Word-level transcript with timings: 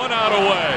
one 0.00 0.16
out 0.16 0.32
away. 0.32 0.72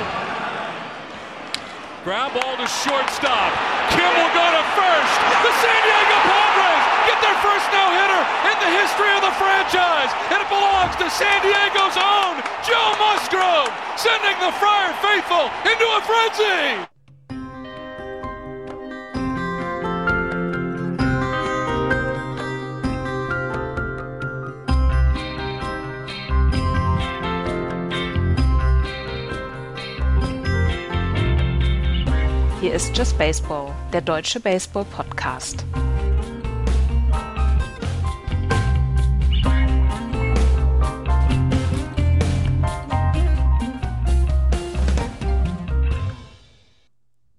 Ground 2.03 2.35
ball 2.35 2.59
to 2.59 2.67
shortstop. 2.67 3.51
Kim 3.95 4.11
will 4.19 4.33
go 4.35 4.47
to 4.51 4.63
first. 4.75 5.15
The 5.47 5.53
San 5.63 5.79
Diego 5.79 6.17
Padres 6.27 6.83
get 7.07 7.17
their 7.23 7.37
first 7.39 7.63
no-hitter 7.71 8.21
in 8.51 8.57
the 8.59 8.71
history 8.83 9.11
of 9.15 9.23
the 9.23 9.31
franchise. 9.39 10.11
And 10.27 10.43
it 10.43 10.49
belongs 10.51 10.99
to 10.99 11.07
San 11.07 11.39
Diego's 11.39 11.95
own 11.95 12.43
Joe 12.67 12.91
Musgrove, 12.99 13.71
sending 13.95 14.35
the 14.43 14.51
Friar 14.59 14.91
faithful 14.99 15.47
into 15.71 15.87
a 15.87 15.99
frenzy. 16.03 16.92
Hier 32.63 32.75
ist 32.75 32.97
Just 32.97 33.17
Baseball, 33.17 33.75
der 33.91 33.99
deutsche 33.99 34.39
Baseball-Podcast. 34.39 35.65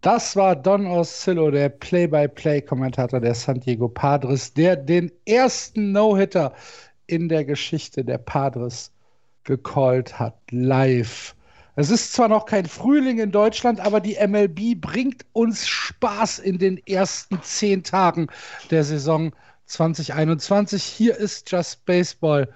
Das 0.03 0.37
war 0.37 0.57
Don 0.57 0.87
Oscillo, 0.87 1.51
der 1.51 1.71
Play-by-Play-Kommentator 1.71 3.19
der 3.19 3.35
San 3.35 3.61
Diego 3.61 3.89
Padres, 3.89 4.53
der 4.53 4.77
den 4.77 5.11
ersten 5.25 5.93
No-Hitter 5.93 6.53
in 7.07 7.31
der 7.31 7.47
Geschichte 7.47 8.05
der 8.05 8.19
Padres 8.19 8.93
gecallt 9.45 10.19
hat, 10.19 10.37
live. 10.51 11.35
Es 11.77 11.91
ist 11.91 12.13
zwar 12.13 12.29
noch 12.29 12.47
kein 12.47 12.67
Frühling 12.67 13.19
in 13.19 13.33
Deutschland, 13.33 13.81
aber 13.81 14.01
die 14.01 14.17
MLB 14.25 14.81
bringt 14.81 15.27
uns 15.33 15.67
Spaß 15.67 16.39
in 16.39 16.59
den 16.59 16.79
ersten 16.87 17.43
zehn 17.43 17.83
Tagen 17.83 18.29
der 18.71 18.85
Saison 18.85 19.33
2021. 19.67 20.85
Hier 20.85 21.17
ist 21.17 21.51
Just 21.51 21.85
Baseball. 21.85 22.49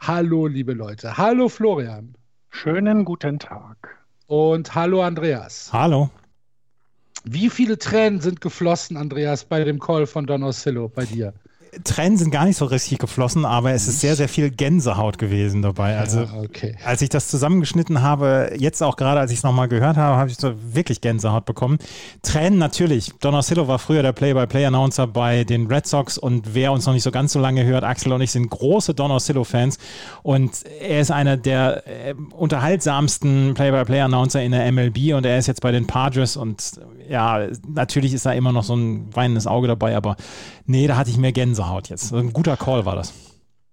Hallo, 0.00 0.48
liebe 0.48 0.72
Leute. 0.72 1.16
Hallo, 1.16 1.48
Florian. 1.48 2.16
Schönen 2.50 3.04
guten 3.04 3.38
Tag. 3.38 3.96
Und 4.26 4.74
hallo, 4.74 5.02
Andreas. 5.02 5.72
Hallo. 5.72 6.10
Wie 7.22 7.50
viele 7.50 7.78
Tränen 7.78 8.20
sind 8.20 8.40
geflossen, 8.40 8.96
Andreas, 8.96 9.44
bei 9.44 9.62
dem 9.62 9.78
Call 9.78 10.06
von 10.06 10.26
Don 10.26 10.42
Oscillo 10.42 10.88
bei 10.88 11.04
dir? 11.04 11.32
Tränen 11.82 12.16
sind 12.16 12.30
gar 12.30 12.44
nicht 12.44 12.56
so 12.56 12.66
richtig 12.66 12.98
geflossen, 12.98 13.44
aber 13.44 13.72
es 13.72 13.88
ist 13.88 14.00
sehr, 14.00 14.14
sehr 14.14 14.28
viel 14.28 14.50
Gänsehaut 14.50 15.18
gewesen 15.18 15.62
dabei. 15.62 15.98
Also, 15.98 16.20
ja, 16.20 16.28
okay. 16.42 16.76
als 16.84 17.02
ich 17.02 17.08
das 17.08 17.28
zusammengeschnitten 17.28 18.02
habe, 18.02 18.52
jetzt 18.56 18.82
auch 18.82 18.96
gerade, 18.96 19.18
als 19.18 19.32
ich 19.32 19.38
es 19.38 19.42
nochmal 19.42 19.68
gehört 19.68 19.96
habe, 19.96 20.16
habe 20.16 20.30
ich 20.30 20.36
so 20.36 20.54
wirklich 20.72 21.00
Gänsehaut 21.00 21.44
bekommen. 21.44 21.78
Tränen 22.22 22.58
natürlich. 22.58 23.12
Don 23.20 23.34
Oscillo 23.34 23.66
war 23.66 23.80
früher 23.80 24.02
der 24.02 24.12
Play-by-Play-Announcer 24.12 25.08
bei 25.08 25.42
den 25.44 25.66
Red 25.66 25.86
Sox 25.86 26.16
und 26.16 26.54
wer 26.54 26.70
uns 26.70 26.86
noch 26.86 26.92
nicht 26.92 27.02
so 27.02 27.10
ganz 27.10 27.32
so 27.32 27.40
lange 27.40 27.64
hört, 27.64 27.82
Axel 27.82 28.12
und 28.12 28.20
ich 28.20 28.30
sind 28.30 28.48
große 28.48 28.94
Don 28.94 29.10
Oscillo-Fans 29.10 29.78
und 30.22 30.52
er 30.80 31.00
ist 31.00 31.10
einer 31.10 31.36
der 31.36 31.82
äh, 31.86 32.14
unterhaltsamsten 32.36 33.54
Play-by-Play-Announcer 33.54 34.42
in 34.42 34.52
der 34.52 34.70
MLB 34.70 35.14
und 35.14 35.26
er 35.26 35.38
ist 35.38 35.48
jetzt 35.48 35.60
bei 35.60 35.72
den 35.72 35.86
Padres 35.86 36.36
und 36.36 36.80
ja, 37.08 37.46
natürlich 37.66 38.14
ist 38.14 38.24
da 38.24 38.32
immer 38.32 38.52
noch 38.52 38.64
so 38.64 38.74
ein 38.74 39.08
weinendes 39.14 39.46
Auge 39.46 39.68
dabei, 39.68 39.96
aber 39.96 40.16
nee, 40.64 40.86
da 40.86 40.96
hatte 40.96 41.10
ich 41.10 41.18
mehr 41.18 41.32
Gänsehaut 41.32 41.63
jetzt. 41.88 42.12
Ein 42.12 42.32
guter 42.32 42.56
Call 42.56 42.84
war 42.84 42.96
das. 42.96 43.12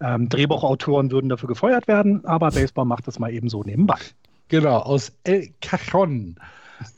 Ähm, 0.00 0.28
Drehbuchautoren 0.28 1.10
würden 1.10 1.28
dafür 1.28 1.48
gefeuert 1.48 1.88
werden, 1.88 2.24
aber 2.24 2.50
Baseball 2.50 2.84
macht 2.84 3.06
das 3.06 3.18
mal 3.18 3.32
eben 3.32 3.48
so 3.48 3.62
nebenbei. 3.62 3.98
Genau, 4.48 4.78
aus 4.78 5.12
El 5.24 5.50
Cajon 5.60 6.36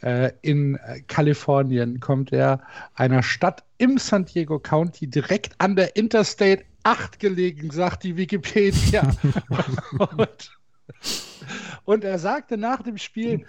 äh, 0.03 0.31
in 0.43 0.79
Kalifornien 1.09 2.01
kommt 2.01 2.33
er, 2.33 2.61
einer 2.95 3.23
Stadt 3.23 3.65
im 3.79 3.99
San 3.99 4.25
Diego 4.25 4.59
County, 4.59 5.09
direkt 5.09 5.55
an 5.59 5.75
der 5.77 5.97
Interstate 5.97 6.65
8 6.85 7.19
gelegen, 7.19 7.71
sagt 7.71 8.05
die 8.05 8.17
Wikipedia. 8.17 9.11
und 10.17 10.53
und 11.85 12.05
er 12.05 12.19
sagte 12.19 12.57
nach 12.57 12.83
dem 12.83 12.99
Spiel, 12.99 13.45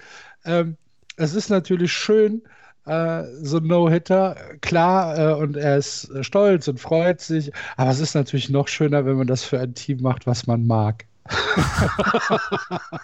ähm, 0.45 0.77
es 1.15 1.35
ist 1.35 1.49
natürlich 1.49 1.93
schön, 1.93 2.41
äh, 2.85 3.23
so 3.41 3.57
ein 3.57 3.67
No-Hitter, 3.67 4.35
klar, 4.61 5.17
äh, 5.17 5.33
und 5.33 5.55
er 5.55 5.77
ist 5.77 6.11
stolz 6.21 6.67
und 6.67 6.79
freut 6.79 7.21
sich, 7.21 7.51
aber 7.77 7.91
es 7.91 7.99
ist 7.99 8.15
natürlich 8.15 8.49
noch 8.49 8.67
schöner, 8.67 9.05
wenn 9.05 9.17
man 9.17 9.27
das 9.27 9.43
für 9.43 9.59
ein 9.59 9.73
Team 9.73 10.01
macht, 10.01 10.27
was 10.27 10.47
man 10.47 10.67
mag. 10.67 11.05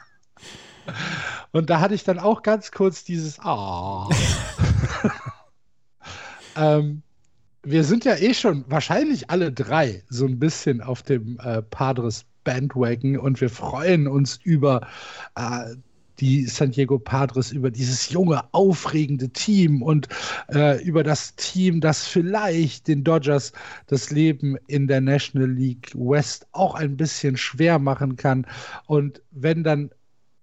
und 1.52 1.70
da 1.70 1.80
hatte 1.80 1.94
ich 1.94 2.04
dann 2.04 2.20
auch 2.20 2.42
ganz 2.42 2.72
kurz 2.72 3.04
dieses 3.04 3.40
Ah. 3.40 4.10
ähm, 6.58 7.02
wir 7.64 7.84
sind 7.84 8.06
ja 8.06 8.16
eh 8.16 8.34
schon 8.34 8.66
wahrscheinlich 8.68 9.30
alle 9.30 9.52
drei 9.52 10.04
so 10.10 10.26
ein 10.26 10.40
bisschen 10.40 10.82
auf 10.82 11.04
dem 11.04 11.38
äh, 11.40 11.62
Padres 11.62 12.26
Bandwagon 12.44 13.18
und 13.18 13.40
wir 13.42 13.50
freuen 13.50 14.08
uns 14.08 14.40
über 14.44 14.88
äh, 15.36 15.76
die 16.20 16.46
San 16.46 16.72
Diego 16.72 17.00
Padres, 17.00 17.52
über 17.52 17.72
dieses 17.72 18.10
junge, 18.10 18.44
aufregende 18.54 19.30
Team 19.30 19.82
und 19.82 20.08
äh, 20.54 20.82
über 20.84 21.04
das 21.04 21.36
Team, 21.36 21.82
das 21.82 22.08
vielleicht 22.08 22.88
den 22.88 23.04
Dodgers 23.04 23.54
das 23.88 24.12
Leben 24.12 24.58
in 24.68 24.88
der 24.88 25.02
National 25.02 25.50
League 25.50 25.92
West 25.96 26.48
auch 26.52 26.76
ein 26.76 26.98
bisschen 26.98 27.38
schwer 27.38 27.80
machen 27.80 28.16
kann. 28.16 28.46
Und 28.88 29.22
wenn 29.32 29.64
dann 29.64 29.90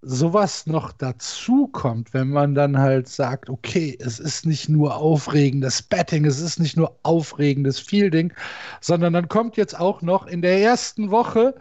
sowas 0.02 0.67
noch 0.67 0.93
dazu 0.93 1.67
kommt, 1.69 2.14
wenn 2.14 2.31
man 2.31 2.55
dann 2.55 2.78
halt 2.78 3.08
sagt, 3.08 3.50
okay, 3.50 3.96
es 3.99 4.20
ist 4.20 4.46
nicht 4.46 4.69
nur 4.69 4.96
aufregendes 4.96 5.82
Betting, 5.82 6.25
es 6.25 6.40
ist 6.40 6.61
nicht 6.61 6.76
nur 6.76 6.96
aufregendes 7.02 7.81
Fielding, 7.81 8.32
sondern 8.81 9.12
dann 9.12 9.28
kommt 9.28 9.56
jetzt 9.56 9.78
auch 9.78 10.02
noch 10.02 10.26
in 10.26 10.43
der 10.43 10.61
ersten 10.61 11.11
Woche 11.11 11.56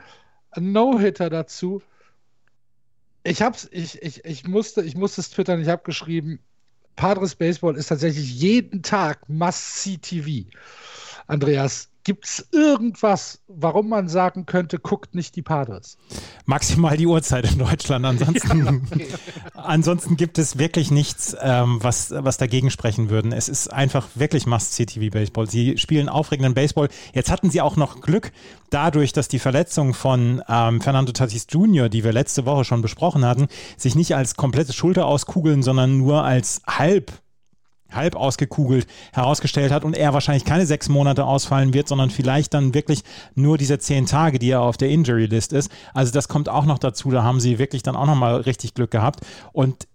ein 0.52 0.72
No-Hitter 0.72 1.30
dazu. 1.30 1.82
Ich 3.28 3.42
hab's, 3.42 3.68
ich, 3.72 4.04
ich, 4.04 4.24
ich 4.24 4.48
musste, 4.48 4.84
ich 4.84 4.96
musste 4.96 5.20
es 5.20 5.32
twittern, 5.32 5.60
ich 5.60 5.68
habe 5.68 5.82
geschrieben, 5.82 6.40
Padres 6.96 7.34
Baseball 7.34 7.76
ist 7.76 7.88
tatsächlich 7.88 8.40
jeden 8.40 8.84
Tag 8.84 9.28
Must-See-TV. 9.28 10.48
Andreas, 11.26 11.90
Gibt 12.06 12.26
es 12.26 12.48
irgendwas, 12.52 13.40
warum 13.48 13.90
man 13.90 14.08
sagen 14.10 14.46
könnte, 14.46 14.78
guckt 14.78 15.16
nicht 15.16 15.36
die 15.36 15.42
Padres? 15.42 15.98
Maximal 16.46 16.96
die 16.98 17.08
Uhrzeit 17.08 17.52
in 17.52 17.58
Deutschland. 17.58 18.06
Ansonsten, 18.06 18.84
okay. 18.92 19.08
ansonsten 19.56 20.16
gibt 20.16 20.38
es 20.38 20.60
wirklich 20.60 20.92
nichts, 20.92 21.36
ähm, 21.42 21.80
was, 21.82 22.12
was 22.16 22.38
dagegen 22.38 22.70
sprechen 22.70 23.10
würde. 23.10 23.36
Es 23.36 23.50
ist 23.50 23.74
einfach 23.74 24.08
wirklich 24.14 24.46
Must-See-TV-Baseball. 24.46 25.50
Sie 25.50 25.80
spielen 25.80 26.08
aufregenden 26.08 26.54
Baseball. 26.54 26.90
Jetzt 27.16 27.32
hatten 27.32 27.50
sie 27.50 27.60
auch 27.60 27.76
noch 27.76 28.02
Glück, 28.02 28.32
dadurch, 28.70 29.12
dass 29.12 29.28
die 29.28 29.40
Verletzung 29.40 29.96
von 29.96 30.44
ähm, 30.48 30.82
Fernando 30.82 31.12
Tatis 31.12 31.48
Jr., 31.50 31.90
die 31.90 32.04
wir 32.04 32.14
letzte 32.14 32.46
Woche 32.46 32.66
schon 32.66 32.84
besprochen 32.84 33.26
hatten, 33.26 33.48
sich 33.78 33.96
nicht 33.96 34.16
als 34.16 34.36
komplette 34.36 34.74
Schulter 34.74 35.08
auskugeln, 35.08 35.64
sondern 35.64 35.98
nur 35.98 36.24
als 36.24 36.62
halb 36.68 37.12
halb 37.96 38.16
ausgekugelt 38.16 38.88
herausgestellt 39.14 39.72
hat 39.72 39.84
und 39.84 39.96
er 39.96 40.14
wahrscheinlich 40.14 40.46
keine 40.46 40.66
sechs 40.66 40.90
Monate 40.90 41.26
ausfallen 41.26 41.74
wird, 41.74 41.88
sondern 41.88 42.10
vielleicht 42.10 42.54
dann 42.54 42.74
wirklich 42.74 43.04
nur 43.36 43.58
diese 43.58 43.80
zehn 43.80 44.06
Tage, 44.06 44.40
die 44.40 44.50
er 44.50 44.62
auf 44.62 44.78
der 44.78 44.90
Injury 44.90 45.26
List 45.26 45.54
ist. 45.54 45.72
Also 45.94 46.12
das 46.12 46.28
kommt 46.28 46.50
auch 46.50 46.66
noch 46.66 46.80
dazu. 46.80 47.12
Da 47.12 47.24
haben 47.24 47.40
sie 47.40 47.60
wirklich 47.60 47.84
dann 47.84 47.96
auch 47.96 48.06
nochmal 48.06 48.42
richtig 48.42 48.74
Glück 48.74 48.92
gehabt. 48.92 49.22
Und 49.54 49.88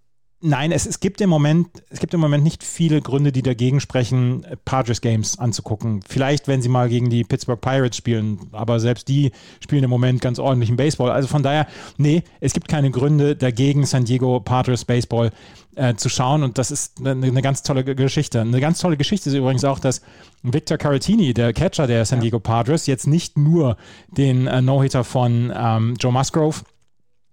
Nein, 0.43 0.73
es, 0.73 0.87
es, 0.87 1.01
gibt 1.01 1.21
im 1.21 1.29
Moment, 1.29 1.69
es 1.91 2.01
gibt 2.01 2.15
im 2.15 2.21
Moment 2.21 2.43
nicht 2.43 2.65
viele 2.65 3.03
Gründe, 3.03 3.31
die 3.31 3.43
dagegen 3.43 3.79
sprechen, 3.79 4.47
Padres 4.65 5.03
Games 5.03 5.39
anzugucken. 5.39 6.01
Vielleicht, 6.09 6.49
wenn 6.49 6.63
sie 6.63 6.71
mal 6.71 6.89
gegen 6.89 7.11
die 7.11 7.25
Pittsburgh 7.25 7.61
Pirates 7.61 7.99
spielen, 7.99 8.41
aber 8.53 8.81
selbst 8.81 9.09
die 9.09 9.33
spielen 9.63 9.85
im 9.85 9.91
Moment 9.91 10.23
ganz 10.23 10.39
ordentlichen 10.39 10.77
Baseball. 10.77 11.11
Also 11.11 11.29
von 11.29 11.43
daher, 11.43 11.67
nee, 11.99 12.23
es 12.41 12.55
gibt 12.55 12.69
keine 12.69 12.91
Gründe 12.91 13.37
dagegen, 13.37 13.85
San 13.85 14.07
Diego 14.07 14.41
Padres 14.41 14.87
Baseball 14.87 15.31
äh, 15.77 15.95
zu 15.95 16.09
schauen 16.09 16.43
und 16.43 16.57
das 16.57 16.71
ist 16.71 17.01
eine, 17.01 17.11
eine, 17.11 17.43
ganz 17.43 17.63
tolle 17.63 17.85
Geschichte. 17.85 18.41
Eine 18.41 18.61
ganz 18.61 18.79
tolle 18.79 18.97
Geschichte 18.97 19.29
ist 19.29 19.37
übrigens 19.37 19.65
auch, 19.65 19.79
dass 19.79 20.01
Victor 20.43 20.79
Caratini, 20.79 21.35
der 21.35 21.53
Catcher 21.53 21.87
der 21.87 22.07
San 22.07 22.21
Diego 22.21 22.41
Padres, 22.41 22.87
jetzt 22.87 23.07
nicht 23.07 23.37
nur 23.37 23.77
den 24.09 24.47
äh, 24.47 24.63
No-Hitter 24.63 25.05
von 25.05 25.53
ähm, 25.55 25.97
Joe 26.01 26.13
Musgrove 26.13 26.63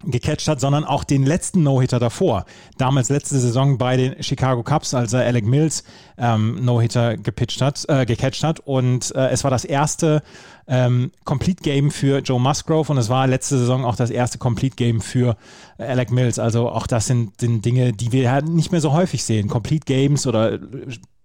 gecatcht 0.04 0.46
hat, 0.46 0.60
sondern 0.60 0.84
auch 0.84 1.04
den 1.04 1.26
letzten 1.26 1.62
No-Hitter 1.62 1.98
davor. 1.98 2.44
Damals 2.76 3.08
letzte 3.08 3.38
Saison 3.38 3.78
bei 3.78 3.96
den 3.96 4.22
Chicago 4.22 4.62
Cubs, 4.62 4.94
als 4.94 5.12
er 5.12 5.24
Alec 5.24 5.44
Mills 5.44 5.82
ähm, 6.16 6.64
No-Hitter 6.64 7.16
gepitcht 7.16 7.60
hat, 7.60 7.84
äh, 7.88 8.06
gecatcht 8.06 8.44
hat. 8.44 8.60
Und 8.60 9.14
äh, 9.14 9.28
es 9.30 9.42
war 9.42 9.50
das 9.50 9.64
erste 9.64 10.22
ähm, 10.68 11.10
Complete 11.24 11.62
Game 11.62 11.90
für 11.90 12.18
Joe 12.18 12.40
Musgrove 12.40 12.92
und 12.92 12.98
es 12.98 13.08
war 13.08 13.26
letzte 13.26 13.58
Saison 13.58 13.84
auch 13.84 13.96
das 13.96 14.10
erste 14.10 14.38
Complete 14.38 14.76
Game 14.76 15.00
für 15.00 15.36
Alec 15.78 16.12
Mills. 16.12 16.38
Also 16.38 16.68
auch 16.68 16.86
das 16.86 17.06
sind, 17.06 17.40
sind 17.40 17.64
Dinge, 17.64 17.92
die 17.92 18.12
wir 18.12 18.30
halt 18.30 18.48
nicht 18.48 18.70
mehr 18.70 18.80
so 18.80 18.92
häufig 18.92 19.24
sehen. 19.24 19.48
Complete 19.48 19.84
Games 19.84 20.26
oder 20.26 20.60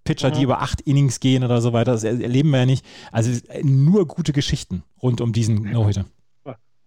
Pitcher, 0.03 0.29
mhm. 0.29 0.33
die 0.33 0.43
über 0.43 0.61
acht 0.61 0.81
Innings 0.81 1.19
gehen 1.19 1.43
oder 1.43 1.61
so 1.61 1.73
weiter, 1.73 1.91
das 1.91 2.03
erleben 2.03 2.49
wir 2.49 2.59
ja 2.59 2.65
nicht. 2.65 2.85
Also 3.11 3.31
nur 3.61 4.07
gute 4.07 4.33
Geschichten 4.33 4.83
rund 5.01 5.21
um 5.21 5.31
diesen 5.31 5.71
No-Hitter. 5.71 6.05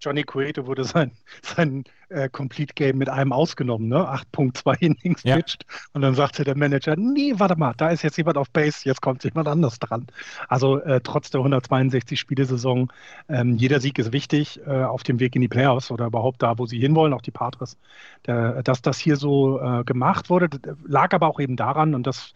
Johnny 0.01 0.25
Cueto 0.25 0.67
wurde 0.67 0.85
sein, 0.85 1.13
sein 1.43 1.85
äh, 2.09 2.29
Complete 2.29 2.75
Game 2.75 2.99
mit 2.99 3.09
einem 3.09 3.33
ausgenommen, 3.33 3.89
ne? 3.89 3.97
8.2 3.97 4.81
Innings 4.81 5.23
ja. 5.25 5.37
pitched. 5.37 5.65
Und 5.93 6.03
dann 6.03 6.15
sagte 6.15 6.45
der 6.45 6.57
Manager, 6.57 6.97
nee, 6.97 7.35
warte 7.37 7.57
mal, 7.57 7.75
da 7.77 7.89
ist 7.89 8.03
jetzt 8.03 8.17
jemand 8.17 8.37
auf 8.37 8.51
Base, 8.51 8.81
jetzt 8.85 9.01
kommt 9.01 9.25
jemand 9.25 9.49
anders 9.49 9.79
dran. 9.79 10.07
Also 10.49 10.79
äh, 10.81 11.01
trotz 11.03 11.31
der 11.31 11.41
162 11.41 12.19
Spielesaison, 12.19 12.93
ähm, 13.29 13.57
jeder 13.57 13.81
Sieg 13.81 13.99
ist 13.99 14.13
wichtig 14.13 14.61
äh, 14.67 14.85
auf 14.85 15.03
dem 15.03 15.19
Weg 15.21 15.35
in 15.35 15.43
die 15.43 15.49
Playoffs 15.49 15.91
oder 15.91 16.07
überhaupt 16.07 16.43
da, 16.43 16.59
wo 16.59 16.67
sie 16.67 16.79
hinwollen, 16.79 17.13
auch 17.13 17.23
die 17.23 17.31
Patres. 17.31 17.79
Der, 18.27 18.63
dass 18.63 18.83
das 18.83 18.99
hier 18.99 19.17
so 19.17 19.61
äh, 19.61 19.85
gemacht 19.85 20.31
wurde, 20.31 20.49
lag 20.87 21.13
aber 21.15 21.29
auch 21.29 21.41
eben 21.41 21.57
daran, 21.57 21.95
und 21.95 22.07
das, 22.07 22.35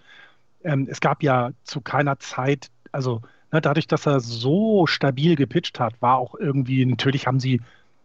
ähm, 0.65 0.89
es 0.91 1.01
gab 1.01 1.23
ja 1.23 1.51
zu 1.65 1.81
keiner 1.81 2.19
Zeit, 2.19 2.69
also 2.93 3.23
Ne, 3.53 3.61
dadurch, 3.61 3.87
dass 3.87 4.07
er 4.07 4.21
so 4.21 4.87
stabil 4.87 5.37
gepitcht 5.37 5.81
hat, 5.81 6.01
war 6.01 6.19
auch 6.19 6.35
irgendwie, 6.35 6.85
natürlich 6.87 7.27
haben 7.27 7.41
sie, 7.41 7.61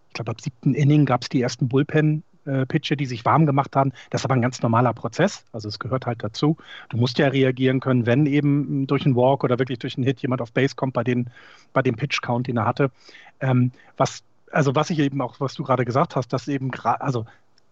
ich 0.07 0.13
glaube, 0.13 0.31
ab 0.31 0.42
siebten 0.42 0.74
Inning 0.74 1.06
gab 1.06 1.21
es 1.21 1.30
die 1.30 1.42
ersten 1.42 1.68
Bullpen-Pitcher, 1.68 2.95
die 2.95 3.06
sich 3.06 3.25
warm 3.25 3.45
gemacht 3.45 3.75
haben. 3.75 3.92
Das 4.09 4.21
ist 4.21 4.25
aber 4.25 4.33
ein 4.36 4.42
ganz 4.42 4.62
normaler 4.62 4.94
Prozess. 4.94 5.45
Also 5.51 5.68
es 5.68 5.80
gehört 5.80 6.06
halt 6.06 6.24
dazu. 6.24 6.57
Du 6.89 6.97
musst 6.97 7.19
ja 7.19 7.27
reagieren 7.27 7.80
können, 7.80 8.06
wenn 8.06 8.25
eben 8.25 8.88
durch 8.88 9.06
einen 9.06 9.15
Walk 9.15 9.44
oder 9.44 9.59
wirklich 9.59 9.80
durch 9.80 9.97
einen 9.97 10.06
Hit 10.06 10.21
jemand 10.21 10.42
auf 10.42 10.51
Base 10.51 10.75
kommt 10.75 10.94
bei, 10.94 11.03
den, 11.03 11.30
bei 11.74 11.81
dem 11.81 11.95
Pitch-Count, 11.95 12.47
den 12.47 12.57
er 12.57 12.65
hatte. 12.65 12.92
Ähm, 13.39 13.71
was 13.97 14.24
also 14.51 14.74
was 14.74 14.89
ich 14.89 15.00
eben 15.00 15.21
auch, 15.21 15.39
was 15.39 15.53
du 15.53 15.63
gerade 15.63 15.83
gesagt 15.83 16.15
hast, 16.15 16.31
dass 16.31 16.47
eben 16.47 16.71
gerade, 16.71 17.01
also 17.01 17.25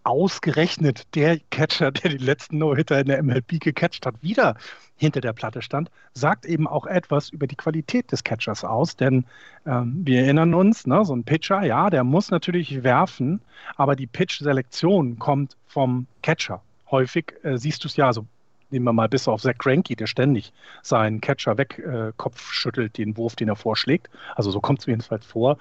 ausgerechnet 0.04 1.14
der 1.14 1.38
Catcher, 1.50 1.90
der 1.90 2.10
die 2.12 2.24
letzten 2.24 2.58
No-Hitter 2.58 3.00
in 3.00 3.06
der 3.06 3.22
MLB 3.22 3.60
gecatcht 3.60 4.06
hat, 4.06 4.14
wieder 4.22 4.56
hinter 4.96 5.20
der 5.20 5.32
Platte 5.32 5.62
stand, 5.62 5.90
sagt 6.12 6.46
eben 6.46 6.68
auch 6.68 6.86
etwas 6.86 7.30
über 7.30 7.46
die 7.46 7.56
Qualität 7.56 8.12
des 8.12 8.22
Catchers 8.22 8.64
aus. 8.64 8.96
Denn 8.96 9.24
ähm, 9.66 10.02
wir 10.04 10.22
erinnern 10.22 10.54
uns, 10.54 10.86
ne, 10.86 11.04
so 11.04 11.14
ein 11.14 11.24
Pitcher, 11.24 11.62
ja, 11.62 11.90
der 11.90 12.04
muss 12.04 12.30
natürlich 12.30 12.84
werfen, 12.84 13.40
aber 13.76 13.96
die 13.96 14.06
Pitch-Selektion 14.06 15.18
kommt 15.18 15.56
vom 15.66 16.06
Catcher. 16.22 16.62
Häufig 16.90 17.34
äh, 17.42 17.56
siehst 17.56 17.82
du 17.82 17.88
es 17.88 17.96
ja, 17.96 18.06
also 18.06 18.26
nehmen 18.70 18.84
wir 18.84 18.92
mal 18.92 19.08
bis 19.08 19.26
auf 19.26 19.42
Zach 19.42 19.58
Cranky, 19.58 19.96
der 19.96 20.06
ständig 20.06 20.52
seinen 20.82 21.20
Catcher 21.20 21.58
wegkopf 21.58 22.66
äh, 22.66 22.88
den 22.90 23.16
Wurf, 23.16 23.36
den 23.36 23.48
er 23.48 23.56
vorschlägt. 23.56 24.10
Also 24.36 24.50
so 24.50 24.60
kommt 24.60 24.80
es 24.80 24.86
jedenfalls 24.86 25.24
vor 25.26 25.58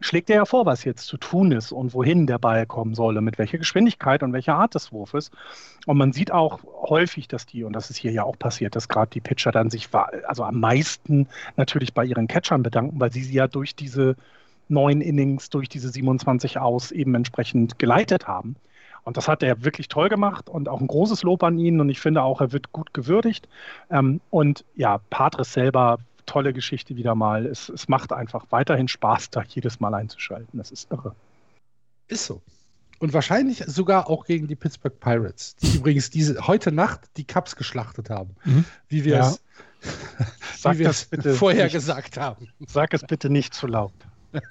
schlägt 0.00 0.30
er 0.30 0.36
ja 0.36 0.44
vor, 0.44 0.66
was 0.66 0.84
jetzt 0.84 1.06
zu 1.06 1.16
tun 1.16 1.52
ist 1.52 1.72
und 1.72 1.92
wohin 1.94 2.26
der 2.26 2.38
Ball 2.38 2.66
kommen 2.66 2.94
solle, 2.94 3.20
mit 3.20 3.38
welcher 3.38 3.58
Geschwindigkeit 3.58 4.22
und 4.22 4.32
welcher 4.32 4.54
Art 4.54 4.74
des 4.74 4.92
Wurfes. 4.92 5.30
Und 5.86 5.98
man 5.98 6.12
sieht 6.12 6.30
auch 6.30 6.60
häufig, 6.82 7.28
dass 7.28 7.46
die, 7.46 7.64
und 7.64 7.72
das 7.72 7.90
ist 7.90 7.96
hier 7.96 8.12
ja 8.12 8.22
auch 8.22 8.38
passiert, 8.38 8.76
dass 8.76 8.88
gerade 8.88 9.10
die 9.10 9.20
Pitcher 9.20 9.50
dann 9.50 9.70
sich 9.70 9.88
also 10.26 10.44
am 10.44 10.60
meisten 10.60 11.28
natürlich 11.56 11.94
bei 11.94 12.04
ihren 12.04 12.28
Catchern 12.28 12.62
bedanken, 12.62 13.00
weil 13.00 13.12
sie 13.12 13.22
sie 13.22 13.34
ja 13.34 13.48
durch 13.48 13.74
diese 13.74 14.16
neun 14.68 15.00
Innings, 15.00 15.50
durch 15.50 15.68
diese 15.68 15.88
27 15.88 16.58
aus 16.58 16.92
eben 16.92 17.14
entsprechend 17.14 17.78
geleitet 17.78 18.28
haben. 18.28 18.56
Und 19.04 19.16
das 19.16 19.26
hat 19.26 19.42
er 19.42 19.64
wirklich 19.64 19.88
toll 19.88 20.10
gemacht 20.10 20.50
und 20.50 20.68
auch 20.68 20.80
ein 20.82 20.86
großes 20.86 21.22
Lob 21.22 21.42
an 21.42 21.58
ihn. 21.58 21.80
Und 21.80 21.88
ich 21.88 21.98
finde 21.98 22.22
auch, 22.22 22.42
er 22.42 22.52
wird 22.52 22.72
gut 22.72 22.92
gewürdigt. 22.92 23.48
Ähm, 23.90 24.20
und 24.28 24.64
ja, 24.76 25.00
Patres 25.08 25.54
selber 25.54 25.98
tolle 26.28 26.52
Geschichte 26.52 26.96
wieder 26.96 27.14
mal. 27.14 27.46
Es, 27.46 27.68
es 27.68 27.88
macht 27.88 28.12
einfach 28.12 28.46
weiterhin 28.50 28.86
Spaß, 28.86 29.30
da 29.30 29.42
jedes 29.42 29.80
Mal 29.80 29.94
einzuschalten. 29.94 30.58
Das 30.58 30.70
ist 30.70 30.90
irre. 30.92 31.14
Ist 32.06 32.26
so. 32.26 32.40
Und 33.00 33.12
wahrscheinlich 33.12 33.64
sogar 33.66 34.10
auch 34.10 34.24
gegen 34.24 34.48
die 34.48 34.56
Pittsburgh 34.56 34.98
Pirates, 35.00 35.56
die 35.56 35.76
übrigens 35.76 36.10
diese 36.10 36.46
heute 36.46 36.72
Nacht 36.72 37.00
die 37.16 37.24
Cups 37.24 37.56
geschlachtet 37.56 38.10
haben, 38.10 38.34
mhm. 38.44 38.64
wie 38.88 39.04
wir 39.04 39.16
ja. 39.16 39.34
es, 40.64 41.04
bitte 41.06 41.34
vorher 41.34 41.64
nicht, 41.64 41.72
gesagt 41.72 42.16
haben. 42.16 42.48
Sag 42.66 42.92
es 42.94 43.02
bitte 43.02 43.30
nicht 43.30 43.54
zu 43.54 43.66
laut. 43.66 43.92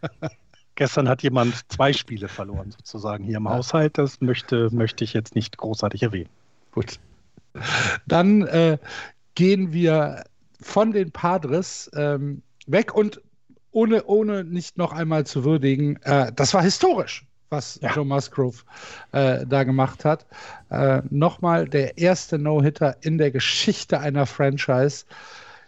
Gestern 0.75 1.09
hat 1.09 1.23
jemand 1.23 1.55
zwei 1.71 1.91
Spiele 1.91 2.27
verloren, 2.27 2.71
sozusagen 2.71 3.23
hier 3.23 3.37
im 3.37 3.45
ja. 3.45 3.51
Haushalt. 3.51 3.97
Das 3.97 4.21
möchte, 4.21 4.69
möchte 4.71 5.03
ich 5.03 5.13
jetzt 5.13 5.35
nicht 5.35 5.57
großartig 5.57 6.03
erwähnen. 6.03 6.29
Gut. 6.71 6.99
Dann 8.05 8.43
äh, 8.43 8.77
gehen 9.35 9.73
wir 9.73 10.23
von 10.61 10.91
den 10.91 11.11
Padres 11.11 11.89
ähm, 11.95 12.41
weg 12.65 12.93
und 12.93 13.21
ohne, 13.71 14.05
ohne 14.05 14.43
nicht 14.43 14.77
noch 14.77 14.91
einmal 14.91 15.25
zu 15.25 15.43
würdigen, 15.43 15.97
äh, 16.03 16.31
das 16.35 16.53
war 16.53 16.63
historisch, 16.63 17.25
was 17.49 17.79
ja. 17.81 17.93
Joe 17.93 18.05
Musgrove 18.05 18.63
äh, 19.11 19.45
da 19.45 19.63
gemacht 19.63 20.03
hat. 20.03 20.25
Äh, 20.69 21.01
Nochmal 21.09 21.67
der 21.67 21.97
erste 21.97 22.39
No-Hitter 22.39 22.97
in 23.01 23.17
der 23.17 23.31
Geschichte 23.31 23.99
einer 23.99 24.25
Franchise. 24.25 25.05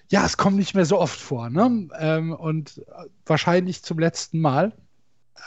Ja, 0.10 0.26
es 0.26 0.38
kommt 0.38 0.58
nicht 0.58 0.74
mehr 0.74 0.86
so 0.86 1.00
oft 1.00 1.20
vor, 1.20 1.52
ne? 1.52 1.88
Ähm, 2.00 2.34
und 2.34 2.82
wahrscheinlich 3.28 3.84
zum 3.84 4.00
letzten 4.00 4.42
Mal. 4.42 4.72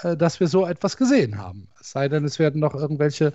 Äh, 0.02 0.16
dass 0.16 0.40
wir 0.40 0.48
so 0.48 0.66
etwas 0.66 0.96
gesehen 0.96 1.38
haben. 1.38 1.68
Es 1.80 1.92
sei 1.92 2.08
denn, 2.08 2.24
es 2.24 2.38
werden 2.38 2.60
noch 2.60 2.74
irgendwelche 2.74 3.32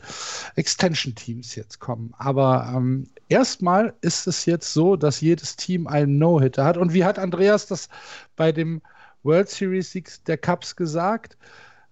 Extension-Teams 0.55 1.55
jetzt 1.55 1.79
kommen. 1.79 2.13
Aber 2.17 2.71
ähm, 2.75 3.07
erstmal 3.29 3.93
ist 4.01 4.27
es 4.27 4.45
jetzt 4.45 4.73
so, 4.73 4.95
dass 4.95 5.21
jedes 5.21 5.55
Team 5.55 5.87
einen 5.87 6.17
No-Hitter 6.17 6.65
hat. 6.65 6.77
Und 6.77 6.93
wie 6.93 7.05
hat 7.05 7.19
Andreas 7.19 7.67
das 7.67 7.89
bei 8.35 8.51
dem 8.51 8.81
World 9.23 9.49
Series 9.49 9.91
Sieg 9.91 10.11
der 10.25 10.37
Cups 10.37 10.75
gesagt? 10.75 11.37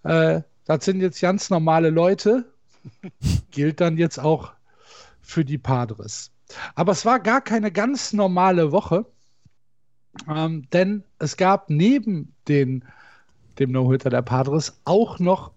Äh, 0.03 0.41
das 0.65 0.86
sind 0.86 1.01
jetzt 1.01 1.22
ganz 1.22 1.50
normale 1.50 1.89
Leute. 1.89 2.45
Gilt 3.51 3.81
dann 3.81 3.98
jetzt 3.98 4.19
auch 4.19 4.53
für 5.22 5.45
die 5.45 5.57
Padres. 5.57 6.31
Aber 6.75 6.91
es 6.91 7.05
war 7.05 7.19
gar 7.19 7.41
keine 7.41 7.72
ganz 7.72 8.13
normale 8.13 8.72
Woche, 8.72 9.05
ähm, 10.29 10.67
denn 10.72 11.03
es 11.17 11.36
gab 11.38 11.69
neben 11.69 12.34
den 12.48 12.86
dem 13.59 13.71
No-Hitter 13.71 14.09
der 14.09 14.21
Padres, 14.21 14.79
auch 14.85 15.19
noch 15.19 15.51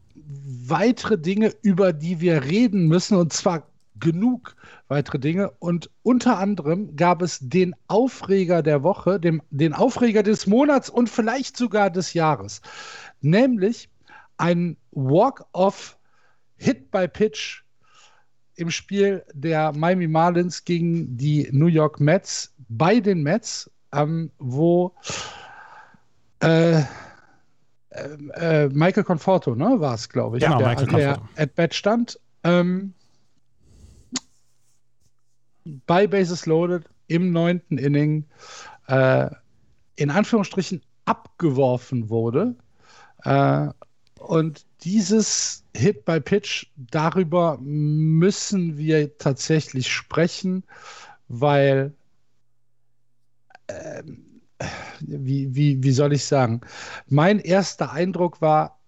weitere 0.67 1.19
Dinge, 1.19 1.53
über 1.63 1.93
die 1.93 2.21
wir 2.21 2.45
reden 2.45 2.87
müssen, 2.87 3.17
und 3.17 3.33
zwar 3.33 3.67
genug 4.01 4.55
weitere 4.89 5.19
Dinge. 5.19 5.51
Und 5.59 5.91
unter 6.03 6.39
anderem 6.39 6.97
gab 6.97 7.23
es 7.23 7.39
den 7.41 7.75
Aufreger 7.89 8.63
der 8.63 8.83
Woche, 8.83 9.19
dem, 9.19 9.43
den 9.51 9.73
Aufreger 9.73 10.23
des 10.23 10.47
Monats 10.47 10.91
und 10.91 11.09
vielleicht 11.09 11.57
sogar 11.57 11.91
des 11.91 12.15
Jahres, 12.15 12.61
nämlich 13.21 13.89
ein 14.37 14.77
Walk-off 14.93 15.97
Hit 16.57 16.91
by 16.91 17.07
Pitch 17.09 17.63
im 18.57 18.71
Spiel 18.71 19.25
der 19.33 19.73
Miami 19.73 20.09
Marlins 20.09 20.65
gegen 20.65 21.17
die 21.17 21.49
New 21.53 21.67
York 21.67 22.01
Mets 22.01 22.53
bei 22.69 22.99
den 22.99 23.23
Mets, 23.23 23.71
ähm, 23.93 24.31
wo 24.39 24.93
äh, 26.41 26.83
äh, 28.35 28.65
äh 28.65 28.69
Michael 28.69 29.05
Conforto, 29.05 29.55
ne, 29.55 29.81
war 29.81 29.95
es, 29.95 30.09
glaube 30.09 30.39
ich, 30.39 30.45
genau, 30.45 30.59
der, 30.59 30.75
der 30.75 31.23
at 31.37 31.55
bat 31.55 31.75
stand. 31.75 32.19
Ähm, 32.45 32.95
bei 35.87 36.07
Bases 36.07 36.47
Loaded 36.47 36.85
im 37.09 37.33
neunten 37.33 37.79
Inning 37.79 38.25
äh, 38.87 39.29
in 39.97 40.11
Anführungsstrichen 40.11 40.83
abgeworfen 41.05 42.09
wurde. 42.09 42.55
Äh, 43.25 43.69
und 44.19 44.67
dieses 44.83 45.65
Hit 45.75 46.05
by 46.05 46.21
Pitch, 46.21 46.67
darüber 46.77 47.59
müssen 47.61 48.77
wir 48.77 49.17
tatsächlich 49.19 49.93
sprechen, 49.93 50.65
weil, 51.29 51.95
äh, 53.67 54.03
wie, 55.01 55.55
wie, 55.55 55.83
wie 55.83 55.93
soll 55.93 56.13
ich 56.13 56.25
sagen, 56.25 56.61
mein 57.07 57.39
erster 57.39 57.93
Eindruck 57.93 58.41
war, 58.41 58.79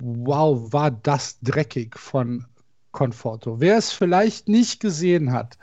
wow, 0.00 0.72
war 0.72 0.90
das 0.90 1.38
dreckig 1.40 1.98
von 1.98 2.46
Conforto. 2.92 3.60
Wer 3.60 3.76
es 3.76 3.92
vielleicht 3.92 4.48
nicht 4.48 4.80
gesehen 4.80 5.32
hat, 5.32 5.58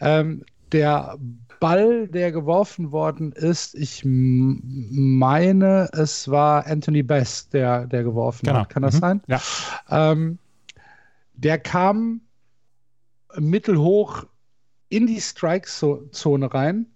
ähm, 0.00 0.44
der 0.72 1.18
Ball, 1.60 2.08
der 2.08 2.32
geworfen 2.32 2.92
worden 2.92 3.32
ist, 3.32 3.74
ich 3.74 4.02
meine, 4.04 5.88
es 5.92 6.28
war 6.28 6.66
Anthony 6.66 7.02
Best, 7.02 7.54
der, 7.54 7.86
der 7.86 8.02
geworfen 8.02 8.46
genau. 8.46 8.60
hat. 8.60 8.70
Kann 8.70 8.82
das 8.82 8.96
mhm. 8.96 9.00
sein? 9.00 9.22
Ja. 9.28 9.40
Ähm, 9.90 10.38
der 11.34 11.58
kam 11.58 12.20
mittelhoch 13.36 14.26
in 14.88 15.06
die 15.06 15.20
Strike-Zone 15.20 16.52
rein 16.52 16.86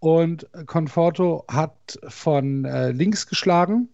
und 0.00 0.46
Conforto 0.66 1.44
hat 1.48 1.98
von 2.08 2.64
äh, 2.64 2.90
links 2.90 3.26
geschlagen. 3.26 3.88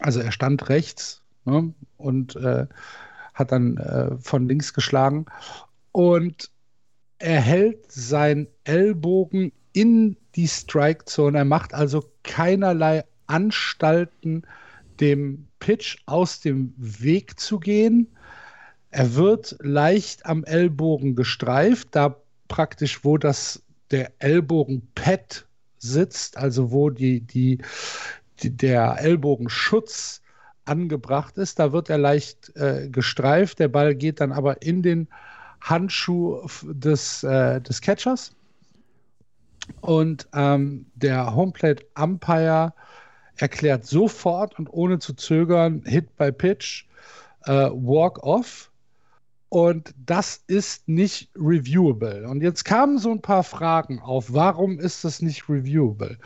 Also 0.00 0.20
er 0.20 0.32
stand 0.32 0.68
rechts 0.68 1.22
ne, 1.44 1.72
und 1.96 2.36
äh, 2.36 2.66
hat 3.34 3.52
dann 3.52 3.76
äh, 3.76 4.16
von 4.18 4.48
links 4.48 4.72
geschlagen. 4.72 5.26
Und 5.92 6.50
er 7.18 7.40
hält 7.40 7.90
seinen 7.90 8.48
Ellbogen 8.64 9.52
in 9.72 10.16
die 10.34 10.48
Strike-Zone. 10.48 11.38
Er 11.38 11.44
macht 11.44 11.74
also 11.74 12.04
keinerlei 12.22 13.04
Anstalten, 13.26 14.42
dem 15.00 15.46
Pitch 15.58 15.98
aus 16.06 16.40
dem 16.40 16.74
Weg 16.76 17.38
zu 17.38 17.58
gehen. 17.58 18.08
Er 18.90 19.14
wird 19.14 19.56
leicht 19.60 20.26
am 20.26 20.44
Ellbogen 20.44 21.14
gestreift, 21.14 21.88
da 21.92 22.16
praktisch, 22.48 23.04
wo 23.04 23.18
das 23.18 23.62
der 23.90 24.12
Ellbogenpad 24.18 25.46
sitzt, 25.78 26.36
also 26.36 26.70
wo 26.70 26.90
die, 26.90 27.20
die, 27.20 27.58
die, 28.40 28.56
der 28.56 29.00
Ellbogenschutz 29.00 30.22
angebracht 30.64 31.38
ist, 31.38 31.58
da 31.58 31.72
wird 31.72 31.88
er 31.88 31.98
leicht 31.98 32.54
äh, 32.56 32.88
gestreift. 32.90 33.58
Der 33.58 33.68
Ball 33.68 33.94
geht 33.94 34.20
dann 34.20 34.32
aber 34.32 34.62
in 34.62 34.82
den 34.82 35.08
Handschuh 35.60 36.46
des, 36.64 37.22
äh, 37.22 37.60
des 37.60 37.80
Catchers. 37.80 38.32
Und 39.80 40.28
ähm, 40.34 40.86
der 40.94 41.34
Homeplate 41.34 41.84
Umpire 41.98 42.72
erklärt 43.36 43.86
sofort 43.86 44.58
und 44.58 44.68
ohne 44.72 44.98
zu 44.98 45.14
zögern 45.14 45.82
Hit 45.84 46.16
by 46.16 46.32
Pitch, 46.32 46.86
äh, 47.44 47.70
Walk 47.70 48.22
Off. 48.22 48.67
Und 49.48 49.94
das 50.04 50.42
ist 50.46 50.88
nicht 50.88 51.30
reviewable. 51.34 52.28
Und 52.28 52.42
jetzt 52.42 52.64
kamen 52.64 52.98
so 52.98 53.10
ein 53.10 53.22
paar 53.22 53.44
Fragen 53.44 53.98
auf. 54.00 54.32
Warum 54.32 54.78
ist 54.78 55.04
das 55.04 55.22
nicht 55.22 55.48
reviewable? 55.48 56.18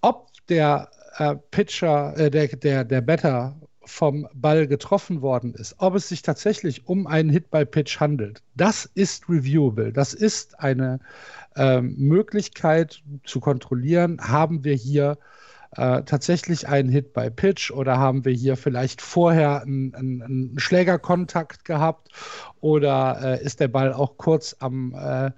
Ob 0.00 0.28
der 0.48 0.90
äh, 1.18 1.36
Pitcher, 1.50 2.16
äh, 2.16 2.30
der, 2.30 2.48
der, 2.48 2.84
der 2.84 3.00
Batter 3.00 3.56
vom 3.84 4.28
Ball 4.34 4.66
getroffen 4.66 5.22
worden 5.22 5.54
ist, 5.54 5.74
ob 5.78 5.94
es 5.94 6.08
sich 6.08 6.22
tatsächlich 6.22 6.86
um 6.86 7.06
einen 7.06 7.30
Hit-by-Pitch 7.30 7.98
handelt, 7.98 8.42
das 8.54 8.86
ist 8.94 9.28
reviewable. 9.28 9.92
Das 9.92 10.14
ist 10.14 10.58
eine 10.60 11.00
ähm, 11.56 11.94
Möglichkeit 11.96 13.02
zu 13.24 13.40
kontrollieren, 13.40 14.20
haben 14.20 14.64
wir 14.64 14.74
hier 14.74 15.12
äh, 15.12 15.16
tatsächlich 15.76 16.66
einen 16.68 16.88
Hit-by-Pitch 16.88 17.70
oder 17.70 17.98
haben 17.98 18.24
wir 18.24 18.32
hier 18.32 18.56
vielleicht 18.56 19.00
vorher 19.00 19.62
einen, 19.62 19.94
einen, 19.94 20.22
einen 20.22 20.58
Schlägerkontakt 20.58 21.64
gehabt 21.64 22.08
oder 22.60 23.20
äh, 23.22 23.44
ist 23.44 23.60
der 23.60 23.68
Ball 23.68 23.92
auch 23.92 24.16
kurz 24.16 24.56
am, 24.58 24.94
äh, 24.94 25.30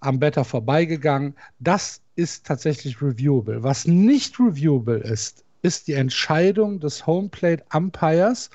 am 0.00 0.18
Better 0.18 0.44
vorbeigegangen. 0.44 1.34
Das 1.60 2.00
ist 2.16 2.46
tatsächlich 2.46 3.00
reviewable. 3.00 3.62
Was 3.62 3.86
nicht 3.86 4.40
reviewable 4.40 4.98
ist, 4.98 5.44
ist 5.62 5.86
die 5.88 5.94
Entscheidung 5.94 6.80
des 6.80 7.06
Homeplate 7.06 7.64
Umpires, 7.72 8.50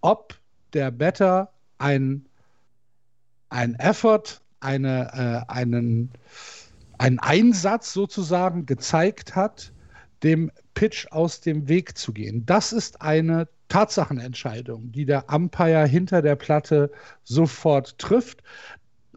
ob 0.00 0.34
der 0.72 0.90
Better 0.90 1.50
ein, 1.78 2.26
ein 3.48 3.74
Effort, 3.76 4.40
eine, 4.60 5.46
äh, 5.48 5.52
einen, 5.52 6.10
einen 6.98 7.18
Einsatz 7.18 7.92
sozusagen 7.92 8.66
gezeigt 8.66 9.34
hat, 9.34 9.72
dem 10.22 10.50
Pitch 10.74 11.06
aus 11.10 11.40
dem 11.40 11.68
Weg 11.68 11.96
zu 11.96 12.12
gehen. 12.12 12.44
Das 12.46 12.72
ist 12.72 13.02
eine 13.02 13.48
Tatsachenentscheidung, 13.68 14.92
die 14.92 15.06
der 15.06 15.32
Umpire 15.32 15.86
hinter 15.86 16.22
der 16.22 16.36
Platte 16.36 16.90
sofort 17.24 17.98
trifft. 17.98 18.42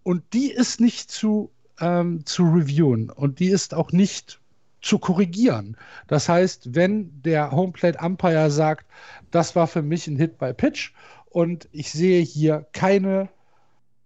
Und 0.03 0.23
die 0.33 0.51
ist 0.51 0.79
nicht 0.79 1.11
zu, 1.11 1.51
ähm, 1.79 2.25
zu 2.25 2.43
reviewen 2.43 3.09
und 3.09 3.39
die 3.39 3.49
ist 3.49 3.73
auch 3.73 3.91
nicht 3.91 4.39
zu 4.81 4.99
korrigieren. 4.99 5.77
Das 6.07 6.29
heißt, 6.29 6.75
wenn 6.75 7.21
der 7.23 7.51
Homeplate 7.51 7.99
Umpire 7.99 8.51
sagt, 8.51 8.85
das 9.31 9.55
war 9.55 9.67
für 9.67 9.81
mich 9.81 10.07
ein 10.07 10.17
Hit 10.17 10.37
by 10.37 10.53
Pitch 10.53 10.91
und 11.29 11.67
ich 11.71 11.91
sehe 11.91 12.21
hier 12.21 12.67
keine, 12.73 13.29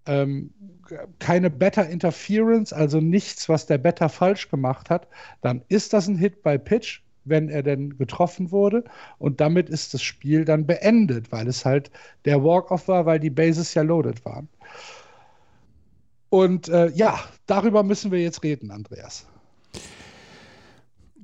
ähm, 0.08 0.52
keine 1.20 1.50
Better 1.50 1.88
Interference, 1.88 2.74
also 2.74 3.00
nichts, 3.02 3.50
was 3.50 3.66
der 3.66 3.78
Better 3.78 4.10
falsch 4.10 4.50
gemacht 4.50 4.90
hat, 4.90 5.08
dann 5.42 5.62
ist 5.68 5.94
das 5.94 6.08
ein 6.08 6.18
Hit 6.18 6.44
by 6.44 6.58
Pitch, 6.58 7.02
wenn 7.26 7.50
er 7.50 7.64
denn 7.64 7.98
getroffen 7.98 8.52
wurde. 8.52 8.84
Und 9.20 9.42
damit 9.42 9.70
ist 9.70 9.94
das 9.94 10.02
Spiel 10.02 10.46
dann 10.46 10.66
beendet, 10.66 11.32
weil 11.32 11.48
es 11.48 11.66
halt 11.66 11.92
der 12.26 12.44
Walk-Off 12.44 12.88
war, 12.88 13.06
weil 13.06 13.20
die 13.20 13.30
Bases 13.30 13.74
ja 13.74 13.82
loaded 13.82 14.24
waren. 14.26 14.48
Und 16.30 16.68
äh, 16.70 16.90
ja, 16.90 17.20
darüber 17.46 17.84
müssen 17.84 18.12
wir 18.12 18.22
jetzt 18.22 18.44
reden, 18.44 18.72
Andreas. 18.72 19.28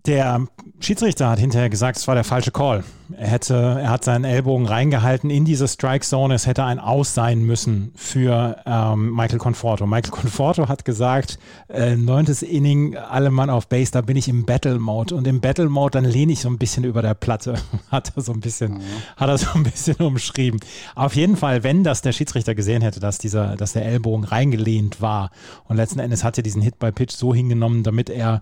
Der 0.06 0.46
Schiedsrichter 0.82 1.30
hat 1.30 1.40
hinterher 1.40 1.70
gesagt, 1.70 1.98
es 1.98 2.10
war 2.10 2.16
der 2.16 2.26
falsche 2.26 2.52
Call. 2.52 2.84
Er 3.16 3.28
hätte, 3.28 3.54
er 3.54 3.90
hat 3.90 4.04
seinen 4.04 4.26
Ellbogen 4.26 4.66
reingehalten 4.66 5.30
in 5.30 5.46
diese 5.46 5.66
Strike 5.66 6.06
Zone. 6.06 6.34
Es 6.34 6.46
hätte 6.46 6.66
ein 6.66 6.78
Aus 6.78 7.14
sein 7.14 7.44
müssen 7.44 7.94
für 7.96 8.58
ähm, 8.66 9.16
Michael 9.16 9.40
Conforto. 9.40 9.86
Michael 9.88 10.12
Conforto 10.12 10.68
hat 10.68 10.84
gesagt, 10.84 11.40
äh, 11.70 11.96
neuntes 11.96 12.42
Inning, 12.42 12.98
alle 12.98 13.32
Mann 13.32 13.50
auf 13.50 13.70
Base, 13.70 13.92
da 13.92 14.02
bin 14.02 14.18
ich 14.18 14.28
im 14.28 14.46
Battle 14.46 14.78
Mode 14.78 15.16
und 15.16 15.26
im 15.26 15.40
Battle 15.40 15.70
Mode 15.70 15.92
dann 15.92 16.06
lehne 16.06 16.34
ich 16.34 16.42
so 16.42 16.50
ein 16.50 16.58
bisschen 16.58 16.84
über 16.84 17.02
der 17.02 17.14
Platte. 17.14 17.54
hat 17.90 18.12
er 18.18 18.24
so 18.24 18.34
ein 18.34 18.42
bisschen, 18.42 18.74
mhm. 18.74 18.82
hat 19.16 19.30
er 19.30 19.38
so 19.38 19.52
ein 19.56 19.64
bisschen 19.64 19.96
umschrieben. 19.98 20.60
Auf 20.96 21.16
jeden 21.16 21.38
Fall, 21.38 21.64
wenn 21.64 21.86
das 21.86 22.02
der 22.02 22.12
Schiedsrichter 22.12 22.56
gesehen 22.56 22.82
hätte, 22.82 23.00
dass 23.00 23.20
dieser, 23.20 23.56
dass 23.56 23.72
der 23.72 23.86
Ellbogen 23.86 24.26
reingelehnt 24.26 25.00
war 25.00 25.32
und 25.64 25.78
letzten 25.78 26.00
Endes 26.00 26.26
hat 26.26 26.38
er 26.38 26.44
diesen 26.44 26.62
Hit 26.62 26.78
by 26.78 26.92
Pitch 26.92 27.14
so 27.14 27.34
hingenommen, 27.34 27.84
damit 27.84 28.10
er 28.10 28.42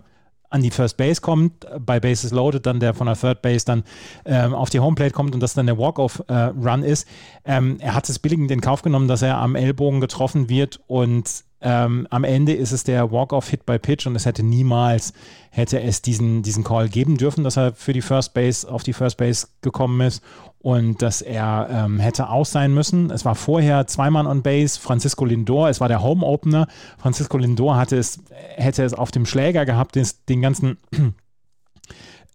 an 0.51 0.62
die 0.62 0.70
First 0.70 0.98
Base 0.98 1.22
kommt, 1.22 1.65
bei 1.79 2.00
Bases 2.00 2.31
loaded, 2.31 2.65
dann 2.65 2.79
der 2.79 2.93
von 2.93 3.08
der 3.08 3.15
Third 3.15 3.41
Base 3.41 3.65
dann 3.65 3.84
ähm, 4.25 4.53
auf 4.53 4.70
die 4.70 4.79
Homeplate 4.79 5.13
kommt 5.13 5.34
und 5.34 5.41
das 5.41 5.53
dann 5.53 5.65
der 5.65 5.77
Walk-Off-Run 5.77 6.84
äh, 6.84 6.91
ist. 6.91 7.08
Ähm, 7.46 7.77
er 7.79 7.96
hat 7.96 8.08
es 8.10 8.20
billigend 8.20 8.51
in 8.51 8.62
Kauf 8.62 8.81
genommen, 8.81 9.08
dass 9.08 9.22
er 9.22 9.38
am 9.38 9.55
Ellbogen 9.55 10.01
getroffen 10.01 10.50
wird 10.50 10.79
und 10.88 11.43
ähm, 11.63 12.08
am 12.10 12.24
Ende 12.24 12.53
ist 12.53 12.72
es 12.72 12.84
der 12.84 13.12
Walk-Off-Hit 13.12 13.65
by 13.65 13.79
Pitch 13.79 14.08
und 14.08 14.15
es 14.15 14.25
hätte 14.25 14.43
niemals, 14.43 15.13
hätte 15.51 15.79
es 15.81 16.01
diesen, 16.01 16.41
diesen 16.41 16.63
Call 16.63 16.89
geben 16.89 17.17
dürfen, 17.17 17.43
dass 17.43 17.55
er 17.55 17.74
für 17.74 17.93
die 17.93 18.01
First 18.01 18.34
Base 18.34 18.70
auf 18.70 18.84
die 18.84 18.93
First 18.93 19.17
Base 19.17 19.48
gekommen 19.62 20.01
ist 20.01 20.24
und 20.62 21.01
dass 21.01 21.22
er 21.22 21.68
ähm, 21.72 22.00
hätte 22.00 22.30
aus 22.30 22.51
sein 22.51 22.74
müssen. 22.74 23.10
Es 23.10 23.25
war 23.25 23.36
vorher 23.36 23.88
zweimal 23.88 24.27
on 24.27 24.44
Base, 24.44 24.80
Francisco 24.80 25.25
Lindor, 25.25 25.70
es 25.70 25.82
war 25.82 25.88
der 25.88 26.03
Home 26.03 26.25
Opener. 26.25 26.68
Francisco 26.98 27.38
Lindor 27.38 27.75
hatte 27.77 27.98
es, 27.98 28.20
hätte 28.56 28.84
es 28.84 28.94
auf 28.94 29.12
dem 29.12 29.25
Schläger 29.25 29.65
gehabt, 29.65 29.96
den, 29.96 30.08
den 30.30 30.41
ganzen 30.41 30.77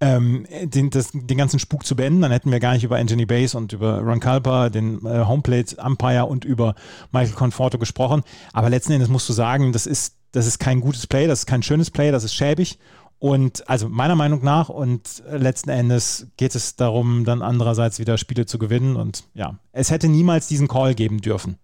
ähm, 0.00 0.46
den, 0.62 0.90
das, 0.90 1.10
den 1.12 1.38
ganzen 1.38 1.58
Spuk 1.58 1.86
zu 1.86 1.96
beenden, 1.96 2.20
dann 2.20 2.32
hätten 2.32 2.50
wir 2.50 2.60
gar 2.60 2.74
nicht 2.74 2.84
über 2.84 2.96
Anthony 2.96 3.26
Base 3.26 3.56
und 3.56 3.72
über 3.72 4.00
Ron 4.00 4.20
Culper, 4.20 4.70
den 4.70 5.06
äh, 5.06 5.24
Homeplate 5.24 5.76
Umpire 5.76 6.26
und 6.26 6.44
über 6.44 6.74
Michael 7.12 7.34
Conforto 7.34 7.78
gesprochen. 7.78 8.22
Aber 8.52 8.68
letzten 8.68 8.92
Endes 8.92 9.08
musst 9.08 9.28
du 9.28 9.32
sagen, 9.32 9.72
das 9.72 9.86
ist, 9.86 10.16
das 10.32 10.46
ist 10.46 10.58
kein 10.58 10.80
gutes 10.80 11.06
Play, 11.06 11.26
das 11.26 11.40
ist 11.40 11.46
kein 11.46 11.62
schönes 11.62 11.90
Play, 11.90 12.10
das 12.10 12.24
ist 12.24 12.34
schäbig 12.34 12.78
Und 13.18 13.68
also 13.68 13.88
meiner 13.88 14.14
Meinung 14.14 14.44
nach 14.44 14.68
und 14.68 15.22
letzten 15.30 15.70
Endes 15.70 16.28
geht 16.36 16.54
es 16.54 16.76
darum, 16.76 17.24
dann 17.24 17.42
andererseits 17.42 17.98
wieder 17.98 18.18
Spiele 18.18 18.46
zu 18.46 18.58
gewinnen. 18.58 18.96
Und 18.96 19.24
ja, 19.34 19.58
es 19.72 19.90
hätte 19.90 20.08
niemals 20.08 20.48
diesen 20.48 20.68
Call 20.68 20.94
geben 20.94 21.20
dürfen. 21.20 21.58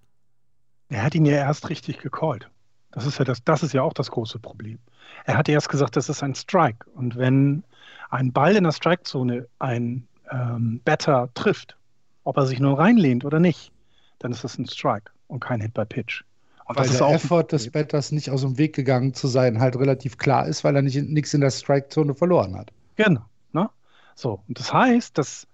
Er 0.89 1.03
hat 1.03 1.15
ihn 1.15 1.27
ja 1.27 1.35
erst 1.35 1.69
richtig 1.69 1.99
gecallt. 1.99 2.49
Das 2.91 3.07
ist 3.07 3.19
ja 3.19 3.25
das, 3.25 3.43
das 3.45 3.63
ist 3.63 3.73
ja 3.73 3.83
auch 3.83 3.95
das 3.95 4.11
große 4.11 4.39
Problem. 4.39 4.79
Er 5.25 5.37
hat 5.37 5.49
erst 5.49 5.69
gesagt, 5.69 5.97
das 5.97 6.09
ist 6.09 6.23
ein 6.23 6.35
Strike. 6.35 6.87
Und 6.95 7.17
wenn 7.17 7.65
ein 8.11 8.33
Ball 8.33 8.57
in 8.57 8.65
der 8.65 8.73
Strikezone 8.73 9.47
ein 9.59 10.07
ähm, 10.31 10.81
Batter 10.85 11.31
trifft, 11.35 11.77
ob 12.25 12.37
er 12.37 12.47
sich 12.47 12.61
nur 12.61 12.79
reinlehnt 12.79 13.25
oder 13.25 13.41
nicht, 13.41 13.73
dann 14.19 14.33
ist 14.33 14.45
das 14.45 14.59
ein 14.59 14.67
Strike 14.67 15.11
und 15.29 15.41
kein 15.41 15.61
Hit 15.61 15.75
by 15.75 15.85
Pitch. 15.85 16.25
Und 16.67 16.79
weil 16.79 16.89
der 16.89 17.09
Effort 17.09 17.45
des 17.45 17.71
Batters 17.71 18.13
nicht 18.13 18.31
aus 18.31 18.43
dem 18.43 18.59
Weg 18.59 18.75
gegangen 18.75 19.15
zu 19.15 19.27
sein 19.27 19.61
halt 19.61 19.77
relativ 19.77 20.19
klar 20.19 20.47
ist, 20.47 20.65
weil 20.65 20.77
er 20.77 20.83
nicht 20.83 20.97
nichts 21.09 21.35
in 21.35 21.41
der 21.41 21.51
Strikezone 21.51 22.15
verloren 22.15 22.57
hat. 22.57 22.73
Genau. 22.97 23.23
Ne? 23.53 23.69
So, 24.15 24.41
und 24.49 24.59
das 24.59 24.73
heißt, 24.73 25.19
dass, 25.19 25.47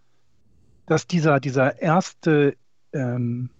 dass 0.86 1.06
dieser, 1.06 1.40
dieser 1.40 1.80
erste 1.80 2.56
ähm, 2.92 3.50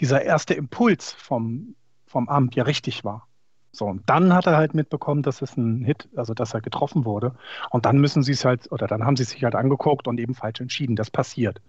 dieser 0.00 0.22
erste 0.22 0.54
Impuls 0.54 1.12
vom, 1.12 1.74
vom 2.06 2.28
Amt 2.28 2.56
ja 2.56 2.64
richtig 2.64 3.04
war. 3.04 3.26
So, 3.72 3.86
und 3.86 4.02
dann 4.08 4.34
hat 4.34 4.46
er 4.46 4.56
halt 4.56 4.74
mitbekommen, 4.74 5.22
dass 5.22 5.42
es 5.42 5.56
ein 5.56 5.84
Hit, 5.84 6.08
also 6.16 6.34
dass 6.34 6.54
er 6.54 6.60
getroffen 6.60 7.04
wurde. 7.04 7.34
Und 7.70 7.86
dann 7.86 7.98
müssen 7.98 8.22
sie 8.22 8.32
es 8.32 8.44
halt, 8.44 8.72
oder 8.72 8.88
dann 8.88 9.04
haben 9.04 9.16
sie 9.16 9.24
sich 9.24 9.44
halt 9.44 9.54
angeguckt 9.54 10.08
und 10.08 10.18
eben 10.18 10.34
falsch 10.34 10.60
entschieden. 10.60 10.96
Das 10.96 11.10
passiert. 11.10 11.60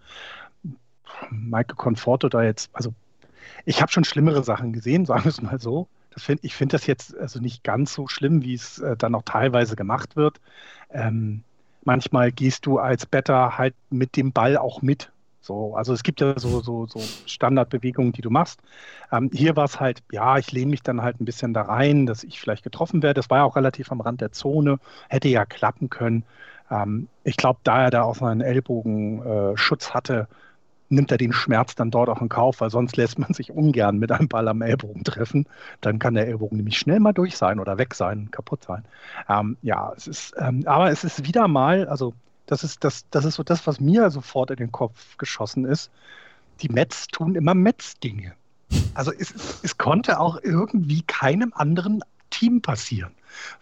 Michael 1.29 1.75
Conforto 1.75 2.27
da 2.29 2.41
jetzt, 2.41 2.71
also 2.73 2.93
ich 3.65 3.81
habe 3.81 3.91
schon 3.91 4.03
schlimmere 4.03 4.43
Sachen 4.43 4.73
gesehen, 4.73 5.05
sagen 5.07 5.23
wir 5.25 5.29
es 5.29 5.41
mal 5.41 5.59
so. 5.59 5.87
Find, 6.17 6.43
ich 6.43 6.55
finde 6.55 6.73
das 6.75 6.87
jetzt 6.87 7.17
also 7.17 7.39
nicht 7.39 7.63
ganz 7.63 7.93
so 7.93 8.07
schlimm, 8.07 8.41
wie 8.43 8.53
es 8.53 8.79
äh, 8.79 8.97
dann 8.97 9.15
auch 9.15 9.23
teilweise 9.23 9.77
gemacht 9.77 10.17
wird. 10.17 10.41
Ähm, 10.89 11.43
manchmal 11.85 12.31
gehst 12.31 12.65
du 12.65 12.79
als 12.79 13.05
Better 13.05 13.57
halt 13.57 13.75
mit 13.89 14.17
dem 14.17 14.33
Ball 14.33 14.57
auch 14.57 14.81
mit. 14.81 15.11
So, 15.39 15.75
also 15.75 15.93
es 15.93 16.03
gibt 16.03 16.21
ja 16.21 16.37
so, 16.37 16.61
so, 16.61 16.85
so 16.85 16.99
Standardbewegungen, 17.25 18.11
die 18.11 18.21
du 18.21 18.29
machst. 18.29 18.59
Ähm, 19.11 19.31
hier 19.33 19.55
war 19.55 19.65
es 19.65 19.79
halt, 19.79 20.03
ja, 20.11 20.37
ich 20.37 20.51
lehne 20.51 20.69
mich 20.69 20.83
dann 20.83 21.01
halt 21.01 21.19
ein 21.19 21.25
bisschen 21.25 21.53
da 21.53 21.63
rein, 21.63 22.05
dass 22.05 22.23
ich 22.23 22.39
vielleicht 22.39 22.63
getroffen 22.63 23.01
werde. 23.01 23.15
Das 23.15 23.29
war 23.29 23.39
ja 23.39 23.43
auch 23.45 23.55
relativ 23.55 23.91
am 23.91 24.01
Rand 24.01 24.21
der 24.21 24.31
Zone, 24.31 24.79
hätte 25.09 25.29
ja 25.29 25.45
klappen 25.45 25.89
können. 25.89 26.25
Ähm, 26.69 27.07
ich 27.23 27.37
glaube, 27.37 27.59
da 27.63 27.83
er 27.83 27.89
da 27.89 28.03
auch 28.03 28.15
seinen 28.15 28.41
Ellbogenschutz 28.41 29.89
äh, 29.89 29.93
hatte, 29.93 30.27
nimmt 30.91 31.11
er 31.11 31.17
den 31.17 31.33
Schmerz 31.33 31.75
dann 31.75 31.91
dort 31.91 32.09
auch 32.09 32.21
in 32.21 32.29
Kauf, 32.29 32.61
weil 32.61 32.69
sonst 32.69 32.97
lässt 32.97 33.17
man 33.17 33.33
sich 33.33 33.51
ungern 33.51 33.97
mit 33.97 34.11
einem 34.11 34.27
Ball 34.27 34.47
am 34.47 34.61
Ellbogen 34.61 35.03
treffen. 35.03 35.47
Dann 35.79 35.99
kann 35.99 36.13
der 36.13 36.27
Ellbogen 36.27 36.57
nämlich 36.57 36.77
schnell 36.77 36.99
mal 36.99 37.13
durch 37.13 37.37
sein 37.37 37.59
oder 37.59 37.77
weg 37.77 37.95
sein, 37.95 38.29
kaputt 38.31 38.63
sein. 38.63 38.83
Ähm, 39.29 39.57
ja, 39.61 39.93
es 39.95 40.07
ist, 40.07 40.33
ähm, 40.37 40.63
aber 40.65 40.91
es 40.91 41.03
ist 41.03 41.25
wieder 41.25 41.47
mal, 41.47 41.87
also 41.87 42.13
das 42.45 42.63
ist, 42.63 42.83
das, 42.83 43.05
das 43.09 43.25
ist 43.25 43.35
so 43.35 43.43
das, 43.43 43.65
was 43.65 43.79
mir 43.79 44.11
sofort 44.11 44.51
in 44.51 44.57
den 44.57 44.71
Kopf 44.71 45.17
geschossen 45.17 45.65
ist. 45.65 45.89
Die 46.61 46.69
Mets 46.69 47.07
tun 47.07 47.35
immer 47.35 47.55
Mets-Dinge. 47.55 48.33
Also 48.93 49.11
es, 49.17 49.33
es 49.63 49.77
konnte 49.77 50.19
auch 50.19 50.39
irgendwie 50.43 51.01
keinem 51.01 51.53
anderen 51.55 52.03
Team 52.29 52.61
passieren. 52.61 53.11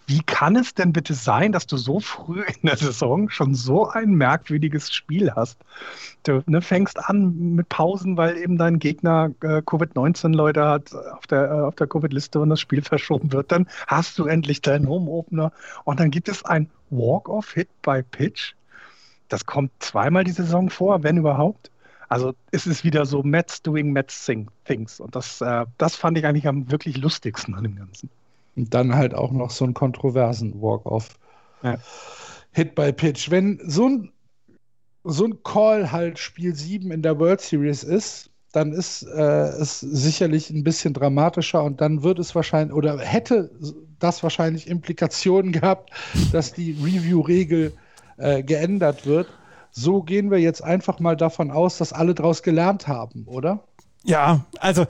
Wie 0.08 0.22
kann 0.22 0.56
es 0.56 0.74
denn 0.74 0.94
bitte 0.94 1.14
sein, 1.14 1.52
dass 1.52 1.68
du 1.68 1.78
so 1.78 2.00
früh 2.00 2.44
in 2.44 2.68
der 2.68 2.78
Saison 2.78 3.30
schon 3.30 3.56
so 3.56 3.88
ein 3.88 4.12
merkwürdiges 4.12 4.92
Spiel 4.92 5.32
hast? 5.36 5.58
Du 6.24 6.44
ne, 6.46 6.62
fängst 6.62 7.00
an 7.00 7.56
mit 7.56 7.70
Pausen, 7.70 8.18
weil 8.18 8.38
eben 8.38 8.58
dein 8.58 8.80
Gegner 8.80 9.32
äh, 9.42 9.62
Covid-19-Leute 9.62 10.66
hat 10.66 10.94
auf 10.94 11.28
der, 11.28 11.70
äh, 11.72 11.76
der 11.76 11.88
Covid-Liste 11.88 12.40
und 12.40 12.50
das 12.50 12.60
Spiel 12.60 12.82
verschoben 12.84 13.32
wird. 13.32 13.52
Dann 13.52 13.68
hast 13.88 14.18
du 14.20 14.26
endlich 14.26 14.62
deinen 14.62 14.88
Home-Opener 14.88 15.52
und 15.84 16.00
dann 16.00 16.12
gibt 16.12 16.30
es 16.30 16.44
ein 16.46 16.70
Walk-off-Hit 16.90 17.70
by 17.82 18.04
Pitch 18.04 18.54
das 19.30 19.46
kommt 19.46 19.72
zweimal 19.80 20.24
die 20.24 20.32
Saison 20.32 20.70
vor, 20.70 21.04
wenn 21.04 21.18
überhaupt. 21.18 21.72
Also 22.10 22.34
es 22.52 22.66
ist 22.66 22.84
wieder 22.84 23.06
so 23.06 23.22
Mets 23.22 23.62
doing 23.62 23.92
Mets 23.92 24.30
things. 24.66 25.00
Und 25.00 25.16
das, 25.16 25.40
äh, 25.42 25.66
das 25.78 25.96
fand 25.96 26.18
ich 26.18 26.26
eigentlich 26.26 26.48
am 26.48 26.70
wirklich 26.72 26.98
lustigsten 26.98 27.54
an 27.54 27.64
dem 27.64 27.76
Ganzen. 27.76 28.10
Und 28.60 28.74
dann 28.74 28.94
halt 28.94 29.14
auch 29.14 29.32
noch 29.32 29.52
so 29.52 29.64
einen 29.64 29.74
kontroversen 29.74 30.62
Walk-off. 30.62 31.18
Ja. 31.64 31.78
Hit 32.52 32.76
by 32.76 32.92
Pitch. 32.92 33.32
Wenn 33.32 33.58
so 33.66 33.88
ein, 33.88 34.12
so 35.06 35.24
ein 35.24 35.42
Call 35.44 35.94
halt 35.94 36.20
Spiel 36.20 36.54
7 36.54 36.92
in 36.92 37.02
der 37.02 37.18
World 37.20 37.40
Series 37.40 37.84
ist, 37.84 38.30
dann 38.52 38.74
ist 38.74 39.04
äh, 39.04 39.48
es 39.62 39.80
sicherlich 39.80 40.50
ein 40.50 40.66
bisschen 40.66 40.94
dramatischer 40.94 41.64
und 41.64 41.80
dann 41.80 42.04
wird 42.04 42.20
es 42.20 42.36
wahrscheinlich 42.36 42.76
oder 42.76 43.00
hätte 43.00 43.50
das 44.00 44.24
wahrscheinlich 44.24 44.68
Implikationen 44.68 45.52
gehabt, 45.54 45.92
dass 46.34 46.52
die 46.52 46.72
Review-Regel 46.72 47.72
äh, 48.18 48.44
geändert 48.44 49.06
wird. 49.06 49.28
So 49.72 50.02
gehen 50.02 50.32
wir 50.32 50.40
jetzt 50.40 50.62
einfach 50.62 51.00
mal 51.00 51.16
davon 51.16 51.50
aus, 51.50 51.78
dass 51.78 51.94
alle 51.94 52.14
daraus 52.14 52.44
gelernt 52.44 52.90
haben, 52.90 53.24
oder? 53.26 53.64
Ja, 54.04 54.46
also 54.60 54.86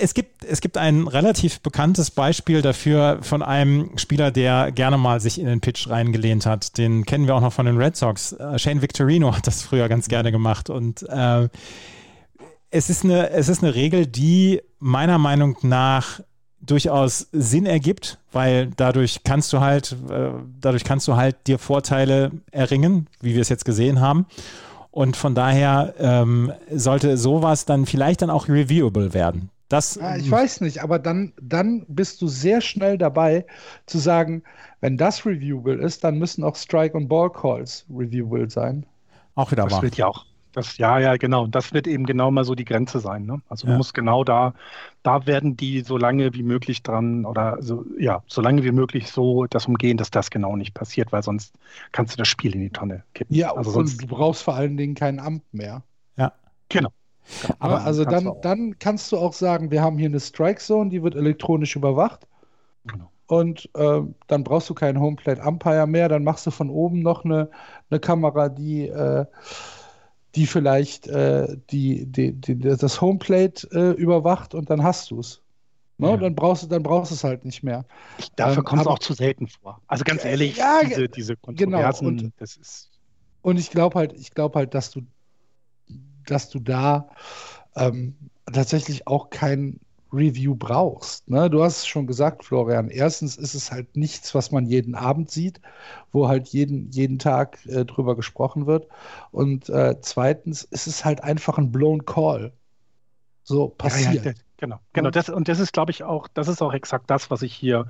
es 0.00 0.14
gibt, 0.14 0.44
es 0.44 0.60
gibt 0.60 0.76
ein 0.76 1.06
relativ 1.06 1.60
bekanntes 1.60 2.10
Beispiel 2.10 2.62
dafür 2.62 3.18
von 3.22 3.42
einem 3.42 3.96
Spieler, 3.96 4.30
der 4.30 4.72
gerne 4.72 4.98
mal 4.98 5.20
sich 5.20 5.38
in 5.38 5.46
den 5.46 5.60
Pitch 5.60 5.88
reingelehnt 5.88 6.46
hat. 6.46 6.76
Den 6.78 7.04
kennen 7.04 7.26
wir 7.26 7.34
auch 7.34 7.40
noch 7.40 7.52
von 7.52 7.66
den 7.66 7.76
Red 7.76 7.96
Sox. 7.96 8.32
Äh, 8.32 8.58
Shane 8.58 8.82
Victorino 8.82 9.34
hat 9.36 9.46
das 9.46 9.62
früher 9.62 9.88
ganz 9.88 10.08
gerne 10.08 10.32
gemacht. 10.32 10.70
Und 10.70 11.02
äh, 11.08 11.48
es, 12.70 12.90
ist 12.90 13.04
eine, 13.04 13.30
es 13.30 13.48
ist 13.48 13.62
eine 13.62 13.74
Regel, 13.74 14.06
die 14.06 14.60
meiner 14.78 15.18
Meinung 15.18 15.56
nach 15.62 16.20
durchaus 16.60 17.28
Sinn 17.32 17.66
ergibt, 17.66 18.18
weil 18.30 18.70
dadurch 18.76 19.24
kannst 19.24 19.52
du 19.52 19.60
halt, 19.60 19.96
äh, 20.10 20.30
dadurch 20.60 20.84
kannst 20.84 21.08
du 21.08 21.16
halt 21.16 21.46
dir 21.46 21.58
Vorteile 21.58 22.30
erringen, 22.50 23.08
wie 23.20 23.34
wir 23.34 23.40
es 23.40 23.48
jetzt 23.48 23.64
gesehen 23.64 24.00
haben. 24.00 24.26
Und 24.90 25.16
von 25.16 25.34
daher 25.34 25.94
ähm, 25.98 26.52
sollte 26.70 27.16
sowas 27.16 27.64
dann 27.64 27.86
vielleicht 27.86 28.20
dann 28.20 28.28
auch 28.28 28.48
reviewable 28.48 29.14
werden. 29.14 29.48
Das, 29.72 29.94
ja, 29.94 30.16
ich 30.16 30.30
weiß 30.30 30.60
nicht, 30.60 30.82
aber 30.82 30.98
dann, 30.98 31.32
dann 31.40 31.86
bist 31.88 32.20
du 32.20 32.28
sehr 32.28 32.60
schnell 32.60 32.98
dabei 32.98 33.46
zu 33.86 33.98
sagen, 33.98 34.42
wenn 34.82 34.98
das 34.98 35.24
reviewable 35.24 35.76
ist, 35.76 36.04
dann 36.04 36.18
müssen 36.18 36.44
auch 36.44 36.56
Strike- 36.56 36.94
und 36.94 37.08
Ball-Calls 37.08 37.86
reviewable 37.88 38.50
sein. 38.50 38.84
Auch 39.34 39.50
wieder 39.50 39.64
das 39.64 39.72
wahr. 39.72 39.82
wird 39.82 39.96
ja 39.96 40.08
auch 40.08 40.26
das, 40.52 40.76
ja, 40.76 40.98
ja, 40.98 41.16
genau. 41.16 41.46
Das 41.46 41.72
wird 41.72 41.86
eben 41.86 42.04
genau 42.04 42.30
mal 42.30 42.44
so 42.44 42.54
die 42.54 42.66
Grenze 42.66 43.00
sein. 43.00 43.24
Ne? 43.24 43.40
Also 43.48 43.66
ja. 43.66 43.74
muss 43.74 43.94
genau 43.94 44.24
da, 44.24 44.52
da 45.02 45.24
werden 45.24 45.56
die 45.56 45.80
so 45.80 45.96
lange 45.96 46.34
wie 46.34 46.42
möglich 46.42 46.82
dran 46.82 47.24
oder 47.24 47.56
so, 47.62 47.86
ja, 47.98 48.22
so 48.26 48.42
lange 48.42 48.62
wie 48.64 48.72
möglich 48.72 49.10
so 49.10 49.46
das 49.46 49.64
umgehen, 49.64 49.96
dass 49.96 50.10
das 50.10 50.28
genau 50.28 50.54
nicht 50.54 50.74
passiert, 50.74 51.12
weil 51.12 51.22
sonst 51.22 51.54
kannst 51.92 52.12
du 52.12 52.18
das 52.18 52.28
Spiel 52.28 52.54
in 52.54 52.60
die 52.60 52.68
Tonne 52.68 53.04
kippen. 53.14 53.34
Ja, 53.34 53.54
also 53.54 53.70
und 53.70 53.74
sonst, 53.74 54.02
du 54.02 54.06
brauchst 54.06 54.42
vor 54.42 54.54
allen 54.54 54.76
Dingen 54.76 54.94
kein 54.94 55.18
Amt 55.18 55.44
mehr. 55.54 55.82
Ja. 56.18 56.34
Genau. 56.68 56.90
Aber 57.58 57.82
also 57.82 58.04
dann, 58.04 58.30
dann 58.42 58.78
kannst 58.78 59.12
du 59.12 59.18
auch 59.18 59.32
sagen, 59.32 59.70
wir 59.70 59.82
haben 59.82 59.98
hier 59.98 60.08
eine 60.08 60.20
Strike 60.20 60.60
Zone, 60.60 60.90
die 60.90 61.02
wird 61.02 61.14
elektronisch 61.14 61.76
überwacht. 61.76 62.26
Genau. 62.84 63.10
Und 63.26 63.70
äh, 63.74 64.00
dann 64.26 64.44
brauchst 64.44 64.68
du 64.68 64.74
keinen 64.74 65.00
Homeplate 65.00 65.42
Umpire 65.42 65.86
mehr. 65.86 66.08
Dann 66.08 66.24
machst 66.24 66.46
du 66.46 66.50
von 66.50 66.68
oben 66.68 67.00
noch 67.00 67.24
eine, 67.24 67.48
eine 67.90 68.00
Kamera, 68.00 68.48
die 68.48 68.88
äh, 68.88 69.24
die 70.34 70.46
vielleicht 70.46 71.08
äh, 71.08 71.56
die, 71.70 72.06
die, 72.06 72.32
die, 72.32 72.58
das 72.58 73.00
Homeplate 73.00 73.68
äh, 73.72 73.90
überwacht 74.00 74.54
und 74.54 74.70
dann 74.70 74.82
hast 74.82 75.10
du 75.10 75.20
es. 75.20 75.42
Ne? 75.98 76.10
Ja. 76.10 76.16
Dann 76.16 76.34
brauchst 76.34 76.62
du 76.62 76.66
dann 76.68 76.82
brauchst 76.82 77.12
es 77.12 77.22
halt 77.22 77.44
nicht 77.44 77.62
mehr. 77.62 77.84
Dafür 78.36 78.58
ähm, 78.58 78.64
kommt 78.64 78.82
es 78.82 78.86
auch 78.86 78.98
zu 78.98 79.12
selten 79.12 79.46
vor. 79.46 79.80
Also 79.86 80.04
ganz 80.04 80.24
ehrlich, 80.24 80.56
ja, 80.56 80.80
diese, 80.84 81.08
diese 81.08 81.36
genau. 81.36 81.46
Kontroversen, 81.46 82.08
genau. 82.08 82.22
und, 82.24 82.32
das 82.38 82.56
ist. 82.56 82.90
Und 83.42 83.58
ich 83.58 83.70
glaube 83.70 83.98
halt, 83.98 84.12
ich 84.14 84.30
glaube 84.32 84.58
halt, 84.58 84.74
dass 84.74 84.90
du, 84.90 85.02
dass 86.26 86.50
du 86.50 86.58
da 86.58 87.08
ähm, 87.76 88.14
tatsächlich 88.52 89.06
auch 89.06 89.30
kein 89.30 89.80
Review 90.12 90.54
brauchst. 90.54 91.28
Ne? 91.28 91.48
Du 91.48 91.62
hast 91.62 91.78
es 91.78 91.86
schon 91.86 92.06
gesagt, 92.06 92.44
Florian. 92.44 92.90
Erstens 92.90 93.36
ist 93.36 93.54
es 93.54 93.72
halt 93.72 93.96
nichts, 93.96 94.34
was 94.34 94.50
man 94.50 94.66
jeden 94.66 94.94
Abend 94.94 95.30
sieht, 95.30 95.60
wo 96.12 96.28
halt 96.28 96.48
jeden, 96.48 96.90
jeden 96.90 97.18
Tag 97.18 97.64
äh, 97.66 97.84
drüber 97.84 98.14
gesprochen 98.14 98.66
wird. 98.66 98.86
Und 99.30 99.68
äh, 99.70 99.96
zweitens 100.02 100.64
ist 100.64 100.86
es 100.86 101.04
halt 101.04 101.24
einfach 101.24 101.56
ein 101.58 101.72
blown 101.72 102.04
Call. 102.04 102.52
So 103.42 103.68
passiert. 103.68 104.24
Ja, 104.24 104.30
ja, 104.32 104.36
genau, 104.58 104.80
genau. 104.92 105.10
Das, 105.10 105.28
und 105.28 105.48
das 105.48 105.58
ist, 105.58 105.72
glaube 105.72 105.90
ich, 105.90 106.04
auch, 106.04 106.28
das 106.28 106.48
ist 106.48 106.62
auch 106.62 106.74
exakt 106.74 107.10
das, 107.10 107.30
was 107.30 107.42
ich 107.42 107.54
hier, 107.54 107.86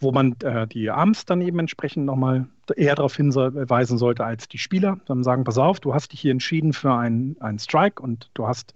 wo 0.00 0.12
man 0.12 0.34
äh, 0.42 0.66
die 0.66 0.90
Arms 0.90 1.26
dann 1.26 1.40
eben 1.40 1.58
entsprechend 1.58 2.06
nochmal 2.06 2.46
eher 2.76 2.94
darauf 2.94 3.16
hinweisen 3.16 3.98
sollte 3.98 4.24
als 4.24 4.48
die 4.48 4.58
Spieler. 4.58 4.98
Dann 5.06 5.22
sagen, 5.22 5.44
pass 5.44 5.58
auf, 5.58 5.80
du 5.80 5.94
hast 5.94 6.12
dich 6.12 6.20
hier 6.20 6.32
entschieden 6.32 6.72
für 6.72 6.94
einen 6.94 7.58
Strike 7.58 8.02
und 8.02 8.30
du 8.34 8.46
hast, 8.46 8.74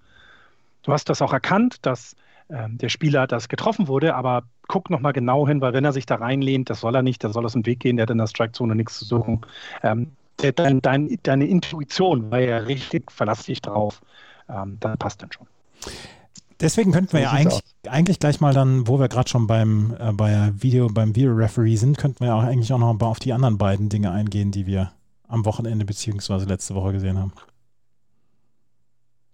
du 0.82 0.92
hast 0.92 1.08
das 1.08 1.22
auch 1.22 1.32
erkannt, 1.32 1.78
dass 1.82 2.16
ähm, 2.50 2.76
der 2.78 2.90
Spieler 2.90 3.26
das 3.26 3.48
getroffen 3.48 3.88
wurde, 3.88 4.14
aber 4.14 4.42
guck 4.68 4.90
nochmal 4.90 5.12
genau 5.12 5.48
hin, 5.48 5.60
weil 5.60 5.72
wenn 5.72 5.84
er 5.84 5.92
sich 5.92 6.06
da 6.06 6.16
reinlehnt, 6.16 6.68
das 6.68 6.80
soll 6.80 6.94
er 6.94 7.02
nicht, 7.02 7.22
der 7.22 7.30
soll 7.30 7.44
aus 7.44 7.54
dem 7.54 7.64
Weg 7.64 7.80
gehen, 7.80 7.96
der 7.96 8.04
hat 8.04 8.10
in 8.10 8.18
der 8.18 8.26
Strikezone 8.26 8.74
nichts 8.74 8.98
zu 8.98 9.04
suchen. 9.04 9.40
Ähm, 9.82 10.12
der, 10.42 10.52
dein, 10.52 10.82
dein, 10.82 11.18
deine 11.22 11.46
Intuition 11.46 12.30
war 12.30 12.40
ja 12.40 12.58
richtig, 12.58 13.10
verlass 13.10 13.44
dich 13.44 13.62
drauf. 13.62 14.02
Ähm, 14.48 14.76
das 14.80 14.96
passt 14.98 15.22
dann 15.22 15.32
schon. 15.32 15.46
Deswegen 16.60 16.92
könnten 16.92 17.12
wir 17.12 17.20
ja 17.20 17.30
eigentlich, 17.32 17.60
eigentlich 17.88 18.18
gleich 18.18 18.40
mal 18.40 18.54
dann, 18.54 18.86
wo 18.86 18.98
wir 18.98 19.08
gerade 19.08 19.28
schon 19.28 19.46
beim, 19.46 19.96
äh, 19.98 20.12
bei 20.12 20.52
Video, 20.56 20.88
beim 20.88 21.14
Video-Referee 21.16 21.76
sind, 21.76 21.98
könnten 21.98 22.24
wir 22.24 22.34
auch 22.34 22.42
eigentlich 22.42 22.72
auch 22.72 22.78
noch 22.78 23.00
auf 23.00 23.18
die 23.18 23.32
anderen 23.32 23.58
beiden 23.58 23.88
Dinge 23.88 24.12
eingehen, 24.12 24.50
die 24.50 24.66
wir 24.66 24.92
am 25.26 25.44
Wochenende 25.44 25.84
beziehungsweise 25.84 26.46
letzte 26.46 26.74
Woche 26.74 26.92
gesehen 26.92 27.18
haben. 27.18 27.32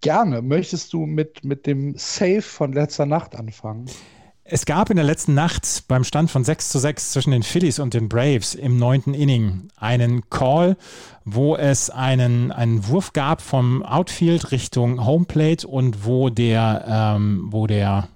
Gerne. 0.01 0.41
Möchtest 0.41 0.93
du 0.95 1.05
mit, 1.05 1.45
mit 1.45 1.67
dem 1.67 1.95
Save 1.97 2.43
von 2.43 2.73
letzter 2.73 3.05
Nacht 3.05 3.37
anfangen? 3.37 3.87
Es 4.53 4.67
gab 4.67 4.91
in 4.91 4.97
der 4.97 5.05
letzten 5.05 5.35
Nacht 5.35 5.85
beim 5.87 6.03
Stand 6.03 6.29
von 6.29 6.43
6 6.43 6.71
zu 6.71 6.81
6 6.81 7.13
zwischen 7.13 7.31
den 7.31 7.45
Phillies 7.45 7.79
und 7.79 7.95
den 7.95 8.09
Braves 8.09 8.57
im 8.57 8.79
neunten 8.79 9.15
Inning 9.15 9.69
einen 9.77 10.29
Call, 10.29 10.77
wo 11.25 11.55
es 11.55 11.89
einen, 11.89 12.51
einen 12.51 12.89
Wurf 12.89 13.13
gab 13.13 13.43
vom 13.43 13.85
Outfield 13.85 14.51
Richtung 14.51 15.07
Homeplate 15.07 15.69
und 15.69 16.05
wo 16.05 16.31
der, 16.31 16.85
ähm, 16.89 17.47
wo 17.51 17.69
der, 17.69 18.09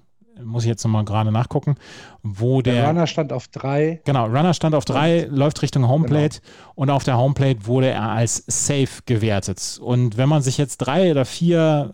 muss 0.43 0.63
ich 0.63 0.67
jetzt 0.67 0.83
nochmal 0.83 1.05
gerade 1.05 1.31
nachgucken, 1.31 1.77
wo 2.21 2.61
der, 2.61 2.73
der, 2.73 2.87
Runner 2.89 3.07
stand 3.07 3.31
auf 3.31 3.47
drei. 3.47 4.01
Genau, 4.03 4.25
Runner 4.25 4.53
stand 4.53 4.75
auf 4.75 4.83
drei, 4.83 5.29
läuft 5.31 5.61
Richtung 5.61 5.87
Homeplate 5.87 6.41
genau. 6.41 6.71
und 6.75 6.89
auf 6.89 7.05
der 7.05 7.17
Homeplate 7.17 7.65
wurde 7.65 7.91
er 7.91 8.09
als 8.09 8.43
safe 8.45 9.03
gewertet. 9.05 9.79
Und 9.81 10.17
wenn 10.17 10.27
man 10.27 10.41
sich 10.41 10.57
jetzt 10.57 10.79
drei 10.79 11.11
oder 11.11 11.23
vier 11.23 11.93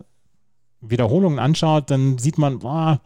Wiederholungen 0.80 1.38
anschaut, 1.38 1.92
dann 1.92 2.18
sieht 2.18 2.38
man, 2.38 2.58
boah, 2.58 3.00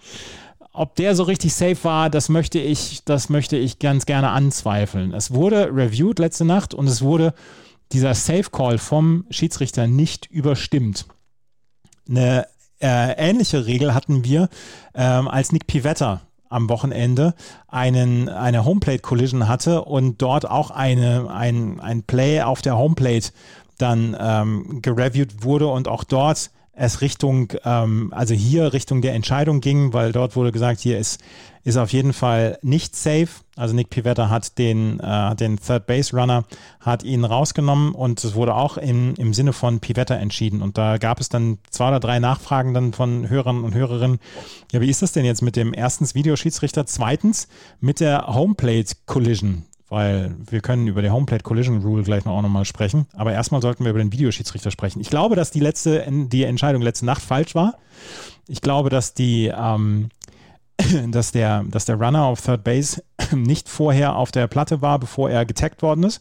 ob 0.77 0.95
der 0.95 1.15
so 1.15 1.23
richtig 1.23 1.55
safe 1.55 1.83
war, 1.83 2.11
das 2.11 2.29
möchte 2.29 2.59
ich, 2.59 3.05
das 3.05 3.29
möchte 3.29 3.57
ich 3.57 3.79
ganz 3.79 4.07
gerne 4.07 4.31
anzweifeln. 4.31 5.15
Es 5.15 5.33
wurde 5.33 5.71
reviewed 5.73 6.19
letzte 6.19 6.45
Nacht 6.45 6.75
und 6.75 6.87
es 6.87 7.03
wurde 7.03 7.35
dieser 7.93 8.15
Safe 8.15 8.51
Call 8.51 8.79
vom 8.79 9.25
Schiedsrichter 9.31 9.87
nicht 9.87 10.27
überstimmt. 10.27 11.07
Eine 12.09 12.47
äh, 12.81 13.13
ähnliche 13.17 13.67
Regel 13.67 13.95
hatten 13.95 14.25
wir, 14.25 14.49
ähm, 14.95 15.29
als 15.29 15.53
Nick 15.53 15.67
Pivetta 15.67 16.23
am 16.49 16.69
Wochenende 16.69 17.35
einen, 17.69 18.29
eine 18.29 18.65
Homeplate 18.65 19.01
Collision 19.01 19.49
hatte 19.49 19.83
und 19.85 20.21
dort 20.21 20.49
auch 20.49 20.71
eine, 20.71 21.31
ein, 21.31 21.81
ein 21.81 22.03
Play 22.03 22.43
auf 22.43 22.63
der 22.63 22.77
Homeplate 22.77 23.33
dann 23.79 24.17
ähm, 24.19 24.81
gereviewt 24.83 25.43
wurde 25.43 25.69
und 25.69 25.89
auch 25.89 26.05
dort 26.05 26.51
es 26.77 27.01
Richtung, 27.01 27.53
ähm, 27.65 28.13
also 28.15 28.35
hier 28.35 28.73
Richtung 28.73 29.01
der 29.01 29.15
Entscheidung 29.15 29.61
ging, 29.61 29.93
weil 29.93 30.13
dort 30.13 30.37
wurde 30.37 30.53
gesagt, 30.53 30.81
hier 30.81 30.99
ist, 30.99 31.21
ist 31.65 31.79
auf 31.79 31.93
jeden 31.93 32.13
Fall 32.13 32.59
nicht 32.63 32.95
safe. 32.95 33.29
Also 33.57 33.75
Nick 33.75 33.89
Pivetta 33.89 34.29
hat 34.29 34.59
den, 34.59 35.01
äh, 35.01 35.35
den 35.35 35.59
Third 35.59 35.87
Base 35.87 36.15
Runner, 36.15 36.45
hat 36.81 37.03
ihn 37.03 37.25
rausgenommen 37.25 37.95
und 37.95 38.23
es 38.23 38.35
wurde 38.35 38.55
auch 38.55 38.77
in, 38.77 39.15
im 39.17 39.33
Sinne 39.33 39.55
von 39.55 39.81
Pivetta 39.81 40.15
entschieden. 40.15 40.61
Und 40.61 40.77
da 40.77 40.99
gab 40.99 41.19
es 41.19 41.31
dann 41.31 41.59
zwei 41.71 41.89
oder 41.89 42.01
drei 42.01 42.19
Nachfragen 42.19 42.75
dann 42.75 42.93
von 42.93 43.29
Hörern 43.29 43.65
und 43.65 43.75
Hörerinnen. 43.75 44.19
Ja, 44.71 44.83
wie 44.83 44.91
ist 44.91 45.01
das 45.01 45.13
denn 45.13 45.25
jetzt 45.25 45.43
mit 45.43 45.57
dem 45.57 45.73
erstens 45.75 46.15
Videoschiedsrichter, 46.15 46.85
zweitens 46.85 47.49
mit 47.81 48.01
der 48.01 48.27
Homeplate 48.29 48.95
Collision? 49.07 49.65
Weil 49.89 50.35
wir 50.51 50.61
können 50.61 50.89
über 50.89 51.03
die 51.03 51.11
Homeplate 51.11 51.43
Collision 51.43 51.83
Rule 51.83 52.03
gleich 52.03 52.25
noch 52.25 52.33
auch 52.33 52.43
nochmal 52.43 52.65
sprechen. 52.65 53.07
Aber 53.13 53.33
erstmal 53.33 53.63
sollten 53.63 53.85
wir 53.85 53.91
über 53.91 54.01
den 54.01 54.13
Videoschiedsrichter 54.13 54.71
sprechen. 54.71 55.01
Ich 55.01 55.11
glaube, 55.11 55.37
dass 55.37 55.51
die 55.51 55.61
letzte, 55.61 56.05
die 56.09 56.45
Entscheidung 56.45 56.83
letzte 56.83 57.07
Nacht 57.07 57.23
falsch 57.23 57.55
war. 57.55 57.75
Ich 58.49 58.61
glaube, 58.61 58.91
dass 58.91 59.15
die, 59.15 59.53
ähm, 59.57 60.09
dass 61.09 61.33
der, 61.33 61.65
dass 61.65 61.85
der 61.85 61.97
Runner 61.97 62.25
auf 62.25 62.41
Third 62.41 62.65
Base 62.65 63.03
nicht 63.33 63.69
vorher 63.69 64.17
auf 64.17 64.33
der 64.33 64.49
Platte 64.49 64.83
war, 64.83 64.99
bevor 64.99 65.31
er 65.31 65.47
getaggt 65.47 65.83
worden 65.83 66.05
ist. 66.05 66.21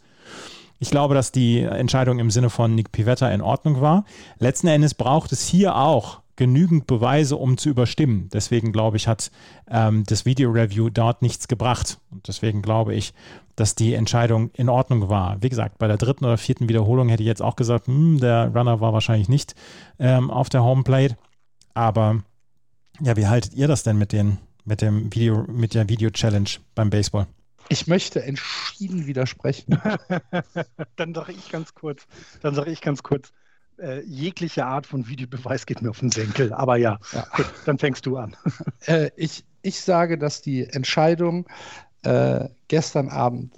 Ich 0.78 0.92
glaube, 0.92 1.16
dass 1.16 1.32
die 1.32 1.62
Entscheidung 1.62 2.20
im 2.20 2.30
Sinne 2.30 2.50
von 2.50 2.76
Nick 2.76 2.92
Pivetta 2.92 3.32
in 3.32 3.42
Ordnung 3.42 3.82
war. 3.82 4.06
Letzten 4.40 4.68
Endes 4.68 4.94
braucht 4.94 5.32
es 5.32 5.48
hier 5.48 5.76
auch 5.76 6.22
genügend 6.36 6.86
Beweise, 6.86 7.38
um 7.38 7.58
zu 7.58 7.70
überstimmen. 7.70 8.30
Deswegen 8.34 8.72
glaube 8.72 8.98
ich, 8.98 9.08
hat 9.08 9.32
ähm, 9.70 10.04
das 10.06 10.26
Video-Review 10.26 10.90
dort 10.90 11.22
nichts 11.22 11.48
gebracht. 11.48 12.00
Und 12.12 12.28
deswegen 12.28 12.62
glaube 12.62 12.94
ich, 12.94 13.14
dass 13.56 13.76
die 13.76 13.94
Entscheidung 13.94 14.52
in 14.54 14.70
Ordnung 14.70 15.10
war. 15.10 15.42
Wie 15.42 15.50
gesagt, 15.50 15.78
bei 15.78 15.88
der 15.88 15.98
dritten 15.98 16.26
oder 16.26 16.38
vierten 16.38 16.68
Wiederholung 16.68 17.10
hätte 17.10 17.24
ich 17.24 17.28
jetzt 17.28 17.42
auch 17.42 17.56
gesagt, 17.56 17.88
hm, 17.88 18.20
der 18.20 18.52
Runner 18.54 18.82
war 18.82 18.94
wahrscheinlich 18.94 19.30
nicht 19.30 19.56
ähm, 20.00 20.30
auf 20.30 20.50
der 20.50 20.64
Homeplate. 20.64 21.18
Aber 21.74 22.24
ja, 23.02 23.16
wie 23.16 23.28
haltet 23.28 23.54
ihr 23.54 23.68
das 23.68 23.84
denn 23.84 23.98
mit 23.98 24.12
den, 24.12 24.38
mit 24.64 24.82
dem 24.82 25.14
Video, 25.14 25.46
mit 25.48 25.74
der 25.74 25.90
Video-Challenge 25.90 26.50
beim 26.76 26.90
Baseball? 26.90 27.28
Ich 27.70 27.88
möchte 27.88 28.22
entschieden 28.24 29.08
widersprechen. 29.08 29.80
dann 30.96 31.14
sage 31.14 31.32
ich 31.32 31.50
ganz 31.50 31.74
kurz, 31.74 32.06
dann 32.42 32.54
sage 32.54 32.72
ich 32.72 32.82
ganz 32.82 33.02
kurz, 33.02 33.32
äh, 33.80 34.02
jegliche 34.06 34.66
Art 34.66 34.86
von 34.86 35.08
Videobeweis 35.08 35.66
geht 35.66 35.82
mir 35.82 35.90
auf 35.90 36.00
den 36.00 36.12
Senkel. 36.12 36.54
Aber 36.54 36.78
ja, 36.78 37.00
ja. 37.12 37.26
Gut, 37.36 37.52
dann 37.66 37.78
fängst 37.78 38.06
du 38.06 38.18
an. 38.18 38.36
Äh, 38.86 39.10
ich, 39.16 39.44
ich 39.64 39.82
sage, 39.82 40.18
dass 40.18 40.42
die 40.42 40.64
Entscheidung 40.64 41.48
äh, 42.06 42.50
gestern 42.68 43.10
Abend 43.10 43.54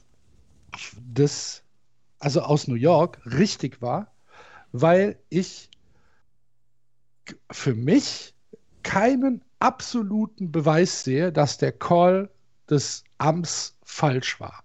des, 0.95 1.63
also 2.19 2.41
aus 2.41 2.67
New 2.67 2.75
York, 2.75 3.19
richtig 3.25 3.81
war, 3.81 4.11
weil 4.71 5.17
ich 5.29 5.69
für 7.51 7.75
mich 7.75 8.33
keinen 8.83 9.43
absoluten 9.59 10.51
Beweis 10.51 11.03
sehe, 11.03 11.31
dass 11.31 11.57
der 11.57 11.71
Call 11.71 12.29
des 12.69 13.03
Amts 13.17 13.75
falsch 13.83 14.39
war. 14.39 14.63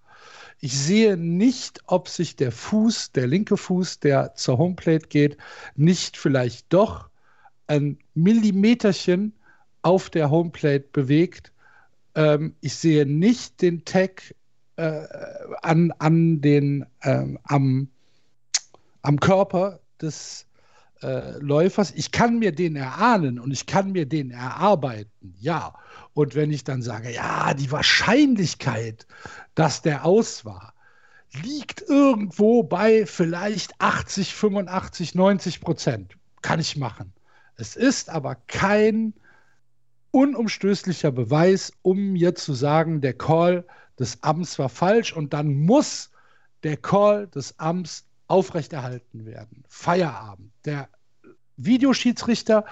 Ich 0.60 0.78
sehe 0.78 1.16
nicht, 1.16 1.80
ob 1.86 2.08
sich 2.08 2.36
der 2.36 2.52
Fuß, 2.52 3.12
der 3.12 3.26
linke 3.26 3.56
Fuß, 3.56 3.98
der 3.98 4.34
zur 4.36 4.58
Homeplate 4.58 5.08
geht, 5.08 5.36
nicht 5.74 6.16
vielleicht 6.16 6.72
doch 6.72 7.08
ein 7.66 7.98
Millimeterchen 8.14 9.34
auf 9.82 10.08
der 10.08 10.30
Homeplate 10.30 10.86
bewegt. 10.92 11.51
Ähm, 12.14 12.54
ich 12.60 12.74
sehe 12.74 13.06
nicht 13.06 13.62
den 13.62 13.84
Tag 13.84 14.34
äh, 14.76 15.06
an, 15.62 15.92
an 15.98 16.40
den, 16.40 16.86
ähm, 17.02 17.38
am, 17.44 17.88
am 19.02 19.20
Körper 19.20 19.80
des 20.00 20.46
äh, 21.02 21.38
Läufers. 21.38 21.92
Ich 21.92 22.12
kann 22.12 22.38
mir 22.38 22.52
den 22.52 22.76
erahnen 22.76 23.38
und 23.38 23.50
ich 23.50 23.66
kann 23.66 23.92
mir 23.92 24.06
den 24.06 24.30
erarbeiten, 24.30 25.34
ja. 25.40 25.74
Und 26.14 26.34
wenn 26.34 26.50
ich 26.50 26.64
dann 26.64 26.82
sage, 26.82 27.12
ja, 27.12 27.54
die 27.54 27.70
Wahrscheinlichkeit, 27.70 29.06
dass 29.54 29.82
der 29.82 30.04
aus 30.04 30.44
war, 30.44 30.74
liegt 31.42 31.82
irgendwo 31.88 32.62
bei 32.62 33.06
vielleicht 33.06 33.80
80, 33.80 34.34
85, 34.34 35.14
90 35.14 35.60
Prozent. 35.60 36.16
Kann 36.42 36.60
ich 36.60 36.76
machen. 36.76 37.12
Es 37.56 37.76
ist 37.76 38.10
aber 38.10 38.36
kein 38.46 39.14
unumstößlicher 40.12 41.10
Beweis, 41.10 41.72
um 41.82 42.12
mir 42.12 42.34
zu 42.34 42.52
sagen, 42.52 43.00
der 43.00 43.14
Call 43.14 43.64
des 43.98 44.22
Amts 44.22 44.58
war 44.58 44.68
falsch 44.68 45.12
und 45.12 45.32
dann 45.32 45.54
muss 45.54 46.10
der 46.62 46.76
Call 46.76 47.26
des 47.26 47.58
Amts 47.58 48.04
aufrechterhalten 48.28 49.26
werden. 49.26 49.64
Feierabend. 49.68 50.52
Der 50.64 50.88
Videoschiedsrichter 51.56 52.64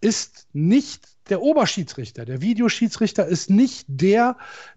ist 0.00 0.46
nicht 0.52 1.08
der 1.28 1.42
Oberschiedsrichter. 1.42 2.24
Der 2.24 2.40
Videoschiedsrichter 2.40 3.26
ist 3.26 3.50
nicht 3.50 3.86
der, 3.88 4.36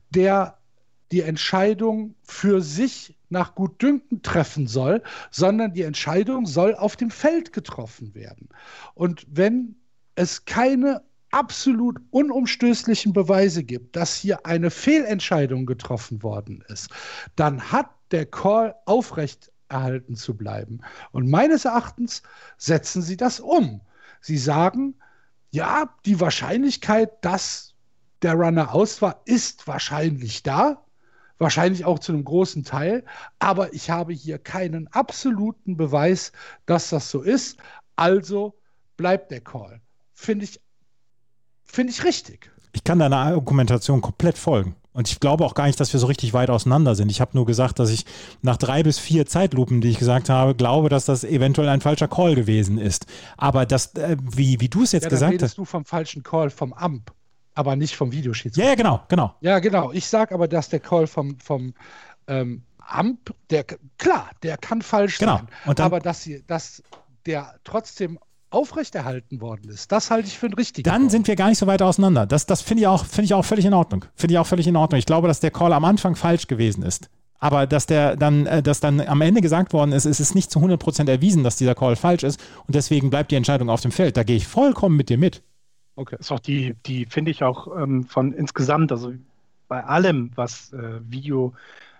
der 0.10 0.58
die 1.12 1.22
Entscheidung 1.22 2.16
für 2.24 2.62
sich 2.62 3.18
nach 3.30 3.56
Gutdünken 3.56 4.22
treffen 4.22 4.68
soll, 4.68 5.04
sondern 5.32 5.74
die 5.74 5.84
Entscheidung 5.84 6.46
soll 6.46 6.76
auf 6.76 6.96
dem 6.96 7.12
Feld 7.12 7.54
getroffen 7.54 8.14
werden. 8.16 8.50
Und 8.94 9.26
wenn 9.30 9.76
es 10.16 10.46
keine 10.46 11.04
absolut 11.32 11.98
unumstößlichen 12.12 13.14
Beweise 13.14 13.64
gibt, 13.64 13.96
dass 13.96 14.16
hier 14.16 14.46
eine 14.46 14.72
Fehlentscheidung 14.72 15.66
getroffen 15.66 16.24
worden 16.24 16.64
ist, 16.68 16.90
dann 17.36 17.72
hat 17.72 17.90
der 18.12 18.26
Call 18.26 18.76
aufrecht 18.86 19.52
erhalten 19.70 20.16
zu 20.16 20.36
bleiben. 20.36 20.80
Und 21.12 21.30
meines 21.30 21.66
Erachtens 21.66 22.24
setzen 22.58 23.02
sie 23.02 23.18
das 23.18 23.40
um. 23.40 23.82
Sie 24.22 24.38
sagen, 24.38 24.96
ja, 25.50 25.94
die 26.06 26.20
Wahrscheinlichkeit, 26.20 27.24
dass 27.24 27.74
der 28.22 28.34
Runner 28.34 28.74
aus 28.74 29.02
war, 29.02 29.22
ist 29.26 29.68
wahrscheinlich 29.68 30.44
da. 30.44 30.84
Wahrscheinlich 31.40 31.86
auch 31.86 32.00
zu 32.00 32.14
einem 32.14 32.24
großen 32.24 32.64
Teil. 32.64 33.06
Aber 33.38 33.74
ich 33.74 33.92
habe 33.92 34.12
hier 34.12 34.40
keinen 34.40 34.88
absoluten 34.88 35.78
Beweis, 35.78 36.32
dass 36.66 36.90
das 36.90 37.12
so 37.12 37.22
ist. 37.22 37.58
Also 37.96 38.58
bleibt 38.96 39.32
der 39.32 39.42
Call. 39.42 39.82
Finde 40.14 40.46
ich, 40.46 40.60
find 41.68 41.90
ich 41.90 42.04
richtig. 42.04 42.52
Ich 42.74 42.84
kann 42.84 43.00
deiner 43.00 43.18
Argumentation 43.18 44.02
komplett 44.02 44.38
folgen. 44.38 44.76
Und 44.98 45.08
ich 45.10 45.20
glaube 45.20 45.46
auch 45.46 45.54
gar 45.54 45.68
nicht, 45.68 45.80
dass 45.80 45.94
wir 45.94 46.00
so 46.00 46.08
richtig 46.08 46.34
weit 46.34 46.50
auseinander 46.50 46.96
sind. 46.96 47.12
Ich 47.12 47.22
habe 47.22 47.32
nur 47.36 47.46
gesagt, 47.46 47.78
dass 47.78 47.92
ich 47.92 48.04
nach 48.42 48.58
drei 48.58 48.82
bis 48.82 48.98
vier 48.98 49.28
Zeitlupen, 49.28 49.80
die 49.80 49.90
ich 49.90 50.00
gesagt 50.00 50.28
habe, 50.28 50.56
glaube, 50.56 50.90
dass 50.90 51.06
das 51.06 51.24
eventuell 51.24 51.70
ein 51.70 51.82
falscher 51.82 52.08
Call 52.08 52.34
gewesen 52.34 52.80
ist. 52.80 53.06
Aber 53.38 53.68
das, 53.68 53.94
äh, 53.94 54.18
wie, 54.20 54.60
wie 54.60 54.70
du 54.70 54.82
es 54.82 54.94
jetzt 54.94 55.04
ja, 55.04 55.10
gesagt 55.10 55.44
hast. 55.44 55.56
du 55.56 55.66
vom 55.66 55.86
falschen 55.86 56.24
Call 56.24 56.50
vom 56.50 56.74
AMP, 56.74 57.12
aber 57.54 57.76
nicht 57.76 57.96
vom 57.96 58.12
Videoschiedsrichter. 58.12 58.64
Ja, 58.64 58.70
ja, 58.70 58.76
genau, 58.76 59.04
genau. 59.08 59.36
Ja, 59.42 59.60
genau. 59.60 59.92
Ich 59.92 60.08
sage 60.08 60.34
aber, 60.34 60.48
dass 60.48 60.70
der 60.70 60.80
Call 60.80 61.06
vom, 61.06 61.38
vom 61.40 61.76
ähm, 62.26 62.64
AMP, 62.80 63.36
der, 63.52 63.66
klar, 64.00 64.32
der 64.42 64.58
kann 64.58 64.82
falsch 64.82 65.20
genau. 65.20 65.42
sein. 65.64 65.80
aber 65.80 66.00
dass, 66.00 66.24
sie, 66.24 66.44
dass 66.48 66.82
der 67.28 67.54
trotzdem 67.64 68.18
aufrechterhalten 68.50 69.42
worden 69.42 69.70
ist. 69.70 69.92
Das 69.92 70.10
halte 70.10 70.28
ich 70.28 70.38
für 70.38 70.48
ein 70.48 70.54
richtig. 70.54 70.86
Dann 70.86 71.10
sind 71.10 71.28
wir 71.28 71.36
gar 71.36 71.50
nicht 71.50 71.58
so 71.58 71.68
weit 71.68 71.82
auseinander. 71.82 72.26
Das, 72.26 72.46
das 72.46 72.62
finde 72.62 72.82
ich, 72.82 72.88
auch, 72.88 73.06
find 73.06 73.26
ich 73.26 73.34
auch 73.34 73.44
völlig 73.46 73.66
in 73.66 73.74
Ordnung. 73.74 74.06
Finde 74.16 74.34
ich 74.34 74.40
auch 74.40 74.48
völlig 74.48 74.68
in 74.68 74.76
Ordnung. 74.76 75.00
Ich 75.00 75.06
glaube, 75.06 75.28
dass 75.28 75.40
der 75.40 75.52
Call 75.52 75.74
am 75.74 75.86
Anfang 75.86 76.16
falsch 76.16 76.48
gewesen 76.48 76.84
ist. 76.84 77.10
Aber 77.40 77.68
dass 77.68 77.86
der 77.86 78.16
dann, 78.16 78.46
äh, 78.48 78.64
dass 78.64 78.80
dann 78.80 79.02
am 79.02 79.22
Ende 79.22 79.42
gesagt 79.42 79.74
worden 79.74 79.92
ist, 79.92 80.06
es 80.06 80.20
ist 80.20 80.34
nicht 80.34 80.50
zu 80.50 80.60
100% 80.60 81.10
erwiesen, 81.10 81.44
dass 81.44 81.56
dieser 81.56 81.76
Call 81.76 81.96
falsch 81.96 82.24
ist 82.24 82.40
und 82.66 82.74
deswegen 82.74 83.10
bleibt 83.10 83.32
die 83.32 83.36
Entscheidung 83.36 83.70
auf 83.70 83.82
dem 83.82 83.92
Feld. 83.92 84.18
Da 84.18 84.24
gehe 84.24 84.38
ich 84.38 84.48
vollkommen 84.48 84.96
mit 84.96 85.10
dir 85.10 85.18
mit. 85.18 85.44
Okay. 85.96 86.16
Das 86.18 86.28
ist 86.28 86.32
auch 86.32 86.40
die, 86.40 86.76
die 86.86 87.06
finde 87.06 87.32
ich 87.32 87.44
auch 87.44 87.76
ähm, 87.78 88.06
von 88.06 88.34
insgesamt, 88.34 88.92
also 88.92 89.14
bei 89.68 89.84
allem, 89.84 90.32
was 90.36 90.74
äh, 90.74 91.00
Video, 91.08 91.54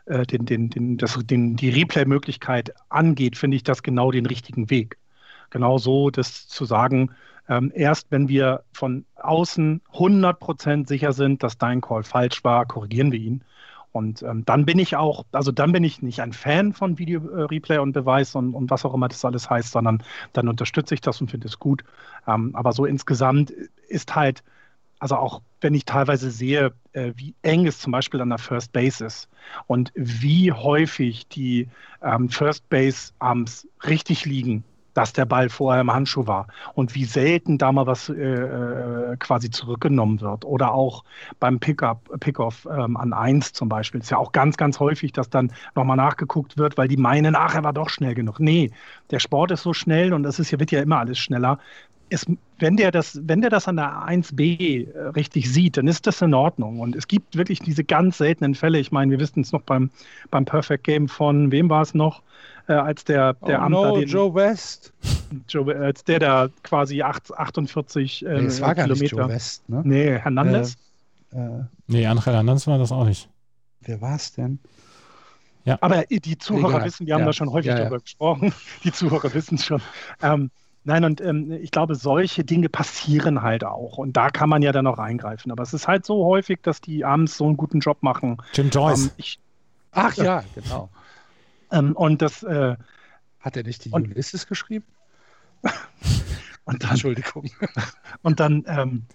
äh, 0.06 0.26
den, 0.26 0.46
den, 0.46 0.70
den, 0.70 0.98
das, 0.98 1.20
den, 1.24 1.56
die 1.56 1.70
Replay-Möglichkeit 1.70 2.74
angeht, 2.90 3.38
finde 3.38 3.58
ich 3.58 3.64
das 3.64 3.84
genau 3.84 4.12
den 4.12 4.26
richtigen 4.26 4.70
Weg. 4.70 4.98
Genau 5.50 5.78
so, 5.78 6.10
das 6.10 6.48
zu 6.48 6.66
sagen, 6.66 7.12
ähm, 7.50 7.72
erst 7.74 8.12
wenn 8.12 8.28
wir 8.28 8.64
von 8.74 9.06
außen 9.16 9.82
100% 9.94 10.88
sicher 10.88 11.14
sind, 11.14 11.44
dass 11.44 11.58
dein 11.58 11.82
Call 11.82 12.04
falsch 12.04 12.44
war, 12.44 12.66
korrigieren 12.66 13.12
wir 13.12 13.20
ihn. 13.20 13.44
Und 13.94 14.22
ähm, 14.22 14.46
dann 14.46 14.66
bin 14.66 14.78
ich 14.80 14.96
auch, 14.96 15.26
also 15.32 15.52
dann 15.52 15.72
bin 15.72 15.84
ich 15.84 16.02
nicht 16.02 16.22
ein 16.22 16.34
Fan 16.34 16.74
von 16.74 17.00
Video 17.00 17.28
äh, 17.30 17.44
Replay 17.44 17.80
und 17.80 17.94
Beweis 17.94 18.36
und, 18.36 18.54
und, 18.54 18.70
was 18.70 18.86
auch 18.86 18.94
immer 18.94 19.08
das 19.08 19.26
alles 19.26 19.50
heißt, 19.50 19.72
sondern 19.72 20.04
dann 20.34 20.48
unterstütze 20.50 20.94
ich 20.94 21.02
das 21.02 21.20
und 21.20 21.32
finde 21.32 21.48
es 21.48 21.58
gut. 21.58 21.84
Ähm, 22.28 22.52
aber 22.54 22.74
so 22.74 22.86
insgesamt 22.86 23.50
ist 23.50 24.14
halt, 24.14 24.44
also 25.00 25.16
auch 25.16 25.42
wenn 25.62 25.74
ich 25.74 25.86
teilweise 25.86 26.30
sehe, 26.30 26.74
äh, 26.92 27.14
wie 27.16 27.34
eng 27.42 27.66
es 27.66 27.80
zum 27.80 27.92
Beispiel 27.92 28.22
an 28.22 28.30
der 28.30 28.38
First 28.38 28.72
Base 28.72 29.04
ist 29.04 29.30
und 29.66 29.92
wie 29.96 30.52
häufig 30.52 31.28
die 31.30 31.68
ähm, 32.04 32.30
First 32.30 32.70
Base 32.70 33.14
Arms 33.20 33.68
richtig 33.84 34.26
liegen 34.26 34.64
dass 34.98 35.14
der 35.14 35.26
Ball 35.26 35.48
vorher 35.50 35.82
im 35.82 35.94
Handschuh 35.94 36.26
war 36.26 36.48
und 36.74 36.96
wie 36.96 37.06
selten 37.06 37.60
da 37.60 37.72
mal 37.72 37.86
was 37.86 38.10
äh, 38.10 38.14
äh, 38.16 39.16
quasi 39.18 39.52
zurückgenommen 39.52 40.22
wird. 40.22 40.44
Oder 40.44 40.74
auch 40.74 41.04
beim 41.40 41.60
Pickup, 41.60 42.20
Pickoff 42.20 42.68
ähm, 42.76 42.98
an 42.98 43.14
1 43.14 43.54
zum 43.54 43.70
Beispiel. 43.70 44.02
Ist 44.02 44.10
ja 44.10 44.18
auch 44.18 44.32
ganz, 44.32 44.58
ganz 44.58 44.80
häufig, 44.80 45.12
dass 45.12 45.30
dann 45.30 45.52
nochmal 45.76 45.98
nachgeguckt 45.98 46.58
wird, 46.58 46.80
weil 46.80 46.88
die 46.88 46.98
meinen, 46.98 47.36
ach, 47.36 47.54
er 47.54 47.64
war 47.64 47.74
doch 47.74 47.90
schnell 47.90 48.16
genug. 48.16 48.40
Nee, 48.40 48.72
der 49.12 49.20
Sport 49.20 49.52
ist 49.52 49.62
so 49.62 49.72
schnell 49.72 50.14
und 50.14 50.24
das 50.24 50.40
ist 50.40 50.50
ja, 50.50 50.60
wird 50.60 50.72
ja 50.72 50.82
immer 50.82 50.98
alles 50.98 51.20
schneller. 51.20 51.60
Es, 52.10 52.26
wenn, 52.58 52.76
der 52.76 52.90
das, 52.90 53.20
wenn 53.22 53.42
der 53.42 53.52
das 53.52 53.68
an 53.68 53.76
der 53.76 54.08
1b 54.08 54.88
äh, 54.92 55.00
richtig 55.10 55.54
sieht, 55.54 55.78
dann 55.78 55.88
ist 55.88 56.08
das 56.08 56.24
in 56.24 56.34
Ordnung. 56.34 56.80
Und 56.80 56.96
es 56.96 57.08
gibt 57.08 57.38
wirklich 57.38 57.60
diese 57.60 57.84
ganz 57.84 58.18
seltenen 58.18 58.56
Fälle. 58.56 58.80
Ich 58.80 58.92
meine, 58.92 59.12
wir 59.12 59.20
wissen 59.20 59.42
es 59.42 59.52
noch 59.52 59.62
beim, 59.62 59.92
beim 60.32 60.46
Perfect 60.46 60.86
Game 60.86 61.08
von, 61.08 61.52
wem 61.52 61.70
war 61.70 61.84
es 61.84 61.94
noch? 61.94 62.24
Äh, 62.68 62.74
als 62.74 63.04
der, 63.04 63.34
der 63.34 63.60
oh 63.60 63.64
Amter, 63.64 63.88
no, 63.90 64.00
den, 64.00 64.08
Joe 64.08 64.34
West. 64.34 64.94
Joe, 65.50 65.76
als 65.76 66.04
der 66.04 66.20
da 66.20 66.50
quasi 66.64 67.02
8, 67.02 67.38
48 67.38 68.26
äh, 68.26 68.30
nee, 68.30 68.44
das 68.46 68.62
war 68.62 68.76
gar 68.76 68.88
Nicht 68.88 69.12
Joe 69.12 69.28
West, 69.28 69.68
ne? 69.70 69.82
Nee, 69.84 70.18
Hernandez. 70.20 70.76
Äh, 71.34 71.40
äh, 71.40 71.64
nee, 71.88 72.06
Angel 72.06 72.34
Hernandez 72.34 72.68
war 72.68 72.78
das 72.78 72.92
auch 72.92 73.06
nicht. 73.06 73.30
Wer 73.82 74.02
war 74.02 74.16
es 74.16 74.34
denn? 74.34 74.60
Ja. 75.66 75.78
Aber 75.82 76.04
die 76.10 76.38
Zuhörer 76.38 76.70
Egal. 76.70 76.86
wissen, 76.86 77.08
wir 77.08 77.14
haben 77.14 77.22
ja. 77.22 77.28
da 77.28 77.34
schon 77.34 77.52
häufig 77.52 77.68
ja, 77.68 77.74
ja. 77.74 77.80
darüber 77.82 78.00
gesprochen. 78.00 78.54
Die 78.86 78.92
Zuhörer 78.94 79.34
wissen 79.34 79.56
es 79.56 79.66
schon. 79.66 79.82
Ähm, 80.22 80.50
Nein, 80.88 81.04
und 81.04 81.20
ähm, 81.20 81.52
ich 81.52 81.72
glaube, 81.72 81.96
solche 81.96 82.46
Dinge 82.46 82.70
passieren 82.70 83.42
halt 83.42 83.66
auch. 83.66 83.98
Und 83.98 84.16
da 84.16 84.30
kann 84.30 84.48
man 84.48 84.62
ja 84.62 84.72
dann 84.72 84.88
auch 84.88 85.00
eingreifen. 85.00 85.52
Aber 85.52 85.62
es 85.62 85.74
ist 85.74 85.86
halt 85.86 86.06
so 86.06 86.24
häufig, 86.24 86.62
dass 86.62 86.80
die 86.80 87.04
abends 87.04 87.36
so 87.36 87.46
einen 87.46 87.58
guten 87.58 87.82
Job 87.82 87.98
machen. 88.00 88.38
Jim 88.54 88.70
Joyce. 88.70 89.08
Ähm, 89.08 89.12
ich, 89.18 89.40
Ach 89.92 90.16
ja, 90.16 90.46
genau. 90.56 90.88
Ähm, 91.72 91.96
und 91.96 92.22
das. 92.22 92.44
Äh, 92.44 92.76
Hat 93.40 93.58
er 93.58 93.64
nicht 93.64 93.86
die 93.86 93.92
Ulysses 93.92 94.48
geschrieben? 94.48 94.86
und 96.66 96.84
dann, 96.84 96.92
Entschuldigung. 96.92 97.50
Und 98.22 98.40
dann, 98.40 98.64
ähm, 98.68 99.06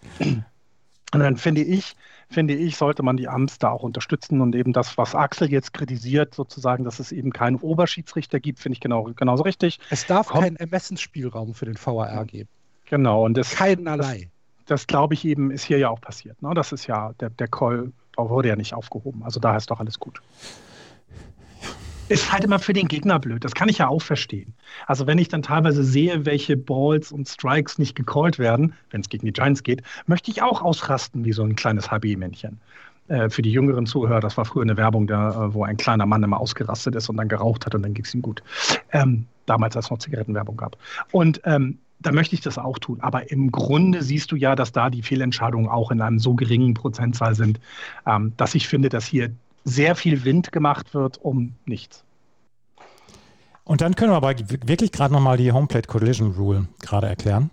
und 1.13 1.21
dann 1.21 1.37
finde 1.37 1.61
ich, 1.63 1.95
finde 2.31 2.55
ich, 2.55 2.77
sollte 2.77 3.03
man 3.03 3.19
die 3.19 3.29
Amts 3.29 3.59
da 3.59 3.71
auch 3.71 3.83
unterstützen 3.83 4.41
und 4.41 4.55
eben 4.55 4.73
das, 4.73 4.97
was 4.97 5.15
Axel 5.15 5.51
jetzt 5.51 5.75
kritisiert, 5.75 6.35
sozusagen, 6.35 6.85
dass 6.85 7.01
es 7.01 7.13
eben 7.13 7.33
keinen 7.33 7.57
Oberschiedsrichter 7.57 8.41
gibt, 8.41 8.61
finde 8.61 8.75
ich 8.75 8.81
genau, 8.81 9.05
genauso 9.15 9.43
richtig. 9.43 9.79
Es 9.91 10.07
darf 10.07 10.29
Komm, 10.29 10.41
keinen 10.41 10.57
Ermessensspielraum 10.57 11.53
für 11.53 11.67
den 11.67 11.77
VAR 11.77 12.25
geben. 12.25 12.49
Genau, 12.87 13.27
und 13.27 13.37
das. 13.37 13.51
Keinerlei. 13.51 14.31
Das, 14.61 14.67
das 14.67 14.87
glaube 14.87 15.13
ich 15.13 15.27
eben, 15.27 15.51
ist 15.51 15.65
hier 15.65 15.79
ja 15.79 15.91
auch 15.91 16.01
passiert. 16.01 16.41
Ne? 16.41 16.55
Das 16.55 16.73
ist 16.73 16.87
ja, 16.87 17.13
der, 17.21 17.29
der 17.29 17.49
Call 17.49 17.93
wurde 18.17 18.49
ja 18.49 18.57
nicht 18.57 18.73
aufgehoben. 18.73 19.23
Also 19.23 19.39
da 19.39 19.57
ist 19.57 19.71
doch 19.71 19.81
alles 19.81 19.99
gut 19.99 20.23
ist 22.13 22.33
halt 22.33 22.45
immer 22.45 22.59
für 22.59 22.73
den 22.73 22.89
Gegner 22.89 23.19
blöd. 23.19 23.45
Das 23.45 23.55
kann 23.55 23.69
ich 23.69 23.79
ja 23.79 23.89
auch 23.89 24.03
verstehen. 24.03 24.55
Also 24.87 25.07
wenn 25.07 25.19
ich 25.19 25.29
dann 25.29 25.43
teilweise 25.43 25.83
sehe, 25.83 26.27
welche 26.27 26.57
Balls 26.57 27.11
und 27.11 27.29
Strikes 27.29 27.79
nicht 27.79 27.95
gecallt 27.95 28.39
werden, 28.39 28.75
wenn 28.91 29.01
es 29.01 29.09
gegen 29.09 29.27
die 29.27 29.33
Giants 29.33 29.63
geht, 29.63 29.83
möchte 30.07 30.31
ich 30.31 30.43
auch 30.43 30.63
ausrasten 30.63 31.25
wie 31.25 31.33
so 31.33 31.43
ein 31.43 31.57
kleines 31.57 31.91
HB-Männchen. 31.91 32.61
Äh, 33.09 33.31
für 33.31 33.43
die 33.43 33.51
jüngeren 33.51 33.87
Zuhörer, 33.87 34.21
das 34.21 34.37
war 34.37 34.45
früher 34.45 34.63
eine 34.63 34.77
Werbung, 34.77 35.07
da, 35.07 35.47
äh, 35.47 35.55
wo 35.55 35.65
ein 35.65 35.77
kleiner 35.77 36.07
Mann 36.07 36.23
immer 36.23 36.39
ausgerastet 36.39 36.95
ist 36.95 37.09
und 37.09 37.17
dann 37.17 37.29
geraucht 37.29 37.67
hat 37.67 37.75
und 37.75 37.83
dann 37.83 37.95
ging 37.95 38.05
es 38.05 38.15
ihm 38.15 38.23
gut. 38.23 38.43
Ähm, 38.93 39.27
damals, 39.47 39.75
als 39.77 39.87
es 39.87 39.91
noch 39.91 39.99
Zigarettenwerbung 39.99 40.57
gab. 40.57 40.77
Und 41.11 41.41
ähm, 41.45 41.79
da 41.99 42.13
möchte 42.13 42.35
ich 42.35 42.41
das 42.41 42.59
auch 42.59 42.79
tun. 42.79 42.99
Aber 43.01 43.31
im 43.31 43.51
Grunde 43.51 44.03
siehst 44.03 44.33
du 44.33 44.37
ja, 44.37 44.55
dass 44.55 44.73
da 44.73 44.91
die 44.91 45.03
Fehlentscheidungen 45.03 45.69
auch 45.69 45.91
in 45.91 46.01
einem 46.01 46.19
so 46.19 46.35
geringen 46.35 46.75
Prozentzahl 46.75 47.35
sind, 47.35 47.61
ähm, 48.07 48.33
dass 48.37 48.55
ich 48.55 48.69
finde, 48.69 48.89
dass 48.89 49.07
hier 49.07 49.31
sehr 49.65 49.95
viel 49.95 50.25
Wind 50.25 50.53
gemacht 50.53 50.95
wird 50.95 51.19
um 51.19 51.55
nichts. 51.65 52.05
Und 53.65 53.81
dann 53.81 53.95
können 53.95 54.11
wir 54.11 54.17
aber 54.17 54.35
wirklich 54.39 54.93
gerade 54.93 55.13
nochmal 55.13 55.37
die 55.37 55.53
Homeplate 55.53 55.87
Collision 55.87 56.33
Rule 56.33 56.67
gerade 56.81 57.07
erklären. 57.07 57.51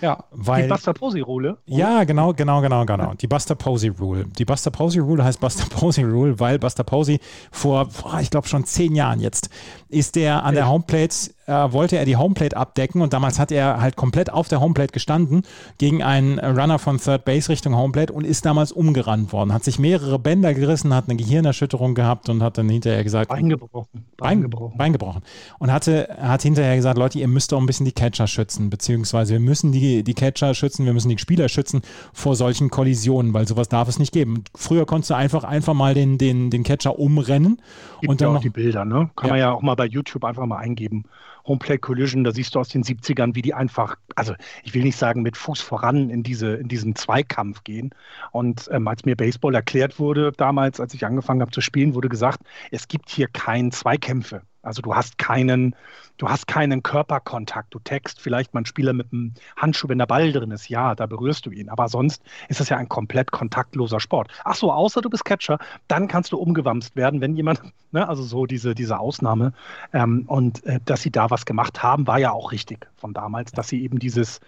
Ja, 0.00 0.24
weil, 0.30 0.62
die 0.64 0.68
Buster 0.68 0.92
Posey 0.92 1.20
Rule. 1.20 1.58
Ja, 1.66 2.04
genau, 2.04 2.32
genau, 2.32 2.60
genau, 2.60 2.84
genau. 2.84 3.14
Die 3.14 3.26
Buster 3.26 3.54
Posey 3.54 3.88
Rule. 3.88 4.26
Die 4.38 4.44
Buster 4.44 4.70
Posey 4.70 5.00
Rule 5.00 5.24
heißt 5.24 5.40
Buster 5.40 5.66
Posey 5.70 6.04
Rule, 6.04 6.38
weil 6.38 6.58
Buster 6.58 6.84
Posey 6.84 7.20
vor, 7.50 7.88
ich 8.20 8.30
glaube 8.30 8.48
schon 8.48 8.64
zehn 8.64 8.94
Jahren 8.94 9.20
jetzt, 9.20 9.50
ist 9.88 10.16
der 10.16 10.44
an 10.44 10.54
der 10.54 10.68
Homeplate 10.68 11.30
äh, 11.48 11.72
wollte 11.72 11.96
er 11.96 12.04
die 12.04 12.16
Homeplate 12.16 12.56
abdecken 12.56 13.00
und 13.00 13.12
damals 13.12 13.38
hat 13.38 13.50
er 13.50 13.80
halt 13.80 13.96
komplett 13.96 14.30
auf 14.30 14.48
der 14.48 14.60
Homeplate 14.60 14.92
gestanden 14.92 15.42
gegen 15.78 16.02
einen 16.02 16.38
Runner 16.38 16.78
von 16.78 16.98
Third 16.98 17.24
Base 17.24 17.48
Richtung 17.48 17.76
Homeplate 17.76 18.12
und 18.12 18.24
ist 18.24 18.44
damals 18.44 18.70
umgerannt 18.70 19.32
worden, 19.32 19.52
hat 19.52 19.64
sich 19.64 19.78
mehrere 19.78 20.18
Bänder 20.18 20.52
gerissen, 20.54 20.94
hat 20.94 21.08
eine 21.08 21.16
Gehirnerschütterung 21.16 21.94
gehabt 21.94 22.28
und 22.28 22.42
hat 22.42 22.58
dann 22.58 22.68
hinterher 22.68 23.02
gesagt, 23.02 23.30
Bein 23.30 23.48
gebrochen. 23.48 24.04
Bein, 24.16 24.42
gebrochen. 24.42 24.76
Bein 24.76 24.92
gebrochen. 24.92 25.22
Und 25.58 25.72
hatte, 25.72 26.08
hat 26.20 26.42
hinterher 26.42 26.76
gesagt, 26.76 26.98
Leute, 26.98 27.18
ihr 27.18 27.28
müsst 27.28 27.52
auch 27.54 27.60
ein 27.60 27.66
bisschen 27.66 27.86
die 27.86 27.92
Catcher 27.92 28.26
schützen, 28.26 28.68
beziehungsweise 28.68 29.32
wir 29.32 29.40
müssen 29.40 29.72
die, 29.72 30.02
die 30.02 30.14
Catcher 30.14 30.54
schützen, 30.54 30.84
wir 30.84 30.92
müssen 30.92 31.08
die 31.08 31.18
Spieler 31.18 31.48
schützen 31.48 31.80
vor 32.12 32.36
solchen 32.36 32.68
Kollisionen, 32.68 33.32
weil 33.32 33.48
sowas 33.48 33.68
darf 33.68 33.88
es 33.88 33.98
nicht 33.98 34.12
geben. 34.12 34.44
Früher 34.54 34.84
konntest 34.84 35.10
du 35.10 35.14
einfach, 35.14 35.44
einfach 35.44 35.74
mal 35.74 35.94
den, 35.94 36.18
den, 36.18 36.50
den 36.50 36.62
Catcher 36.62 36.98
umrennen. 36.98 37.60
Gibt 38.00 38.10
und 38.10 38.20
dann 38.20 38.26
ja 38.26 38.30
auch 38.30 38.34
noch, 38.34 38.42
die 38.42 38.50
Bilder, 38.50 38.84
ne? 38.84 39.10
Kann 39.16 39.28
ja. 39.28 39.32
man 39.32 39.38
ja 39.38 39.52
auch 39.52 39.62
mal 39.62 39.74
bei 39.74 39.86
YouTube 39.86 40.24
einfach 40.24 40.44
mal 40.46 40.58
eingeben. 40.58 41.04
Homeplay 41.48 41.78
Collision, 41.78 42.24
da 42.24 42.32
siehst 42.32 42.54
du 42.54 42.60
aus 42.60 42.68
den 42.68 42.84
70ern, 42.84 43.34
wie 43.34 43.42
die 43.42 43.54
einfach, 43.54 43.96
also 44.14 44.34
ich 44.62 44.74
will 44.74 44.82
nicht 44.82 44.96
sagen 44.96 45.22
mit 45.22 45.36
Fuß 45.36 45.60
voran 45.60 46.10
in, 46.10 46.22
diese, 46.22 46.54
in 46.54 46.68
diesen 46.68 46.94
Zweikampf 46.94 47.64
gehen. 47.64 47.90
Und 48.32 48.68
ähm, 48.70 48.86
als 48.86 49.04
mir 49.04 49.16
Baseball 49.16 49.54
erklärt 49.54 49.98
wurde, 49.98 50.32
damals, 50.36 50.80
als 50.80 50.94
ich 50.94 51.04
angefangen 51.06 51.40
habe 51.40 51.50
zu 51.50 51.60
spielen, 51.60 51.94
wurde 51.94 52.08
gesagt, 52.08 52.40
es 52.70 52.88
gibt 52.88 53.08
hier 53.10 53.28
kein 53.28 53.72
Zweikämpfe. 53.72 54.42
Also 54.62 54.82
du 54.82 54.94
hast 54.94 55.18
keinen, 55.18 55.74
du 56.16 56.28
hast 56.28 56.46
keinen 56.46 56.82
Körperkontakt. 56.82 57.72
Du 57.72 57.78
text 57.78 58.20
vielleicht 58.20 58.54
mal 58.54 58.58
einen 58.58 58.66
Spieler 58.66 58.92
mit 58.92 59.12
einem 59.12 59.34
Handschuh, 59.56 59.88
wenn 59.88 59.98
der 59.98 60.06
Ball 60.06 60.32
drin 60.32 60.50
ist. 60.50 60.68
Ja, 60.68 60.94
da 60.94 61.06
berührst 61.06 61.46
du 61.46 61.50
ihn. 61.50 61.68
Aber 61.68 61.88
sonst 61.88 62.22
ist 62.48 62.60
es 62.60 62.68
ja 62.68 62.76
ein 62.76 62.88
komplett 62.88 63.30
kontaktloser 63.30 64.00
Sport. 64.00 64.30
Ach 64.44 64.54
so, 64.54 64.72
außer 64.72 65.00
du 65.00 65.10
bist 65.10 65.24
Catcher, 65.24 65.58
dann 65.86 66.08
kannst 66.08 66.32
du 66.32 66.38
umgewamst 66.38 66.96
werden, 66.96 67.20
wenn 67.20 67.36
jemand, 67.36 67.62
ne, 67.92 68.08
also 68.08 68.22
so 68.22 68.46
diese, 68.46 68.74
diese 68.74 68.98
Ausnahme. 68.98 69.52
Ähm, 69.92 70.24
und 70.26 70.64
äh, 70.64 70.80
dass 70.84 71.02
sie 71.02 71.10
da 71.10 71.30
was 71.30 71.46
gemacht 71.46 71.82
haben, 71.82 72.06
war 72.06 72.18
ja 72.18 72.32
auch 72.32 72.52
richtig 72.52 72.88
von 72.96 73.14
damals, 73.14 73.52
dass 73.52 73.68
sie 73.68 73.82
eben 73.82 73.98
dieses, 73.98 74.40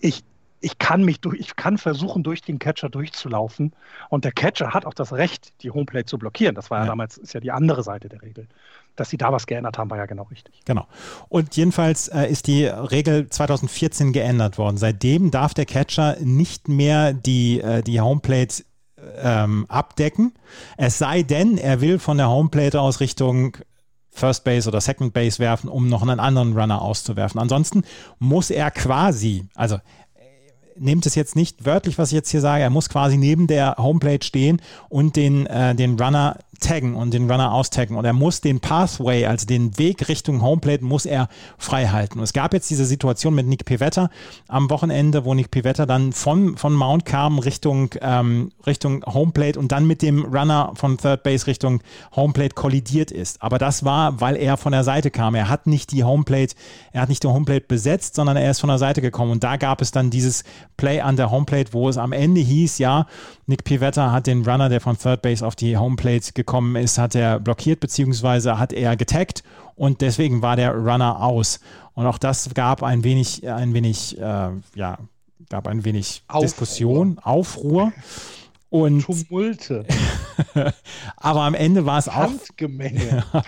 ich, 0.00 0.22
ich 0.60 0.78
kann 0.78 1.04
mich 1.04 1.20
durch, 1.20 1.38
ich 1.38 1.56
kann 1.56 1.78
versuchen, 1.78 2.22
durch 2.22 2.42
den 2.42 2.58
Catcher 2.58 2.88
durchzulaufen. 2.88 3.72
Und 4.08 4.24
der 4.24 4.32
Catcher 4.32 4.74
hat 4.74 4.86
auch 4.86 4.94
das 4.94 5.12
Recht, 5.12 5.52
die 5.62 5.70
Homeplate 5.70 6.06
zu 6.06 6.18
blockieren. 6.18 6.54
Das 6.54 6.70
war 6.70 6.78
ja, 6.78 6.84
ja, 6.84 6.90
damals, 6.90 7.16
ist 7.16 7.32
ja 7.32 7.40
die 7.40 7.52
andere 7.52 7.82
Seite 7.82 8.08
der 8.08 8.22
Regel. 8.22 8.48
Dass 8.96 9.10
sie 9.10 9.16
da 9.16 9.32
was 9.32 9.46
geändert 9.46 9.78
haben, 9.78 9.90
war 9.90 9.98
ja 9.98 10.06
genau 10.06 10.24
richtig. 10.24 10.60
Genau. 10.64 10.86
Und 11.28 11.56
jedenfalls 11.56 12.08
äh, 12.08 12.26
ist 12.26 12.48
die 12.48 12.64
Regel 12.64 13.28
2014 13.28 14.12
geändert 14.12 14.58
worden. 14.58 14.76
Seitdem 14.76 15.30
darf 15.30 15.54
der 15.54 15.66
Catcher 15.66 16.16
nicht 16.20 16.68
mehr 16.68 17.12
die, 17.12 17.60
äh, 17.60 17.82
die 17.82 18.00
Homeplate 18.00 18.64
ähm, 19.22 19.66
abdecken. 19.68 20.32
Es 20.76 20.98
sei 20.98 21.22
denn, 21.22 21.58
er 21.58 21.80
will 21.80 21.98
von 21.98 22.16
der 22.16 22.28
Homeplate 22.28 22.80
aus 22.80 23.00
Richtung 23.00 23.56
First 24.10 24.42
Base 24.44 24.68
oder 24.68 24.80
Second 24.80 25.12
Base 25.12 25.38
werfen, 25.38 25.68
um 25.68 25.88
noch 25.88 26.02
einen 26.02 26.18
anderen 26.18 26.58
Runner 26.58 26.82
auszuwerfen. 26.82 27.40
Ansonsten 27.40 27.84
muss 28.18 28.50
er 28.50 28.70
quasi, 28.72 29.46
also 29.54 29.78
nehmt 30.80 31.06
es 31.06 31.14
jetzt 31.14 31.36
nicht 31.36 31.64
wörtlich, 31.64 31.98
was 31.98 32.08
ich 32.10 32.14
jetzt 32.14 32.30
hier 32.30 32.40
sage. 32.40 32.62
Er 32.62 32.70
muss 32.70 32.88
quasi 32.88 33.16
neben 33.16 33.46
der 33.46 33.76
Homeplate 33.78 34.26
stehen 34.26 34.60
und 34.88 35.16
den, 35.16 35.46
äh, 35.46 35.74
den 35.74 35.98
Runner 36.00 36.36
taggen 36.60 36.94
und 36.94 37.14
den 37.14 37.30
Runner 37.30 37.52
austaggen. 37.52 37.96
Und 37.96 38.04
er 38.04 38.12
muss 38.12 38.40
den 38.40 38.60
Pathway, 38.60 39.26
also 39.26 39.46
den 39.46 39.78
Weg 39.78 40.08
Richtung 40.08 40.42
Homeplate, 40.42 40.84
muss 40.84 41.06
er 41.06 41.28
frei 41.56 41.86
halten. 41.86 42.18
Und 42.18 42.24
es 42.24 42.32
gab 42.32 42.52
jetzt 42.52 42.68
diese 42.70 42.84
Situation 42.84 43.34
mit 43.34 43.46
Nick 43.46 43.64
Pivetta 43.64 44.10
am 44.48 44.68
Wochenende, 44.70 45.24
wo 45.24 45.34
Nick 45.34 45.50
Pivetta 45.50 45.86
dann 45.86 46.12
von, 46.12 46.56
von 46.56 46.74
Mount 46.74 47.04
kam 47.04 47.38
Richtung, 47.38 47.90
ähm, 48.00 48.50
Richtung 48.66 49.04
Homeplate 49.06 49.58
und 49.58 49.72
dann 49.72 49.86
mit 49.86 50.02
dem 50.02 50.24
Runner 50.24 50.72
von 50.74 50.98
Third 50.98 51.22
Base 51.22 51.46
Richtung 51.46 51.80
Homeplate 52.14 52.54
kollidiert 52.54 53.10
ist. 53.10 53.42
Aber 53.42 53.58
das 53.58 53.84
war, 53.84 54.20
weil 54.20 54.36
er 54.36 54.56
von 54.56 54.72
der 54.72 54.84
Seite 54.84 55.10
kam. 55.10 55.34
Er 55.34 55.48
hat 55.48 55.66
nicht 55.66 55.92
die 55.92 56.04
Homeplate, 56.04 56.54
er 56.92 57.02
hat 57.02 57.08
nicht 57.08 57.22
die 57.22 57.28
Homeplate 57.28 57.66
besetzt, 57.68 58.16
sondern 58.16 58.36
er 58.36 58.50
ist 58.50 58.60
von 58.60 58.68
der 58.68 58.78
Seite 58.78 59.00
gekommen. 59.00 59.32
Und 59.32 59.44
da 59.44 59.56
gab 59.56 59.80
es 59.80 59.92
dann 59.92 60.10
dieses 60.10 60.44
Play 60.76 61.00
an 61.00 61.16
der 61.16 61.30
Homeplate, 61.30 61.72
wo 61.72 61.88
es 61.88 61.98
am 61.98 62.12
Ende 62.12 62.40
hieß, 62.40 62.78
ja, 62.78 63.06
Nick 63.46 63.64
Pivetta 63.64 64.12
hat 64.12 64.26
den 64.26 64.44
Runner, 64.44 64.68
der 64.68 64.80
von 64.80 64.98
Third 64.98 65.22
Base 65.22 65.44
auf 65.44 65.56
die 65.56 65.76
Homeplate 65.76 66.32
gekommen 66.32 66.76
ist, 66.76 66.98
hat 66.98 67.14
er 67.14 67.40
blockiert, 67.40 67.80
beziehungsweise 67.80 68.58
hat 68.58 68.72
er 68.72 68.96
getaggt 68.96 69.42
und 69.74 70.00
deswegen 70.00 70.42
war 70.42 70.56
der 70.56 70.74
Runner 70.74 71.22
aus. 71.22 71.60
Und 71.94 72.06
auch 72.06 72.18
das 72.18 72.54
gab 72.54 72.82
ein 72.82 73.02
wenig, 73.04 73.48
ein 73.48 73.74
wenig, 73.74 74.18
äh, 74.18 74.50
ja, 74.74 74.98
gab 75.48 75.66
ein 75.66 75.84
wenig 75.84 76.22
Aufruhr. 76.28 76.42
Diskussion, 76.42 77.18
Aufruhr. 77.18 77.92
Und 78.70 79.00
Tumulte. 79.00 79.86
aber 81.16 81.42
am 81.42 81.54
Ende 81.54 81.86
war 81.86 81.98
es 81.98 82.08
auch 82.08 82.30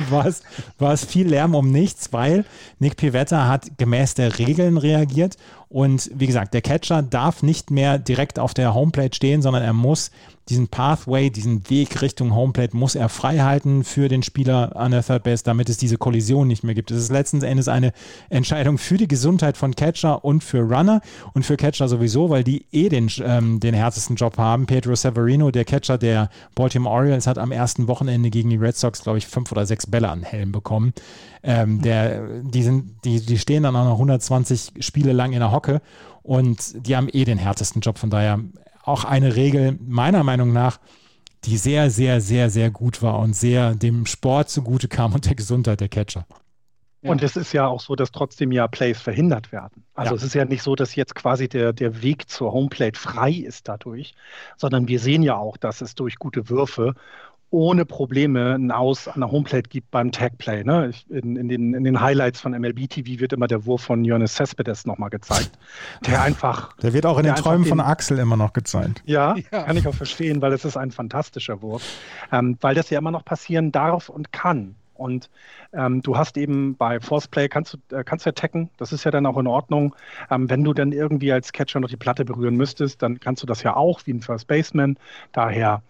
war 0.09 0.25
es, 0.25 0.43
war 0.79 0.95
es 0.95 1.05
viel 1.05 1.29
Lärm 1.29 1.55
um 1.55 1.71
nichts, 1.71 2.11
weil 2.13 2.47
Nick 2.79 2.97
Pivetta 2.97 3.47
hat 3.47 3.77
gemäß 3.77 4.15
der 4.15 4.39
Regeln 4.39 4.79
reagiert 4.79 5.37
und 5.71 6.11
wie 6.13 6.27
gesagt, 6.27 6.53
der 6.53 6.63
Catcher 6.63 7.01
darf 7.01 7.45
nicht 7.45 7.71
mehr 7.71 7.99
direkt 7.99 8.41
auf 8.41 8.55
der 8.55 8.75
Homeplate 8.75 9.15
stehen, 9.15 9.41
sondern 9.41 9.63
er 9.63 9.73
muss 9.73 10.11
diesen 10.49 10.69
Pathway, 10.69 11.31
diesen 11.31 11.69
Weg 11.71 12.03
Richtung 12.03 12.35
Homeplate 12.35 12.77
muss 12.77 12.97
er 12.97 13.09
frei 13.09 13.39
halten 13.39 13.85
für 13.85 14.09
den 14.09 14.23
Spieler 14.23 14.75
an 14.75 14.91
der 14.91 15.05
Third 15.05 15.23
Base, 15.23 15.45
damit 15.45 15.69
es 15.69 15.77
diese 15.77 15.97
Kollision 15.97 16.49
nicht 16.49 16.65
mehr 16.65 16.75
gibt. 16.75 16.91
Es 16.91 16.99
ist 16.99 17.13
letzten 17.13 17.43
Endes 17.43 17.69
eine 17.69 17.93
Entscheidung 18.31 18.77
für 18.77 18.97
die 18.97 19.07
Gesundheit 19.07 19.57
von 19.57 19.77
Catcher 19.77 20.25
und 20.25 20.43
für 20.43 20.61
Runner 20.61 21.01
und 21.35 21.45
für 21.45 21.57
Catcher 21.57 21.89
sowieso, 21.89 22.31
weil 22.31 22.43
die 22.43 22.67
eh 22.73 22.89
den, 22.89 23.11
ähm, 23.23 23.61
den 23.61 23.75
härtesten 23.75 24.17
Job 24.17 24.39
haben. 24.39 24.67
Pedro 24.67 24.97
Severino, 24.97 25.53
der 25.53 25.65
Catcher 25.65 25.99
der 25.99 26.31
Baltimore 26.57 26.95
Orioles, 26.95 27.29
hat 27.29 27.39
am 27.39 27.53
ersten 27.53 27.87
Wochenende 27.87 28.31
gegen 28.31 28.51
die 28.51 28.57
Red 28.57 28.77
Sox, 28.77 29.03
glaube 29.03 29.19
ich, 29.19 29.29
fünf 29.29 29.53
oder 29.53 29.67
sechs 29.67 29.87
Bälle 29.87 30.09
an 30.09 30.23
Helm 30.23 30.51
bekommen. 30.51 30.93
Ähm, 31.45 31.81
der, 31.81 32.43
die, 32.43 32.63
sind, 32.63 33.05
die, 33.05 33.21
die 33.21 33.39
stehen 33.39 33.63
dann 33.63 33.77
auch 33.77 33.85
noch 33.85 33.95
120 33.95 34.73
Spiele 34.81 35.13
lang 35.13 35.33
in 35.33 35.39
der 35.39 35.53
Hocke 35.53 35.81
und 36.23 36.87
die 36.87 36.97
haben 36.97 37.09
eh 37.13 37.25
den 37.25 37.39
härtesten 37.39 37.81
Job. 37.81 37.99
Von 37.99 38.11
daher 38.11 38.41
auch 38.91 39.05
eine 39.05 39.37
Regel 39.37 39.79
meiner 39.81 40.25
Meinung 40.25 40.53
nach, 40.53 40.79
die 41.45 41.57
sehr, 41.57 41.91
sehr, 41.91 42.21
sehr, 42.21 42.51
sehr 42.51 42.71
gut 42.71 43.03
war 43.03 43.19
und 43.19 43.35
sehr 43.35 43.75
dem 43.75 44.07
Sport 44.07 44.51
zugute 44.51 44.89
kam 44.89 45.15
und 45.15 45.27
der 45.27 45.35
Gesundheit 45.35 45.81
der 45.81 45.89
Catcher. 45.89 46.27
Ja. 47.03 47.13
Und 47.13 47.23
es 47.23 47.35
ist 47.35 47.55
ja 47.55 47.67
auch 47.67 47.81
so, 47.81 47.97
dass 47.97 48.13
trotzdem 48.13 48.53
ja 48.53 48.69
Plays 48.69 49.01
verhindert 49.01 49.53
werden. 49.53 49.85
Also 49.95 50.11
ja. 50.11 50.17
es 50.17 50.23
ist 50.23 50.35
ja 50.35 50.45
nicht 50.45 50.63
so, 50.63 50.75
dass 50.75 50.95
jetzt 50.95 51.15
quasi 51.15 51.49
der, 51.49 51.73
der 51.73 52.03
Weg 52.03 52.29
zur 52.29 52.53
Homeplate 52.53 52.99
frei 52.99 53.33
ist 53.33 53.69
dadurch, 53.69 54.15
sondern 54.59 54.87
wir 54.87 55.01
sehen 55.01 55.23
ja 55.23 55.37
auch, 55.37 55.57
dass 55.57 55.81
es 55.81 55.95
durch 55.95 56.17
gute 56.17 56.51
Würfe 56.51 56.95
ohne 57.51 57.85
Probleme 57.85 58.55
ein 58.55 58.71
Aus 58.71 59.09
an 59.09 59.21
der 59.21 59.31
Homeplate 59.31 59.69
gibt 59.69 59.91
beim 59.91 60.13
Tagplay. 60.13 60.63
Ne? 60.65 60.93
In, 61.09 61.37
in, 61.37 61.49
den, 61.49 61.75
in 61.75 61.85
den 61.85 62.01
Highlights 62.01 62.41
von 62.41 62.53
MLB 62.53 62.89
TV 62.89 63.21
wird 63.21 63.33
immer 63.33 63.49
der 63.49 63.67
Wurf 63.67 63.83
von 63.83 64.05
Jonas 64.05 64.35
Cespedes 64.35 64.87
nochmal 64.87 65.11
gezeigt. 65.11 65.51
Der 66.07 66.23
einfach. 66.23 66.77
Der 66.77 66.93
wird 66.93 67.07
auch 67.07 67.19
in 67.19 67.25
den 67.25 67.35
Träumen 67.35 67.65
den, 67.65 67.69
von 67.69 67.81
Axel 67.81 68.19
immer 68.19 68.37
noch 68.37 68.53
gezeigt. 68.53 69.03
Ja, 69.05 69.35
ja, 69.51 69.65
kann 69.65 69.77
ich 69.77 69.87
auch 69.87 69.95
verstehen, 69.95 70.41
weil 70.43 70.53
es 70.53 70.65
ist 70.65 70.77
ein 70.77 70.93
fantastischer 70.93 71.61
Wurf. 71.61 71.83
Ähm, 72.31 72.57
weil 72.61 72.75
das 72.75 72.91
ja 72.91 72.99
immer 72.99 73.11
noch 73.11 73.25
passieren 73.25 73.73
darf 73.73 74.09
und 74.09 74.33
kann. 74.33 74.77
Und 74.95 75.31
ähm, 75.73 76.03
du 76.03 76.19
hast 76.19 76.37
eben 76.37 76.77
bei 76.77 77.01
Force 77.01 77.27
Play 77.27 77.49
kannst 77.49 77.79
du 77.89 77.97
äh, 77.97 78.05
kannst 78.05 78.27
ja 78.27 78.33
tacken, 78.33 78.69
das 78.77 78.93
ist 78.93 79.05
ja 79.05 79.11
dann 79.11 79.25
auch 79.25 79.39
in 79.39 79.47
Ordnung. 79.47 79.97
Ähm, 80.31 80.51
wenn 80.51 80.63
du 80.63 80.75
dann 80.75 80.93
irgendwie 80.93 81.33
als 81.33 81.53
Catcher 81.53 81.81
noch 81.81 81.89
die 81.89 81.97
Platte 81.97 82.27
berühren 82.27 82.55
müsstest, 82.55 83.01
dann 83.01 83.19
kannst 83.19 83.43
du 83.43 83.47
das 83.47 83.63
ja 83.63 83.75
auch 83.75 84.03
wie 84.05 84.13
ein 84.13 84.21
First 84.21 84.47
Baseman. 84.47 84.99
Daher 85.33 85.83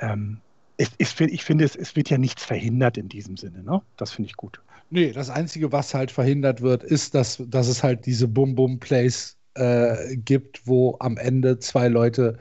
ähm, 0.00 0.42
es, 0.78 0.90
es, 0.98 1.20
ich 1.20 1.44
finde, 1.44 1.64
es, 1.64 1.76
es 1.76 1.94
wird 1.96 2.08
ja 2.08 2.18
nichts 2.18 2.44
verhindert 2.44 2.96
in 2.96 3.08
diesem 3.08 3.36
Sinne. 3.36 3.62
Ne? 3.62 3.82
Das 3.96 4.12
finde 4.12 4.30
ich 4.30 4.36
gut. 4.36 4.62
Nee, 4.90 5.12
das 5.12 5.28
Einzige, 5.28 5.70
was 5.70 5.92
halt 5.92 6.10
verhindert 6.10 6.62
wird, 6.62 6.82
ist, 6.82 7.14
dass, 7.14 7.42
dass 7.46 7.68
es 7.68 7.82
halt 7.82 8.06
diese 8.06 8.26
Bum-Bum-Plays 8.26 9.36
äh, 9.54 10.16
gibt, 10.16 10.66
wo 10.66 10.96
am 11.00 11.18
Ende 11.18 11.58
zwei 11.58 11.88
Leute 11.88 12.38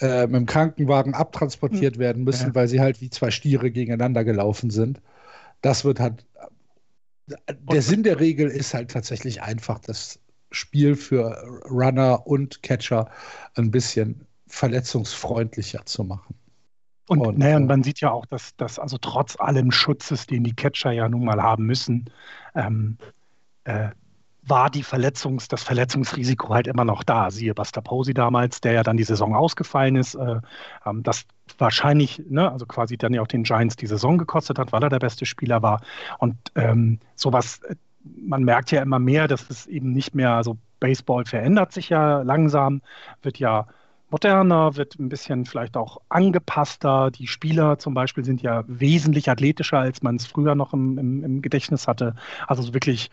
äh, 0.00 0.26
mit 0.26 0.36
dem 0.36 0.46
Krankenwagen 0.46 1.12
abtransportiert 1.12 1.96
hm. 1.96 2.00
werden 2.00 2.24
müssen, 2.24 2.48
ja. 2.48 2.54
weil 2.54 2.68
sie 2.68 2.80
halt 2.80 3.00
wie 3.00 3.10
zwei 3.10 3.30
Stiere 3.30 3.70
gegeneinander 3.70 4.24
gelaufen 4.24 4.70
sind. 4.70 5.02
Das 5.60 5.84
wird 5.84 6.00
halt. 6.00 6.24
Der 7.26 7.38
und, 7.66 7.82
Sinn 7.82 8.04
der 8.04 8.20
Regel 8.20 8.48
ist 8.48 8.74
halt 8.74 8.90
tatsächlich 8.90 9.42
einfach, 9.42 9.80
das 9.80 10.18
Spiel 10.50 10.96
für 10.96 11.36
Runner 11.68 12.26
und 12.26 12.62
Catcher 12.62 13.10
ein 13.54 13.70
bisschen 13.70 14.26
verletzungsfreundlicher 14.46 15.84
zu 15.86 16.04
machen. 16.04 16.34
Und, 17.12 17.26
und 17.26 17.38
naja, 17.38 17.56
und 17.56 17.66
man 17.66 17.82
sieht 17.82 18.00
ja 18.00 18.10
auch, 18.10 18.26
dass, 18.26 18.56
dass 18.56 18.78
also 18.78 18.96
trotz 18.98 19.38
allem 19.38 19.70
Schutzes, 19.70 20.26
den 20.26 20.44
die 20.44 20.54
Catcher 20.54 20.92
ja 20.92 21.08
nun 21.08 21.24
mal 21.24 21.42
haben 21.42 21.66
müssen, 21.66 22.10
ähm, 22.54 22.96
äh, 23.64 23.90
war 24.44 24.70
die 24.70 24.82
Verletzungs-, 24.82 25.48
das 25.48 25.62
Verletzungsrisiko 25.62 26.54
halt 26.54 26.66
immer 26.66 26.84
noch 26.84 27.04
da. 27.04 27.30
Siehe 27.30 27.54
Buster 27.54 27.82
Posey 27.82 28.14
damals, 28.14 28.60
der 28.60 28.72
ja 28.72 28.82
dann 28.82 28.96
die 28.96 29.04
Saison 29.04 29.34
ausgefallen 29.34 29.96
ist, 29.96 30.14
äh, 30.14 30.40
ähm, 30.86 31.02
das 31.02 31.24
wahrscheinlich, 31.58 32.22
ne, 32.28 32.50
also 32.50 32.66
quasi 32.66 32.96
dann 32.96 33.12
ja 33.14 33.20
auch 33.22 33.26
den 33.28 33.44
Giants 33.44 33.76
die 33.76 33.86
Saison 33.86 34.18
gekostet 34.18 34.58
hat, 34.58 34.72
weil 34.72 34.82
er 34.82 34.88
der 34.88 34.98
beste 34.98 35.26
Spieler 35.26 35.62
war. 35.62 35.82
Und 36.18 36.36
ähm, 36.54 36.98
sowas, 37.14 37.60
äh, 37.68 37.76
man 38.04 38.42
merkt 38.42 38.72
ja 38.72 38.82
immer 38.82 38.98
mehr, 38.98 39.28
dass 39.28 39.48
es 39.50 39.66
eben 39.66 39.92
nicht 39.92 40.14
mehr, 40.14 40.30
also 40.32 40.56
Baseball 40.80 41.24
verändert 41.24 41.72
sich 41.72 41.90
ja 41.90 42.22
langsam, 42.22 42.82
wird 43.22 43.38
ja 43.38 43.66
moderner, 44.12 44.76
wird 44.76 44.98
ein 44.98 45.08
bisschen 45.08 45.46
vielleicht 45.46 45.76
auch 45.76 46.00
angepasster. 46.08 47.10
Die 47.10 47.26
Spieler 47.26 47.78
zum 47.78 47.94
Beispiel 47.94 48.24
sind 48.24 48.42
ja 48.42 48.64
wesentlich 48.68 49.28
athletischer, 49.30 49.78
als 49.78 50.02
man 50.02 50.16
es 50.16 50.26
früher 50.26 50.54
noch 50.54 50.72
im, 50.72 50.98
im, 50.98 51.24
im 51.24 51.42
Gedächtnis 51.42 51.88
hatte. 51.88 52.14
Also 52.46 52.62
so 52.62 52.74
wirklich 52.74 53.10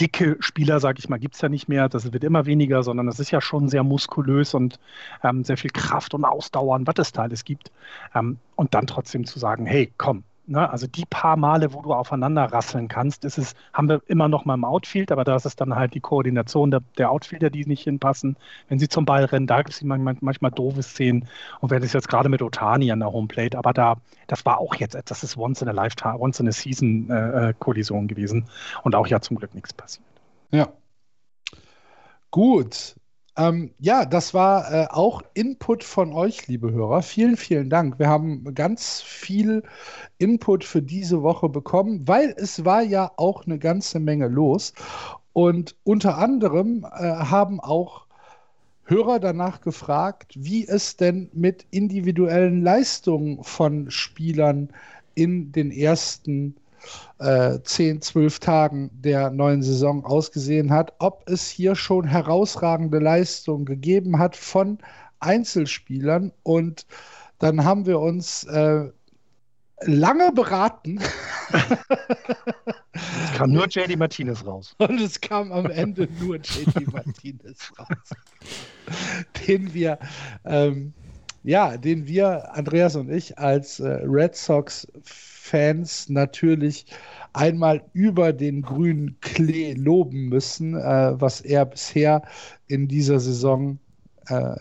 dicke 0.00 0.36
Spieler, 0.40 0.80
sage 0.80 0.98
ich 0.98 1.08
mal, 1.08 1.18
gibt 1.18 1.36
es 1.36 1.40
ja 1.40 1.48
nicht 1.48 1.68
mehr. 1.68 1.88
Das 1.88 2.12
wird 2.12 2.24
immer 2.24 2.44
weniger, 2.46 2.82
sondern 2.82 3.08
es 3.08 3.18
ist 3.20 3.30
ja 3.30 3.40
schon 3.40 3.68
sehr 3.68 3.82
muskulös 3.82 4.52
und 4.52 4.78
ähm, 5.22 5.44
sehr 5.44 5.56
viel 5.56 5.70
Kraft 5.70 6.12
und 6.12 6.24
Ausdauer 6.24 6.78
was 6.84 6.94
es 6.98 7.12
da 7.12 7.22
alles 7.22 7.44
gibt. 7.44 7.70
Ähm, 8.14 8.38
und 8.56 8.74
dann 8.74 8.86
trotzdem 8.86 9.24
zu 9.24 9.38
sagen, 9.38 9.66
hey, 9.66 9.92
komm, 9.96 10.24
Ne? 10.48 10.70
Also 10.70 10.86
die 10.86 11.04
paar 11.04 11.36
Male, 11.36 11.72
wo 11.72 11.82
du 11.82 11.92
aufeinander 11.92 12.44
rasseln 12.44 12.88
kannst, 12.88 13.24
ist 13.24 13.36
es, 13.36 13.54
haben 13.72 13.88
wir 13.88 14.00
immer 14.06 14.28
noch 14.28 14.44
mal 14.44 14.54
im 14.54 14.64
Outfield, 14.64 15.10
aber 15.10 15.24
da 15.24 15.36
ist 15.36 15.44
es 15.44 15.56
dann 15.56 15.74
halt 15.74 15.94
die 15.94 16.00
Koordination 16.00 16.70
der, 16.70 16.82
der 16.98 17.10
Outfielder, 17.10 17.50
die 17.50 17.66
nicht 17.66 17.82
hinpassen. 17.82 18.36
Wenn 18.68 18.78
sie 18.78 18.88
zum 18.88 19.04
Ball 19.04 19.24
rennen, 19.24 19.46
da 19.46 19.58
gibt 19.58 19.70
es 19.70 19.82
manchmal, 19.82 20.16
manchmal 20.20 20.52
doofe 20.52 20.82
Szenen. 20.82 21.28
Und 21.60 21.70
wenn 21.70 21.82
es 21.82 21.92
jetzt 21.92 22.08
gerade 22.08 22.28
mit 22.28 22.42
Otani 22.42 22.92
an 22.92 23.00
der 23.00 23.12
Homeplate, 23.12 23.58
aber 23.58 23.72
da, 23.72 23.96
das 24.28 24.46
war 24.46 24.58
auch 24.58 24.76
jetzt, 24.76 24.96
das 25.06 25.22
ist 25.22 25.36
once 25.36 25.62
in 25.62 25.68
a 25.68 25.72
lifetime, 25.72 26.18
once 26.18 26.38
in 26.38 26.48
a 26.48 26.52
season 26.52 27.10
äh, 27.10 27.50
äh 27.50 27.54
Kollision 27.58 28.06
gewesen 28.06 28.46
und 28.84 28.94
auch 28.94 29.06
ja 29.08 29.20
zum 29.20 29.36
Glück 29.38 29.54
nichts 29.54 29.72
passiert. 29.72 30.06
Ja. 30.52 30.68
Gut, 32.30 32.94
ähm, 33.36 33.70
ja, 33.78 34.04
das 34.04 34.34
war 34.34 34.72
äh, 34.72 34.86
auch 34.90 35.22
Input 35.34 35.84
von 35.84 36.12
euch, 36.12 36.46
liebe 36.46 36.72
Hörer. 36.72 37.02
Vielen, 37.02 37.36
vielen 37.36 37.70
Dank. 37.70 37.98
Wir 37.98 38.08
haben 38.08 38.54
ganz 38.54 39.02
viel 39.02 39.62
Input 40.18 40.64
für 40.64 40.82
diese 40.82 41.22
Woche 41.22 41.48
bekommen, 41.48 42.06
weil 42.08 42.34
es 42.36 42.64
war 42.64 42.82
ja 42.82 43.12
auch 43.16 43.46
eine 43.46 43.58
ganze 43.58 44.00
Menge 44.00 44.28
los. 44.28 44.72
Und 45.32 45.76
unter 45.84 46.16
anderem 46.18 46.84
äh, 46.84 47.02
haben 47.02 47.60
auch 47.60 48.06
Hörer 48.84 49.18
danach 49.18 49.60
gefragt, 49.60 50.32
wie 50.36 50.66
es 50.66 50.96
denn 50.96 51.28
mit 51.32 51.66
individuellen 51.70 52.62
Leistungen 52.62 53.42
von 53.42 53.90
Spielern 53.90 54.70
in 55.14 55.50
den 55.52 55.72
ersten 55.72 56.56
äh, 57.18 57.58
10, 57.62 58.02
12 58.02 58.40
Tagen 58.40 58.90
der 58.92 59.30
neuen 59.30 59.62
Saison 59.62 60.04
ausgesehen 60.04 60.70
hat, 60.70 60.94
ob 60.98 61.28
es 61.28 61.48
hier 61.48 61.74
schon 61.74 62.06
herausragende 62.06 62.98
Leistungen 62.98 63.64
gegeben 63.64 64.18
hat 64.18 64.36
von 64.36 64.78
Einzelspielern. 65.20 66.32
Und 66.42 66.86
dann 67.38 67.64
haben 67.64 67.86
wir 67.86 68.00
uns 68.00 68.44
äh, 68.44 68.90
lange 69.82 70.32
beraten. 70.32 71.00
es 72.92 73.32
kam 73.34 73.50
nur 73.50 73.66
JD 73.68 73.96
Martinez 73.96 74.44
raus. 74.44 74.74
Und 74.78 75.00
es 75.00 75.20
kam 75.20 75.52
am 75.52 75.66
Ende 75.66 76.08
nur 76.20 76.36
JD 76.36 76.92
Martinez 76.92 77.72
raus. 77.78 78.10
den 79.46 79.72
wir, 79.74 79.98
ähm, 80.44 80.92
ja, 81.42 81.76
den 81.76 82.06
wir, 82.06 82.54
Andreas 82.54 82.96
und 82.96 83.10
ich, 83.10 83.38
als 83.38 83.80
äh, 83.80 84.00
Red 84.04 84.34
Sox 84.34 84.86
Fans 85.46 86.08
natürlich 86.08 86.86
einmal 87.32 87.82
über 87.92 88.32
den 88.32 88.62
grünen 88.62 89.16
Klee 89.20 89.74
loben 89.74 90.28
müssen, 90.28 90.74
äh, 90.74 91.20
was 91.20 91.40
er 91.40 91.66
bisher 91.66 92.22
in 92.66 92.88
dieser 92.88 93.20
Saison 93.20 93.78
äh, 94.26 94.56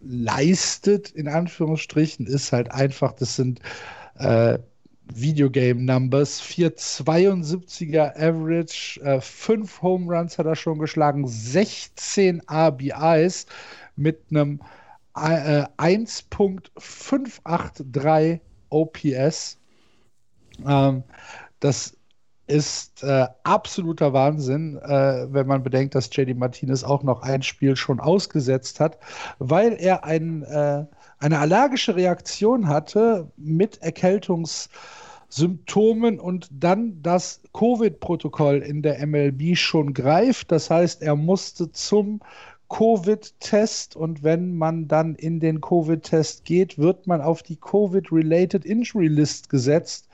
leistet, 0.00 1.10
in 1.10 1.26
Anführungsstrichen, 1.28 2.26
ist 2.26 2.52
halt 2.52 2.70
einfach, 2.70 3.12
das 3.12 3.36
sind 3.36 3.60
äh, 4.18 4.58
Videogame 5.12 5.82
Numbers. 5.82 6.40
472er 6.42 8.16
Average, 8.16 9.00
äh, 9.02 9.20
5 9.20 9.82
Home 9.82 10.14
Runs 10.14 10.38
hat 10.38 10.46
er 10.46 10.56
schon 10.56 10.78
geschlagen, 10.78 11.26
16 11.26 12.42
RBIs 12.50 13.46
mit 13.96 14.20
einem 14.30 14.60
äh, 15.16 15.64
1.583 15.78 18.40
OPS. 18.70 19.58
Ähm, 20.64 21.02
das 21.60 21.96
ist 22.46 23.02
äh, 23.02 23.26
absoluter 23.42 24.12
Wahnsinn, 24.12 24.76
äh, 24.76 25.26
wenn 25.32 25.48
man 25.48 25.62
bedenkt, 25.62 25.94
dass 25.94 26.14
JD 26.14 26.36
Martinez 26.36 26.84
auch 26.84 27.02
noch 27.02 27.22
ein 27.22 27.42
Spiel 27.42 27.76
schon 27.76 27.98
ausgesetzt 27.98 28.78
hat, 28.78 28.98
weil 29.38 29.72
er 29.72 30.04
ein, 30.04 30.42
äh, 30.44 30.84
eine 31.18 31.38
allergische 31.40 31.96
Reaktion 31.96 32.68
hatte 32.68 33.32
mit 33.36 33.82
Erkältungssymptomen 33.82 36.20
und 36.20 36.48
dann 36.52 37.02
das 37.02 37.40
Covid-Protokoll 37.52 38.58
in 38.58 38.82
der 38.82 39.04
MLB 39.04 39.56
schon 39.56 39.92
greift. 39.92 40.52
Das 40.52 40.70
heißt, 40.70 41.02
er 41.02 41.16
musste 41.16 41.72
zum 41.72 42.20
Covid-Test 42.68 43.96
und 43.96 44.22
wenn 44.22 44.56
man 44.56 44.86
dann 44.88 45.14
in 45.16 45.40
den 45.40 45.60
Covid-Test 45.60 46.44
geht, 46.44 46.78
wird 46.78 47.08
man 47.08 47.20
auf 47.20 47.42
die 47.42 47.56
Covid-Related 47.56 48.64
Injury 48.64 49.08
List 49.08 49.48
gesetzt. 49.48 50.08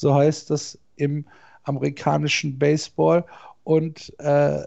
So 0.00 0.14
heißt 0.14 0.50
das 0.50 0.78
im 0.96 1.26
amerikanischen 1.64 2.58
Baseball 2.58 3.24
und 3.64 4.12
äh, 4.20 4.62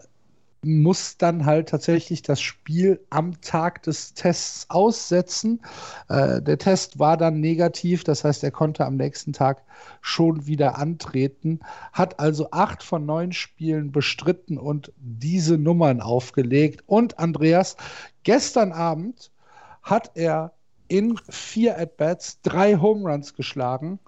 muss 0.64 1.16
dann 1.16 1.44
halt 1.44 1.70
tatsächlich 1.70 2.22
das 2.22 2.40
Spiel 2.40 3.00
am 3.10 3.40
Tag 3.40 3.82
des 3.82 4.14
Tests 4.14 4.66
aussetzen. 4.68 5.60
Äh, 6.08 6.40
der 6.40 6.58
Test 6.58 6.98
war 6.98 7.16
dann 7.16 7.40
negativ, 7.40 8.04
das 8.04 8.22
heißt, 8.24 8.44
er 8.44 8.52
konnte 8.52 8.84
am 8.84 8.96
nächsten 8.96 9.32
Tag 9.32 9.62
schon 10.02 10.46
wieder 10.46 10.78
antreten, 10.78 11.60
hat 11.92 12.20
also 12.20 12.50
acht 12.52 12.82
von 12.82 13.04
neun 13.06 13.32
Spielen 13.32 13.90
bestritten 13.90 14.58
und 14.58 14.92
diese 14.98 15.58
Nummern 15.58 16.00
aufgelegt. 16.00 16.84
Und 16.86 17.18
Andreas, 17.18 17.76
gestern 18.22 18.70
Abend 18.72 19.32
hat 19.82 20.12
er 20.14 20.52
in 20.86 21.18
vier 21.28 21.78
At-Bats 21.78 22.42
drei 22.42 22.76
Home 22.76 23.10
Runs 23.10 23.34
geschlagen 23.34 23.98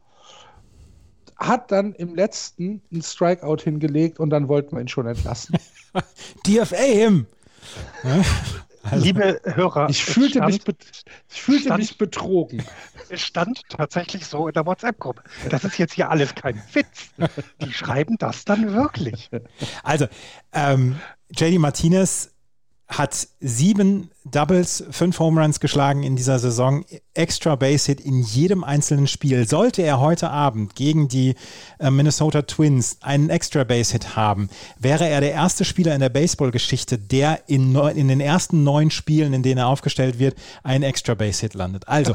hat 1.36 1.70
dann 1.70 1.94
im 1.94 2.14
letzten 2.14 2.82
einen 2.92 3.02
Strikeout 3.02 3.58
hingelegt 3.62 4.20
und 4.20 4.30
dann 4.30 4.48
wollten 4.48 4.76
wir 4.76 4.80
ihn 4.80 4.88
schon 4.88 5.06
entlassen. 5.06 5.56
DFA 6.46 6.76
him! 6.76 7.26
Also, 8.82 9.04
Liebe 9.04 9.40
Hörer, 9.44 9.88
ich 9.88 10.04
fühlte, 10.04 10.38
stand, 10.38 10.52
mich, 10.52 10.76
ich 11.30 11.42
fühlte 11.42 11.64
stand, 11.64 11.78
mich 11.78 11.98
betrogen. 11.98 12.62
Es 13.08 13.22
stand 13.22 13.62
tatsächlich 13.68 14.26
so 14.26 14.48
in 14.48 14.54
der 14.54 14.66
WhatsApp-Gruppe. 14.66 15.22
Das 15.48 15.64
ist 15.64 15.78
jetzt 15.78 15.94
hier 15.94 16.10
alles 16.10 16.34
kein 16.34 16.60
Witz. 16.72 17.10
Die 17.62 17.72
schreiben 17.72 18.16
das 18.18 18.44
dann 18.44 18.74
wirklich. 18.74 19.30
Also, 19.82 20.06
ähm, 20.52 21.00
JD 21.30 21.58
Martinez 21.58 22.33
hat 22.88 23.28
sieben 23.40 24.10
Doubles, 24.24 24.84
fünf 24.90 25.18
Home 25.18 25.40
Runs 25.40 25.58
geschlagen 25.58 26.02
in 26.02 26.16
dieser 26.16 26.38
Saison, 26.38 26.84
extra 27.14 27.56
Base 27.56 27.86
Hit 27.86 28.00
in 28.00 28.22
jedem 28.22 28.62
einzelnen 28.62 29.06
Spiel. 29.06 29.48
Sollte 29.48 29.82
er 29.82 30.00
heute 30.00 30.30
Abend 30.30 30.74
gegen 30.74 31.08
die 31.08 31.34
äh, 31.78 31.90
Minnesota 31.90 32.42
Twins 32.42 32.98
einen 33.00 33.30
extra 33.30 33.64
Base 33.64 33.92
Hit 33.92 34.16
haben, 34.16 34.48
wäre 34.78 35.08
er 35.08 35.20
der 35.20 35.32
erste 35.32 35.64
Spieler 35.64 35.94
in 35.94 36.00
der 36.00 36.08
Baseball-Geschichte, 36.08 36.98
der 36.98 37.48
in, 37.48 37.74
in 37.74 38.08
den 38.08 38.20
ersten 38.20 38.64
neun 38.64 38.90
Spielen, 38.90 39.32
in 39.32 39.42
denen 39.42 39.58
er 39.58 39.68
aufgestellt 39.68 40.18
wird, 40.18 40.36
einen 40.62 40.84
extra 40.84 41.14
Base 41.14 41.40
Hit 41.40 41.54
landet. 41.54 41.88
Also 41.88 42.14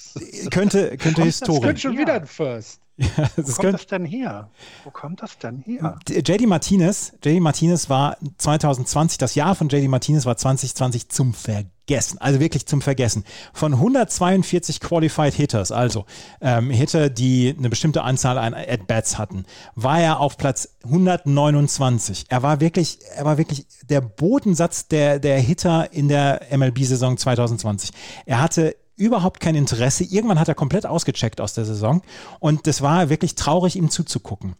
könnte, 0.50 0.96
könnte 0.98 1.22
Historie. 1.24 1.60
Das 1.60 1.66
könnte 1.66 1.80
schon 1.80 1.98
wieder 1.98 2.14
ein 2.14 2.26
First. 2.26 2.79
Ja, 3.00 3.08
Wo 3.36 3.42
kommt 3.42 3.56
könnte, 3.56 3.72
das 3.72 3.86
denn 3.86 4.04
her? 4.04 4.50
Wo 4.84 4.90
kommt 4.90 5.22
das 5.22 5.38
denn 5.38 5.62
her? 5.64 5.98
JD 6.06 6.46
Martinez, 6.46 7.12
JD 7.24 7.40
Martinez 7.40 7.88
war 7.88 8.18
2020, 8.36 9.16
das 9.16 9.34
Jahr 9.34 9.54
von 9.54 9.68
JD 9.70 9.88
Martinez 9.88 10.26
war 10.26 10.36
2020 10.36 11.08
zum 11.08 11.32
Vergessen, 11.32 12.18
also 12.18 12.40
wirklich 12.40 12.66
zum 12.66 12.82
Vergessen. 12.82 13.24
Von 13.54 13.72
142 13.72 14.80
Qualified 14.80 15.32
Hitters, 15.32 15.72
also 15.72 16.04
ähm, 16.42 16.68
Hitter, 16.70 17.08
die 17.08 17.54
eine 17.56 17.70
bestimmte 17.70 18.02
Anzahl 18.02 18.36
an 18.36 18.52
At-Bats 18.52 19.16
hatten, 19.16 19.46
war 19.74 20.00
er 20.00 20.20
auf 20.20 20.36
Platz 20.36 20.76
129. 20.84 22.26
Er 22.28 22.42
war 22.42 22.60
wirklich, 22.60 22.98
er 23.16 23.24
war 23.24 23.38
wirklich 23.38 23.66
der 23.88 24.02
Bodensatz 24.02 24.88
der, 24.88 25.18
der 25.18 25.40
Hitter 25.40 25.90
in 25.90 26.08
der 26.08 26.42
MLB-Saison 26.54 27.16
2020. 27.16 27.92
Er 28.26 28.42
hatte 28.42 28.76
überhaupt 29.00 29.40
kein 29.40 29.54
Interesse. 29.54 30.04
Irgendwann 30.04 30.38
hat 30.38 30.48
er 30.48 30.54
komplett 30.54 30.86
ausgecheckt 30.86 31.40
aus 31.40 31.54
der 31.54 31.64
Saison 31.64 32.02
und 32.38 32.66
es 32.66 32.82
war 32.82 33.08
wirklich 33.08 33.34
traurig, 33.34 33.76
ihm 33.76 33.90
zuzugucken. 33.90 34.54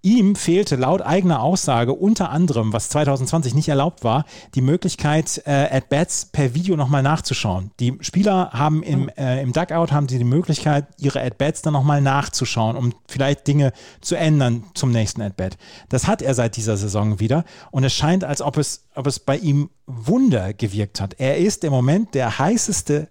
Ihm 0.00 0.36
fehlte 0.36 0.76
laut 0.76 1.02
eigener 1.02 1.42
Aussage 1.42 1.92
unter 1.92 2.30
anderem, 2.30 2.72
was 2.72 2.88
2020 2.88 3.54
nicht 3.54 3.68
erlaubt 3.68 4.04
war, 4.04 4.26
die 4.54 4.60
Möglichkeit, 4.60 5.42
äh, 5.44 5.50
At-Bats 5.50 6.26
per 6.26 6.54
Video 6.54 6.76
nochmal 6.76 7.02
nachzuschauen. 7.02 7.72
Die 7.80 7.98
Spieler 8.00 8.50
haben 8.52 8.84
im, 8.84 9.08
äh, 9.18 9.42
im 9.42 9.52
Dugout 9.52 9.90
haben 9.90 10.08
sie 10.08 10.18
die 10.18 10.24
Möglichkeit, 10.24 10.86
ihre 10.98 11.20
At-Bats 11.20 11.62
dann 11.62 11.72
nochmal 11.72 12.00
nachzuschauen, 12.00 12.76
um 12.76 12.92
vielleicht 13.08 13.48
Dinge 13.48 13.72
zu 14.00 14.14
ändern 14.14 14.62
zum 14.74 14.92
nächsten 14.92 15.20
At-Bat. 15.20 15.58
Das 15.88 16.06
hat 16.06 16.22
er 16.22 16.34
seit 16.34 16.56
dieser 16.56 16.76
Saison 16.76 17.18
wieder 17.18 17.44
und 17.72 17.82
es 17.82 17.92
scheint, 17.92 18.22
als 18.22 18.40
ob 18.40 18.56
es, 18.56 18.84
ob 18.94 19.08
es 19.08 19.18
bei 19.18 19.36
ihm 19.36 19.68
Wunder 19.86 20.54
gewirkt 20.54 21.00
hat. 21.00 21.14
Er 21.18 21.38
ist 21.38 21.64
im 21.64 21.72
Moment 21.72 22.14
der 22.14 22.38
heißeste 22.38 23.08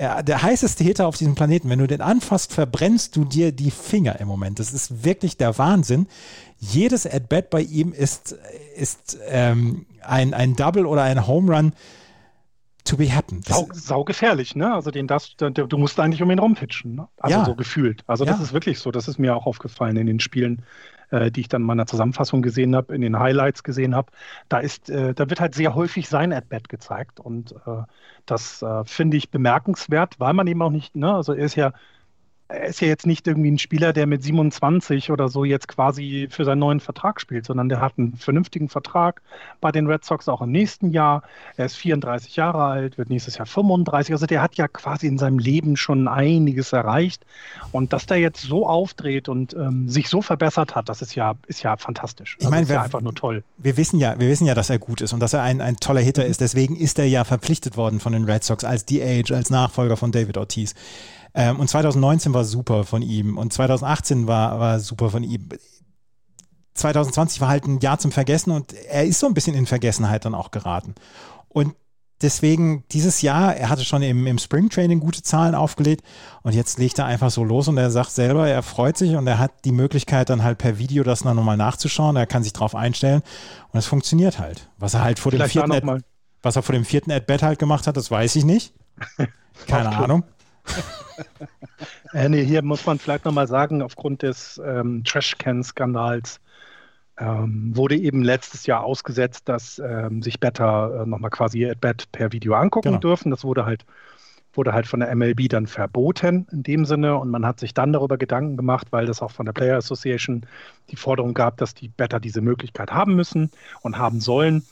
der 0.00 0.42
heißeste 0.42 0.82
Hitter 0.82 1.06
auf 1.06 1.16
diesem 1.16 1.34
Planeten. 1.34 1.68
Wenn 1.68 1.78
du 1.78 1.86
den 1.86 2.00
anfasst, 2.00 2.54
verbrennst 2.54 3.16
du 3.16 3.26
dir 3.26 3.52
die 3.52 3.70
Finger 3.70 4.18
im 4.18 4.28
Moment. 4.28 4.58
Das 4.58 4.72
ist 4.72 5.04
wirklich 5.04 5.36
der 5.36 5.58
Wahnsinn. 5.58 6.06
Jedes 6.58 7.06
At-Bat 7.06 7.50
bei 7.50 7.60
ihm 7.60 7.92
ist, 7.92 8.36
ist 8.76 9.18
ähm, 9.28 9.84
ein, 10.02 10.32
ein 10.32 10.56
Double 10.56 10.86
oder 10.86 11.02
ein 11.02 11.26
Home 11.26 11.54
Run 11.54 11.72
to 12.84 12.96
be 12.96 13.14
happen. 13.14 13.42
Sau, 13.46 13.68
sau, 13.72 14.04
gefährlich, 14.04 14.56
ne? 14.56 14.72
Also 14.72 14.90
den 14.90 15.06
das, 15.06 15.36
du 15.36 15.76
musst 15.76 16.00
eigentlich 16.00 16.22
um 16.22 16.30
ihn 16.30 16.38
rumpitchen, 16.38 16.94
ne? 16.94 17.08
Also 17.18 17.36
ja. 17.36 17.44
so 17.44 17.54
gefühlt. 17.54 18.02
Also 18.06 18.24
das 18.24 18.38
ja. 18.38 18.44
ist 18.44 18.52
wirklich 18.54 18.78
so. 18.78 18.90
Das 18.90 19.06
ist 19.06 19.18
mir 19.18 19.36
auch 19.36 19.44
aufgefallen 19.44 19.96
in 19.96 20.06
den 20.06 20.20
Spielen, 20.20 20.62
äh, 21.10 21.30
die 21.30 21.40
ich 21.42 21.48
dann 21.48 21.62
in 21.62 21.66
meiner 21.66 21.86
Zusammenfassung 21.86 22.42
gesehen 22.42 22.74
habe, 22.76 22.94
in 22.94 23.00
den 23.00 23.18
Highlights 23.18 23.62
gesehen 23.62 23.94
habe. 23.94 24.12
Da 24.48 24.58
ist, 24.58 24.90
äh, 24.90 25.14
da 25.14 25.28
wird 25.30 25.40
halt 25.40 25.54
sehr 25.54 25.74
häufig 25.74 26.08
sein 26.08 26.32
At-Bat 26.32 26.68
gezeigt 26.68 27.20
und 27.20 27.52
äh, 27.66 27.82
das 28.26 28.62
äh, 28.62 28.84
finde 28.84 29.16
ich 29.16 29.30
bemerkenswert, 29.30 30.18
weil 30.18 30.34
man 30.34 30.46
eben 30.46 30.62
auch 30.62 30.70
nicht, 30.70 30.96
ne, 30.96 31.14
also 31.14 31.32
er 31.32 31.44
ist 31.44 31.56
ja 31.56 31.72
er 32.50 32.66
ist 32.66 32.80
ja 32.80 32.88
jetzt 32.88 33.06
nicht 33.06 33.26
irgendwie 33.26 33.50
ein 33.50 33.58
Spieler, 33.58 33.92
der 33.92 34.06
mit 34.06 34.22
27 34.22 35.10
oder 35.10 35.28
so 35.28 35.44
jetzt 35.44 35.68
quasi 35.68 36.28
für 36.30 36.44
seinen 36.44 36.58
neuen 36.58 36.80
Vertrag 36.80 37.20
spielt, 37.20 37.46
sondern 37.46 37.68
der 37.68 37.80
hat 37.80 37.94
einen 37.96 38.16
vernünftigen 38.16 38.68
Vertrag 38.68 39.22
bei 39.60 39.70
den 39.70 39.86
Red 39.86 40.04
Sox 40.04 40.28
auch 40.28 40.42
im 40.42 40.50
nächsten 40.50 40.90
Jahr. 40.90 41.22
Er 41.56 41.66
ist 41.66 41.76
34 41.76 42.36
Jahre 42.36 42.64
alt, 42.64 42.98
wird 42.98 43.10
nächstes 43.10 43.38
Jahr 43.38 43.46
35. 43.46 44.12
Also 44.12 44.26
der 44.26 44.42
hat 44.42 44.56
ja 44.56 44.68
quasi 44.68 45.06
in 45.06 45.18
seinem 45.18 45.38
Leben 45.38 45.76
schon 45.76 46.08
einiges 46.08 46.72
erreicht. 46.72 47.24
Und 47.72 47.92
dass 47.92 48.06
der 48.06 48.18
jetzt 48.18 48.42
so 48.42 48.66
aufdreht 48.66 49.28
und 49.28 49.54
ähm, 49.54 49.88
sich 49.88 50.08
so 50.08 50.20
verbessert 50.20 50.74
hat, 50.74 50.88
das 50.88 51.02
ist 51.02 51.14
ja, 51.14 51.34
ist 51.46 51.62
ja 51.62 51.76
fantastisch. 51.76 52.36
Ich 52.40 52.48
meine, 52.48 52.62
ist 52.62 52.70
ja 52.70 52.82
einfach 52.82 53.00
nur 53.00 53.14
toll. 53.14 53.44
Wir 53.58 53.76
wissen 53.76 53.98
ja, 54.00 54.18
wir 54.18 54.28
wissen 54.28 54.46
ja, 54.46 54.54
dass 54.54 54.70
er 54.70 54.78
gut 54.78 55.00
ist 55.00 55.12
und 55.12 55.20
dass 55.20 55.32
er 55.32 55.42
ein, 55.42 55.60
ein 55.60 55.76
toller 55.76 56.00
Hitter 56.00 56.26
ist. 56.26 56.40
Deswegen 56.40 56.76
ist 56.76 56.98
er 56.98 57.06
ja 57.06 57.24
verpflichtet 57.24 57.76
worden 57.76 58.00
von 58.00 58.12
den 58.12 58.24
Red 58.24 58.42
Sox 58.42 58.64
als 58.64 58.84
DH, 58.84 59.32
als 59.32 59.50
Nachfolger 59.50 59.96
von 59.96 60.10
David 60.10 60.36
Ortiz. 60.36 60.74
Ähm, 61.34 61.60
und 61.60 61.68
2019 61.68 62.34
war 62.34 62.44
super 62.44 62.84
von 62.84 63.02
ihm 63.02 63.38
und 63.38 63.52
2018 63.52 64.26
war, 64.26 64.58
war 64.58 64.80
super 64.80 65.10
von 65.10 65.22
ihm. 65.22 65.48
2020 66.74 67.40
war 67.40 67.48
halt 67.48 67.66
ein 67.66 67.80
Jahr 67.80 67.98
zum 67.98 68.12
Vergessen 68.12 68.50
und 68.50 68.72
er 68.72 69.04
ist 69.04 69.20
so 69.20 69.26
ein 69.26 69.34
bisschen 69.34 69.54
in 69.54 69.66
Vergessenheit 69.66 70.24
dann 70.24 70.34
auch 70.34 70.50
geraten. 70.50 70.94
Und 71.48 71.74
deswegen 72.22 72.84
dieses 72.90 73.22
Jahr, 73.22 73.56
er 73.56 73.68
hatte 73.68 73.84
schon 73.84 74.02
im, 74.02 74.26
im 74.26 74.38
Springtraining 74.38 75.00
gute 75.00 75.22
Zahlen 75.22 75.54
aufgelegt 75.54 76.04
und 76.42 76.54
jetzt 76.54 76.78
legt 76.78 76.98
er 76.98 77.06
einfach 77.06 77.30
so 77.30 77.44
los 77.44 77.68
und 77.68 77.76
er 77.76 77.90
sagt 77.90 78.10
selber, 78.10 78.48
er 78.48 78.62
freut 78.62 78.96
sich 78.96 79.14
und 79.14 79.26
er 79.26 79.38
hat 79.38 79.64
die 79.64 79.72
Möglichkeit 79.72 80.30
dann 80.30 80.42
halt 80.42 80.58
per 80.58 80.78
Video 80.78 81.04
das 81.04 81.20
dann 81.20 81.36
nochmal 81.36 81.56
nachzuschauen, 81.56 82.16
er 82.16 82.26
kann 82.26 82.42
sich 82.42 82.52
drauf 82.52 82.74
einstellen 82.74 83.22
und 83.72 83.78
es 83.78 83.86
funktioniert 83.86 84.38
halt. 84.38 84.68
Was 84.78 84.94
er 84.94 85.02
halt 85.02 85.18
vor 85.18 85.32
dem 85.32 85.42
vierten 85.42 85.72
Ad, 85.72 86.02
was 86.42 86.56
er 86.56 86.62
vor 86.62 86.72
dem 86.72 86.84
vierten 86.84 87.12
At-Bat 87.12 87.42
halt 87.42 87.58
gemacht 87.58 87.86
hat, 87.86 87.96
das 87.96 88.10
weiß 88.10 88.36
ich 88.36 88.44
nicht. 88.44 88.74
Keine 89.66 89.90
Ahnung 89.90 90.24
äh, 92.12 92.28
nee, 92.28 92.44
hier 92.44 92.62
muss 92.62 92.86
man 92.86 92.98
vielleicht 92.98 93.24
nochmal 93.24 93.48
sagen, 93.48 93.82
aufgrund 93.82 94.22
des 94.22 94.60
ähm, 94.64 95.02
Trashcan-Skandals 95.04 96.40
ähm, 97.20 97.76
wurde 97.76 97.96
eben 97.96 98.22
letztes 98.22 98.66
Jahr 98.66 98.82
ausgesetzt, 98.82 99.48
dass 99.48 99.78
ähm, 99.78 100.22
sich 100.22 100.40
Better 100.40 101.02
äh, 101.02 101.06
nochmal 101.06 101.30
quasi 101.30 101.68
At-Bat 101.68 102.10
per 102.12 102.32
Video 102.32 102.54
angucken 102.54 102.88
genau. 102.88 102.98
dürfen. 102.98 103.30
Das 103.30 103.44
wurde 103.44 103.66
halt, 103.66 103.84
wurde 104.54 104.72
halt 104.72 104.86
von 104.86 105.00
der 105.00 105.14
MLB 105.14 105.48
dann 105.48 105.66
verboten 105.66 106.46
in 106.50 106.62
dem 106.62 106.84
Sinne 106.86 107.18
und 107.18 107.30
man 107.30 107.44
hat 107.44 107.60
sich 107.60 107.74
dann 107.74 107.92
darüber 107.92 108.16
Gedanken 108.16 108.56
gemacht, 108.56 108.88
weil 108.90 109.06
das 109.06 109.20
auch 109.20 109.30
von 109.30 109.46
der 109.46 109.52
Player 109.52 109.76
Association 109.76 110.46
die 110.90 110.96
Forderung 110.96 111.34
gab, 111.34 111.58
dass 111.58 111.74
die 111.74 111.88
Better 111.88 112.20
diese 112.20 112.40
Möglichkeit 112.40 112.90
haben 112.90 113.14
müssen 113.14 113.50
und 113.82 113.98
haben 113.98 114.20
sollen. 114.20 114.64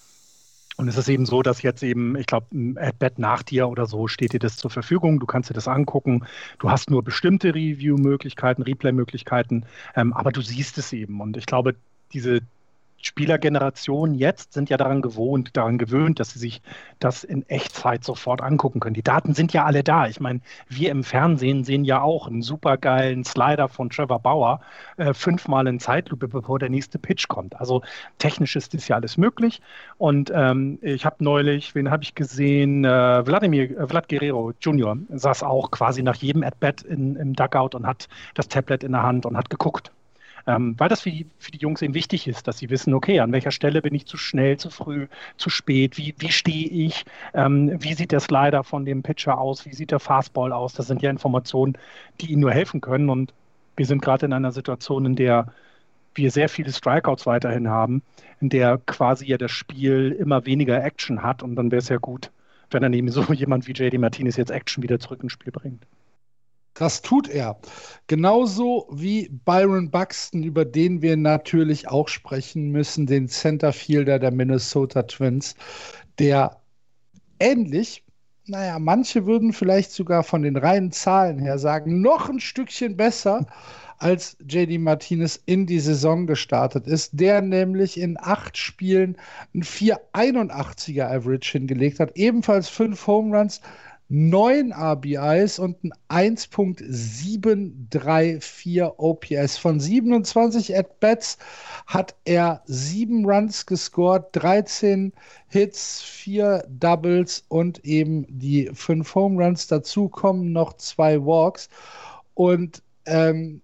Und 0.79 0.87
es 0.87 0.97
ist 0.97 1.09
eben 1.09 1.26
so, 1.26 1.43
dass 1.43 1.62
jetzt 1.62 1.83
eben, 1.83 2.16
ich 2.16 2.26
glaube, 2.26 2.47
ein 2.53 2.79
Ad-Bet 2.79 3.18
nach 3.18 3.43
dir 3.43 3.68
oder 3.68 3.87
so 3.87 4.07
steht 4.07 4.33
dir 4.33 4.39
das 4.39 4.57
zur 4.57 4.70
Verfügung. 4.70 5.18
Du 5.18 5.26
kannst 5.26 5.51
dir 5.51 5.55
das 5.55 5.66
angucken. 5.66 6.24
Du 6.61 6.70
hast 6.70 6.89
nur 6.89 7.03
bestimmte 7.03 7.53
Review-Möglichkeiten, 7.53 8.62
Replay-Möglichkeiten, 8.62 9.66
ähm, 9.97 10.12
aber 10.12 10.31
du 10.31 10.41
siehst 10.41 10.79
es 10.79 10.93
eben. 10.93 11.20
Und 11.20 11.37
ich 11.37 11.47
glaube, 11.47 11.74
diese 12.12 12.43
Spielergenerationen 13.01 14.14
jetzt 14.14 14.53
sind 14.53 14.70
ja 14.70 14.76
daran 14.76 15.03
gewohnt, 15.03 15.57
daran 15.57 15.78
gewöhnt, 15.78 16.20
dass 16.20 16.30
sie 16.30 16.38
sich 16.38 16.62
das 16.99 17.24
in 17.24 17.49
Echtzeit 17.49 18.05
sofort 18.05 18.42
angucken 18.42 18.80
können. 18.80 18.94
Die 18.94 19.03
Daten 19.03 19.34
sind 19.34 19.53
ja 19.53 19.64
alle 19.64 19.84
da. 19.84 20.07
Ich 20.07 20.20
meine, 20.20 20.40
wir 20.68 20.90
im 20.90 21.05
Fernsehen 21.05 21.64
sehen 21.64 21.84
ja 21.84 22.03
auch 22.03 22.26
einen 22.26 22.42
supergeilen 22.42 23.24
Slider 23.24 23.68
von 23.68 23.90
Trevor 23.90 24.18
Bauer 24.18 24.61
äh, 24.96 25.14
fünfmal 25.14 25.66
in 25.68 25.78
Zeitlupe, 25.78 26.28
bevor 26.28 26.59
der 26.59 26.70
nächste 26.70 26.99
Pitch 26.99 27.28
kommt. 27.28 27.59
Also 27.61 27.82
technisch 28.18 28.57
ist 28.57 28.74
das 28.74 28.88
ja 28.88 28.96
alles 28.96 29.16
möglich. 29.16 29.61
Und 29.96 30.32
ähm, 30.34 30.78
ich 30.82 31.05
habe 31.05 31.16
neulich, 31.22 31.74
wen 31.74 31.90
habe 31.90 32.03
ich 32.03 32.14
gesehen? 32.14 32.84
Äh, 32.84 33.24
Vladimir, 33.24 33.78
äh, 33.78 33.86
Vlad 33.86 34.09
Guerrero 34.09 34.53
Jr. 34.61 34.96
saß 35.11 35.44
auch 35.44 35.70
quasi 35.70 36.03
nach 36.03 36.16
jedem 36.16 36.42
At-Bat 36.42 36.82
im 36.82 37.34
Dugout 37.34 37.76
und 37.76 37.86
hat 37.86 38.09
das 38.34 38.49
Tablet 38.49 38.82
in 38.82 38.92
der 38.92 39.03
Hand 39.03 39.26
und 39.26 39.36
hat 39.36 39.51
geguckt. 39.51 39.92
Ähm, 40.49 40.74
weil 40.78 40.88
das 40.88 41.03
für 41.03 41.11
die, 41.11 41.26
für 41.38 41.51
die 41.51 41.59
Jungs 41.59 41.82
eben 41.82 41.92
wichtig 41.92 42.26
ist, 42.26 42.49
dass 42.49 42.57
sie 42.57 42.70
wissen, 42.70 42.94
okay, 42.94 43.20
an 43.20 43.32
welcher 43.32 43.51
Stelle 43.51 43.82
bin 43.82 43.94
ich 43.94 44.07
zu 44.07 44.16
schnell, 44.16 44.57
zu 44.57 44.70
früh, 44.70 45.07
zu 45.36 45.51
spät, 45.51 45.99
wie, 45.99 46.14
wie 46.16 46.32
stehe 46.32 46.66
ich, 46.66 47.05
ähm, 47.34 47.76
wie 47.82 47.92
sieht 47.92 48.12
der 48.12 48.20
Slider 48.20 48.64
von 48.64 48.86
dem 48.86 49.03
Pitcher 49.03 49.38
aus, 49.38 49.66
wie 49.66 49.74
sieht 49.74 49.90
der 49.90 50.01
Fastball 50.01 50.53
aus. 50.53 50.72
Das 50.72 50.86
sind 50.86 51.03
ja 51.03 51.11
Informationen, 51.11 51.76
die 52.22 52.32
ihnen 52.32 52.40
nur 52.40 52.53
helfen 52.53 52.80
können. 52.80 53.11
Und 53.11 53.34
wir 53.76 53.84
sind 53.84 54.01
gerade 54.01 54.24
in 54.24 54.32
einer 54.32 54.51
Situation, 54.51 55.05
in 55.05 55.16
der 55.16 55.53
wir 56.14 56.30
sehr 56.30 56.49
viele 56.49 56.72
Strikeouts 56.72 57.26
weiterhin 57.26 57.68
haben, 57.68 58.03
in 58.40 58.49
der 58.49 58.78
quasi 58.78 59.26
ja 59.26 59.36
das 59.36 59.51
Spiel 59.53 60.16
immer 60.18 60.46
weniger 60.46 60.82
Action 60.82 61.22
hat. 61.22 61.42
Und 61.42 61.57
dann 61.57 61.70
wäre 61.70 61.80
es 61.80 61.90
ja 61.90 61.99
gut, 61.99 62.30
wenn 62.70 62.80
dann 62.80 62.94
eben 62.94 63.11
so 63.11 63.22
jemand 63.34 63.66
wie 63.68 63.72
JD 63.72 63.99
Martinez 63.99 64.38
jetzt 64.38 64.51
Action 64.51 64.82
wieder 64.82 64.99
zurück 64.99 65.22
ins 65.22 65.32
Spiel 65.32 65.53
bringt. 65.53 65.84
Das 66.79 67.03
tut 67.03 67.29
er. 67.29 67.59
Genauso 68.07 68.87
wie 68.93 69.29
Byron 69.45 69.91
Buxton, 69.91 70.45
über 70.45 70.64
den 70.64 71.03
wir 71.03 71.16
natürlich 71.16 71.89
auch 71.89 72.07
sprechen 72.07 72.70
müssen, 72.70 73.07
den 73.07 73.26
Centerfielder 73.26 74.20
der 74.20 74.31
Minnesota 74.31 75.03
Twins, 75.03 75.57
der 76.20 76.61
ähnlich, 77.41 78.05
naja, 78.47 78.79
manche 78.79 79.26
würden 79.26 79.53
vielleicht 79.53 79.91
sogar 79.91 80.22
von 80.22 80.43
den 80.43 80.57
reinen 80.57 80.93
Zahlen 80.93 81.41
her 81.41 81.59
sagen, 81.59 82.01
noch 82.01 82.29
ein 82.29 82.39
Stückchen 82.39 82.97
besser 82.97 83.47
als 83.99 84.37
JD 84.49 84.79
Martinez 84.79 85.43
in 85.47 85.66
die 85.66 85.81
Saison 85.81 86.29
gestartet 86.29 86.87
ist, 86.87 87.11
der 87.18 87.43
nämlich 87.43 87.99
in 87.99 88.16
acht 88.20 88.57
Spielen 88.57 89.16
ein 89.53 89.64
481er 89.64 91.11
Average 91.11 91.59
hingelegt 91.59 91.99
hat, 91.99 92.16
ebenfalls 92.16 92.68
fünf 92.68 93.09
Home 93.09 93.37
Runs, 93.37 93.61
9 94.11 94.72
RBIs 94.72 95.59
und 95.59 95.76
ein 96.09 96.38
1.734 96.38 98.94
OPS. 98.96 99.59
Von 99.59 99.80
27 99.80 100.74
At-Bats 100.76 101.36
hat 101.86 102.14
er 102.24 102.62
7 102.64 103.26
Runs 103.26 103.66
gescored, 103.66 104.24
13 104.32 105.12
Hits, 105.48 106.00
4 106.00 106.64
Doubles 106.68 107.44
und 107.48 107.84
eben 107.84 108.24
die 108.28 108.70
5 108.72 109.14
Home 109.14 109.44
Runs. 109.44 109.66
Dazu 109.66 110.09
kommen 110.09 110.52
noch 110.52 110.78
zwei 110.78 111.20
Walks. 111.20 111.68
Und 112.32 112.82
ähm, 113.04 113.61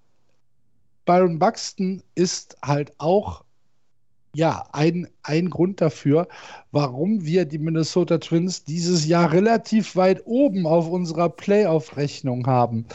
Byron 1.06 1.38
Buxton 1.38 2.02
ist 2.14 2.58
halt 2.62 2.92
auch 2.98 3.44
ja, 4.34 4.66
ein, 4.72 5.08
ein 5.22 5.48
Grund 5.48 5.80
dafür, 5.80 6.28
warum 6.72 7.24
wir 7.24 7.44
die 7.44 7.58
Minnesota 7.58 8.18
Twins 8.18 8.64
dieses 8.64 9.06
Jahr 9.06 9.32
relativ 9.32 9.96
weit 9.96 10.22
oben 10.26 10.66
auf 10.66 10.88
unserer 10.88 11.28
Playoff-Rechnung 11.28 12.46
haben. 12.46 12.86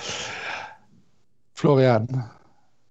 Florian, 1.53 2.29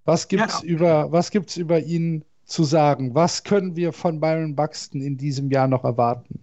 was 0.04 0.28
gibt's 0.28 0.62
ja. 0.62 0.68
über 0.68 1.12
was 1.12 1.30
gibt's 1.30 1.56
über 1.56 1.80
ihn 1.80 2.24
zu 2.44 2.64
sagen? 2.64 3.14
Was 3.14 3.44
können 3.44 3.76
wir 3.76 3.92
von 3.92 4.20
Byron 4.20 4.56
Buxton 4.56 5.00
in 5.00 5.16
diesem 5.16 5.50
Jahr 5.50 5.68
noch 5.68 5.84
erwarten? 5.84 6.40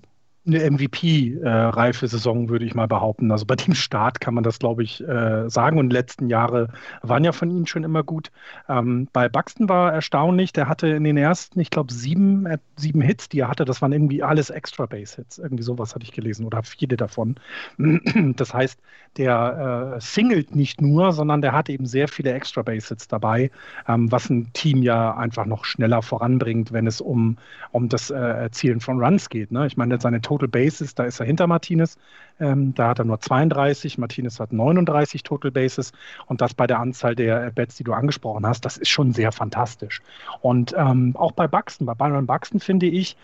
Eine 0.47 0.69
MVP-reife 0.69 2.07
Saison, 2.07 2.49
würde 2.49 2.65
ich 2.65 2.75
mal 2.75 2.87
behaupten. 2.87 3.31
Also 3.31 3.45
bei 3.45 3.55
dem 3.55 3.73
Start 3.73 4.21
kann 4.21 4.33
man 4.33 4.43
das, 4.43 4.59
glaube 4.59 4.83
ich, 4.83 5.01
äh, 5.01 5.49
sagen. 5.49 5.79
Und 5.79 5.89
die 5.89 5.95
letzten 5.95 6.29
Jahre 6.29 6.69
waren 7.01 7.23
ja 7.23 7.31
von 7.31 7.49
ihm 7.49 7.65
schon 7.65 7.83
immer 7.83 8.03
gut. 8.03 8.31
Ähm, 8.69 9.07
bei 9.11 9.27
Buxton 9.27 9.67
war 9.69 9.91
erstaunlich, 9.91 10.53
der 10.53 10.67
hatte 10.67 10.87
in 10.87 11.03
den 11.03 11.17
ersten, 11.17 11.59
ich 11.59 11.71
glaube, 11.71 11.91
sieben, 11.91 12.45
äh, 12.45 12.59
sieben 12.75 13.01
Hits, 13.01 13.29
die 13.29 13.39
er 13.39 13.49
hatte, 13.49 13.65
das 13.65 13.81
waren 13.81 13.91
irgendwie 13.91 14.21
alles 14.21 14.49
Extra 14.49 14.85
Base-Hits. 14.85 15.39
Irgendwie 15.39 15.63
sowas 15.63 15.95
hatte 15.95 16.03
ich 16.03 16.11
gelesen 16.11 16.45
oder 16.45 16.61
viele 16.63 16.97
davon. 16.97 17.35
Das 18.35 18.53
heißt, 18.53 18.79
der 19.17 19.95
äh, 19.95 20.01
singelt 20.01 20.55
nicht 20.55 20.81
nur, 20.81 21.11
sondern 21.11 21.41
der 21.41 21.53
hat 21.53 21.69
eben 21.69 21.85
sehr 21.85 22.07
viele 22.07 22.33
Extra 22.33 22.61
Base-Hits 22.61 23.07
dabei, 23.07 23.49
ähm, 23.87 24.11
was 24.11 24.29
ein 24.29 24.51
Team 24.53 24.81
ja 24.83 25.15
einfach 25.15 25.45
noch 25.45 25.65
schneller 25.65 26.01
voranbringt, 26.01 26.71
wenn 26.71 26.87
es 26.87 27.01
um, 27.01 27.37
um 27.71 27.89
das 27.89 28.09
Erzielen 28.09 28.79
von 28.79 29.01
Runs 29.01 29.29
geht. 29.29 29.51
Ne? 29.51 29.67
Ich 29.67 29.77
meine, 29.77 29.99
seine 29.99 30.21
Total 30.35 30.49
Bases, 30.49 30.95
da 30.95 31.05
ist 31.05 31.19
er 31.19 31.25
hinter 31.25 31.47
Martinez. 31.47 31.97
Ähm, 32.39 32.73
da 32.75 32.89
hat 32.89 32.99
er 32.99 33.05
nur 33.05 33.21
32, 33.21 33.97
Martinez 33.97 34.39
hat 34.39 34.51
39 34.51 35.23
Total 35.23 35.51
Bases 35.51 35.93
und 36.25 36.41
das 36.41 36.53
bei 36.53 36.67
der 36.67 36.79
Anzahl 36.79 37.15
der 37.15 37.51
Bets, 37.51 37.75
die 37.75 37.85
du 37.85 37.93
angesprochen 37.93 38.45
hast, 38.45 38.65
das 38.65 38.77
ist 38.77 38.89
schon 38.89 39.13
sehr 39.13 39.31
fantastisch. 39.31 40.01
Und 40.41 40.73
ähm, 40.77 41.15
auch 41.15 41.31
bei 41.31 41.47
Buxton, 41.47 41.87
bei 41.87 41.93
Byron 41.93 42.25
Buxton 42.27 42.59
finde 42.59 42.87
ich, 42.87 43.15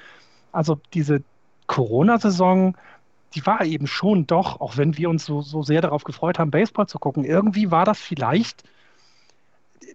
also 0.53 0.79
diese 0.93 1.21
Corona-Saison, 1.67 2.75
die 3.35 3.45
war 3.45 3.65
eben 3.65 3.87
schon 3.87 4.27
doch, 4.27 4.61
auch 4.61 4.77
wenn 4.77 4.97
wir 4.97 5.09
uns 5.09 5.25
so, 5.25 5.41
so 5.41 5.63
sehr 5.63 5.81
darauf 5.81 6.03
gefreut 6.03 6.39
haben, 6.39 6.51
Baseball 6.51 6.87
zu 6.87 6.99
gucken, 6.99 7.25
irgendwie 7.25 7.71
war 7.71 7.85
das 7.85 7.99
vielleicht 7.99 8.63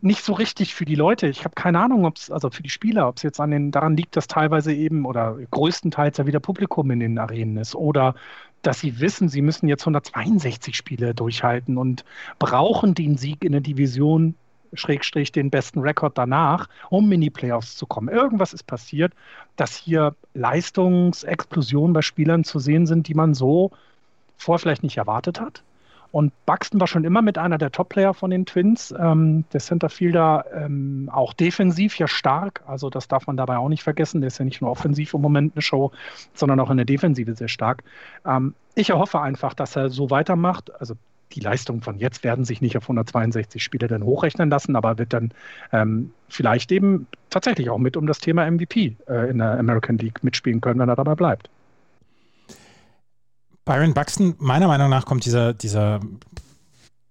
nicht 0.00 0.22
so 0.22 0.32
richtig 0.32 0.74
für 0.74 0.84
die 0.84 0.94
Leute. 0.94 1.26
Ich 1.28 1.44
habe 1.44 1.54
keine 1.54 1.80
Ahnung, 1.80 2.04
ob 2.04 2.16
es, 2.16 2.30
also 2.30 2.50
für 2.50 2.62
die 2.62 2.70
Spieler, 2.70 3.08
ob 3.08 3.16
es 3.16 3.22
jetzt 3.22 3.40
an 3.40 3.50
den, 3.50 3.70
daran 3.70 3.96
liegt, 3.96 4.16
dass 4.16 4.26
teilweise 4.26 4.72
eben 4.72 5.06
oder 5.06 5.38
größtenteils 5.50 6.18
ja 6.18 6.26
wieder 6.26 6.40
Publikum 6.40 6.90
in 6.90 7.00
den 7.00 7.18
Arenen 7.18 7.56
ist 7.56 7.74
oder 7.74 8.14
dass 8.62 8.80
sie 8.80 9.00
wissen, 9.00 9.28
sie 9.28 9.42
müssen 9.42 9.68
jetzt 9.68 9.82
162 9.82 10.76
Spiele 10.76 11.14
durchhalten 11.14 11.76
und 11.78 12.04
brauchen 12.38 12.94
den 12.94 13.16
Sieg 13.16 13.44
in 13.44 13.52
der 13.52 13.60
Division, 13.60 14.34
Schrägstrich 14.72 15.30
den 15.32 15.50
besten 15.50 15.80
Rekord 15.80 16.18
danach, 16.18 16.68
um 16.90 17.10
in 17.12 17.20
die 17.20 17.30
Playoffs 17.30 17.76
zu 17.76 17.86
kommen. 17.86 18.08
Irgendwas 18.08 18.52
ist 18.52 18.66
passiert, 18.66 19.12
dass 19.54 19.76
hier 19.76 20.14
Leistungsexplosionen 20.34 21.92
bei 21.92 22.02
Spielern 22.02 22.44
zu 22.44 22.58
sehen 22.58 22.86
sind, 22.86 23.08
die 23.08 23.14
man 23.14 23.34
so 23.34 23.70
vorher 24.36 24.58
vielleicht 24.58 24.82
nicht 24.82 24.96
erwartet 24.96 25.40
hat. 25.40 25.62
Und 26.12 26.32
Buxton 26.46 26.80
war 26.80 26.86
schon 26.86 27.04
immer 27.04 27.22
mit 27.22 27.38
einer 27.38 27.58
der 27.58 27.72
Top-Player 27.72 28.14
von 28.14 28.30
den 28.30 28.46
Twins. 28.46 28.94
Ähm, 28.98 29.44
der 29.52 29.60
Centerfielder 29.60 30.44
ähm, 30.54 31.10
auch 31.12 31.32
defensiv 31.32 31.98
ja 31.98 32.08
stark. 32.08 32.62
Also 32.66 32.90
das 32.90 33.08
darf 33.08 33.26
man 33.26 33.36
dabei 33.36 33.58
auch 33.58 33.68
nicht 33.68 33.82
vergessen. 33.82 34.20
Der 34.20 34.28
ist 34.28 34.38
ja 34.38 34.44
nicht 34.44 34.60
nur 34.60 34.70
offensiv 34.70 35.14
im 35.14 35.20
Moment 35.20 35.54
eine 35.54 35.62
Show, 35.62 35.92
sondern 36.34 36.60
auch 36.60 36.70
in 36.70 36.76
der 36.76 36.86
Defensive 36.86 37.34
sehr 37.34 37.48
stark. 37.48 37.82
Ähm, 38.24 38.54
ich 38.74 38.90
erhoffe 38.90 39.20
einfach, 39.20 39.54
dass 39.54 39.76
er 39.76 39.90
so 39.90 40.10
weitermacht. 40.10 40.70
Also 40.80 40.94
die 41.32 41.40
Leistungen 41.40 41.82
von 41.82 41.98
jetzt 41.98 42.24
werden 42.24 42.44
sich 42.44 42.60
nicht 42.60 42.76
auf 42.76 42.84
162 42.84 43.62
Spiele 43.62 43.88
dann 43.88 44.04
hochrechnen 44.04 44.48
lassen, 44.48 44.76
aber 44.76 44.98
wird 44.98 45.12
dann 45.12 45.32
ähm, 45.72 46.12
vielleicht 46.28 46.70
eben 46.72 47.06
tatsächlich 47.30 47.68
auch 47.70 47.78
mit 47.78 47.96
um 47.96 48.06
das 48.06 48.18
Thema 48.18 48.48
MVP 48.50 48.96
äh, 49.08 49.30
in 49.30 49.38
der 49.38 49.58
American 49.58 49.98
League 49.98 50.22
mitspielen 50.22 50.60
können, 50.60 50.78
wenn 50.78 50.88
er 50.88 50.96
dabei 50.96 51.14
bleibt. 51.14 51.50
Byron 53.66 53.94
Buxton, 53.94 54.36
meiner 54.38 54.68
Meinung 54.68 54.88
nach 54.88 55.04
kommt 55.04 55.26
dieser, 55.26 55.52
dieser 55.52 56.00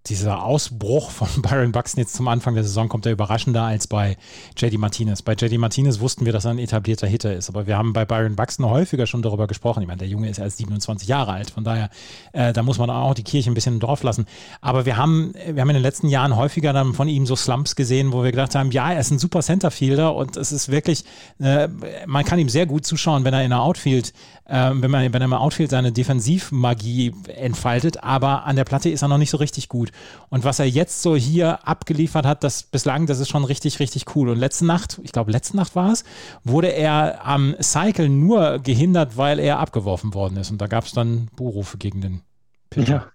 dieser 0.07 0.43
Ausbruch 0.43 1.09
von 1.09 1.27
Byron 1.41 1.71
Buxton 1.71 2.01
jetzt 2.01 2.15
zum 2.15 2.27
Anfang 2.27 2.53
der 2.53 2.63
Saison 2.63 2.89
kommt 2.89 3.05
er 3.05 3.11
überraschender 3.11 3.63
als 3.63 3.87
bei 3.87 4.17
JD 4.57 4.77
Martinez. 4.77 5.21
Bei 5.21 5.33
JD 5.33 5.57
Martinez 5.57 5.99
wussten 5.99 6.25
wir, 6.25 6.33
dass 6.33 6.45
er 6.45 6.51
ein 6.51 6.59
etablierter 6.59 7.07
Hitter 7.07 7.33
ist, 7.33 7.49
aber 7.49 7.67
wir 7.67 7.77
haben 7.77 7.93
bei 7.93 8.05
Byron 8.05 8.35
Buxton 8.35 8.65
häufiger 8.65 9.07
schon 9.07 9.21
darüber 9.21 9.47
gesprochen. 9.47 9.81
Ich 9.81 9.87
meine, 9.87 9.99
der 9.99 10.07
Junge 10.07 10.29
ist 10.29 10.37
erst 10.37 10.57
27 10.57 11.07
Jahre 11.07 11.33
alt, 11.33 11.49
von 11.49 11.63
daher, 11.63 11.89
äh, 12.33 12.53
da 12.53 12.63
muss 12.63 12.77
man 12.77 12.89
auch 12.89 13.13
die 13.13 13.23
Kirche 13.23 13.49
ein 13.49 13.53
bisschen 13.53 13.75
im 13.75 13.79
Dorf 13.79 14.03
lassen. 14.03 14.25
Aber 14.61 14.85
wir 14.85 14.97
haben, 14.97 15.33
wir 15.33 15.61
haben 15.61 15.69
in 15.69 15.75
den 15.75 15.83
letzten 15.83 16.07
Jahren 16.07 16.35
häufiger 16.35 16.73
dann 16.73 16.93
von 16.93 17.07
ihm 17.07 17.25
so 17.25 17.35
Slumps 17.35 17.75
gesehen, 17.75 18.11
wo 18.11 18.23
wir 18.23 18.31
gedacht 18.31 18.55
haben, 18.55 18.71
ja, 18.71 18.91
er 18.91 18.99
ist 18.99 19.11
ein 19.11 19.19
super 19.19 19.41
Centerfielder 19.41 20.15
und 20.15 20.37
es 20.37 20.51
ist 20.51 20.69
wirklich, 20.69 21.03
äh, 21.39 21.67
man 22.05 22.25
kann 22.25 22.39
ihm 22.39 22.49
sehr 22.49 22.65
gut 22.65 22.85
zuschauen, 22.85 23.23
wenn 23.23 23.33
er 23.33 23.43
in 23.43 23.49
der 23.49 23.61
Outfield, 23.61 24.13
äh, 24.45 24.71
wenn, 24.73 24.91
man, 24.91 25.13
wenn 25.13 25.21
er 25.21 25.25
im 25.25 25.33
Outfield 25.33 25.71
seine 25.71 25.91
Defensivmagie 25.91 27.13
entfaltet, 27.27 28.03
aber 28.03 28.45
an 28.45 28.55
der 28.55 28.63
Platte 28.63 28.89
ist 28.89 29.01
er 29.01 29.07
noch 29.07 29.17
nicht 29.17 29.29
so 29.29 29.37
richtig 29.37 29.69
gut. 29.69 29.91
Und 30.29 30.43
was 30.43 30.59
er 30.59 30.65
jetzt 30.65 31.01
so 31.01 31.15
hier 31.15 31.67
abgeliefert 31.67 32.25
hat, 32.25 32.43
das 32.43 32.63
bislang, 32.63 33.05
das 33.05 33.19
ist 33.19 33.29
schon 33.29 33.43
richtig, 33.43 33.79
richtig 33.79 34.15
cool. 34.15 34.29
Und 34.29 34.37
letzte 34.37 34.65
Nacht, 34.65 34.99
ich 35.03 35.11
glaube, 35.11 35.31
letzte 35.31 35.57
Nacht 35.57 35.75
war 35.75 35.91
es, 35.91 36.03
wurde 36.43 36.67
er 36.67 37.25
am 37.25 37.55
Cycle 37.61 38.09
nur 38.09 38.59
gehindert, 38.59 39.17
weil 39.17 39.39
er 39.39 39.59
abgeworfen 39.59 40.13
worden 40.13 40.37
ist. 40.37 40.51
Und 40.51 40.61
da 40.61 40.67
gab 40.67 40.85
es 40.85 40.91
dann 40.91 41.27
Buhrufe 41.35 41.77
gegen 41.77 42.01
den 42.01 42.21
Pitcher. 42.69 43.11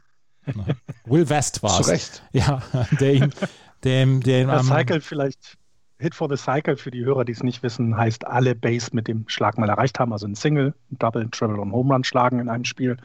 Ja. 0.47 0.65
Will 1.05 1.29
West 1.29 1.63
war 1.63 1.79
es. 1.79 1.87
Zu 1.87 1.93
Recht. 1.93 2.23
Ja, 2.33 2.63
der 3.01 3.15
ihn, 3.15 3.35
dem, 3.85 4.21
dem 4.21 4.51
am, 4.51 4.67
Cycle 4.67 5.01
vielleicht 5.01 5.59
Hit 6.01 6.15
for 6.15 6.29
the 6.31 6.37
Cycle 6.37 6.77
für 6.77 6.91
die 6.91 7.05
Hörer, 7.05 7.25
die 7.25 7.33
es 7.33 7.43
nicht 7.43 7.63
wissen, 7.63 7.97
heißt 7.97 8.27
alle 8.27 8.55
Base 8.55 8.91
mit 8.93 9.07
dem 9.07 9.29
Schlag 9.29 9.59
mal 9.59 9.69
erreicht 9.69 10.01
haben, 10.01 10.13
also 10.13 10.27
ein 10.27 10.35
Single, 10.35 10.75
ein 10.91 10.99
Double, 10.99 11.23
ein 11.23 11.31
Triple 11.31 11.61
und 11.61 11.73
Home 11.73 11.93
Run 11.93 12.05
schlagen 12.05 12.41
in 12.41 12.49
einem 12.49 12.65
Spiel. 12.65 12.97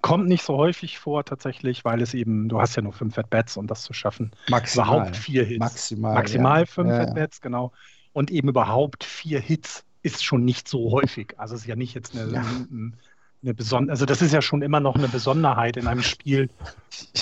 Kommt 0.00 0.28
nicht 0.28 0.42
so 0.42 0.56
häufig 0.56 0.98
vor 0.98 1.24
tatsächlich, 1.24 1.84
weil 1.84 2.00
es 2.00 2.14
eben, 2.14 2.48
du 2.48 2.60
hast 2.60 2.74
ja 2.74 2.82
nur 2.82 2.94
fünf 2.94 3.18
At-Bats, 3.18 3.58
um 3.58 3.66
das 3.66 3.82
zu 3.82 3.92
schaffen. 3.92 4.32
Maximal. 4.48 4.86
Überhaupt 4.86 5.16
vier 5.16 5.44
Hits. 5.44 5.60
Maximal. 5.60 6.14
Maximal 6.14 6.60
ja. 6.60 6.66
fünf 6.66 6.88
ja, 6.88 7.00
At-Bats, 7.02 7.40
genau. 7.42 7.72
Und 8.14 8.30
eben 8.30 8.48
überhaupt 8.48 9.04
vier 9.04 9.40
Hits 9.40 9.84
ist 10.02 10.24
schon 10.24 10.44
nicht 10.44 10.68
so 10.68 10.90
häufig. 10.90 11.34
Also 11.36 11.54
es 11.54 11.62
ist 11.62 11.66
ja 11.66 11.76
nicht 11.76 11.94
jetzt 11.94 12.16
eine, 12.16 12.32
ja. 12.32 12.44
eine 13.42 13.54
besondere, 13.54 13.92
also 13.92 14.06
das 14.06 14.22
ist 14.22 14.32
ja 14.32 14.40
schon 14.40 14.62
immer 14.62 14.80
noch 14.80 14.96
eine 14.96 15.08
Besonderheit 15.08 15.76
in 15.76 15.86
einem 15.86 16.02
Spiel. 16.02 16.48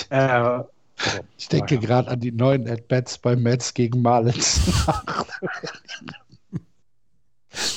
Äh, 0.09 0.63
ich 1.37 1.47
denke 1.47 1.75
ja. 1.75 1.81
gerade 1.81 2.09
an 2.09 2.19
die 2.19 2.31
neuen 2.31 2.67
At-Bats 2.67 3.19
bei 3.19 3.35
Mets 3.35 3.73
gegen 3.73 4.01
Marlins. 4.01 4.61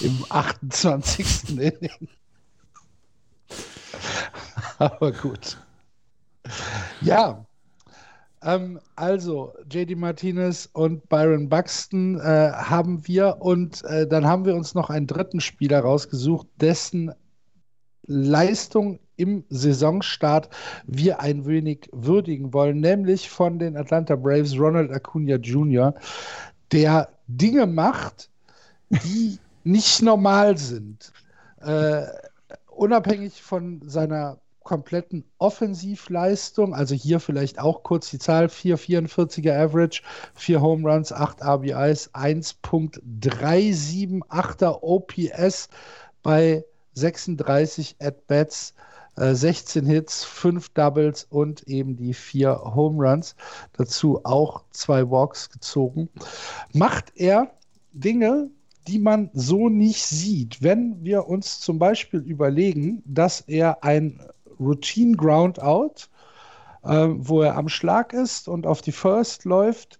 Im 0.00 0.24
28. 0.28 1.58
Inning. 1.58 2.08
Aber 4.78 5.12
gut. 5.12 5.58
Ja, 7.00 7.44
ähm, 8.42 8.80
also 8.96 9.52
JD 9.70 9.96
Martinez 9.96 10.68
und 10.72 11.08
Byron 11.08 11.48
Buxton 11.48 12.18
äh, 12.20 12.52
haben 12.52 13.06
wir 13.06 13.36
und 13.40 13.84
äh, 13.84 14.06
dann 14.06 14.26
haben 14.26 14.44
wir 14.44 14.54
uns 14.54 14.74
noch 14.74 14.90
einen 14.90 15.06
dritten 15.06 15.40
Spieler 15.40 15.80
rausgesucht, 15.80 16.46
dessen 16.56 17.12
Leistung 18.06 18.98
im 19.20 19.44
Saisonstart 19.50 20.48
wir 20.86 21.20
ein 21.20 21.46
wenig 21.46 21.90
würdigen 21.92 22.54
wollen, 22.54 22.80
nämlich 22.80 23.28
von 23.28 23.58
den 23.58 23.76
Atlanta 23.76 24.16
Braves 24.16 24.58
Ronald 24.58 24.90
Acuna 24.90 25.36
Jr., 25.36 25.94
der 26.72 27.10
Dinge 27.26 27.66
macht, 27.66 28.30
die 28.88 29.38
nicht 29.64 30.00
normal 30.02 30.56
sind. 30.56 31.12
Äh, 31.60 32.06
unabhängig 32.68 33.42
von 33.42 33.82
seiner 33.86 34.38
kompletten 34.62 35.24
Offensivleistung, 35.38 36.74
also 36.74 36.94
hier 36.94 37.18
vielleicht 37.20 37.58
auch 37.58 37.82
kurz 37.82 38.10
die 38.10 38.18
Zahl, 38.18 38.46
4,44er 38.46 39.52
Average, 39.52 40.02
4 40.34 40.60
Home 40.60 40.86
Runs, 40.88 41.12
8 41.12 41.42
RBIs, 41.42 42.14
1.378er 42.14 44.78
OPS 44.82 45.68
bei 46.22 46.64
36 46.94 47.96
At-Bats, 48.00 48.74
16 49.20 49.86
äh, 49.86 49.88
Hits, 49.88 50.24
5 50.24 50.70
Doubles 50.70 51.26
und 51.28 51.62
eben 51.68 51.96
die 51.96 52.14
4 52.14 52.74
Home 52.74 53.02
Runs. 53.06 53.36
Dazu 53.74 54.20
auch 54.24 54.64
zwei 54.70 55.08
Walks 55.10 55.50
gezogen. 55.50 56.08
Macht 56.72 57.12
er 57.16 57.50
Dinge, 57.92 58.50
die 58.88 58.98
man 58.98 59.30
so 59.34 59.68
nicht 59.68 60.04
sieht. 60.04 60.62
Wenn 60.62 61.04
wir 61.04 61.28
uns 61.28 61.60
zum 61.60 61.78
Beispiel 61.78 62.20
überlegen, 62.20 63.02
dass 63.04 63.42
er 63.42 63.84
ein 63.84 64.20
Routine 64.58 65.16
Groundout, 65.16 66.08
äh, 66.84 67.08
wo 67.10 67.42
er 67.42 67.56
am 67.56 67.68
Schlag 67.68 68.12
ist 68.12 68.48
und 68.48 68.66
auf 68.66 68.80
die 68.80 68.92
First 68.92 69.44
läuft, 69.44 69.98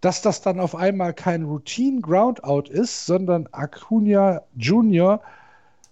dass 0.00 0.22
das 0.22 0.40
dann 0.42 0.60
auf 0.60 0.74
einmal 0.74 1.12
kein 1.12 1.42
Routine 1.42 2.00
Groundout 2.00 2.70
ist, 2.70 3.04
sondern 3.06 3.48
Acuna 3.52 4.42
Junior 4.56 5.20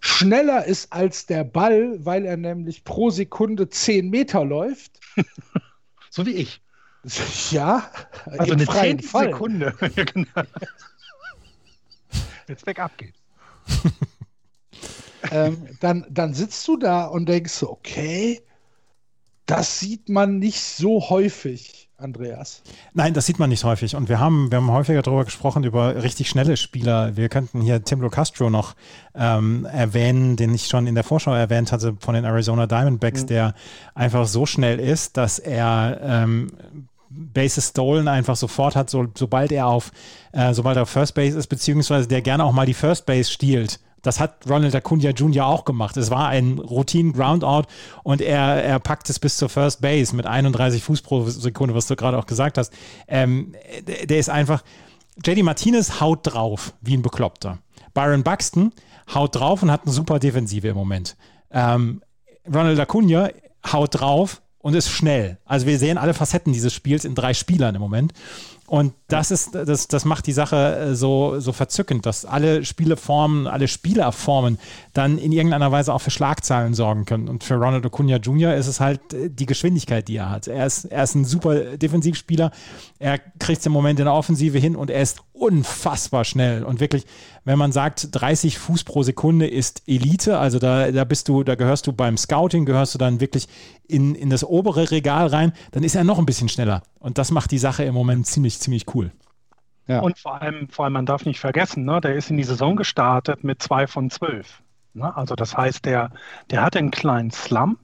schneller 0.00 0.64
ist 0.64 0.92
als 0.92 1.26
der 1.26 1.44
Ball, 1.44 2.04
weil 2.04 2.24
er 2.24 2.36
nämlich 2.36 2.84
pro 2.84 3.10
Sekunde 3.10 3.68
10 3.68 4.10
Meter 4.10 4.44
läuft. 4.44 5.00
so 6.10 6.26
wie 6.26 6.32
ich. 6.32 6.60
Ja, 7.50 7.90
also 8.26 8.52
eine 8.52 8.66
freien 8.66 8.98
Sekunde. 8.98 9.74
Genau. 9.94 10.42
Jetzt 12.46 12.64
bergab 12.64 12.96
geht. 12.98 13.14
ähm, 15.30 15.76
dann, 15.80 16.06
dann 16.10 16.34
sitzt 16.34 16.66
du 16.66 16.76
da 16.76 17.06
und 17.06 17.26
denkst, 17.28 17.62
okay, 17.62 18.42
das 19.46 19.80
sieht 19.80 20.08
man 20.08 20.38
nicht 20.38 20.60
so 20.60 21.08
häufig. 21.08 21.87
Andreas. 21.98 22.62
Nein, 22.94 23.12
das 23.12 23.26
sieht 23.26 23.40
man 23.40 23.50
nicht 23.50 23.64
häufig. 23.64 23.96
Und 23.96 24.08
wir 24.08 24.20
haben, 24.20 24.52
wir 24.52 24.58
haben 24.58 24.70
häufiger 24.70 25.02
darüber 25.02 25.24
gesprochen, 25.24 25.64
über 25.64 26.00
richtig 26.00 26.28
schnelle 26.28 26.56
Spieler. 26.56 27.16
Wir 27.16 27.28
könnten 27.28 27.60
hier 27.60 27.82
Tim 27.82 28.08
Castro 28.08 28.50
noch 28.50 28.76
ähm, 29.16 29.64
erwähnen, 29.64 30.36
den 30.36 30.54
ich 30.54 30.68
schon 30.68 30.86
in 30.86 30.94
der 30.94 31.02
Vorschau 31.02 31.34
erwähnt 31.34 31.72
hatte 31.72 31.96
von 31.98 32.14
den 32.14 32.24
Arizona 32.24 32.68
Diamondbacks, 32.68 33.22
mhm. 33.22 33.26
der 33.26 33.54
einfach 33.96 34.28
so 34.28 34.46
schnell 34.46 34.78
ist, 34.78 35.16
dass 35.16 35.40
er 35.40 36.00
ähm, 36.02 36.52
Bases 37.10 37.70
stolen 37.70 38.06
einfach 38.06 38.36
sofort 38.36 38.76
hat, 38.76 38.90
so, 38.90 39.08
sobald 39.16 39.50
er 39.50 39.66
auf, 39.66 39.90
äh, 40.30 40.54
sobald 40.54 40.76
er 40.76 40.82
auf 40.82 40.90
First 40.90 41.16
Base 41.16 41.36
ist, 41.36 41.48
beziehungsweise 41.48 42.06
der 42.06 42.22
gerne 42.22 42.44
auch 42.44 42.52
mal 42.52 42.66
die 42.66 42.74
First 42.74 43.06
Base 43.06 43.28
stiehlt 43.28 43.80
das 44.08 44.20
hat 44.20 44.48
Ronald 44.48 44.74
Acuna 44.74 45.10
Jr. 45.10 45.46
auch 45.46 45.66
gemacht. 45.66 45.98
Es 45.98 46.10
war 46.10 46.28
ein 46.28 46.58
Routine-Groundout 46.58 47.64
und 48.04 48.22
er, 48.22 48.64
er 48.64 48.80
packt 48.80 49.10
es 49.10 49.18
bis 49.18 49.36
zur 49.36 49.50
First 49.50 49.82
Base 49.82 50.16
mit 50.16 50.24
31 50.24 50.82
Fuß 50.82 51.02
pro 51.02 51.26
Sekunde, 51.28 51.74
was 51.74 51.86
du 51.88 51.94
gerade 51.94 52.16
auch 52.16 52.26
gesagt 52.26 52.56
hast. 52.56 52.72
Ähm, 53.06 53.54
der, 53.86 54.18
ist 54.18 54.30
einfach, 54.30 54.64
JD 55.22 55.42
Martinez 55.42 56.00
haut 56.00 56.20
drauf, 56.22 56.72
wie 56.80 56.96
ein 56.96 57.02
Bekloppter. 57.02 57.58
Byron 57.92 58.22
Buxton 58.22 58.72
haut 59.14 59.36
drauf 59.36 59.62
und 59.62 59.70
hat 59.70 59.82
eine 59.84 59.92
super 59.92 60.18
Defensive 60.18 60.68
im 60.68 60.76
Moment. 60.76 61.16
Ähm, 61.50 62.00
Ronald 62.46 62.80
Acuna 62.80 63.28
haut 63.70 64.00
drauf 64.00 64.40
und 64.58 64.72
ist 64.72 64.88
schnell. 64.88 65.36
Also 65.44 65.66
wir 65.66 65.78
sehen 65.78 65.98
alle 65.98 66.14
Facetten 66.14 66.54
dieses 66.54 66.72
Spiels 66.72 67.04
in 67.04 67.14
drei 67.14 67.34
Spielern 67.34 67.74
im 67.74 67.82
Moment. 67.82 68.14
Und 68.66 68.94
das 69.08 69.30
ist, 69.30 69.54
das, 69.54 69.88
das 69.88 70.04
macht 70.04 70.26
die 70.26 70.32
Sache 70.32 70.76
äh, 70.76 70.94
so, 70.94 71.40
so 71.40 71.52
verzückend, 71.52 72.04
dass 72.04 72.26
alle 72.26 72.64
Spieleformen, 72.66 73.46
alle 73.46 73.66
Spielerformen 73.66 74.58
dann 74.92 75.16
in 75.16 75.32
irgendeiner 75.32 75.72
Weise 75.72 75.94
auch 75.94 76.00
für 76.00 76.10
Schlagzeilen 76.10 76.74
sorgen 76.74 77.06
können. 77.06 77.26
Und 77.28 77.42
für 77.42 77.54
Ronald 77.54 77.86
Acuna 77.86 78.16
Jr. 78.16 78.54
ist 78.54 78.66
es 78.66 78.80
halt 78.80 79.14
äh, 79.14 79.30
die 79.30 79.46
Geschwindigkeit, 79.46 80.08
die 80.08 80.16
er 80.16 80.28
hat. 80.28 80.46
Er 80.46 80.66
ist, 80.66 80.84
er 80.84 81.04
ist 81.04 81.14
ein 81.14 81.24
super 81.24 81.76
Defensivspieler. 81.78 82.50
Er 82.98 83.18
kriegt 83.38 83.60
es 83.60 83.66
im 83.66 83.72
Moment 83.72 83.98
in 83.98 84.04
der 84.04 84.14
Offensive 84.14 84.58
hin 84.58 84.76
und 84.76 84.90
er 84.90 85.00
ist 85.00 85.22
unfassbar 85.32 86.24
schnell. 86.24 86.64
Und 86.64 86.80
wirklich, 86.80 87.06
wenn 87.44 87.58
man 87.58 87.72
sagt, 87.72 88.08
30 88.12 88.58
Fuß 88.58 88.84
pro 88.84 89.02
Sekunde 89.02 89.46
ist 89.46 89.82
Elite, 89.86 90.38
also 90.38 90.58
da, 90.58 90.90
da 90.90 91.04
bist 91.04 91.28
du, 91.28 91.44
da 91.44 91.54
gehörst 91.54 91.86
du 91.86 91.92
beim 91.92 92.16
Scouting, 92.16 92.66
gehörst 92.66 92.94
du 92.94 92.98
dann 92.98 93.20
wirklich 93.20 93.48
in, 93.86 94.14
in 94.14 94.30
das 94.30 94.44
obere 94.44 94.90
Regal 94.90 95.28
rein, 95.28 95.52
dann 95.72 95.82
ist 95.82 95.94
er 95.94 96.04
noch 96.04 96.18
ein 96.18 96.26
bisschen 96.26 96.48
schneller. 96.48 96.82
Und 96.98 97.18
das 97.18 97.30
macht 97.30 97.50
die 97.52 97.58
Sache 97.58 97.84
im 97.84 97.94
Moment 97.94 98.26
ziemlich, 98.26 98.58
ziemlich 98.58 98.84
cool. 98.94 98.97
Ja. 99.88 100.00
Und 100.00 100.18
vor 100.18 100.40
allem, 100.40 100.68
vor 100.68 100.84
allem, 100.84 100.94
man 100.94 101.06
darf 101.06 101.24
nicht 101.24 101.40
vergessen, 101.40 101.84
ne, 101.84 102.00
der 102.00 102.14
ist 102.14 102.30
in 102.30 102.36
die 102.36 102.44
Saison 102.44 102.76
gestartet 102.76 103.42
mit 103.42 103.62
zwei 103.62 103.86
von 103.86 104.10
zwölf. 104.10 104.62
Ne? 104.92 105.16
Also 105.16 105.34
das 105.34 105.56
heißt, 105.56 105.84
der, 105.86 106.10
der 106.50 106.62
hatte 106.62 106.78
einen 106.78 106.90
kleinen 106.90 107.30
Slump 107.30 107.78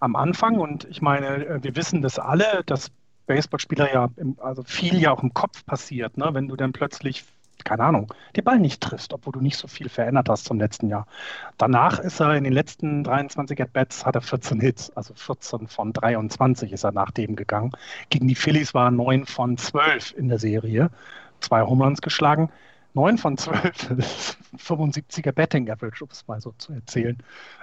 am 0.00 0.16
Anfang 0.16 0.58
und 0.58 0.84
ich 0.90 1.00
meine, 1.00 1.62
wir 1.62 1.76
wissen 1.76 2.02
das 2.02 2.18
alle, 2.18 2.62
dass 2.66 2.90
Baseballspieler 3.26 3.92
ja, 3.92 4.08
im, 4.16 4.36
also 4.40 4.62
viel 4.64 5.00
ja 5.00 5.12
auch 5.12 5.22
im 5.22 5.32
Kopf 5.34 5.64
passiert, 5.64 6.18
ne? 6.18 6.30
wenn 6.32 6.48
du 6.48 6.56
dann 6.56 6.72
plötzlich 6.72 7.24
keine 7.64 7.82
Ahnung, 7.82 8.12
den 8.36 8.44
Ball 8.44 8.58
nicht 8.58 8.80
triffst, 8.80 9.12
obwohl 9.12 9.32
du 9.32 9.40
nicht 9.40 9.56
so 9.56 9.66
viel 9.66 9.88
verändert 9.88 10.28
hast 10.28 10.44
zum 10.44 10.58
letzten 10.58 10.88
Jahr. 10.88 11.06
Danach 11.58 11.98
ist 11.98 12.20
er 12.20 12.36
in 12.36 12.44
den 12.44 12.52
letzten 12.52 13.02
23 13.02 13.60
At-Bats, 13.60 14.06
hat 14.06 14.14
er 14.14 14.20
14 14.20 14.60
Hits, 14.60 14.96
also 14.96 15.14
14 15.14 15.66
von 15.66 15.92
23 15.92 16.72
ist 16.72 16.84
er 16.84 16.92
nach 16.92 17.10
dem 17.10 17.34
gegangen. 17.34 17.72
Gegen 18.08 18.28
die 18.28 18.34
Phillies 18.34 18.72
war 18.72 18.86
er 18.86 18.90
9 18.92 19.26
von 19.26 19.56
12 19.56 20.14
in 20.16 20.28
der 20.28 20.38
Serie, 20.38 20.90
zwei 21.40 21.62
Home 21.62 21.84
Runs 21.84 22.00
geschlagen. 22.00 22.50
9 22.96 23.18
von 23.18 23.36
12, 23.36 24.38
75er 24.56 25.30
Betting 25.30 25.70
Average, 25.70 26.02
um 26.02 26.08
es 26.10 26.26
mal 26.26 26.40
so 26.40 26.54
zu 26.56 26.72
erzählen. 26.72 27.18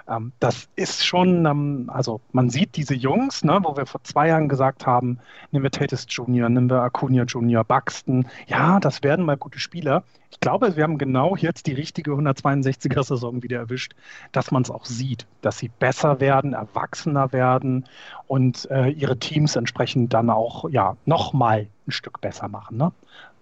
Ähm, 0.08 0.30
das 0.38 0.68
ist 0.76 1.04
schon, 1.04 1.44
ähm, 1.44 1.90
also 1.92 2.20
man 2.30 2.50
sieht 2.50 2.76
diese 2.76 2.94
Jungs, 2.94 3.42
ne, 3.42 3.58
wo 3.64 3.76
wir 3.76 3.84
vor 3.84 4.04
zwei 4.04 4.28
Jahren 4.28 4.48
gesagt 4.48 4.86
haben, 4.86 5.18
nehmen 5.50 5.64
wir 5.64 5.72
Tatis 5.72 6.06
Jr., 6.08 6.48
nehmen 6.48 6.70
wir 6.70 6.82
Acuna 6.82 7.24
Jr., 7.24 7.64
Buxton, 7.64 8.28
ja, 8.46 8.78
das 8.78 9.02
werden 9.02 9.24
mal 9.24 9.36
gute 9.36 9.58
Spieler. 9.58 10.04
Ich 10.30 10.38
glaube, 10.38 10.76
wir 10.76 10.84
haben 10.84 10.98
genau 10.98 11.34
jetzt 11.34 11.66
die 11.66 11.72
richtige 11.72 12.12
162er-Saison 12.12 13.42
wieder 13.42 13.58
erwischt, 13.58 13.94
dass 14.30 14.52
man 14.52 14.62
es 14.62 14.70
auch 14.70 14.84
sieht, 14.84 15.26
dass 15.42 15.58
sie 15.58 15.68
besser 15.80 16.20
werden, 16.20 16.52
erwachsener 16.52 17.32
werden 17.32 17.86
und 18.28 18.70
äh, 18.70 18.88
ihre 18.90 19.18
Teams 19.18 19.56
entsprechend 19.56 20.14
dann 20.14 20.30
auch 20.30 20.70
ja, 20.70 20.96
nochmal 21.06 21.66
ein 21.86 21.90
Stück 21.90 22.20
besser 22.20 22.48
machen. 22.48 22.76
Ne? 22.76 22.92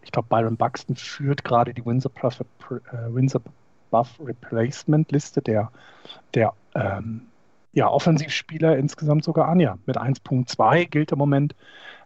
Ich 0.03 0.13
glaube, 0.13 0.29
Byron 0.29 0.57
Buxton 0.57 0.97
führt 0.97 1.45
gerade 1.45 1.73
die 1.75 1.85
Windsor, 1.85 2.11
Buff, 2.13 2.41
äh, 2.41 3.15
Windsor 3.15 3.41
Buff 3.91 4.09
Replacement 4.25 5.11
Liste 5.13 5.43
der, 5.43 5.71
der 6.35 6.53
ähm, 6.75 7.23
ja, 7.73 7.89
Offensivspieler 7.89 8.77
insgesamt 8.77 9.25
sogar 9.25 9.49
an. 9.49 9.61
Ja, 9.61 9.79
mit 9.87 9.97
1.2 9.97 10.87
gilt 10.87 11.13
im 11.13 11.19
Moment 11.19 11.55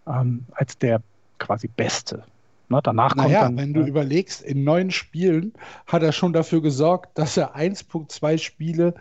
ähm, 0.07 0.47
als 0.53 0.78
der 0.78 1.03
quasi 1.38 1.68
beste. 1.68 2.24
Ne, 2.68 2.80
danach 2.82 3.14
kommt 3.14 3.28
naja, 3.28 3.42
dann, 3.42 3.57
wenn 3.57 3.72
du 3.72 3.82
äh, 3.82 3.88
überlegst, 3.88 4.42
in 4.42 4.64
neun 4.64 4.90
Spielen 4.90 5.53
hat 5.86 6.03
er 6.03 6.12
schon 6.12 6.32
dafür 6.32 6.61
gesorgt, 6.61 7.16
dass 7.16 7.36
er 7.36 7.57
1.2 7.57 8.38
Spiele 8.38 8.94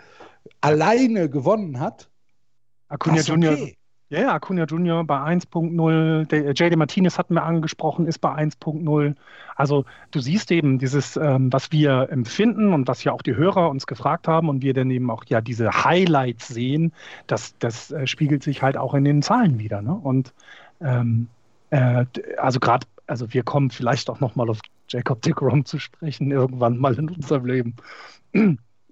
alleine 0.61 1.29
gewonnen 1.29 1.79
hat. 1.79 2.07
Acuna 2.89 3.21
Junior, 3.21 3.53
okay. 3.53 3.75
Ja, 4.09 4.21
ja, 4.21 4.33
Acuna 4.35 4.65
Junior 4.65 5.03
bei 5.03 5.17
1.0, 5.17 6.53
JD 6.53 6.75
Martinez 6.77 7.17
hatten 7.17 7.33
wir 7.33 7.43
angesprochen, 7.43 8.05
ist 8.05 8.19
bei 8.19 8.29
1.0. 8.29 9.15
Also 9.55 9.85
du 10.11 10.19
siehst 10.19 10.51
eben 10.51 10.77
dieses, 10.77 11.17
ähm, 11.17 11.51
was 11.51 11.71
wir 11.71 12.09
empfinden 12.11 12.73
und 12.73 12.87
was 12.87 13.03
ja 13.03 13.13
auch 13.13 13.23
die 13.23 13.35
Hörer 13.35 13.67
uns 13.67 13.87
gefragt 13.87 14.27
haben 14.27 14.47
und 14.49 14.61
wir 14.61 14.75
dann 14.75 14.91
eben 14.91 15.09
auch 15.09 15.23
ja 15.25 15.41
diese 15.41 15.71
Highlights 15.83 16.49
sehen, 16.49 16.93
das, 17.25 17.55
das 17.57 17.91
äh, 17.91 18.05
spiegelt 18.05 18.43
sich 18.43 18.61
halt 18.61 18.77
auch 18.77 18.93
in 18.93 19.05
den 19.05 19.23
Zahlen 19.23 19.57
wieder. 19.57 19.81
Ne? 19.81 19.95
Und 19.95 20.35
ähm, 20.81 21.27
äh, 21.71 22.05
also 22.37 22.59
gerade, 22.59 22.85
also 23.07 23.33
wir 23.33 23.41
kommen 23.41 23.71
vielleicht 23.71 24.11
auch 24.11 24.19
nochmal 24.19 24.51
auf 24.51 24.59
Jacob 24.87 25.23
de 25.23 25.33
Grom 25.33 25.65
zu 25.65 25.79
sprechen, 25.79 26.29
irgendwann 26.29 26.77
mal 26.77 26.93
in 26.93 27.09
unserem 27.09 27.45
Leben. 27.45 27.75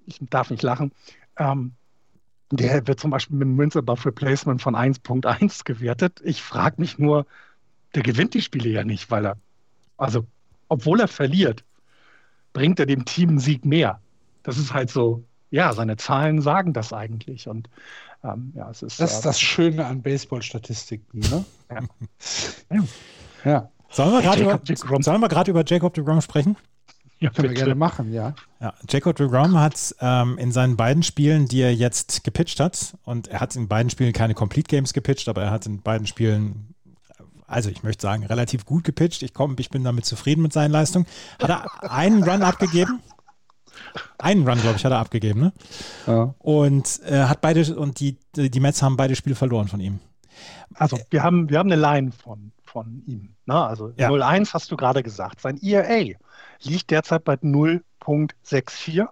Ich 0.05 0.19
darf 0.29 0.49
nicht 0.49 0.63
lachen. 0.63 0.91
Ähm, 1.37 1.73
der 2.57 2.87
wird 2.87 2.99
zum 2.99 3.11
Beispiel 3.11 3.37
mit 3.37 3.47
dem 3.47 3.57
Wins 3.57 3.75
Above 3.75 4.05
Replacement 4.05 4.61
von 4.61 4.75
1.1 4.75 5.63
gewertet. 5.63 6.21
Ich 6.23 6.41
frage 6.41 6.75
mich 6.79 6.97
nur, 6.99 7.25
der 7.95 8.03
gewinnt 8.03 8.33
die 8.33 8.41
Spiele 8.41 8.69
ja 8.69 8.83
nicht, 8.83 9.11
weil 9.11 9.25
er, 9.25 9.37
also, 9.97 10.25
obwohl 10.67 10.99
er 10.99 11.07
verliert, 11.07 11.63
bringt 12.53 12.79
er 12.79 12.85
dem 12.85 13.05
Team 13.05 13.29
einen 13.29 13.39
Sieg 13.39 13.65
mehr. 13.65 13.99
Das 14.43 14.57
ist 14.57 14.73
halt 14.73 14.89
so, 14.89 15.23
ja, 15.51 15.73
seine 15.73 15.97
Zahlen 15.97 16.41
sagen 16.41 16.73
das 16.73 16.93
eigentlich. 16.93 17.47
Und 17.47 17.69
ähm, 18.23 18.53
ja, 18.55 18.69
es 18.69 18.81
ist. 18.81 18.99
Das 18.99 19.13
ist 19.13 19.19
äh, 19.19 19.23
das 19.23 19.39
Schöne 19.39 19.85
an 19.85 20.01
Baseball-Statistiken, 20.01 21.19
ne? 21.19 21.45
ja. 21.69 22.83
ja. 23.45 23.69
Sollen 23.89 24.11
wir 24.11 24.21
gerade 24.21 24.41
über, 24.41 24.59
über 25.51 25.63
Jacob 25.65 25.93
de 25.93 26.03
Grom 26.03 26.21
sprechen? 26.21 26.57
Ja, 27.23 27.29
Können 27.29 27.51
wir 27.51 27.55
gerne 27.55 27.75
machen, 27.75 28.11
ja. 28.11 28.35
ja 28.59 28.73
Jacob 28.89 29.15
DeGrom 29.15 29.57
hat 29.57 29.95
ähm, 30.01 30.37
in 30.37 30.51
seinen 30.51 30.75
beiden 30.75 31.03
Spielen, 31.03 31.47
die 31.47 31.61
er 31.61 31.73
jetzt 31.73 32.25
gepitcht 32.25 32.59
hat, 32.59 32.97
und 33.05 33.29
er 33.29 33.39
hat 33.39 33.55
in 33.55 33.69
beiden 33.69 33.89
Spielen 33.89 34.11
keine 34.11 34.33
Complete 34.33 34.67
Games 34.67 34.91
gepitcht, 34.91 35.29
aber 35.29 35.43
er 35.43 35.51
hat 35.51 35.65
in 35.65 35.81
beiden 35.81 36.05
Spielen, 36.05 36.75
also 37.47 37.69
ich 37.69 37.81
möchte 37.81 38.01
sagen, 38.01 38.25
relativ 38.25 38.65
gut 38.65 38.83
gepitcht. 38.83 39.23
Ich, 39.23 39.33
komm, 39.33 39.55
ich 39.57 39.69
bin 39.69 39.85
damit 39.85 40.05
zufrieden 40.05 40.41
mit 40.41 40.51
seinen 40.51 40.71
Leistungen. 40.71 41.05
Hat 41.41 41.49
er 41.49 41.89
einen 41.89 42.23
Run 42.23 42.41
abgegeben? 42.41 42.99
Einen 44.17 44.45
Run, 44.45 44.59
glaube 44.59 44.75
ich, 44.75 44.83
hat 44.83 44.91
er 44.91 44.99
abgegeben, 44.99 45.39
ne? 45.39 45.53
Ja. 46.05 46.35
Und 46.39 46.99
äh, 47.05 47.23
hat 47.23 47.39
beide, 47.39 47.73
und 47.73 48.01
die, 48.01 48.17
die 48.35 48.59
Mets 48.59 48.81
haben 48.81 48.97
beide 48.97 49.15
Spiele 49.15 49.35
verloren 49.35 49.69
von 49.69 49.79
ihm. 49.79 50.01
Also 50.75 50.99
wir 51.09 51.23
haben, 51.23 51.49
wir 51.49 51.59
haben 51.59 51.71
eine 51.71 51.81
Line 51.81 52.11
von, 52.11 52.51
von 52.65 53.01
ihm. 53.07 53.29
Ne? 53.45 53.55
Also 53.55 53.93
ja. 53.95 54.09
0-1 54.09 54.53
hast 54.53 54.69
du 54.71 54.75
gerade 54.75 55.03
gesagt. 55.03 55.39
Sein 55.39 55.57
ERA 55.61 56.17
liegt 56.65 56.91
derzeit 56.91 57.23
bei 57.23 57.33
0.64. 57.35 59.07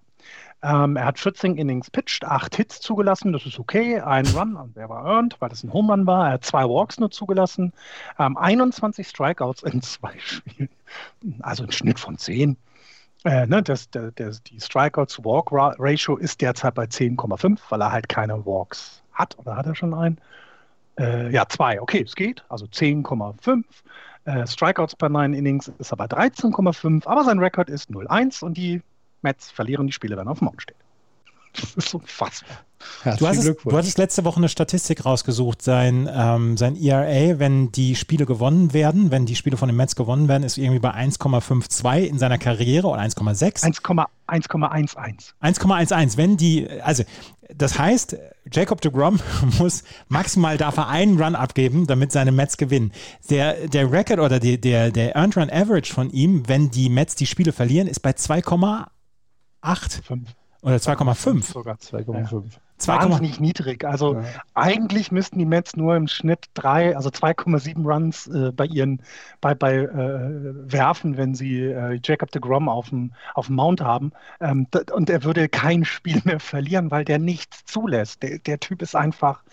Ähm, 0.64 0.95
er 0.95 1.06
hat 1.06 1.20
14 1.20 1.58
Innings 1.58 1.89
pitched, 1.89 2.24
8 2.24 2.56
Hits 2.56 2.82
zugelassen, 2.82 3.34
das 3.34 3.45
ist 3.47 3.58
okay. 3.58 3.99
Ein 3.99 4.28
Run, 4.28 4.56
und 4.56 4.78
der 4.78 4.89
war 4.89 5.06
earned, 5.06 5.36
weil 5.39 5.49
das 5.49 5.64
ein 5.64 5.74
Home 5.74 5.91
Run 5.91 6.06
war. 6.06 6.28
Er 6.28 6.34
hat 6.34 6.45
zwei 6.45 6.64
Walks 6.66 6.99
nur 6.99 7.10
zugelassen, 7.10 7.74
ähm, 8.20 8.38
21 8.38 9.08
Strikeouts 9.08 9.64
in 9.64 9.82
zwei 9.82 10.14
Spielen, 10.20 10.70
also 11.39 11.64
ein 11.64 11.72
Schnitt 11.72 11.99
von 11.99 12.18
10. 12.18 12.58
Äh, 13.24 13.45
ne, 13.47 13.62
das, 13.64 13.89
der, 13.89 14.12
der, 14.12 14.32
die 14.32 14.60
Strikeout-to-Walk-Ratio 14.60 16.18
ist 16.18 16.41
derzeit 16.41 16.76
bei 16.76 16.86
10,5, 16.86 17.60
weil 17.70 17.82
er 17.82 17.91
halt 17.91 18.10
keine 18.10 18.45
Walks 18.45 19.04
hat. 19.14 19.38
Oder 19.39 19.56
hat 19.56 19.66
er 19.68 19.76
schon 19.76 19.93
einen? 19.93 20.20
Äh, 20.99 21.32
ja, 21.32 21.47
zwei. 21.47 21.80
Okay, 21.82 22.04
es 22.04 22.16
geht. 22.16 22.43
Also 22.49 22.66
10,5. 22.66 23.64
Äh, 24.26 24.45
Strikeouts 24.45 24.95
per 24.95 25.09
9 25.09 25.34
Innings 25.34 25.72
ist 25.80 25.91
aber 25.91 26.05
13,5, 26.05 27.07
aber 27.07 27.24
sein 27.24 27.39
Rekord 27.39 27.69
ist 27.69 27.89
0-1 27.89 28.43
und 28.43 28.55
die 28.55 28.82
Mets 29.22 29.51
verlieren 29.51 29.88
die 29.88 29.93
Spiele, 29.93 30.17
wenn 30.17 30.28
er 30.28 30.32
auf 30.32 30.39
dem 30.39 30.45
Mount 30.45 30.61
steht. 30.61 30.81
Das 31.54 31.76
ist 31.76 31.93
unfassbar. 31.93 32.58
Du 33.18 33.28
hast, 33.28 33.45
du 33.45 33.78
hattest 33.78 33.97
letzte 33.97 34.26
Woche 34.26 34.38
eine 34.38 34.49
Statistik 34.49 35.06
rausgesucht. 35.06 35.62
Sein, 35.62 36.10
ähm, 36.12 36.58
sein 36.58 36.76
ERA, 36.76 37.39
wenn 37.39 37.72
die 37.72 37.95
Spiele 37.95 38.26
gewonnen 38.26 38.74
werden, 38.74 39.12
wenn 39.12 39.26
die 39.26 39.36
Spiele 39.36 39.58
von 39.58 39.70
den 39.70 39.76
Mets 39.76 39.95
gewonnen 39.95 40.28
werden, 40.28 40.43
ist 40.43 40.58
irgendwie 40.58 40.80
bei 40.80 40.91
1,52 40.91 42.06
in 42.06 42.18
seiner 42.18 42.38
Karriere 42.38 42.88
oder 42.88 43.02
1,6. 43.02 43.64
1,11. 43.64 44.08
1,11. 45.41 46.18
Wenn 46.18 46.38
die, 46.38 46.68
also 46.82 47.04
das 47.56 47.78
heißt, 47.78 48.18
Jacob 48.52 48.82
de 48.82 48.91
Grom 48.91 49.20
muss 49.60 49.84
maximal 50.08 50.58
dafür 50.58 50.88
einen 50.88 51.22
Run 51.22 51.36
abgeben, 51.36 51.88
damit 51.88 52.12
seine 52.12 52.32
Mets 52.32 52.58
gewinnen. 52.58 52.91
Der, 53.30 53.68
der 53.68 53.91
Record 53.91 54.20
oder 54.20 54.39
die, 54.39 54.60
der, 54.60 54.91
der 54.91 55.16
Earned 55.16 55.38
Run 55.38 55.49
Average 55.49 55.93
von 55.93 56.10
ihm, 56.10 56.47
wenn 56.47 56.72
die 56.72 56.89
Mets 56.89 57.16
die 57.16 57.28
Spiele 57.28 57.52
verlieren, 57.52 57.88
ist 57.88 57.99
bei 58.02 58.12
2,8. 58.12 58.88
Oder 60.62 60.76
2,5. 60.76 61.51
Sogar 61.51 61.76
2,5. 61.76 62.43
Ja. 62.43 62.62
Wahnsinnig 62.88 63.39
niedrig. 63.39 63.84
Also 63.86 64.16
ja. 64.16 64.24
eigentlich 64.55 65.12
müssten 65.12 65.38
die 65.38 65.45
Mets 65.45 65.76
nur 65.76 65.95
im 65.95 66.07
Schnitt 66.07 66.45
drei, 66.53 66.95
also 66.95 67.09
2,7 67.09 67.84
Runs 67.86 68.28
äh, 68.28 68.51
bei 68.51 68.66
ihren, 68.66 69.01
bei, 69.39 69.53
bei 69.53 69.76
äh, 69.76 69.89
werfen, 70.72 71.18
wenn 71.18 71.36
sie 71.36 71.62
äh, 71.62 71.99
Jacob 72.03 72.32
de 72.32 72.41
Grom 72.41 72.70
auf 72.70 72.89
dem, 72.89 73.14
auf 73.36 73.47
dem 73.47 73.55
Mount 73.55 73.82
haben. 73.82 74.12
Ähm, 74.39 74.68
und 74.93 75.09
er 75.09 75.24
würde 75.24 75.49
kein 75.49 75.86
Spiel 75.86 76.22
mehr 76.24 76.39
verlieren, 76.39 76.91
weil 76.91 77.05
der 77.05 77.20
nichts 77.20 77.66
zulässt. 77.66 78.24
Der, 78.24 78.39
der 78.39 78.59
Typ 78.59 78.82
ist 78.82 78.95
einfach, 78.95 79.43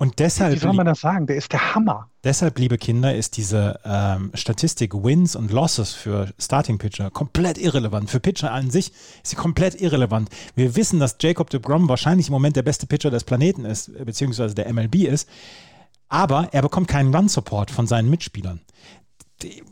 und 0.00 0.18
deshalb. 0.18 0.54
Wie 0.54 0.58
soll 0.58 0.72
man 0.72 0.86
das 0.86 1.02
sagen? 1.02 1.26
Der 1.26 1.36
ist 1.36 1.52
der 1.52 1.74
Hammer. 1.74 2.08
Deshalb, 2.24 2.58
liebe 2.58 2.78
Kinder, 2.78 3.14
ist 3.14 3.36
diese 3.36 3.78
ähm, 3.84 4.30
Statistik 4.32 4.94
Wins 4.94 5.36
und 5.36 5.52
Losses 5.52 5.92
für 5.92 6.32
Starting 6.38 6.78
Pitcher 6.78 7.10
komplett 7.10 7.58
irrelevant. 7.58 8.08
Für 8.08 8.18
Pitcher 8.18 8.50
an 8.50 8.70
sich 8.70 8.92
ist 9.22 9.26
sie 9.26 9.36
komplett 9.36 9.78
irrelevant. 9.78 10.30
Wir 10.54 10.74
wissen, 10.74 11.00
dass 11.00 11.18
Jacob 11.20 11.50
de 11.50 11.60
Grom 11.60 11.86
wahrscheinlich 11.86 12.28
im 12.28 12.32
Moment 12.32 12.56
der 12.56 12.62
beste 12.62 12.86
Pitcher 12.86 13.10
des 13.10 13.24
Planeten 13.24 13.66
ist, 13.66 13.92
beziehungsweise 14.06 14.54
der 14.54 14.72
MLB 14.72 15.04
ist. 15.04 15.28
Aber 16.08 16.48
er 16.52 16.62
bekommt 16.62 16.88
keinen 16.88 17.14
Run-Support 17.14 17.70
von 17.70 17.86
seinen 17.86 18.08
Mitspielern. 18.08 18.62
Die, 19.42 19.62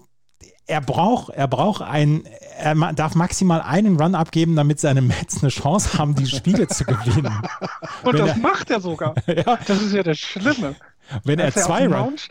er 0.69 0.81
braucht, 0.83 1.31
er 1.31 1.49
braucht 1.49 1.83
ein, 1.83 2.25
er 2.59 2.75
darf 2.93 3.15
maximal 3.15 3.61
einen 3.63 4.01
Run 4.01 4.15
abgeben, 4.15 4.55
damit 4.55 4.79
seine 4.79 5.01
Mets 5.01 5.43
eine 5.43 5.51
Chance 5.51 5.99
haben, 5.99 6.15
die 6.15 6.27
Spiele 6.27 6.69
zu 6.69 6.85
gewinnen. 6.85 7.33
Und 8.05 8.13
Wenn 8.13 8.27
das 8.27 8.37
er, 8.37 8.39
macht 8.39 8.71
er 8.71 8.81
sogar. 8.81 9.15
ja. 9.27 9.59
Das 9.67 9.83
ist 9.83 9.93
ja 9.93 10.03
das 10.03 10.19
Schlimme. 10.19 10.77
Wenn 11.25 11.39
er 11.39 11.53
zwei 11.53 11.89
Runs, 11.89 12.29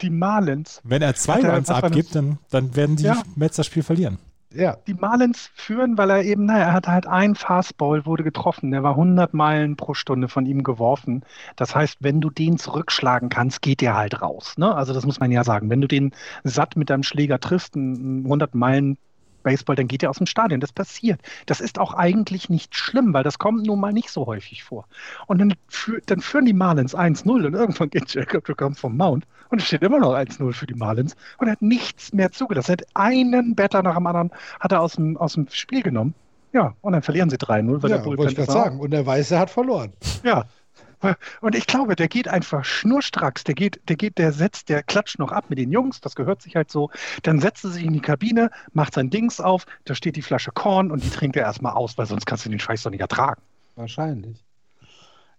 die 0.00 0.10
Marlins. 0.10 0.80
Wenn 0.82 1.02
er 1.02 1.14
zwei 1.14 1.46
Runs 1.46 1.68
abgibt, 1.68 2.14
dann, 2.14 2.38
dann 2.50 2.74
werden 2.74 2.96
die 2.96 3.04
ja. 3.04 3.22
Mets 3.36 3.56
das 3.56 3.66
Spiel 3.66 3.82
verlieren. 3.82 4.18
Ja. 4.52 4.76
Die 4.86 4.94
Marlins 4.94 5.50
führen, 5.54 5.98
weil 5.98 6.10
er 6.10 6.22
eben, 6.24 6.46
naja, 6.46 6.66
er 6.66 6.72
hatte 6.72 6.90
halt 6.90 7.06
ein 7.06 7.34
Fastball, 7.34 8.06
wurde 8.06 8.24
getroffen. 8.24 8.70
Der 8.70 8.82
war 8.82 8.92
100 8.92 9.34
Meilen 9.34 9.76
pro 9.76 9.92
Stunde 9.92 10.28
von 10.28 10.46
ihm 10.46 10.62
geworfen. 10.62 11.22
Das 11.56 11.74
heißt, 11.74 11.98
wenn 12.00 12.20
du 12.20 12.30
den 12.30 12.56
zurückschlagen 12.56 13.28
kannst, 13.28 13.60
geht 13.60 13.82
der 13.82 13.94
halt 13.94 14.22
raus. 14.22 14.54
Ne? 14.56 14.74
Also 14.74 14.94
das 14.94 15.04
muss 15.04 15.20
man 15.20 15.30
ja 15.30 15.44
sagen. 15.44 15.68
Wenn 15.68 15.82
du 15.82 15.88
den 15.88 16.12
satt 16.44 16.76
mit 16.76 16.88
deinem 16.88 17.02
Schläger 17.02 17.40
triffst, 17.40 17.76
100 17.76 18.54
Meilen 18.54 18.96
Baseball, 19.42 19.76
dann 19.76 19.88
geht 19.88 20.02
er 20.02 20.10
aus 20.10 20.18
dem 20.18 20.26
Stadion. 20.26 20.60
Das 20.60 20.72
passiert. 20.72 21.20
Das 21.46 21.60
ist 21.60 21.78
auch 21.78 21.94
eigentlich 21.94 22.48
nicht 22.48 22.74
schlimm, 22.74 23.12
weil 23.12 23.24
das 23.24 23.38
kommt 23.38 23.66
nun 23.66 23.80
mal 23.80 23.92
nicht 23.92 24.10
so 24.10 24.26
häufig 24.26 24.64
vor. 24.64 24.86
Und 25.26 25.38
dann, 25.38 25.54
für, 25.68 26.00
dann 26.06 26.20
führen 26.20 26.44
die 26.44 26.52
Marlins 26.52 26.94
1-0 26.94 27.28
und 27.28 27.54
irgendwann 27.54 27.90
geht 27.90 28.12
Jacob 28.12 28.44
Degrom 28.44 28.74
vom 28.74 28.96
Mount 28.96 29.26
und 29.50 29.60
es 29.60 29.66
steht 29.66 29.82
immer 29.82 29.98
noch 29.98 30.14
1-0 30.14 30.52
für 30.52 30.66
die 30.66 30.74
Marlins 30.74 31.16
und 31.38 31.48
er 31.48 31.52
hat 31.52 31.62
nichts 31.62 32.12
mehr 32.12 32.30
zugelassen. 32.32 32.72
Er 32.72 32.72
hat 32.72 32.86
einen 32.94 33.54
Better 33.54 33.82
nach 33.82 33.96
dem 33.96 34.06
anderen 34.06 34.30
hat 34.60 34.72
er 34.72 34.80
aus 34.80 34.94
dem, 34.94 35.16
aus 35.16 35.34
dem 35.34 35.46
Spiel 35.50 35.82
genommen. 35.82 36.14
Ja, 36.52 36.74
und 36.80 36.92
dann 36.92 37.02
verlieren 37.02 37.28
sie 37.28 37.36
3-0, 37.36 37.82
weil 37.82 37.90
ja, 37.90 37.96
der 37.98 38.04
Bullpen 38.04 38.28
ich 38.28 38.44
sagen. 38.46 38.80
Und 38.80 38.90
der 38.90 39.04
Weiße 39.04 39.38
hat 39.38 39.50
verloren. 39.50 39.92
Ja, 40.22 40.46
und 41.40 41.54
ich 41.54 41.66
glaube, 41.66 41.96
der 41.96 42.08
geht 42.08 42.28
einfach 42.28 42.64
schnurstracks. 42.64 43.44
Der 43.44 43.54
geht, 43.54 43.80
der 43.88 43.96
geht, 43.96 44.18
der 44.18 44.32
setzt, 44.32 44.68
der 44.68 44.82
klatscht 44.82 45.18
noch 45.18 45.32
ab 45.32 45.46
mit 45.48 45.58
den 45.58 45.70
Jungs. 45.70 46.00
Das 46.00 46.14
gehört 46.14 46.42
sich 46.42 46.56
halt 46.56 46.70
so. 46.70 46.90
Dann 47.22 47.40
setzt 47.40 47.64
er 47.64 47.70
sich 47.70 47.84
in 47.84 47.92
die 47.92 48.00
Kabine, 48.00 48.50
macht 48.72 48.94
sein 48.94 49.10
Dings 49.10 49.40
auf. 49.40 49.66
Da 49.84 49.94
steht 49.94 50.16
die 50.16 50.22
Flasche 50.22 50.50
Korn 50.52 50.90
und 50.90 51.04
die 51.04 51.10
trinkt 51.10 51.36
er 51.36 51.42
erstmal 51.42 51.72
aus, 51.72 51.96
weil 51.98 52.06
sonst 52.06 52.26
kannst 52.26 52.44
du 52.44 52.50
den 52.50 52.60
Scheiß 52.60 52.82
doch 52.82 52.90
nicht 52.90 53.00
ertragen. 53.00 53.40
Wahrscheinlich. 53.76 54.44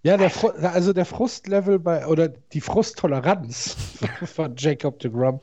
Ja, 0.01 0.15
der 0.15 0.31
also 0.73 0.93
der 0.93 1.05
Frustlevel 1.05 1.77
bei 1.77 2.07
oder 2.07 2.29
die 2.29 2.61
Frusttoleranz 2.61 3.75
von 4.33 4.55
Jacob 4.55 4.99
de 4.99 5.11
Grum 5.11 5.41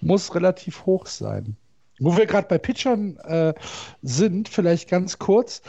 muss 0.00 0.32
relativ 0.34 0.86
hoch 0.86 1.06
sein. 1.06 1.56
Wo 1.98 2.16
wir 2.16 2.24
gerade 2.24 2.48
bei 2.48 2.56
Pitchern 2.56 3.18
äh, 3.18 3.52
sind, 4.00 4.48
vielleicht 4.48 4.88
ganz 4.88 5.18
kurz. 5.18 5.60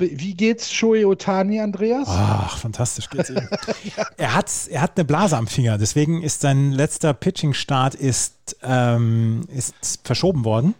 Wie 0.00 0.34
geht's 0.34 0.72
Shoei 0.72 1.06
Otani, 1.06 1.60
Andreas? 1.60 2.08
Ach, 2.08 2.58
fantastisch 2.58 3.08
geht's 3.10 3.30
ihm. 3.30 3.48
er, 4.16 4.34
hat, 4.34 4.50
er 4.70 4.82
hat 4.82 4.96
eine 4.96 5.04
Blase 5.04 5.36
am 5.36 5.46
Finger, 5.46 5.78
deswegen 5.78 6.22
ist 6.22 6.40
sein 6.40 6.72
letzter 6.72 7.14
Pitching-Start 7.14 7.94
ist, 7.94 8.56
ähm, 8.62 9.42
ist 9.54 10.00
verschoben 10.04 10.44
worden. 10.44 10.74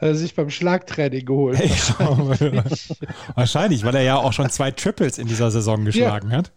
Er 0.00 0.14
sich 0.14 0.34
beim 0.34 0.50
Schlagtraining 0.50 1.26
geholt. 1.26 1.58
Wahrscheinlich, 3.34 3.84
weil 3.84 3.94
er 3.94 4.02
ja 4.02 4.16
auch 4.16 4.32
schon 4.32 4.50
zwei 4.50 4.70
Triples 4.70 5.18
in 5.18 5.28
dieser 5.28 5.50
Saison 5.50 5.84
geschlagen 5.84 6.30
ja. 6.30 6.38
hat. 6.38 6.52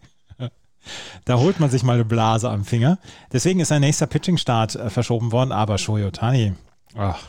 Da 1.24 1.38
holt 1.38 1.60
man 1.60 1.70
sich 1.70 1.82
mal 1.82 1.94
eine 1.94 2.04
Blase 2.04 2.48
am 2.48 2.64
Finger. 2.64 2.98
Deswegen 3.32 3.60
ist 3.60 3.68
sein 3.68 3.80
nächster 3.80 4.06
Pitching-Start 4.06 4.76
äh, 4.76 4.90
verschoben 4.90 5.32
worden, 5.32 5.52
aber 5.52 5.78
Shoei 5.78 6.06
Otani, 6.06 6.54
ach, 6.96 7.20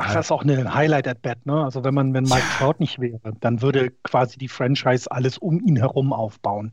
Ach, 0.00 0.14
das 0.14 0.26
ist 0.26 0.32
auch 0.32 0.44
eine 0.44 0.74
Highlight 0.74 1.08
at 1.08 1.22
Bat, 1.22 1.44
ne? 1.44 1.64
Also 1.64 1.82
wenn 1.82 1.92
man, 1.92 2.14
wenn 2.14 2.22
Mike. 2.22 2.40
Trout 2.56 2.76
nicht 2.78 3.00
wäre, 3.00 3.32
dann 3.40 3.62
würde 3.62 3.90
quasi 4.04 4.38
die 4.38 4.46
Franchise 4.46 5.10
alles 5.10 5.38
um 5.38 5.58
ihn 5.58 5.74
herum 5.74 6.12
aufbauen. 6.12 6.70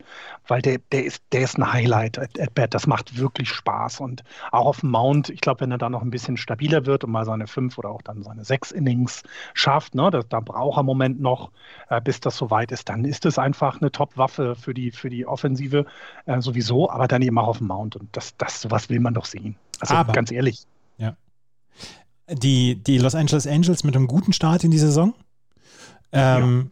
Weil 0.48 0.62
der, 0.62 0.78
der 0.92 1.06
ist, 1.06 1.24
der 1.32 1.42
ist 1.42 1.58
ein 1.58 1.74
Highlight 1.74 2.20
at, 2.20 2.40
at 2.40 2.54
Bat. 2.54 2.76
Das 2.76 2.86
macht 2.86 3.18
wirklich 3.18 3.50
Spaß. 3.50 4.00
Und 4.00 4.24
auch 4.52 4.68
auf 4.68 4.82
dem 4.82 4.92
Mount, 4.92 5.30
ich 5.30 5.42
glaube, 5.42 5.62
wenn 5.62 5.72
er 5.72 5.80
da 5.80 5.90
noch 5.90 6.04
ein 6.04 6.12
bisschen 6.12 6.38
stabiler 6.38 6.86
wird 6.86 7.04
und 7.04 7.12
mal 7.12 7.26
seine 7.26 7.48
fünf 7.48 7.80
oder 7.80 7.90
auch 7.90 8.04
dann 8.04 8.22
seine 8.22 8.46
sechs 8.46 8.72
Innings 8.72 9.24
schafft, 9.56 9.96
ne, 9.96 10.12
das, 10.12 10.28
da 10.30 10.40
braucht 10.40 10.78
er 10.78 10.82
einen 10.82 10.86
Moment 10.86 11.20
noch, 11.20 11.52
äh, 11.90 12.00
bis 12.02 12.20
das 12.20 12.38
soweit 12.38 12.72
ist, 12.72 12.90
dann 12.90 13.06
ist 13.06 13.26
es 13.26 13.40
einfach 13.40 13.82
eine 13.82 13.92
Top-Waffe 13.92 14.56
für 14.56 14.76
die, 14.76 14.92
für 14.92 15.10
die 15.10 15.26
Offensive 15.26 15.88
äh, 16.28 16.42
sowieso, 16.42 16.92
aber 16.92 17.08
dann 17.08 17.24
eben 17.24 17.40
auch 17.40 17.48
auf 17.48 17.58
dem 17.58 17.68
Mount. 17.68 17.96
Und 17.96 18.16
das, 18.16 18.38
das 18.38 18.62
sowas 18.62 18.88
will 18.90 19.00
man 19.00 19.16
doch 19.16 19.26
sehen. 19.26 19.56
Also 19.80 19.96
aber, 19.96 20.14
ganz 20.14 20.32
ehrlich. 20.32 20.68
Die, 22.30 22.76
die 22.82 22.98
Los 22.98 23.16
Angeles 23.16 23.46
Angels 23.46 23.84
mit 23.84 23.96
einem 23.96 24.08
guten 24.08 24.34
Start 24.34 24.64
in 24.64 24.72
die 24.72 24.80
Saison. 24.80 25.14
Ähm, 26.12 26.72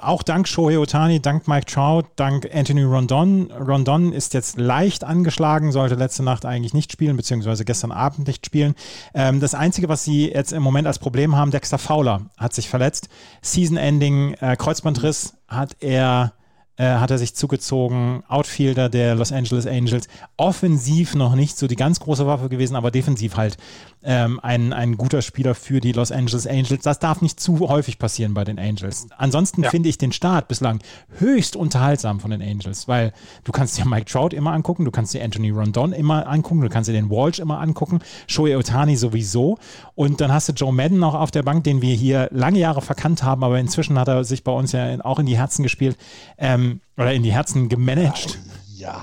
Auch 0.00 0.22
dank 0.22 0.46
Shohei 0.46 0.78
Otani, 0.78 1.20
dank 1.20 1.48
Mike 1.48 1.66
Trout, 1.66 2.04
dank 2.16 2.48
Anthony 2.52 2.84
Rondon. 2.84 3.50
Rondon 3.50 4.12
ist 4.12 4.32
jetzt 4.34 4.56
leicht 4.56 5.02
angeschlagen, 5.02 5.72
sollte 5.72 5.96
letzte 5.96 6.22
Nacht 6.22 6.44
eigentlich 6.44 6.74
nicht 6.74 6.92
spielen, 6.92 7.16
beziehungsweise 7.16 7.64
gestern 7.64 7.90
Abend 7.90 8.26
nicht 8.26 8.46
spielen. 8.46 8.74
Ähm, 9.14 9.40
das 9.40 9.54
Einzige, 9.54 9.88
was 9.88 10.04
sie 10.04 10.30
jetzt 10.30 10.52
im 10.52 10.62
Moment 10.62 10.86
als 10.86 10.98
Problem 10.98 11.34
haben, 11.36 11.50
Dexter 11.50 11.78
Fowler 11.78 12.22
hat 12.36 12.54
sich 12.54 12.68
verletzt. 12.68 13.08
Season-Ending, 13.42 14.34
äh, 14.34 14.56
Kreuzbandriss 14.56 15.34
hat 15.48 15.76
er 15.80 16.34
äh, 16.76 16.96
hat 16.96 17.10
er 17.10 17.18
sich 17.18 17.34
zugezogen. 17.36 18.24
Outfielder 18.28 18.88
der 18.88 19.14
Los 19.14 19.32
Angeles 19.32 19.66
Angels. 19.66 20.08
Offensiv 20.36 21.14
noch 21.14 21.36
nicht 21.36 21.56
so 21.56 21.68
die 21.68 21.76
ganz 21.76 22.00
große 22.00 22.26
Waffe 22.26 22.48
gewesen, 22.48 22.74
aber 22.74 22.90
defensiv 22.90 23.36
halt 23.36 23.56
ähm, 24.04 24.38
ein, 24.40 24.72
ein 24.72 24.96
guter 24.96 25.22
Spieler 25.22 25.54
für 25.54 25.80
die 25.80 25.92
Los 25.92 26.12
Angeles 26.12 26.46
Angels. 26.46 26.82
Das 26.82 26.98
darf 26.98 27.22
nicht 27.22 27.40
zu 27.40 27.60
häufig 27.68 27.98
passieren 27.98 28.34
bei 28.34 28.44
den 28.44 28.58
Angels. 28.58 29.08
Ansonsten 29.16 29.62
ja. 29.62 29.70
finde 29.70 29.88
ich 29.88 29.98
den 29.98 30.12
Start 30.12 30.48
bislang 30.48 30.80
höchst 31.18 31.56
unterhaltsam 31.56 32.20
von 32.20 32.30
den 32.30 32.42
Angels, 32.42 32.86
weil 32.86 33.12
du 33.44 33.52
kannst 33.52 33.78
dir 33.78 33.86
Mike 33.86 34.06
Trout 34.06 34.28
immer 34.28 34.52
angucken, 34.52 34.84
du 34.84 34.90
kannst 34.90 35.14
dir 35.14 35.24
Anthony 35.24 35.50
Rondon 35.50 35.92
immer 35.92 36.26
angucken, 36.26 36.60
du 36.60 36.68
kannst 36.68 36.88
dir 36.88 36.92
den 36.92 37.10
Walsh 37.10 37.38
immer 37.38 37.60
angucken, 37.60 38.00
Shohei 38.26 38.56
Otani 38.56 38.96
sowieso 38.96 39.58
und 39.94 40.20
dann 40.20 40.32
hast 40.32 40.48
du 40.48 40.52
Joe 40.52 40.72
Madden 40.72 40.98
noch 40.98 41.14
auf 41.14 41.30
der 41.30 41.42
Bank, 41.42 41.64
den 41.64 41.80
wir 41.80 41.94
hier 41.94 42.28
lange 42.30 42.58
Jahre 42.58 42.82
verkannt 42.82 43.22
haben, 43.22 43.42
aber 43.42 43.58
inzwischen 43.58 43.98
hat 43.98 44.08
er 44.08 44.24
sich 44.24 44.44
bei 44.44 44.52
uns 44.52 44.72
ja 44.72 45.02
auch 45.04 45.18
in 45.18 45.26
die 45.26 45.38
Herzen 45.38 45.62
gespielt 45.62 45.96
ähm, 46.38 46.80
oder 46.96 47.12
in 47.12 47.22
die 47.22 47.32
Herzen 47.32 47.68
gemanagt. 47.68 48.38
Ja. 48.76 49.02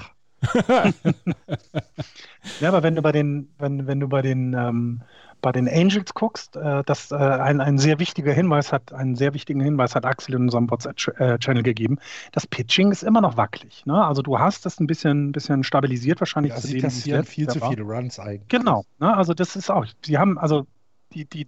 Ja, 2.59 2.69
aber 2.69 2.83
wenn 2.83 2.95
du 2.95 3.01
bei 3.01 3.11
den, 3.11 3.49
wenn, 3.57 3.87
wenn 3.87 3.99
du 3.99 4.07
bei 4.07 4.21
den, 4.21 4.53
ähm, 4.53 5.01
bei 5.41 5.51
den 5.51 5.67
Angels 5.67 6.13
guckst, 6.13 6.55
äh, 6.55 6.83
das 6.85 7.11
äh, 7.11 7.15
ein, 7.15 7.61
ein 7.61 7.77
sehr 7.77 7.99
wichtiger 7.99 8.31
Hinweis 8.33 8.71
hat, 8.71 8.93
einen 8.93 9.15
sehr 9.15 9.33
wichtigen 9.33 9.59
Hinweis 9.59 9.95
hat 9.95 10.05
Axel 10.05 10.35
in 10.35 10.43
unserem 10.43 10.69
WhatsApp-Channel 10.69 11.63
gegeben. 11.63 11.97
Das 12.31 12.47
Pitching 12.47 12.91
ist 12.91 13.03
immer 13.03 13.21
noch 13.21 13.37
wackelig. 13.37 13.85
Ne? 13.85 14.03
Also 14.03 14.21
du 14.21 14.39
hast 14.39 14.65
das 14.65 14.79
ein 14.79 14.87
bisschen, 14.87 15.31
bisschen 15.31 15.63
stabilisiert 15.63 16.21
wahrscheinlich. 16.21 16.53
Ja, 16.53 16.59
sie 16.59 16.79
kassieren 16.79 17.25
viel 17.25 17.47
zu 17.47 17.59
viele 17.59 17.83
Runs 17.83 18.19
eigentlich. 18.19 18.47
Genau. 18.47 18.85
Ne? 18.99 19.15
Also 19.15 19.33
das 19.33 19.55
ist 19.55 19.69
auch, 19.69 19.85
sie 20.05 20.17
haben, 20.17 20.37
also 20.37 20.65
die, 21.13 21.25
die, 21.25 21.45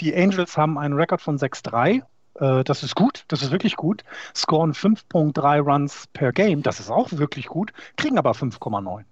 die 0.00 0.16
Angels 0.16 0.56
haben 0.56 0.78
einen 0.78 0.94
Rekord 0.94 1.20
von 1.20 1.38
6-3 1.38 2.02
äh, 2.40 2.64
das 2.64 2.82
ist 2.82 2.94
gut, 2.94 3.24
das 3.28 3.42
ist 3.42 3.50
wirklich 3.50 3.76
gut. 3.76 4.04
Scoren 4.34 4.72
5.3 4.72 5.60
Runs 5.60 6.06
per 6.12 6.32
Game, 6.32 6.62
das 6.62 6.80
ist 6.80 6.90
auch 6.90 7.12
wirklich 7.12 7.46
gut, 7.46 7.72
kriegen 7.96 8.18
aber 8.18 8.32
5,9. 8.32 9.04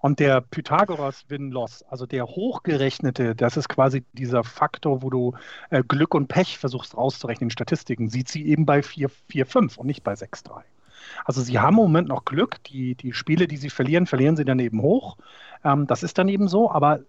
Und 0.00 0.20
der 0.20 0.40
Pythagoras 0.40 1.24
Win-Loss, 1.28 1.82
also 1.84 2.06
der 2.06 2.26
hochgerechnete, 2.26 3.34
das 3.34 3.56
ist 3.56 3.68
quasi 3.68 4.04
dieser 4.12 4.44
Faktor, 4.44 5.02
wo 5.02 5.10
du 5.10 5.34
äh, 5.70 5.82
Glück 5.82 6.14
und 6.14 6.28
Pech 6.28 6.58
versuchst 6.58 6.96
rauszurechnen 6.96 7.46
in 7.46 7.50
Statistiken, 7.50 8.08
sieht 8.08 8.28
sie 8.28 8.46
eben 8.46 8.64
bei 8.64 8.80
4,5 8.80 9.76
und 9.76 9.86
nicht 9.86 10.04
bei 10.04 10.12
6,3. 10.12 10.62
Also 11.24 11.42
sie 11.42 11.58
haben 11.58 11.74
im 11.74 11.82
Moment 11.82 12.08
noch 12.08 12.24
Glück. 12.24 12.62
Die, 12.64 12.94
die 12.94 13.12
Spiele, 13.12 13.48
die 13.48 13.56
sie 13.56 13.70
verlieren, 13.70 14.06
verlieren 14.06 14.36
sie 14.36 14.44
dann 14.44 14.58
eben 14.60 14.82
hoch. 14.82 15.16
Ähm, 15.64 15.86
das 15.86 16.02
ist 16.02 16.18
dann 16.18 16.28
eben 16.28 16.48
so, 16.48 16.70
aber 16.70 17.00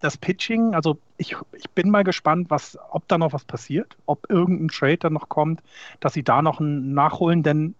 das 0.00 0.16
Pitching, 0.16 0.74
also 0.74 0.98
ich, 1.16 1.36
ich 1.52 1.70
bin 1.70 1.90
mal 1.90 2.04
gespannt, 2.04 2.50
was, 2.50 2.78
ob 2.90 3.08
da 3.08 3.18
noch 3.18 3.32
was 3.32 3.44
passiert, 3.44 3.96
ob 4.06 4.30
irgendein 4.30 4.68
Trade 4.68 4.98
dann 4.98 5.12
noch 5.12 5.28
kommt, 5.28 5.62
dass 6.00 6.12
sie 6.12 6.22
da 6.22 6.42
noch 6.42 6.60
ein 6.60 6.92
nachholen, 6.94 7.42
denn 7.42 7.74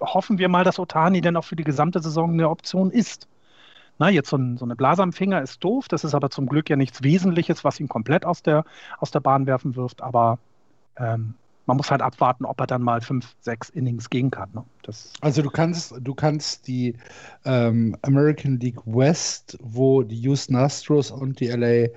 hoffen 0.00 0.38
wir 0.38 0.48
mal, 0.48 0.64
dass 0.64 0.78
Otani 0.78 1.20
dann 1.22 1.36
auch 1.36 1.44
für 1.44 1.56
die 1.56 1.64
gesamte 1.64 2.00
Saison 2.00 2.32
eine 2.32 2.50
Option 2.50 2.90
ist. 2.90 3.28
Na, 3.98 4.10
jetzt 4.10 4.28
so, 4.28 4.36
ein, 4.36 4.58
so 4.58 4.64
eine 4.64 4.76
Blase 4.76 5.02
am 5.02 5.12
Finger 5.12 5.40
ist 5.40 5.62
doof, 5.62 5.88
das 5.88 6.04
ist 6.04 6.14
aber 6.14 6.28
zum 6.28 6.46
Glück 6.48 6.68
ja 6.68 6.76
nichts 6.76 7.02
Wesentliches, 7.02 7.64
was 7.64 7.78
ihn 7.80 7.88
komplett 7.88 8.26
aus 8.26 8.42
der, 8.42 8.64
aus 8.98 9.10
der 9.10 9.20
Bahn 9.20 9.46
werfen 9.46 9.76
wirft, 9.76 10.02
aber 10.02 10.38
ähm, 10.96 11.34
man 11.66 11.76
muss 11.76 11.90
halt 11.90 12.02
abwarten, 12.02 12.44
ob 12.44 12.60
er 12.60 12.66
dann 12.66 12.82
mal 12.82 13.00
fünf, 13.00 13.34
sechs 13.40 13.70
Innings 13.70 14.10
gehen 14.10 14.30
kann. 14.30 14.50
Ne? 14.54 14.64
also 15.20 15.42
du 15.42 15.50
kannst, 15.50 15.94
du 16.00 16.14
kannst 16.14 16.66
die 16.68 16.94
ähm, 17.44 17.96
American 18.02 18.60
League 18.60 18.80
West, 18.84 19.56
wo 19.62 20.02
die 20.02 20.20
Houston 20.20 20.56
Astros 20.56 21.10
und 21.10 21.40
die 21.40 21.48
LA 21.48 21.88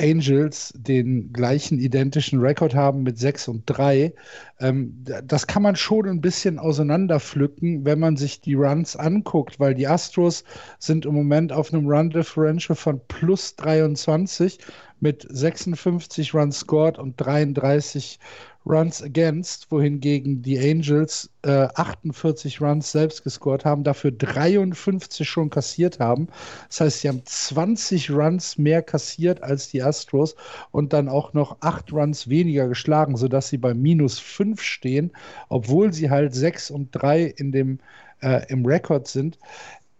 Angels 0.00 0.72
den 0.76 1.32
gleichen 1.32 1.78
identischen 1.78 2.40
Rekord 2.40 2.74
haben 2.74 3.02
mit 3.02 3.18
6 3.18 3.48
und 3.48 3.64
3. 3.66 4.12
Ähm, 4.58 5.04
das 5.24 5.46
kann 5.46 5.62
man 5.62 5.76
schon 5.76 6.06
ein 6.06 6.20
bisschen 6.20 6.58
auseinanderpflücken, 6.58 7.84
wenn 7.84 7.98
man 8.00 8.16
sich 8.16 8.40
die 8.40 8.54
Runs 8.54 8.96
anguckt, 8.96 9.60
weil 9.60 9.74
die 9.74 9.86
Astros 9.86 10.44
sind 10.78 11.04
im 11.04 11.14
Moment 11.14 11.52
auf 11.52 11.72
einem 11.72 11.86
Run 11.86 12.10
Differential 12.10 12.76
von 12.76 13.00
plus 13.08 13.56
23 13.56 14.58
mit 15.00 15.26
56 15.28 16.34
Runs 16.34 16.60
scored 16.60 16.98
und 16.98 17.14
33 17.16 18.18
Runs 18.66 19.02
against, 19.02 19.70
wohingegen 19.70 20.42
die 20.42 20.58
Angels 20.58 21.30
äh, 21.42 21.68
48 21.74 22.60
Runs 22.60 22.92
selbst 22.92 23.24
gescored 23.24 23.64
haben, 23.64 23.84
dafür 23.84 24.12
53 24.12 25.26
schon 25.26 25.48
kassiert 25.48 25.98
haben. 25.98 26.28
Das 26.68 26.80
heißt, 26.80 27.00
sie 27.00 27.08
haben 27.08 27.22
20 27.24 28.10
Runs 28.10 28.58
mehr 28.58 28.82
kassiert 28.82 29.42
als 29.42 29.70
die 29.70 29.82
Astros 29.82 30.36
und 30.72 30.92
dann 30.92 31.08
auch 31.08 31.32
noch 31.32 31.56
8 31.60 31.92
Runs 31.92 32.28
weniger 32.28 32.68
geschlagen, 32.68 33.16
sodass 33.16 33.48
sie 33.48 33.58
bei 33.58 33.72
minus 33.72 34.18
5 34.18 34.60
stehen, 34.62 35.12
obwohl 35.48 35.92
sie 35.94 36.10
halt 36.10 36.34
6 36.34 36.70
und 36.70 36.90
3 36.92 37.24
in 37.24 37.52
dem, 37.52 37.78
äh, 38.20 38.46
im 38.50 38.66
Rekord 38.66 39.08
sind. 39.08 39.38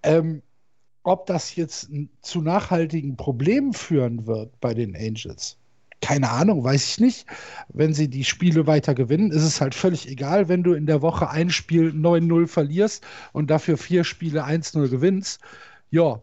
Ähm, 0.02 0.42
ob 1.02 1.26
das 1.26 1.56
jetzt 1.56 1.90
zu 2.20 2.42
nachhaltigen 2.42 3.16
Problemen 3.16 3.72
führen 3.72 4.26
wird 4.26 4.60
bei 4.60 4.74
den 4.74 4.94
Angels, 4.96 5.56
keine 6.00 6.30
Ahnung, 6.30 6.64
weiß 6.64 6.84
ich 6.84 7.00
nicht. 7.00 7.26
Wenn 7.68 7.92
sie 7.92 8.08
die 8.08 8.24
Spiele 8.24 8.66
weiter 8.66 8.94
gewinnen, 8.94 9.30
ist 9.30 9.42
es 9.42 9.60
halt 9.60 9.74
völlig 9.74 10.08
egal, 10.08 10.48
wenn 10.48 10.62
du 10.62 10.72
in 10.72 10.86
der 10.86 11.02
Woche 11.02 11.28
ein 11.28 11.50
Spiel 11.50 11.90
9-0 11.90 12.46
verlierst 12.46 13.06
und 13.32 13.50
dafür 13.50 13.76
vier 13.76 14.04
Spiele 14.04 14.44
1-0 14.44 14.88
gewinnst. 14.88 15.40
Ja, 15.90 16.22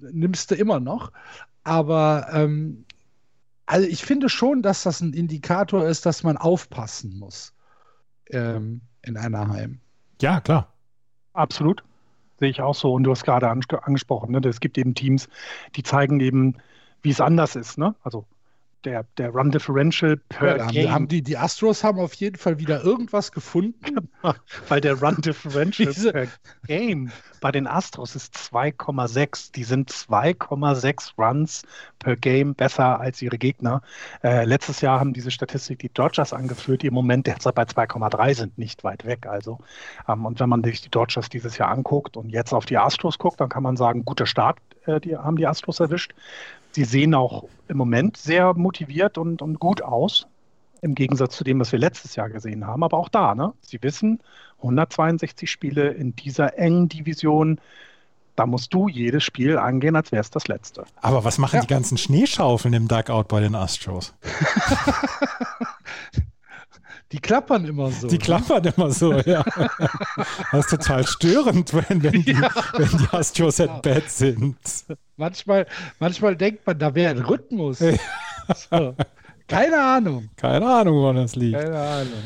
nimmst 0.00 0.50
du 0.50 0.54
immer 0.56 0.80
noch. 0.80 1.12
Aber 1.64 2.28
ähm, 2.32 2.84
also 3.66 3.86
ich 3.88 4.04
finde 4.04 4.28
schon, 4.28 4.62
dass 4.62 4.82
das 4.82 5.00
ein 5.00 5.14
Indikator 5.14 5.86
ist, 5.86 6.04
dass 6.04 6.22
man 6.22 6.36
aufpassen 6.36 7.18
muss 7.18 7.54
ähm, 8.30 8.82
in 9.02 9.16
Anaheim. 9.16 9.80
Ja, 10.20 10.40
klar. 10.40 10.72
Absolut. 11.32 11.82
Sehe 12.42 12.50
ich 12.50 12.60
auch 12.60 12.74
so. 12.74 12.92
Und 12.92 13.04
du 13.04 13.12
hast 13.12 13.22
gerade 13.22 13.48
angesprochen, 13.48 14.32
ne? 14.32 14.40
es 14.48 14.58
gibt 14.58 14.76
eben 14.76 14.96
Teams, 14.96 15.28
die 15.76 15.84
zeigen 15.84 16.18
eben, 16.18 16.56
wie 17.00 17.10
es 17.10 17.20
anders 17.20 17.54
ist. 17.54 17.78
Ne? 17.78 17.94
Also 18.02 18.24
der, 18.84 19.04
der 19.18 19.30
Run 19.30 19.50
Differential 19.50 20.16
per 20.28 20.58
ja, 20.58 20.66
Game. 20.66 20.90
Haben 20.90 21.08
die, 21.08 21.22
die 21.22 21.36
Astros 21.36 21.84
haben 21.84 21.98
auf 21.98 22.14
jeden 22.14 22.36
Fall 22.36 22.58
wieder 22.58 22.82
irgendwas 22.82 23.32
gefunden. 23.32 24.08
Weil 24.68 24.80
der 24.80 25.00
Run 25.00 25.16
Differential 25.20 25.92
per 26.12 26.26
Game 26.66 27.10
bei 27.40 27.50
den 27.50 27.66
Astros 27.66 28.14
ist 28.14 28.36
2,6. 28.36 29.52
Die 29.52 29.64
sind 29.64 29.90
2,6 29.90 31.12
Runs 31.18 31.62
per 31.98 32.16
Game 32.16 32.54
besser 32.54 33.00
als 33.00 33.20
ihre 33.22 33.38
Gegner. 33.38 33.82
Äh, 34.22 34.44
letztes 34.44 34.80
Jahr 34.80 35.00
haben 35.00 35.12
diese 35.12 35.30
Statistik 35.30 35.80
die 35.80 35.92
Dodgers 35.92 36.32
angeführt, 36.32 36.82
die 36.82 36.88
im 36.88 36.94
Moment 36.94 37.26
derzeit 37.26 37.54
bei 37.54 37.64
2,3 37.64 38.34
sind, 38.34 38.58
nicht 38.58 38.84
weit 38.84 39.04
weg. 39.04 39.26
Also, 39.26 39.58
ähm, 40.08 40.26
und 40.26 40.40
wenn 40.40 40.48
man 40.48 40.62
sich 40.62 40.82
die 40.82 40.90
Dodgers 40.90 41.28
dieses 41.28 41.58
Jahr 41.58 41.70
anguckt 41.70 42.16
und 42.16 42.30
jetzt 42.30 42.52
auf 42.52 42.64
die 42.64 42.78
Astros 42.78 43.18
guckt, 43.18 43.40
dann 43.40 43.48
kann 43.48 43.62
man 43.62 43.76
sagen, 43.76 44.04
guter 44.04 44.26
Start 44.26 44.58
äh, 44.86 45.00
die 45.00 45.16
haben 45.16 45.36
die 45.36 45.46
Astros 45.46 45.80
erwischt. 45.80 46.14
Sie 46.72 46.84
sehen 46.84 47.14
auch 47.14 47.44
im 47.68 47.76
Moment 47.76 48.16
sehr 48.16 48.54
motiviert 48.54 49.18
und, 49.18 49.42
und 49.42 49.60
gut 49.60 49.82
aus, 49.82 50.26
im 50.80 50.94
Gegensatz 50.94 51.36
zu 51.36 51.44
dem, 51.44 51.60
was 51.60 51.70
wir 51.70 51.78
letztes 51.78 52.16
Jahr 52.16 52.28
gesehen 52.28 52.66
haben. 52.66 52.82
Aber 52.82 52.98
auch 52.98 53.08
da, 53.08 53.34
ne? 53.34 53.52
Sie 53.60 53.80
wissen, 53.82 54.20
162 54.58 55.50
Spiele 55.50 55.90
in 55.90 56.16
dieser 56.16 56.58
engen 56.58 56.88
Division, 56.88 57.60
da 58.36 58.46
musst 58.46 58.72
du 58.72 58.88
jedes 58.88 59.22
Spiel 59.22 59.58
angehen, 59.58 59.94
als 59.94 60.10
wäre 60.10 60.22
es 60.22 60.30
das 60.30 60.48
letzte. 60.48 60.84
Aber 61.00 61.24
was 61.24 61.38
machen 61.38 61.56
ja. 61.56 61.62
die 61.62 61.68
ganzen 61.68 61.98
Schneeschaufeln 61.98 62.74
im 62.74 62.88
Dugout 62.88 63.24
bei 63.28 63.40
den 63.40 63.54
Astros? 63.54 64.14
Die 67.12 67.20
klappern 67.20 67.66
immer 67.66 67.90
so. 67.90 68.08
Die 68.08 68.14
ne? 68.14 68.18
klappern 68.20 68.64
immer 68.64 68.90
so, 68.90 69.12
ja. 69.12 69.44
Das 70.50 70.66
ist 70.66 70.70
total 70.70 71.06
störend, 71.06 71.72
wenn, 71.74 72.02
wenn, 72.02 72.22
die, 72.22 72.32
ja. 72.32 72.50
wenn 72.76 72.88
die 72.88 73.08
Astros 73.12 73.60
at 73.60 73.82
bat 73.82 74.10
sind. 74.10 74.56
manchmal, 75.16 75.66
manchmal 75.98 76.36
denkt 76.36 76.66
man, 76.66 76.78
da 76.78 76.94
wäre 76.94 77.10
ein 77.10 77.22
Rhythmus. 77.22 77.82
So. 78.70 78.96
Keine 79.46 79.80
Ahnung. 79.80 80.30
Keine 80.36 80.66
Ahnung, 80.66 80.96
woran 80.96 81.16
das 81.16 81.36
liegt. 81.36 81.56
Keine 81.56 81.78
Ahnung. 81.78 82.22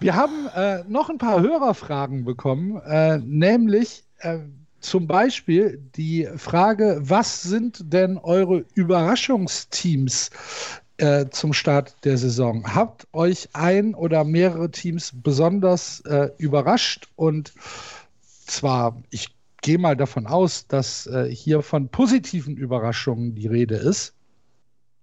Wir 0.00 0.16
haben 0.16 0.48
äh, 0.56 0.82
noch 0.88 1.10
ein 1.10 1.18
paar 1.18 1.40
Hörerfragen 1.40 2.24
bekommen, 2.24 2.80
äh, 2.86 3.18
nämlich 3.18 4.02
äh, 4.18 4.38
zum 4.80 5.06
Beispiel 5.06 5.78
die 5.94 6.26
Frage, 6.36 6.98
was 7.02 7.42
sind 7.42 7.92
denn 7.92 8.16
eure 8.16 8.64
Überraschungsteams 8.74 10.30
äh, 11.00 11.30
zum 11.30 11.52
Start 11.52 12.04
der 12.04 12.18
Saison? 12.18 12.74
Habt 12.74 13.06
euch 13.12 13.48
ein 13.52 13.94
oder 13.94 14.24
mehrere 14.24 14.70
Teams 14.70 15.12
besonders 15.14 16.00
äh, 16.00 16.30
überrascht? 16.38 17.08
Und 17.16 17.52
zwar, 18.46 19.02
ich 19.10 19.34
gehe 19.62 19.78
mal 19.78 19.96
davon 19.96 20.26
aus, 20.26 20.66
dass 20.66 21.06
äh, 21.06 21.28
hier 21.30 21.62
von 21.62 21.88
positiven 21.88 22.56
Überraschungen 22.56 23.34
die 23.34 23.46
Rede 23.46 23.76
ist. 23.76 24.14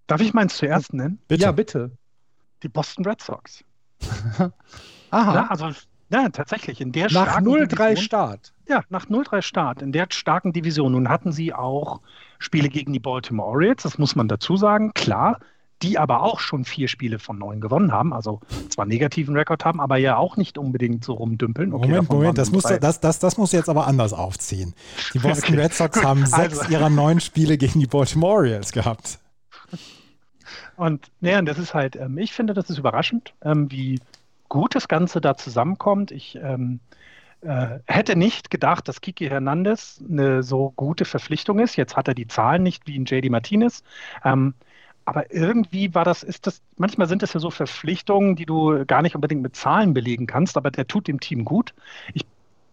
Darf 0.07 0.21
ich 0.21 0.33
meins 0.33 0.57
zuerst 0.57 0.93
nennen? 0.93 1.19
Bitte. 1.27 1.43
Ja, 1.43 1.51
bitte. 1.51 1.91
Die 2.63 2.69
Boston 2.69 3.05
Red 3.05 3.21
Sox. 3.21 3.63
Aha. 5.11 5.33
Ja, 5.35 5.47
also 5.47 5.71
ja, 6.09 6.29
tatsächlich. 6.29 6.79
In 6.79 6.91
der 6.91 7.11
nach 7.11 7.39
0-3 7.39 7.97
Start. 7.97 8.53
Ja, 8.67 8.83
nach 8.89 9.07
0-3 9.07 9.41
Start. 9.41 9.81
In 9.81 9.91
der 9.91 10.07
starken 10.09 10.53
Division. 10.53 10.93
Nun 10.93 11.09
hatten 11.09 11.31
sie 11.31 11.53
auch 11.53 12.01
Spiele 12.39 12.69
gegen 12.69 12.93
die 12.93 12.99
Baltimore 12.99 13.49
Orioles, 13.49 13.83
das 13.83 13.97
muss 13.97 14.15
man 14.15 14.27
dazu 14.27 14.57
sagen, 14.57 14.93
klar. 14.93 15.39
Die 15.83 15.99
aber 15.99 16.23
auch 16.23 16.39
schon 16.39 16.65
vier 16.65 16.87
Spiele 16.87 17.19
von 17.19 17.37
neun 17.37 17.61
gewonnen 17.61 17.91
haben, 17.91 18.11
also 18.11 18.41
zwar 18.69 18.85
negativen 18.85 19.35
Rekord 19.35 19.63
haben, 19.63 19.79
aber 19.79 19.97
ja 19.97 20.17
auch 20.17 20.35
nicht 20.35 20.57
unbedingt 20.57 21.03
so 21.03 21.13
rumdümpeln. 21.13 21.71
Okay, 21.71 21.87
Moment, 21.87 22.09
Moment, 22.09 22.37
das 22.37 22.51
muss, 22.51 22.63
das, 22.63 22.99
das, 22.99 23.19
das 23.19 23.37
muss 23.37 23.51
jetzt 23.51 23.69
aber 23.69 23.85
anders 23.85 24.13
aufziehen. 24.13 24.73
Die 25.13 25.19
Boston 25.19 25.53
okay. 25.53 25.63
Red 25.63 25.73
Sox 25.73 26.03
haben 26.03 26.25
sechs 26.25 26.59
also. 26.59 26.71
ihrer 26.71 26.89
neun 26.89 27.19
Spiele 27.19 27.57
gegen 27.57 27.79
die 27.79 27.87
Baltimore 27.87 28.37
Orioles 28.37 28.71
gehabt. 28.71 29.19
Und 30.77 31.11
naja, 31.21 31.41
das 31.41 31.57
ist 31.57 31.73
halt, 31.73 31.95
ähm, 31.95 32.17
ich 32.17 32.33
finde, 32.33 32.53
das 32.53 32.69
ist 32.69 32.77
überraschend, 32.77 33.33
ähm, 33.43 33.71
wie 33.71 33.99
gut 34.49 34.75
das 34.75 34.87
Ganze 34.87 35.21
da 35.21 35.35
zusammenkommt. 35.35 36.11
Ich 36.11 36.37
ähm, 36.41 36.79
äh, 37.41 37.79
hätte 37.85 38.15
nicht 38.15 38.49
gedacht, 38.49 38.87
dass 38.87 39.01
Kiki 39.01 39.27
Hernandez 39.27 40.01
eine 40.07 40.43
so 40.43 40.71
gute 40.75 41.05
Verpflichtung 41.05 41.59
ist. 41.59 41.75
Jetzt 41.75 41.95
hat 41.95 42.07
er 42.07 42.13
die 42.13 42.27
Zahlen 42.27 42.63
nicht 42.63 42.87
wie 42.87 42.97
ein 42.97 43.05
JD 43.05 43.29
Martinez. 43.29 43.83
Ähm, 44.23 44.53
aber 45.07 45.33
irgendwie 45.33 45.95
war 45.95 46.03
das, 46.03 46.21
ist 46.21 46.47
das, 46.47 46.61
manchmal 46.75 47.07
sind 47.07 47.23
das 47.23 47.31
ja 47.31 47.39
so 47.39 47.49
Verpflichtungen, 47.49 48.35
die 48.35 48.45
du 48.45 48.85
gar 48.85 49.01
nicht 49.01 49.15
unbedingt 49.15 49.41
mit 49.41 49.55
Zahlen 49.55 49.93
belegen 49.93 50.27
kannst, 50.27 50.57
aber 50.57 50.69
der 50.69 50.85
tut 50.85 51.07
dem 51.07 51.21
Team 51.21 51.45
gut. 51.45 51.73
Ich 52.13 52.25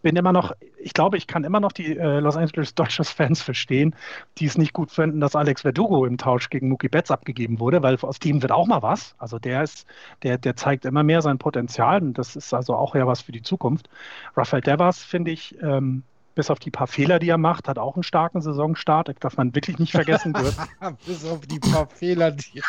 bin 0.02 0.16
immer 0.16 0.32
noch, 0.32 0.50
ich 0.76 0.94
glaube, 0.94 1.16
ich 1.16 1.28
kann 1.28 1.44
immer 1.44 1.60
noch 1.60 1.70
die 1.70 1.96
äh, 1.96 2.18
Los 2.18 2.36
Angeles 2.36 2.74
Dodgers 2.74 3.10
Fans 3.10 3.40
verstehen, 3.40 3.94
die 4.38 4.46
es 4.46 4.58
nicht 4.58 4.72
gut 4.72 4.90
finden, 4.90 5.20
dass 5.20 5.36
Alex 5.36 5.60
Verdugo 5.62 6.06
im 6.06 6.18
Tausch 6.18 6.50
gegen 6.50 6.70
Mookie 6.70 6.88
Betts 6.88 7.12
abgegeben 7.12 7.60
wurde, 7.60 7.84
weil 7.84 7.96
aus 8.00 8.18
dem 8.18 8.42
wird 8.42 8.50
auch 8.50 8.66
mal 8.66 8.82
was. 8.82 9.14
Also 9.18 9.38
der 9.38 9.62
ist, 9.62 9.86
der, 10.24 10.36
der 10.36 10.56
zeigt 10.56 10.86
immer 10.86 11.04
mehr 11.04 11.22
sein 11.22 11.38
Potenzial 11.38 12.02
und 12.02 12.18
das 12.18 12.34
ist 12.34 12.52
also 12.52 12.74
auch 12.74 12.96
ja 12.96 13.06
was 13.06 13.22
für 13.22 13.32
die 13.32 13.42
Zukunft. 13.42 13.88
Rafael 14.36 14.60
Devers 14.60 15.04
finde 15.04 15.30
ich, 15.30 15.56
ähm, 15.62 16.02
bis 16.34 16.50
auf 16.50 16.58
die 16.58 16.70
paar 16.70 16.86
Fehler, 16.86 17.18
die 17.18 17.28
er 17.28 17.38
macht, 17.38 17.68
hat 17.68 17.78
auch 17.78 17.94
einen 17.94 18.02
starken 18.02 18.40
Saisonstart. 18.40 19.08
Das 19.08 19.16
darf 19.20 19.36
man 19.36 19.54
wirklich 19.54 19.78
nicht 19.78 19.92
vergessen 19.92 20.32
bis 21.06 21.24
auf 21.24 21.40
die 21.46 21.58
paar 21.60 21.86
Fehler, 21.88 22.30
die 22.30 22.58
er 22.58 22.64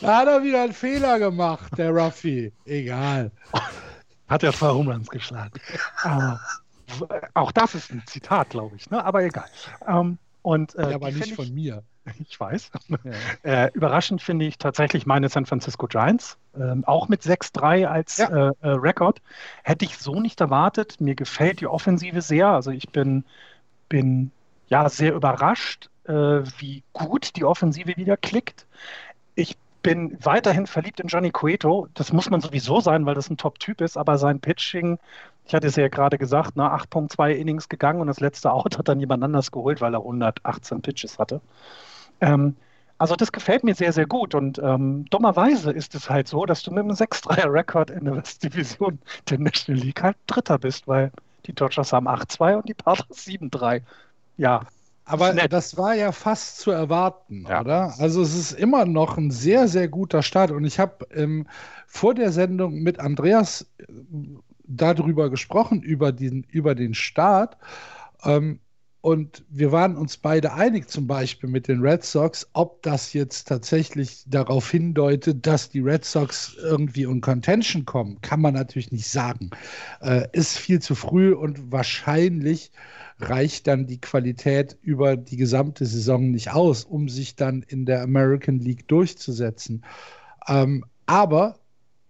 da 0.00 0.18
hat 0.18 0.28
er 0.28 0.42
wieder 0.42 0.62
einen 0.62 0.72
Fehler 0.72 1.18
gemacht, 1.18 1.76
der 1.76 1.90
Ruffy. 1.90 2.52
Egal. 2.64 3.30
Hat 4.28 4.42
er 4.42 4.52
zwei 4.52 4.68
Homeruns 4.68 5.08
geschlagen. 5.08 5.60
Aber 6.02 6.40
auch 7.34 7.52
das 7.52 7.74
ist 7.74 7.90
ein 7.90 8.02
Zitat, 8.06 8.50
glaube 8.50 8.76
ich, 8.76 8.88
ne? 8.90 9.04
aber 9.04 9.22
egal. 9.22 9.48
Ähm, 9.86 10.18
und, 10.42 10.74
äh, 10.76 10.90
ja, 10.90 10.94
aber 10.94 11.10
nicht 11.10 11.34
von 11.34 11.52
mir. 11.52 11.82
Ich 12.28 12.38
weiß. 12.38 12.70
Ja. 12.88 13.64
Äh, 13.64 13.70
überraschend 13.74 14.22
finde 14.22 14.46
ich 14.46 14.58
tatsächlich 14.58 15.06
meine 15.06 15.28
San 15.28 15.46
Francisco 15.46 15.86
Giants. 15.86 16.38
Ähm, 16.56 16.84
auch 16.84 17.08
mit 17.08 17.22
6-3 17.22 17.86
als 17.86 18.18
ja. 18.18 18.28
äh, 18.28 18.52
äh, 18.60 18.68
Rekord. 18.68 19.20
Hätte 19.62 19.84
ich 19.84 19.98
so 19.98 20.20
nicht 20.20 20.40
erwartet. 20.40 21.00
Mir 21.00 21.14
gefällt 21.14 21.60
die 21.60 21.66
Offensive 21.66 22.20
sehr. 22.22 22.48
Also 22.48 22.70
ich 22.70 22.88
bin, 22.90 23.24
bin 23.88 24.30
ja 24.68 24.88
sehr 24.88 25.14
überrascht, 25.14 25.88
äh, 26.04 26.12
wie 26.12 26.82
gut 26.92 27.36
die 27.36 27.44
Offensive 27.44 27.96
wieder 27.96 28.16
klickt. 28.16 28.66
Ich 29.34 29.56
bin 29.82 30.18
weiterhin 30.22 30.66
verliebt 30.66 31.00
in 31.00 31.08
Johnny 31.08 31.30
Cueto. 31.30 31.88
Das 31.94 32.12
muss 32.12 32.30
man 32.30 32.40
sowieso 32.40 32.80
sein, 32.80 33.06
weil 33.06 33.14
das 33.14 33.30
ein 33.30 33.36
Top-Typ 33.36 33.80
ist, 33.80 33.96
aber 33.96 34.18
sein 34.18 34.40
Pitching, 34.40 34.98
ich 35.46 35.54
hatte 35.54 35.66
es 35.66 35.76
ja 35.76 35.88
gerade 35.88 36.18
gesagt, 36.18 36.56
ne, 36.56 36.64
8.2 36.64 37.30
Innings 37.30 37.68
gegangen 37.68 38.00
und 38.00 38.06
das 38.06 38.20
letzte 38.20 38.52
Out 38.52 38.78
hat 38.78 38.88
dann 38.88 39.00
jemand 39.00 39.24
anders 39.24 39.50
geholt, 39.50 39.80
weil 39.80 39.94
er 39.94 40.00
118 40.00 40.82
Pitches 40.82 41.18
hatte. 41.18 41.40
Ähm, 42.20 42.56
also 42.98 43.14
das 43.14 43.30
gefällt 43.30 43.62
mir 43.62 43.74
sehr, 43.74 43.92
sehr 43.92 44.06
gut. 44.06 44.34
Und 44.34 44.58
ähm, 44.58 45.04
dummerweise 45.10 45.70
ist 45.70 45.94
es 45.94 46.10
halt 46.10 46.28
so, 46.28 46.46
dass 46.46 46.62
du 46.62 46.72
mit 46.72 46.80
einem 46.80 46.92
6-3er-Rekord 46.92 47.90
in 47.90 48.04
der 48.04 48.16
West 48.16 48.42
Division 48.42 48.98
der 49.30 49.38
National 49.38 49.82
League 49.82 50.02
halt 50.02 50.16
Dritter 50.26 50.58
bist, 50.58 50.88
weil 50.88 51.12
die 51.46 51.52
Dodgers 51.54 51.92
haben 51.92 52.08
8-2 52.08 52.56
und 52.56 52.68
die 52.68 52.74
Padres 52.74 53.26
7-3. 53.26 53.82
Ja, 54.36 54.62
aber 55.08 55.32
das 55.32 55.76
war 55.78 55.94
ja 55.94 56.12
fast 56.12 56.58
zu 56.58 56.70
erwarten, 56.70 57.46
ja. 57.48 57.62
oder? 57.62 57.94
Also 57.98 58.20
es 58.20 58.34
ist 58.34 58.52
immer 58.52 58.84
noch 58.84 59.16
ein 59.16 59.30
sehr, 59.30 59.66
sehr 59.66 59.88
guter 59.88 60.22
Start. 60.22 60.50
Und 60.50 60.64
ich 60.64 60.78
habe 60.78 61.06
ähm, 61.14 61.46
vor 61.86 62.14
der 62.14 62.30
Sendung 62.30 62.82
mit 62.82 63.00
Andreas 63.00 63.62
äh, 63.78 63.84
darüber 64.64 65.30
gesprochen, 65.30 65.80
über 65.80 66.12
den, 66.12 66.44
über 66.50 66.74
den 66.74 66.92
Start. 66.92 67.56
Ähm, 68.22 68.60
und 69.08 69.42
wir 69.48 69.72
waren 69.72 69.96
uns 69.96 70.18
beide 70.18 70.52
einig, 70.52 70.90
zum 70.90 71.06
Beispiel 71.06 71.48
mit 71.48 71.66
den 71.66 71.80
Red 71.80 72.04
Sox, 72.04 72.46
ob 72.52 72.82
das 72.82 73.14
jetzt 73.14 73.48
tatsächlich 73.48 74.22
darauf 74.26 74.70
hindeutet, 74.70 75.46
dass 75.46 75.70
die 75.70 75.80
Red 75.80 76.04
Sox 76.04 76.54
irgendwie 76.60 77.04
in 77.04 77.22
Contention 77.22 77.86
kommen, 77.86 78.20
kann 78.20 78.42
man 78.42 78.52
natürlich 78.52 78.92
nicht 78.92 79.08
sagen. 79.08 79.48
Äh, 80.02 80.28
ist 80.32 80.58
viel 80.58 80.82
zu 80.82 80.94
früh 80.94 81.32
und 81.32 81.72
wahrscheinlich 81.72 82.70
reicht 83.18 83.66
dann 83.66 83.86
die 83.86 83.98
Qualität 83.98 84.76
über 84.82 85.16
die 85.16 85.38
gesamte 85.38 85.86
Saison 85.86 86.30
nicht 86.30 86.50
aus, 86.50 86.84
um 86.84 87.08
sich 87.08 87.34
dann 87.34 87.62
in 87.66 87.86
der 87.86 88.02
American 88.02 88.58
League 88.58 88.88
durchzusetzen. 88.88 89.86
Ähm, 90.46 90.84
aber 91.06 91.58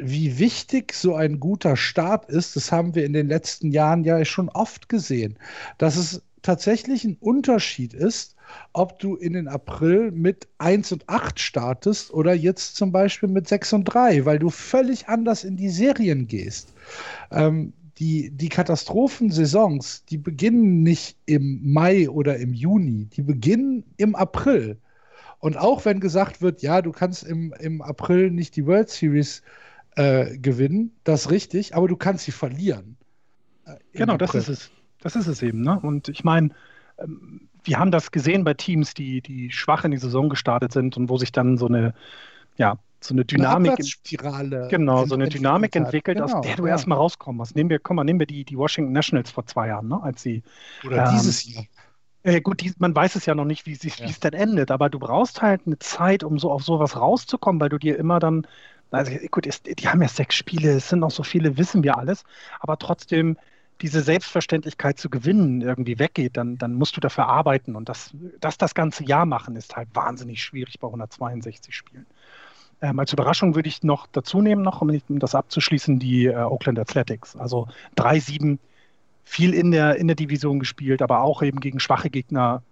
wie 0.01 0.41
wichtig 0.41 0.95
so 0.95 1.15
ein 1.15 1.39
guter 1.39 1.77
Start 1.77 2.29
ist, 2.29 2.57
das 2.57 2.73
haben 2.73 2.97
wir 2.97 3.05
in 3.05 3.13
den 3.13 3.29
letzten 3.29 3.71
Jahren 3.71 4.03
ja 4.03 4.25
schon 4.25 4.49
oft 4.49 4.89
gesehen, 4.89 5.39
dass 5.77 5.97
es 5.97 6.23
tatsächlich 6.49 7.05
ein 7.05 7.19
Unterschied 7.21 7.93
ist, 7.93 8.35
ob 8.73 8.99
du 9.01 9.17
in 9.17 9.35
den 9.35 9.49
April 9.49 10.11
mit 10.13 10.49
1 10.57 10.93
und 10.93 11.07
8 11.07 11.39
startest 11.39 12.11
oder 12.11 12.33
jetzt 12.33 12.75
zum 12.75 12.91
Beispiel 12.91 13.29
mit 13.29 13.47
6 13.47 13.75
und 13.75 13.85
3, 13.85 14.25
weil 14.25 14.39
du 14.39 14.49
völlig 14.49 15.09
anders 15.09 15.45
in 15.45 15.59
die 15.59 15.69
Serien 15.69 16.27
gehst. 16.27 16.73
Ähm, 17.31 17.75
die, 17.99 18.31
die 18.31 18.49
Katastrophensaisons, 18.49 20.07
die 20.07 20.17
beginnen 20.17 20.83
nicht 20.83 21.19
im 21.27 21.61
Mai 21.71 22.09
oder 22.09 22.39
im 22.39 22.55
Juni, 22.55 23.11
die 23.13 23.23
beginnen 23.23 23.85
im 23.99 24.15
April. 24.15 24.79
Und 25.41 25.59
auch 25.59 25.85
wenn 25.85 26.01
gesagt 26.01 26.41
wird, 26.41 26.63
ja, 26.63 26.81
du 26.81 26.93
kannst 26.93 27.25
im, 27.25 27.53
im 27.61 27.83
April 27.83 28.31
nicht 28.31 28.57
die 28.57 28.65
World 28.65 28.89
Series 28.89 29.43
äh, 29.97 30.39
gewinnen, 30.39 30.93
das 31.05 31.27
ist 31.27 31.31
richtig, 31.31 31.75
aber 31.75 31.89
du 31.89 31.97
kannst 31.97 32.25
sie 32.25 32.33
verlieren. 32.33 32.97
Äh, 33.67 33.75
genau, 33.93 34.17
das 34.17 34.35
ist 34.35 34.49
es. 34.49 34.71
Das 35.01 35.17
ist 35.17 35.27
es 35.27 35.43
eben. 35.43 35.63
Ne? 35.63 35.79
Und 35.81 36.09
ich 36.09 36.25
meine, 36.25 36.51
ähm, 36.99 37.49
wir 37.65 37.79
haben 37.79 37.91
das 37.91 38.11
gesehen 38.11 38.45
bei 38.45 38.55
Teams, 38.55 38.95
die, 38.95 39.21
die 39.21 39.51
schwach 39.51 39.85
in 39.85 39.91
die 39.91 39.99
Saison 39.99 40.29
gestartet 40.29 40.73
sind 40.73 40.97
und 40.97 41.09
wo 41.09 41.19
sich 41.19 41.33
dann 41.33 41.59
so 41.59 41.67
eine, 41.67 41.95
ja, 42.57 42.79
so 43.01 43.15
eine 43.15 43.25
Dynamik. 43.25 43.79
Eine 44.23 44.69
genau, 44.69 45.07
so 45.07 45.15
eine 45.15 45.29
Dynamik 45.29 45.77
entwickelt, 45.77 46.19
genau, 46.19 46.33
aus 46.33 46.41
der 46.41 46.57
du 46.57 46.67
ja. 46.67 46.73
erstmal 46.73 46.99
rauskommen 46.99 47.37
musst. 47.37 47.55
Nehmen 47.55 47.71
wir, 47.71 47.79
komm 47.79 47.97
mal, 47.97 48.05
nehmen 48.05 48.19
wir 48.19 48.27
die, 48.27 48.45
die 48.45 48.57
Washington 48.57 48.93
Nationals 48.93 49.31
vor 49.31 49.47
zwei 49.47 49.69
Jahren, 49.69 49.89
ne, 49.89 50.03
als 50.03 50.23
sie. 50.23 50.43
Oder 50.85 51.07
ähm, 51.07 51.11
dieses 51.13 51.45
Jahr. 51.53 51.65
Äh, 52.25 52.41
gut, 52.41 52.61
die, 52.61 52.73
man 52.79 52.95
weiß 52.95 53.15
es 53.15 53.27
ja 53.27 53.35
noch 53.35 53.45
nicht, 53.45 53.67
wie 53.67 53.75
ja. 53.75 54.07
es 54.07 54.21
denn 54.21 54.33
endet, 54.33 54.71
aber 54.71 54.91
du 54.91 54.99
brauchst 54.99 55.41
halt 55.41 55.63
eine 55.67 55.79
Zeit, 55.79 56.25
um 56.25 56.39
so 56.39 56.51
auf 56.51 56.65
sowas 56.65 56.97
rauszukommen, 56.97 57.61
weil 57.61 57.69
du 57.69 57.79
dir 57.79 57.97
immer 57.97 58.19
dann, 58.19 58.47
also 58.91 59.13
gut, 59.31 59.47
ist, 59.47 59.67
die 59.67 59.89
haben 59.89 60.03
ja 60.03 60.09
sechs 60.09 60.35
Spiele, 60.35 60.73
es 60.73 60.89
sind 60.89 60.99
noch 60.99 61.11
so 61.13 61.23
viele, 61.23 61.57
wissen 61.57 61.85
wir 61.85 61.97
alles, 61.97 62.25
aber 62.59 62.79
trotzdem 62.79 63.37
diese 63.81 64.03
Selbstverständlichkeit 64.03 64.99
zu 64.99 65.09
gewinnen 65.09 65.61
irgendwie 65.61 65.99
weggeht, 65.99 66.37
dann, 66.37 66.59
dann 66.59 66.75
musst 66.75 66.97
du 66.97 67.01
dafür 67.01 67.27
arbeiten 67.27 67.77
und 67.77 67.89
das, 67.89 68.11
das 68.41 68.59
das 68.59 68.75
ganze 68.75 69.05
Jahr 69.05 69.27
machen 69.27 69.57
ist 69.57 69.77
halt 69.77 69.89
wahnsinnig 69.95 70.43
schwierig 70.43 70.81
bei 70.81 70.89
162 70.89 71.75
Spielen. 71.75 72.07
Ähm, 72.81 72.99
als 72.99 73.13
Überraschung 73.13 73.55
würde 73.55 73.69
ich 73.69 73.83
noch 73.83 74.07
dazu 74.07 74.41
nehmen, 74.41 74.63
noch, 74.63 74.83
um 74.83 75.19
das 75.19 75.35
abzuschließen, 75.35 75.99
die 75.99 76.27
äh, 76.27 76.37
Oakland 76.37 76.79
Athletics. 76.79 77.37
Also 77.37 77.69
3-7, 77.97 78.59
viel 79.25 79.53
in 79.53 79.73
der, 79.73 79.97
in 79.97 80.07
der 80.07 80.17
Division 80.17 80.59
gespielt, 80.61 81.03
aber 81.03 81.21
auch 81.21 81.43
eben 81.43 81.61
gegen 81.61 81.81
schwache 81.81 82.09
Gegner. 82.09 82.63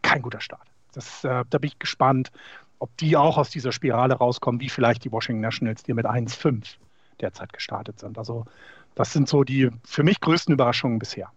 Kein 0.00 0.22
guter 0.22 0.40
Start. 0.40 0.66
Das, 0.94 1.24
äh, 1.24 1.44
da 1.48 1.58
bin 1.58 1.68
ich 1.68 1.78
gespannt, 1.78 2.32
ob 2.78 2.96
die 2.96 3.16
auch 3.16 3.38
aus 3.38 3.50
dieser 3.50 3.72
Spirale 3.72 4.14
rauskommen, 4.14 4.60
wie 4.60 4.68
vielleicht 4.68 5.04
die 5.04 5.12
Washington 5.12 5.40
Nationals, 5.40 5.82
die 5.82 5.92
mit 5.92 6.06
1-5 6.06 6.76
derzeit 7.20 7.52
gestartet 7.52 8.00
sind. 8.00 8.18
Also 8.18 8.46
das 8.94 9.12
sind 9.12 9.28
so 9.28 9.44
die 9.44 9.70
für 9.84 10.02
mich 10.02 10.20
größten 10.20 10.54
Überraschungen 10.54 10.98
bisher. 10.98 11.30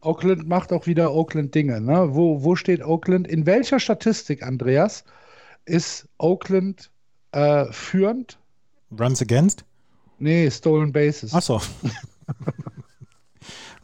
Oakland 0.00 0.48
macht 0.48 0.72
auch 0.72 0.86
wieder 0.86 1.12
Oakland 1.12 1.54
Dinge. 1.54 1.80
Ne? 1.80 2.14
Wo, 2.14 2.44
wo 2.44 2.56
steht 2.56 2.82
Oakland? 2.82 3.26
In 3.26 3.46
welcher 3.46 3.80
Statistik, 3.80 4.42
Andreas, 4.42 5.04
ist 5.64 6.08
Oakland 6.18 6.90
äh, 7.32 7.66
führend? 7.72 8.38
Runs 8.98 9.20
against? 9.20 9.64
Nee, 10.18 10.50
Stolen 10.50 10.92
Bases. 10.92 11.34
Achso. 11.34 11.60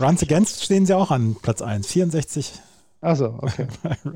Runs 0.01 0.23
against 0.23 0.65
stehen 0.65 0.87
sie 0.87 0.97
auch 0.97 1.11
an 1.11 1.37
Platz 1.41 1.63
1. 1.63 1.87
64. 1.87 2.61
Achso, 3.01 3.39
okay. 3.41 3.67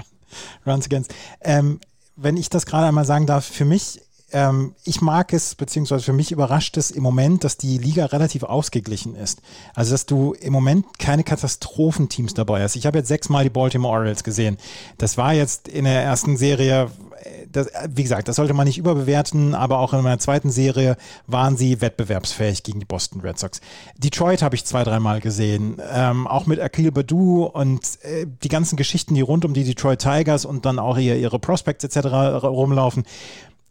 Runs 0.66 0.86
against. 0.86 1.14
Ähm, 1.40 1.80
wenn 2.16 2.36
ich 2.36 2.49
das 2.49 2.66
gerade 2.66 2.86
einmal 2.86 3.05
sagen 3.05 3.26
darf, 3.26 3.44
für 3.44 3.64
mich 3.64 4.01
ähm, 4.31 4.74
ich 4.85 5.01
mag 5.01 5.33
es, 5.33 5.55
beziehungsweise 5.55 6.05
für 6.05 6.12
mich 6.12 6.33
überrascht 6.33 6.76
es 6.76 6.91
im 6.91 7.03
Moment, 7.03 7.45
dass 7.45 7.57
die 7.57 7.79
Liga 7.79 8.07
relativ 8.07 8.43
ausgeglichen 8.43 9.14
ist. 9.14 9.41
Also, 9.74 9.93
dass 9.93 10.07
du 10.07 10.35
im 10.35 10.53
Moment 10.53 10.99
keine 10.99 11.24
Katastrophenteams 11.24 12.35
dabei 12.35 12.62
hast. 12.62 12.76
Ich 12.76 12.85
habe 12.85 12.99
jetzt 12.99 13.09
sechsmal 13.09 13.45
die 13.45 13.51
Baltimore 13.51 13.95
Orioles 13.95 14.24
gesehen. 14.24 14.59
Das 14.99 15.16
war 15.16 15.33
jetzt 15.33 15.68
in 15.68 15.85
der 15.85 16.03
ersten 16.03 16.37
Serie, 16.37 16.91
äh, 17.22 17.47
das, 17.51 17.68
wie 17.89 18.03
gesagt, 18.03 18.29
das 18.29 18.37
sollte 18.37 18.53
man 18.53 18.66
nicht 18.66 18.76
überbewerten, 18.76 19.55
aber 19.55 19.79
auch 19.79 19.95
in 19.95 20.03
meiner 20.03 20.18
zweiten 20.18 20.51
Serie 20.51 20.97
waren 21.26 21.57
sie 21.57 21.81
wettbewerbsfähig 21.81 22.62
gegen 22.62 22.81
die 22.81 22.87
Boston 22.87 23.22
Red 23.22 23.39
Sox. 23.39 23.62
Detroit 23.97 24.43
habe 24.43 24.57
ich 24.57 24.64
zwei, 24.66 24.85
dreimal 24.85 25.20
gesehen, 25.20 25.81
ähm, 25.91 26.26
auch 26.26 26.45
mit 26.45 26.61
Akil 26.61 26.93
Badu 26.93 27.45
und 27.45 27.81
äh, 28.03 28.26
die 28.43 28.49
ganzen 28.49 28.76
Geschichten, 28.76 29.14
die 29.14 29.22
rund 29.22 29.47
um 29.47 29.55
die 29.55 29.64
Detroit 29.64 30.01
Tigers 30.01 30.45
und 30.45 30.66
dann 30.66 30.79
auch 30.79 30.99
ihre, 30.99 31.16
ihre 31.16 31.39
Prospects 31.39 31.85
etc. 31.85 32.45
rumlaufen 32.45 33.05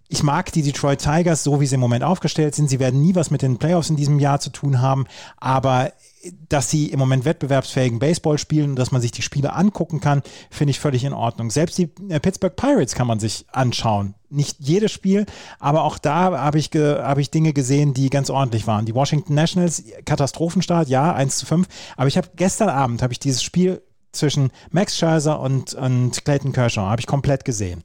ich 0.10 0.24
mag 0.24 0.52
die 0.54 0.62
Detroit 0.62 1.00
Tigers, 1.00 1.44
so 1.44 1.60
wie 1.60 1.66
sie 1.66 1.76
im 1.76 1.82
Moment 1.82 2.04
aufgestellt 2.04 2.56
sind. 2.56 2.70
Sie 2.70 2.80
werden 2.80 3.02
nie 3.02 3.16
was 3.16 3.30
mit 3.30 3.42
den 3.42 3.58
Playoffs 3.58 3.90
in 3.90 3.98
diesem 3.98 4.20
Jahr 4.20 4.40
zu 4.40 4.50
tun 4.50 4.82
haben, 4.82 5.06
aber 5.38 5.92
dass 6.50 6.70
sie 6.70 6.88
im 6.88 7.00
Moment 7.00 7.26
wettbewerbsfähigen 7.26 8.00
Baseball 8.00 8.38
spielen 8.38 8.72
und 8.72 8.76
dass 8.78 8.92
man 8.92 9.02
sich 9.02 9.12
die 9.12 9.22
Spiele 9.22 9.54
angucken 9.54 10.00
kann, 10.00 10.24
finde 10.50 10.72
ich 10.72 10.80
völlig 10.80 11.04
in 11.04 11.14
Ordnung. 11.14 11.52
Selbst 11.52 11.78
die 11.78 11.90
äh, 12.10 12.20
Pittsburgh 12.20 12.56
Pirates 12.56 12.96
kann 12.96 13.08
man 13.08 13.20
sich 13.20 13.46
anschauen. 13.52 14.16
Nicht 14.30 14.58
jedes 14.60 14.92
Spiel, 14.92 15.26
aber 15.60 15.84
auch 15.84 15.98
da 15.98 16.38
habe 16.38 16.60
ich, 16.60 16.72
hab 16.74 17.18
ich 17.18 17.32
Dinge 17.32 17.54
gesehen, 17.54 17.94
die 17.94 18.10
ganz 18.10 18.30
ordentlich 18.30 18.68
waren. 18.68 18.86
Die 18.86 18.96
Washington 18.96 19.36
Nationals, 19.36 19.84
Katastrophenstart, 20.06 20.90
ja, 20.90 21.14
1 21.14 21.38
zu 21.38 21.46
5. 21.46 21.68
Aber 21.96 22.08
ich 22.08 22.18
habe 22.18 22.30
gestern 22.36 22.70
Abend 22.70 23.02
habe 23.02 23.14
ich 23.14 23.20
dieses 23.20 23.42
Spiel 23.42 23.82
zwischen 24.12 24.52
Max 24.72 24.98
Scherzer 24.98 25.40
und, 25.40 25.74
und 25.76 26.26
Clayton 26.26 26.52
Kershaw 26.52 26.90
habe 26.90 27.00
ich 27.00 27.08
komplett 27.08 27.46
gesehen. 27.46 27.84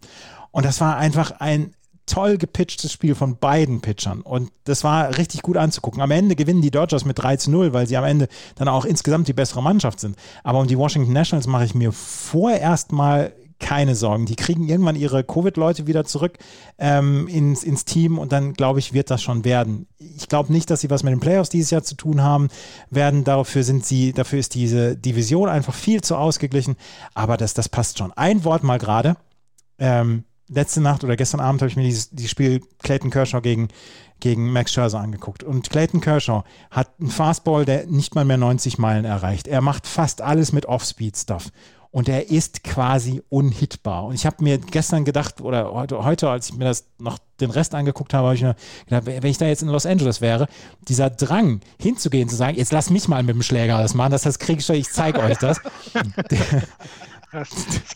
Und 0.51 0.65
das 0.65 0.81
war 0.81 0.97
einfach 0.97 1.33
ein 1.39 1.75
toll 2.07 2.37
gepitchtes 2.37 2.93
Spiel 2.93 3.15
von 3.15 3.37
beiden 3.37 3.81
Pitchern. 3.81 4.21
Und 4.21 4.51
das 4.65 4.85
war 4.85 5.17
richtig 5.19 5.43
gut 5.43 5.57
anzugucken. 5.57 6.01
Am 6.01 6.11
Ende 6.11 6.37
gewinnen 6.37 6.63
die 6.63 6.71
Dodgers 6.71 7.05
mit 7.05 7.19
3 7.19 7.37
zu 7.37 7.51
0, 7.51 7.73
weil 7.73 7.87
sie 7.87 7.97
am 7.97 8.05
Ende 8.05 8.29
dann 8.57 8.69
auch 8.69 8.85
insgesamt 8.85 9.29
die 9.29 9.33
bessere 9.33 9.63
Mannschaft 9.63 10.01
sind. 10.01 10.17
Aber 10.43 10.59
um 10.59 10.67
die 10.67 10.79
Washington 10.79 11.13
Nationals 11.13 11.47
mache 11.47 11.65
ich 11.65 11.75
mir 11.75 11.93
vorerst 11.93 12.93
mal 12.93 13.33
keine 13.63 13.95
Sorgen. 13.95 14.27
Die 14.27 14.37
kriegen 14.37 14.69
irgendwann 14.69 14.97
ihre 14.97 15.25
Covid-Leute 15.25 15.87
wieder 15.87 16.05
zurück 16.05 16.37
ähm, 16.79 17.29
ins, 17.29 17.63
ins 17.63 17.85
Team 17.85 18.19
und 18.19 18.33
dann, 18.33 18.55
glaube 18.55 18.81
ich, 18.81 18.93
wird 18.93 19.11
das 19.11 19.23
schon 19.23 19.45
werden. 19.45 19.87
Ich 19.99 20.29
glaube 20.29 20.53
nicht, 20.53 20.69
dass 20.69 20.81
sie 20.81 20.91
was 20.91 21.05
mit 21.05 21.13
den 21.13 21.21
Playoffs 21.21 21.49
dieses 21.49 21.71
Jahr 21.71 21.85
zu 21.85 21.95
tun 21.95 22.23
haben 22.23 22.49
werden. 22.91 23.25
Dafür 23.25 23.63
sind 23.63 23.87
sie, 23.87 24.13
dafür 24.13 24.41
ist 24.41 24.55
diese 24.55 24.97
Division 24.97 25.49
einfach 25.49 25.75
viel 25.75 26.03
zu 26.03 26.17
ausgeglichen. 26.17 26.77
Aber 27.15 27.37
das, 27.37 27.55
das 27.55 27.69
passt 27.69 27.99
schon. 27.99 28.13
Ein 28.13 28.45
Wort 28.45 28.65
mal 28.65 28.79
gerade. 28.79 29.17
Ähm, 29.79 30.25
letzte 30.55 30.81
Nacht 30.81 31.05
oder 31.05 31.17
gestern 31.17 31.41
Abend 31.41 31.63
habe 31.63 31.71
ich 31.71 31.77
mir 31.77 31.85
dieses, 31.85 32.11
dieses 32.11 32.31
Spiel 32.31 32.61
Clayton 32.83 33.11
Kershaw 33.11 33.41
gegen, 33.41 33.69
gegen 34.21 34.53
Max 34.53 34.73
Scherzer 34.73 35.01
angeguckt. 35.01 35.43
Und 35.43 35.71
Clayton 35.71 36.01
Kershaw 36.01 36.45
hat 36.71 36.91
einen 37.01 37.11
Fastball, 37.11 37.65
der 37.65 37.87
nicht 37.87 38.15
mal 38.15 38.25
mehr 38.25 38.37
90 38.37 38.79
Meilen 38.79 39.05
erreicht. 39.05 39.49
Er 39.49 39.61
macht 39.61 39.87
fast 39.87 40.23
alles 40.23 40.53
mit 40.53 40.67
Off-Speed-Stuff. 40.67 41.51
Und 41.91 42.09
er 42.09 42.31
ist 42.31 42.65
quasi 42.65 43.21
unhittbar. 43.29 44.07
Und 44.07 44.15
ich 44.15 44.25
habe 44.25 44.43
mir 44.43 44.57
gestern 44.57 45.05
gedacht, 45.05 45.43
oder 45.43 45.75
heute, 45.75 46.03
heute, 46.03 46.31
als 46.31 46.49
ich 46.49 46.57
mir 46.57 46.65
das 46.65 46.87
noch 46.99 47.19
den 47.39 47.51
Rest 47.51 47.75
angeguckt 47.75 48.15
habe, 48.15 48.29
habe 48.29 48.35
ich 48.35 48.43
mir 48.43 48.57
gedacht, 48.87 49.05
wenn 49.05 49.31
ich 49.31 49.37
da 49.37 49.47
jetzt 49.47 49.63
in 49.63 49.69
Los 49.69 49.85
Angeles 49.85 50.23
wäre, 50.23 50.47
dieser 50.89 51.11
Drang 51.11 51.61
hinzugehen, 51.79 52.31
zu 52.31 52.37
sagen, 52.37 52.57
jetzt 52.57 52.73
lass 52.73 52.89
mich 52.89 53.09
mal 53.09 53.23
mit 53.23 53.35
dem 53.35 53.43
Schläger 53.43 53.77
das 53.77 53.93
machen, 53.93 54.13
das, 54.13 54.23
das 54.23 54.39
kriege 54.39 54.61
ich, 54.61 54.71
ich 54.71 54.91
zeige 54.91 55.21
euch 55.21 55.37
das. 55.37 55.61
der, 56.31 56.63
das, 57.33 57.49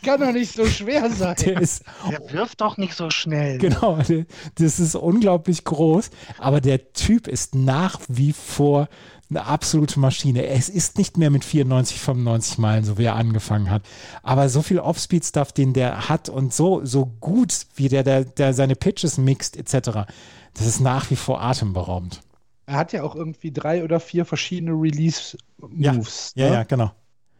kann 0.03 0.19
doch 0.19 0.31
nicht 0.31 0.53
so 0.53 0.65
schwer 0.65 1.09
sein. 1.15 1.35
Der, 1.45 1.61
ist, 1.61 1.83
der 2.09 2.33
wirft 2.33 2.61
doch 2.61 2.77
nicht 2.77 2.95
so 2.95 3.09
schnell. 3.09 3.59
Genau, 3.59 3.97
der, 3.97 4.25
das 4.55 4.79
ist 4.79 4.95
unglaublich 4.95 5.63
groß, 5.63 6.09
aber 6.39 6.59
der 6.59 6.93
Typ 6.93 7.27
ist 7.27 7.55
nach 7.55 7.99
wie 8.07 8.33
vor 8.33 8.89
eine 9.29 9.45
absolute 9.45 9.99
Maschine. 9.99 10.47
Es 10.47 10.69
ist 10.69 10.97
nicht 10.97 11.17
mehr 11.17 11.29
mit 11.29 11.43
94, 11.43 11.99
95 11.99 12.57
Meilen, 12.57 12.83
so 12.83 12.97
wie 12.97 13.03
er 13.03 13.15
angefangen 13.15 13.69
hat. 13.69 13.83
Aber 14.23 14.49
so 14.49 14.61
viel 14.61 14.79
Offspeed-Stuff, 14.79 15.51
den 15.51 15.73
der 15.73 16.09
hat 16.09 16.29
und 16.29 16.53
so, 16.53 16.83
so 16.85 17.05
gut, 17.19 17.65
wie 17.75 17.89
der, 17.89 18.03
der, 18.03 18.23
der 18.23 18.53
seine 18.53 18.75
Pitches 18.75 19.17
mixt, 19.17 19.57
etc., 19.57 20.07
das 20.53 20.65
ist 20.65 20.79
nach 20.79 21.11
wie 21.11 21.15
vor 21.15 21.41
atemberaubend. 21.41 22.21
Er 22.65 22.75
hat 22.75 22.91
ja 22.91 23.03
auch 23.03 23.15
irgendwie 23.15 23.51
drei 23.51 23.83
oder 23.83 23.99
vier 23.99 24.25
verschiedene 24.25 24.71
Release-Moves. 24.71 26.33
Ja, 26.35 26.45
ja, 26.45 26.49
ne? 26.49 26.55
ja, 26.55 26.63
genau. 26.63 26.91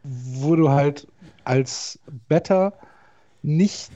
Wo 0.04 0.54
du 0.56 0.70
halt 0.70 1.08
als 1.48 1.98
Better 2.28 2.74
nicht 3.42 3.90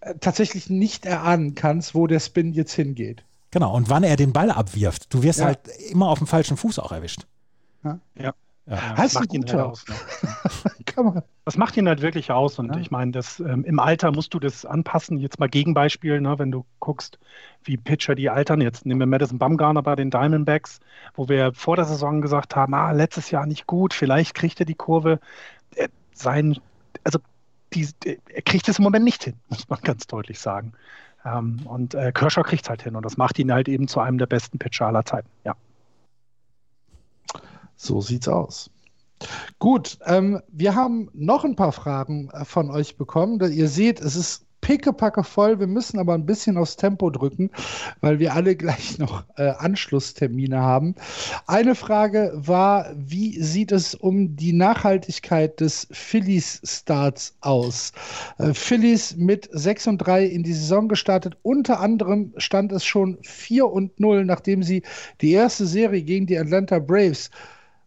äh, 0.00 0.14
tatsächlich 0.20 0.70
nicht 0.70 1.06
erahnen 1.06 1.54
kannst, 1.54 1.94
wo 1.94 2.06
der 2.06 2.20
Spin 2.20 2.52
jetzt 2.52 2.72
hingeht. 2.72 3.24
Genau, 3.50 3.74
und 3.74 3.88
wann 3.88 4.02
er 4.02 4.16
den 4.16 4.32
Ball 4.32 4.50
abwirft. 4.50 5.12
Du 5.12 5.22
wirst 5.22 5.40
ja. 5.40 5.46
halt 5.46 5.60
immer 5.90 6.08
auf 6.08 6.18
dem 6.18 6.26
falschen 6.26 6.56
Fuß 6.56 6.78
auch 6.78 6.92
erwischt. 6.92 7.26
Ja. 7.84 7.98
ja. 8.16 8.34
Ja, 8.70 8.94
das 8.96 9.14
macht 9.14 9.32
ihn 9.32 9.46
halt 9.46 9.54
aus. 9.54 9.86
Ne? 9.88 11.22
das 11.46 11.56
macht 11.56 11.76
ihn 11.78 11.88
halt 11.88 12.02
wirklich 12.02 12.30
aus. 12.30 12.58
Und 12.58 12.74
ja. 12.74 12.80
ich 12.80 12.90
meine, 12.90 13.12
das, 13.12 13.40
ähm, 13.40 13.64
im 13.64 13.80
Alter 13.80 14.12
musst 14.12 14.34
du 14.34 14.38
das 14.38 14.66
anpassen. 14.66 15.16
Jetzt 15.16 15.38
mal 15.38 15.48
Gegenbeispiel, 15.48 16.20
ne, 16.20 16.38
wenn 16.38 16.50
du 16.50 16.66
guckst, 16.78 17.18
wie 17.64 17.78
Pitcher 17.78 18.14
die 18.14 18.28
altern. 18.28 18.60
Jetzt 18.60 18.84
nehmen 18.84 19.00
wir 19.00 19.06
Madison 19.06 19.38
Bumgarner 19.38 19.82
bei 19.82 19.96
den 19.96 20.10
Diamondbacks, 20.10 20.80
wo 21.14 21.30
wir 21.30 21.54
vor 21.54 21.76
der 21.76 21.86
Saison 21.86 22.20
gesagt 22.20 22.56
haben, 22.56 22.74
ah, 22.74 22.92
letztes 22.92 23.30
Jahr 23.30 23.46
nicht 23.46 23.66
gut, 23.66 23.94
vielleicht 23.94 24.34
kriegt 24.34 24.60
er 24.60 24.66
die 24.66 24.74
Kurve. 24.74 25.18
Äh, 25.74 25.88
sein 26.12 26.58
also 27.04 27.18
die, 27.74 27.88
er 28.04 28.42
kriegt 28.42 28.68
es 28.68 28.78
im 28.78 28.84
Moment 28.84 29.04
nicht 29.04 29.24
hin, 29.24 29.34
muss 29.48 29.68
man 29.68 29.80
ganz 29.80 30.06
deutlich 30.06 30.38
sagen. 30.38 30.72
Ähm, 31.24 31.60
und 31.64 31.94
äh, 31.94 32.12
Kershaw 32.12 32.42
kriegt 32.42 32.62
es 32.64 32.68
halt 32.70 32.82
hin 32.82 32.96
und 32.96 33.04
das 33.04 33.16
macht 33.16 33.38
ihn 33.38 33.52
halt 33.52 33.68
eben 33.68 33.88
zu 33.88 34.00
einem 34.00 34.18
der 34.18 34.26
besten 34.26 34.58
Pitcher 34.58 34.86
aller 34.86 35.04
Zeiten. 35.04 35.28
Ja. 35.44 35.56
So 37.76 38.00
sieht's 38.00 38.28
aus. 38.28 38.70
Gut, 39.58 39.98
ähm, 40.06 40.40
wir 40.48 40.74
haben 40.74 41.10
noch 41.12 41.44
ein 41.44 41.56
paar 41.56 41.72
Fragen 41.72 42.30
äh, 42.30 42.44
von 42.44 42.70
euch 42.70 42.96
bekommen. 42.96 43.40
Ihr 43.52 43.68
seht, 43.68 44.00
es 44.00 44.16
ist 44.16 44.46
pickepacke 44.68 45.24
voll. 45.24 45.58
Wir 45.60 45.66
müssen 45.66 45.98
aber 45.98 46.12
ein 46.12 46.26
bisschen 46.26 46.58
aufs 46.58 46.76
Tempo 46.76 47.08
drücken, 47.08 47.50
weil 48.02 48.18
wir 48.18 48.34
alle 48.34 48.54
gleich 48.54 48.98
noch 48.98 49.24
äh, 49.38 49.48
Anschlusstermine 49.48 50.60
haben. 50.60 50.94
Eine 51.46 51.74
Frage 51.74 52.32
war, 52.34 52.92
wie 52.94 53.40
sieht 53.42 53.72
es 53.72 53.94
um 53.94 54.36
die 54.36 54.52
Nachhaltigkeit 54.52 55.58
des 55.60 55.88
Phillies-Starts 55.90 57.38
aus? 57.40 57.94
Äh, 58.36 58.52
Phillies 58.52 59.16
mit 59.16 59.48
6 59.50 59.86
und 59.86 59.98
3 59.98 60.26
in 60.26 60.42
die 60.42 60.52
Saison 60.52 60.88
gestartet. 60.88 61.38
Unter 61.40 61.80
anderem 61.80 62.34
stand 62.36 62.70
es 62.70 62.84
schon 62.84 63.16
4 63.22 63.68
und 63.68 63.98
0, 63.98 64.26
nachdem 64.26 64.62
sie 64.62 64.82
die 65.22 65.32
erste 65.32 65.66
Serie 65.66 66.02
gegen 66.02 66.26
die 66.26 66.38
Atlanta 66.38 66.78
Braves 66.78 67.30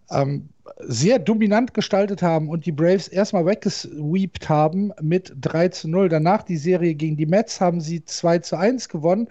ähm, 0.09 0.49
sehr 0.79 1.19
dominant 1.19 1.73
gestaltet 1.73 2.21
haben 2.21 2.49
und 2.49 2.65
die 2.65 2.71
Braves 2.71 3.07
erstmal 3.07 3.45
weggesweept 3.45 4.49
haben 4.49 4.91
mit 5.01 5.33
3 5.39 5.69
zu 5.69 5.87
0. 5.87 6.09
Danach 6.09 6.43
die 6.43 6.57
Serie 6.57 6.95
gegen 6.95 7.17
die 7.17 7.25
Mets 7.25 7.61
haben 7.61 7.81
sie 7.81 8.03
2 8.03 8.39
zu 8.39 8.57
1 8.57 8.89
gewonnen 8.89 9.27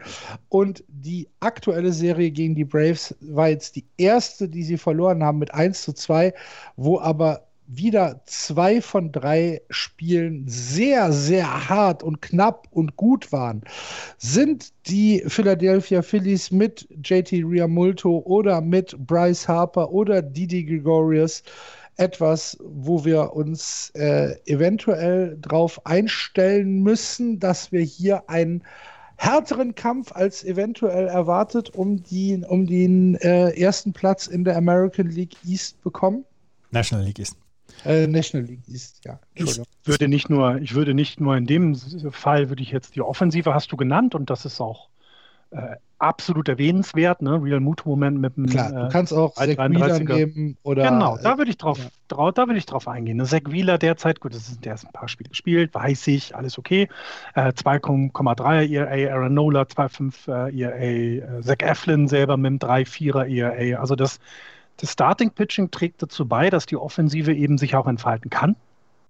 und 0.48 0.84
die 0.88 1.28
aktuelle 1.40 1.92
Serie 1.92 2.30
gegen 2.30 2.54
die 2.54 2.64
Braves 2.64 3.14
war 3.20 3.48
jetzt 3.48 3.76
die 3.76 3.84
erste, 3.96 4.48
die 4.48 4.62
sie 4.62 4.78
verloren 4.78 5.22
haben 5.22 5.38
mit 5.38 5.52
1 5.52 5.82
zu 5.82 5.92
2, 5.92 6.34
wo 6.76 6.98
aber 7.00 7.49
wieder 7.72 8.20
zwei 8.26 8.80
von 8.80 9.12
drei 9.12 9.62
Spielen 9.70 10.44
sehr, 10.48 11.12
sehr 11.12 11.68
hart 11.68 12.02
und 12.02 12.20
knapp 12.20 12.66
und 12.70 12.96
gut 12.96 13.30
waren, 13.32 13.62
sind 14.18 14.72
die 14.86 15.22
Philadelphia 15.26 16.02
Phillies 16.02 16.50
mit 16.50 16.88
JT 17.04 17.32
Riamulto 17.32 18.18
oder 18.24 18.60
mit 18.60 18.96
Bryce 19.06 19.46
Harper 19.46 19.90
oder 19.92 20.20
Didi 20.20 20.64
Gregorius 20.64 21.42
etwas, 21.96 22.56
wo 22.60 23.04
wir 23.04 23.34
uns 23.34 23.90
äh, 23.94 24.34
eventuell 24.46 25.36
darauf 25.40 25.84
einstellen 25.86 26.82
müssen, 26.82 27.38
dass 27.38 27.70
wir 27.72 27.82
hier 27.82 28.28
einen 28.28 28.64
härteren 29.16 29.74
Kampf 29.74 30.12
als 30.12 30.42
eventuell 30.44 31.06
erwartet 31.06 31.70
um, 31.70 32.02
die, 32.02 32.42
um 32.48 32.66
den 32.66 33.16
äh, 33.16 33.50
ersten 33.50 33.92
Platz 33.92 34.26
in 34.26 34.44
der 34.44 34.56
American 34.56 35.10
League 35.10 35.36
East 35.46 35.80
bekommen? 35.82 36.24
National 36.70 37.04
League 37.04 37.18
East. 37.18 37.36
Äh, 37.84 38.06
National 38.06 38.46
League 38.46 38.66
ist, 38.68 39.04
ja. 39.04 39.18
Ich 39.34 39.60
würde 39.84 40.08
nicht 40.08 40.30
nur, 40.30 40.56
ich 40.56 40.74
würde 40.74 40.94
nicht 40.94 41.20
nur 41.20 41.36
in 41.36 41.46
dem 41.46 41.74
Fall, 41.74 42.48
würde 42.48 42.62
ich 42.62 42.70
jetzt 42.70 42.96
die 42.96 43.02
Offensive 43.02 43.54
hast 43.54 43.72
du 43.72 43.76
genannt 43.76 44.14
und 44.14 44.30
das 44.30 44.44
ist 44.44 44.60
auch 44.60 44.88
äh, 45.50 45.76
absolut 45.98 46.48
erwähnenswert, 46.48 47.22
ne? 47.22 47.42
Real 47.42 47.60
Muto-Moment 47.60 48.20
mit 48.20 48.36
dem. 48.36 48.46
Klar, 48.46 48.70
du 48.72 48.88
kannst 48.88 49.12
auch 49.12 49.34
Zach 49.34 49.46
Wheeler 49.46 49.98
nehmen 49.98 50.56
oder. 50.62 50.88
Genau, 50.90 51.18
da 51.18 51.38
würde 51.38 51.50
ich 51.50 51.58
drauf, 51.58 51.78
ja. 51.78 51.90
drauf, 52.08 52.32
da 52.34 52.46
würde 52.46 52.58
ich 52.58 52.66
drauf 52.66 52.88
eingehen. 52.88 53.24
Zach 53.24 53.40
Wheeler 53.46 53.76
derzeit, 53.76 54.20
gut, 54.20 54.34
das 54.34 54.48
ist, 54.48 54.64
der 54.64 54.74
ist 54.74 54.86
ein 54.86 54.92
paar 54.92 55.08
Spiele 55.08 55.30
gespielt, 55.30 55.74
weiß 55.74 56.06
ich, 56.06 56.34
alles 56.34 56.58
okay. 56.58 56.88
Äh, 57.34 57.48
2,3er 57.48 58.70
ERA, 58.70 59.14
Aaron 59.14 59.34
Nola 59.34 59.62
2,5 59.62 60.50
äh, 60.50 60.60
ERA, 60.60 61.38
äh, 61.38 61.42
Zach 61.42 61.58
Eflin 61.60 62.08
selber 62.08 62.36
mit 62.36 62.46
einem 62.46 62.58
3,4er 62.58 63.26
ERA. 63.26 63.80
Also 63.80 63.96
das, 63.96 64.20
das 64.80 64.92
Starting 64.92 65.30
Pitching 65.30 65.70
trägt 65.70 66.02
dazu 66.02 66.26
bei, 66.26 66.50
dass 66.50 66.66
die 66.66 66.76
Offensive 66.76 67.34
eben 67.34 67.58
sich 67.58 67.76
auch 67.76 67.86
entfalten 67.86 68.30
kann. 68.30 68.56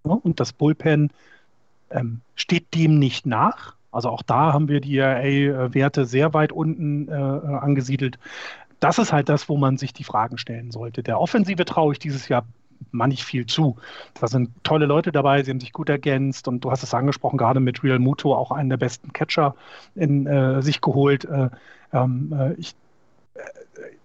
Ne? 0.05 0.15
Und 0.15 0.41
das 0.41 0.53
Bullpen 0.53 1.11
ähm, 1.91 2.21
steht 2.35 2.75
dem 2.75 2.99
nicht 2.99 3.27
nach. 3.27 3.75
Also 3.93 4.09
auch 4.09 4.23
da 4.23 4.53
haben 4.53 4.69
wir 4.69 4.81
die 4.81 4.99
ERA-Werte 4.99 6.07
sehr 6.07 6.33
weit 6.35 6.53
unten 6.53 7.09
äh, 7.09 7.13
angesiedelt. 7.13 8.19
Das 8.79 8.99
ist 8.99 9.13
halt 9.13 9.29
das, 9.29 9.49
wo 9.49 9.57
man 9.57 9.77
sich 9.77 9.93
die 9.93 10.05
Fragen 10.05 10.39
stellen 10.39 10.71
sollte. 10.71 11.03
Der 11.03 11.21
Offensive 11.21 11.65
traue 11.65 11.93
ich 11.93 11.99
dieses 11.99 12.29
Jahr 12.29 12.45
manch 12.93 13.25
viel 13.25 13.47
zu. 13.47 13.77
Da 14.19 14.27
sind 14.27 14.51
tolle 14.65 14.87
Leute 14.87 15.13
dabei, 15.13 15.43
sie 15.43 15.51
haben 15.51 15.61
sich 15.61 15.73
gut 15.73 15.89
ergänzt 15.89 16.49
und 16.49 16.65
du 16.65 16.71
hast 16.71 16.83
es 16.83 16.95
angesprochen, 16.95 17.37
gerade 17.37 17.61
mit 17.61 17.83
Real 17.85 17.99
Muto 17.99 18.35
auch 18.35 18.51
einen 18.51 18.71
der 18.71 18.79
besten 18.79 19.13
Catcher 19.13 19.55
in 19.95 20.27
äh, 20.27 20.63
sich 20.63 20.81
geholt. 20.81 21.25
Äh, 21.27 21.51
ähm, 21.93 22.35
äh, 22.37 22.55
ich, 22.55 22.75
äh, 23.35 23.41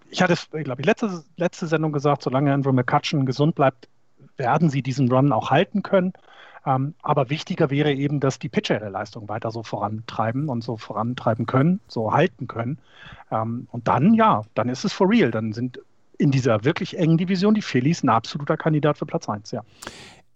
ich 0.09 0.21
hatte 0.21 0.33
es, 0.33 0.49
glaube 0.49 0.81
ich, 0.81 0.85
letzte, 0.85 1.23
letzte 1.37 1.67
Sendung 1.67 1.91
gesagt, 1.91 2.23
solange 2.23 2.53
Andrew 2.53 2.71
McCutcheon 2.71 3.25
gesund 3.25 3.55
bleibt, 3.55 3.87
werden 4.37 4.69
sie 4.69 4.81
diesen 4.81 5.11
Run 5.11 5.31
auch 5.31 5.51
halten 5.51 5.83
können. 5.83 6.13
Ähm, 6.65 6.95
aber 7.01 7.29
wichtiger 7.29 7.69
wäre 7.69 7.93
eben, 7.93 8.19
dass 8.19 8.39
die 8.39 8.49
Pitcher 8.49 8.75
ihre 8.75 8.89
Leistung 8.89 9.29
weiter 9.29 9.51
so 9.51 9.61
vorantreiben 9.61 10.49
und 10.49 10.63
so 10.63 10.77
vorantreiben 10.77 11.45
können, 11.45 11.79
so 11.87 12.11
halten 12.11 12.47
können. 12.47 12.79
Ähm, 13.31 13.67
und 13.71 13.87
dann, 13.87 14.13
ja, 14.15 14.43
dann 14.55 14.69
ist 14.69 14.83
es 14.83 14.93
for 14.93 15.09
real. 15.09 15.31
Dann 15.31 15.53
sind 15.53 15.79
in 16.17 16.31
dieser 16.31 16.63
wirklich 16.63 16.97
engen 16.97 17.17
Division 17.17 17.53
die 17.53 17.61
Phillies 17.61 18.03
ein 18.03 18.09
absoluter 18.09 18.57
Kandidat 18.57 18.97
für 18.97 19.05
Platz 19.05 19.29
1, 19.29 19.51
ja. 19.51 19.63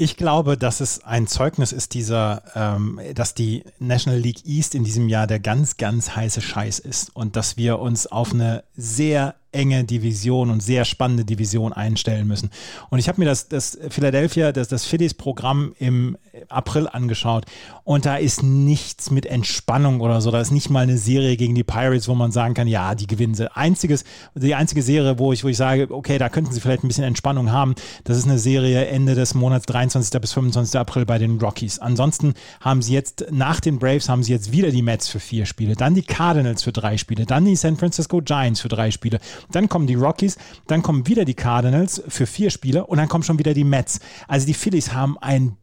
Ich 0.02 0.16
glaube, 0.16 0.58
dass 0.58 0.80
es 0.80 1.04
ein 1.04 1.28
Zeugnis 1.28 1.74
ist, 1.74 1.94
dieser, 1.94 2.44
ähm, 2.56 3.02
dass 3.16 3.34
die 3.34 3.66
National 3.80 4.18
League 4.18 4.46
East 4.46 4.74
in 4.74 4.86
diesem 4.86 5.10
Jahr 5.10 5.28
der 5.28 5.42
ganz, 5.42 5.76
ganz 5.76 6.16
heiße 6.16 6.40
Scheiß 6.40 6.80
ist 6.80 7.14
und 7.14 7.36
dass 7.36 7.58
wir 7.58 7.80
uns 7.80 8.08
auf 8.08 8.34
eine 8.34 8.64
sehr 8.78 9.36
enge 9.52 9.84
Division 9.84 10.50
und 10.50 10.62
sehr 10.62 10.86
spannende 10.86 11.26
Division 11.26 11.74
einstellen 11.74 12.28
müssen. 12.28 12.50
Und 12.90 13.00
ich 13.00 13.08
habe 13.08 13.20
mir 13.20 13.26
das, 13.26 13.48
das 13.48 13.78
Philadelphia, 13.90 14.52
das, 14.52 14.68
das 14.68 14.86
Phillies-Programm 14.86 15.74
im 15.80 16.18
April 16.48 16.88
angeschaut 16.88 17.46
und 17.84 18.06
da 18.06 18.18
ist 18.18 18.44
nichts 18.44 19.12
mit 19.12 19.26
Entspannung 19.26 20.02
oder 20.02 20.22
so. 20.22 20.32
Da 20.32 20.40
ist 20.40 20.52
nicht 20.52 20.70
mal 20.70 20.82
eine 20.82 20.98
Serie 20.98 21.38
gegen 21.38 21.56
die 21.56 21.64
Pirates, 21.64 22.08
wo 22.08 22.16
man 22.16 22.32
sagen 22.32 22.54
kann, 22.54 22.68
ja, 22.68 22.96
die 22.96 23.08
gewinnen 23.08 23.34
sie. 23.34 23.52
Einziges, 23.56 24.04
die 24.36 24.56
einzige 24.56 24.82
Serie, 24.82 25.18
wo 25.18 25.34
ich, 25.34 25.44
wo 25.44 25.48
ich 25.48 25.58
sage, 25.58 25.88
okay, 25.90 26.18
da 26.18 26.30
könnten 26.30 26.52
sie 26.52 26.62
vielleicht 26.62 26.84
ein 26.84 26.88
bisschen 26.88 27.04
Entspannung 27.04 27.52
haben, 27.52 27.76
das 28.04 28.18
ist 28.18 28.26
eine 28.26 28.40
Serie 28.40 28.88
Ende 28.88 29.16
des 29.16 29.34
Monats 29.34 29.66
23. 29.66 30.22
bis 30.22 30.34
25. 30.34 30.80
April 30.80 31.06
bei 31.06 31.18
den 31.18 31.40
Rockies. 31.40 31.80
Ansonsten 31.80 32.34
haben 32.62 32.82
sie 32.82 32.94
jetzt, 32.94 33.26
nach 33.32 33.60
den 33.60 33.80
Braves 33.80 34.10
haben 34.10 34.24
sie 34.24 34.32
jetzt 34.32 34.52
wieder 34.52 34.72
die 34.72 34.82
Mets 34.82 35.08
für 35.08 35.20
vier 35.20 35.46
Spiele, 35.46 35.76
dann 35.76 35.96
die 35.96 36.04
Cardinals 36.04 36.64
für 36.64 36.72
drei 36.72 36.98
Spiele, 36.98 37.26
dann 37.26 37.46
die 37.46 37.56
San 37.56 37.78
Francisco 37.78 38.22
Giants 38.22 38.62
für 38.62 38.70
drei 38.70 38.92
Spiele 38.92 39.20
dann 39.52 39.70
kommen 39.70 39.88
die 39.88 39.96
Rockies, 39.96 40.38
dann 40.68 40.82
kommen 40.82 41.08
wieder 41.08 41.26
die 41.26 41.34
Cardinals 41.34 42.02
für 42.08 42.26
vier 42.26 42.50
Spiele 42.50 42.86
und 42.86 42.98
dann 42.98 43.08
kommen 43.08 43.24
schon 43.24 43.40
wieder 43.40 43.54
die 43.54 43.64
Mets. 43.64 44.00
Also 44.28 44.46
die 44.46 44.54
Phillies 44.54 44.94
haben 44.94 45.18
ein 45.20 45.58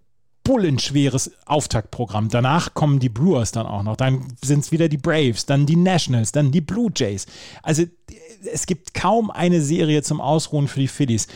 bullenschweres 0.47 1.33
Auftaktprogramm. 1.45 2.29
Danach 2.29 2.73
kommen 2.73 3.01
die 3.01 3.09
Brewers 3.09 3.51
dann 3.51 3.67
auch 3.67 3.83
noch. 3.83 3.97
Dann 3.97 4.29
sind 4.43 4.61
es 4.61 4.71
wieder 4.71 4.89
die 4.89 4.97
Braves, 4.97 5.45
dann 5.47 5.67
die 5.67 5.75
Nationals, 5.75 6.31
dann 6.31 6.53
die 6.53 6.61
Blue 6.61 6.91
Jays. 6.95 7.27
Also 7.63 7.83
es 8.53 8.67
gibt 8.67 8.95
kaum 8.95 9.33
eine 9.33 9.61
Serie 9.61 10.03
zum 10.03 10.21
Ausruhen 10.21 10.69
für 10.69 10.79
die 10.79 10.89
Phillies 10.89 11.27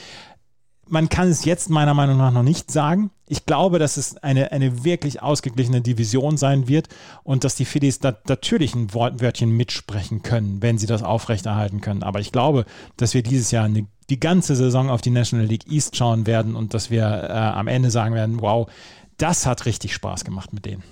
man 0.90 1.08
kann 1.08 1.28
es 1.28 1.44
jetzt 1.44 1.70
meiner 1.70 1.94
Meinung 1.94 2.18
nach 2.18 2.32
noch 2.32 2.42
nicht 2.42 2.70
sagen. 2.70 3.10
Ich 3.28 3.46
glaube, 3.46 3.78
dass 3.78 3.96
es 3.96 4.16
eine, 4.16 4.50
eine 4.52 4.84
wirklich 4.84 5.22
ausgeglichene 5.22 5.80
Division 5.80 6.36
sein 6.36 6.66
wird 6.66 6.88
und 7.22 7.44
dass 7.44 7.54
die 7.54 7.64
Phillies 7.64 8.00
da 8.00 8.16
natürlich 8.28 8.74
ein 8.74 8.92
Wörtchen 8.92 9.50
mitsprechen 9.50 10.22
können, 10.22 10.60
wenn 10.62 10.78
sie 10.78 10.86
das 10.86 11.02
aufrechterhalten 11.02 11.80
können. 11.80 12.02
Aber 12.02 12.20
ich 12.20 12.32
glaube, 12.32 12.66
dass 12.96 13.14
wir 13.14 13.22
dieses 13.22 13.52
Jahr 13.52 13.66
eine, 13.66 13.86
die 14.10 14.20
ganze 14.20 14.56
Saison 14.56 14.90
auf 14.90 15.00
die 15.00 15.10
National 15.10 15.46
League 15.46 15.70
East 15.70 15.96
schauen 15.96 16.26
werden 16.26 16.56
und 16.56 16.74
dass 16.74 16.90
wir 16.90 17.04
äh, 17.04 17.32
am 17.32 17.68
Ende 17.68 17.90
sagen 17.90 18.14
werden, 18.14 18.40
wow, 18.40 18.68
das 19.16 19.46
hat 19.46 19.66
richtig 19.66 19.94
Spaß 19.94 20.24
gemacht 20.24 20.52
mit 20.52 20.64
denen. 20.66 20.82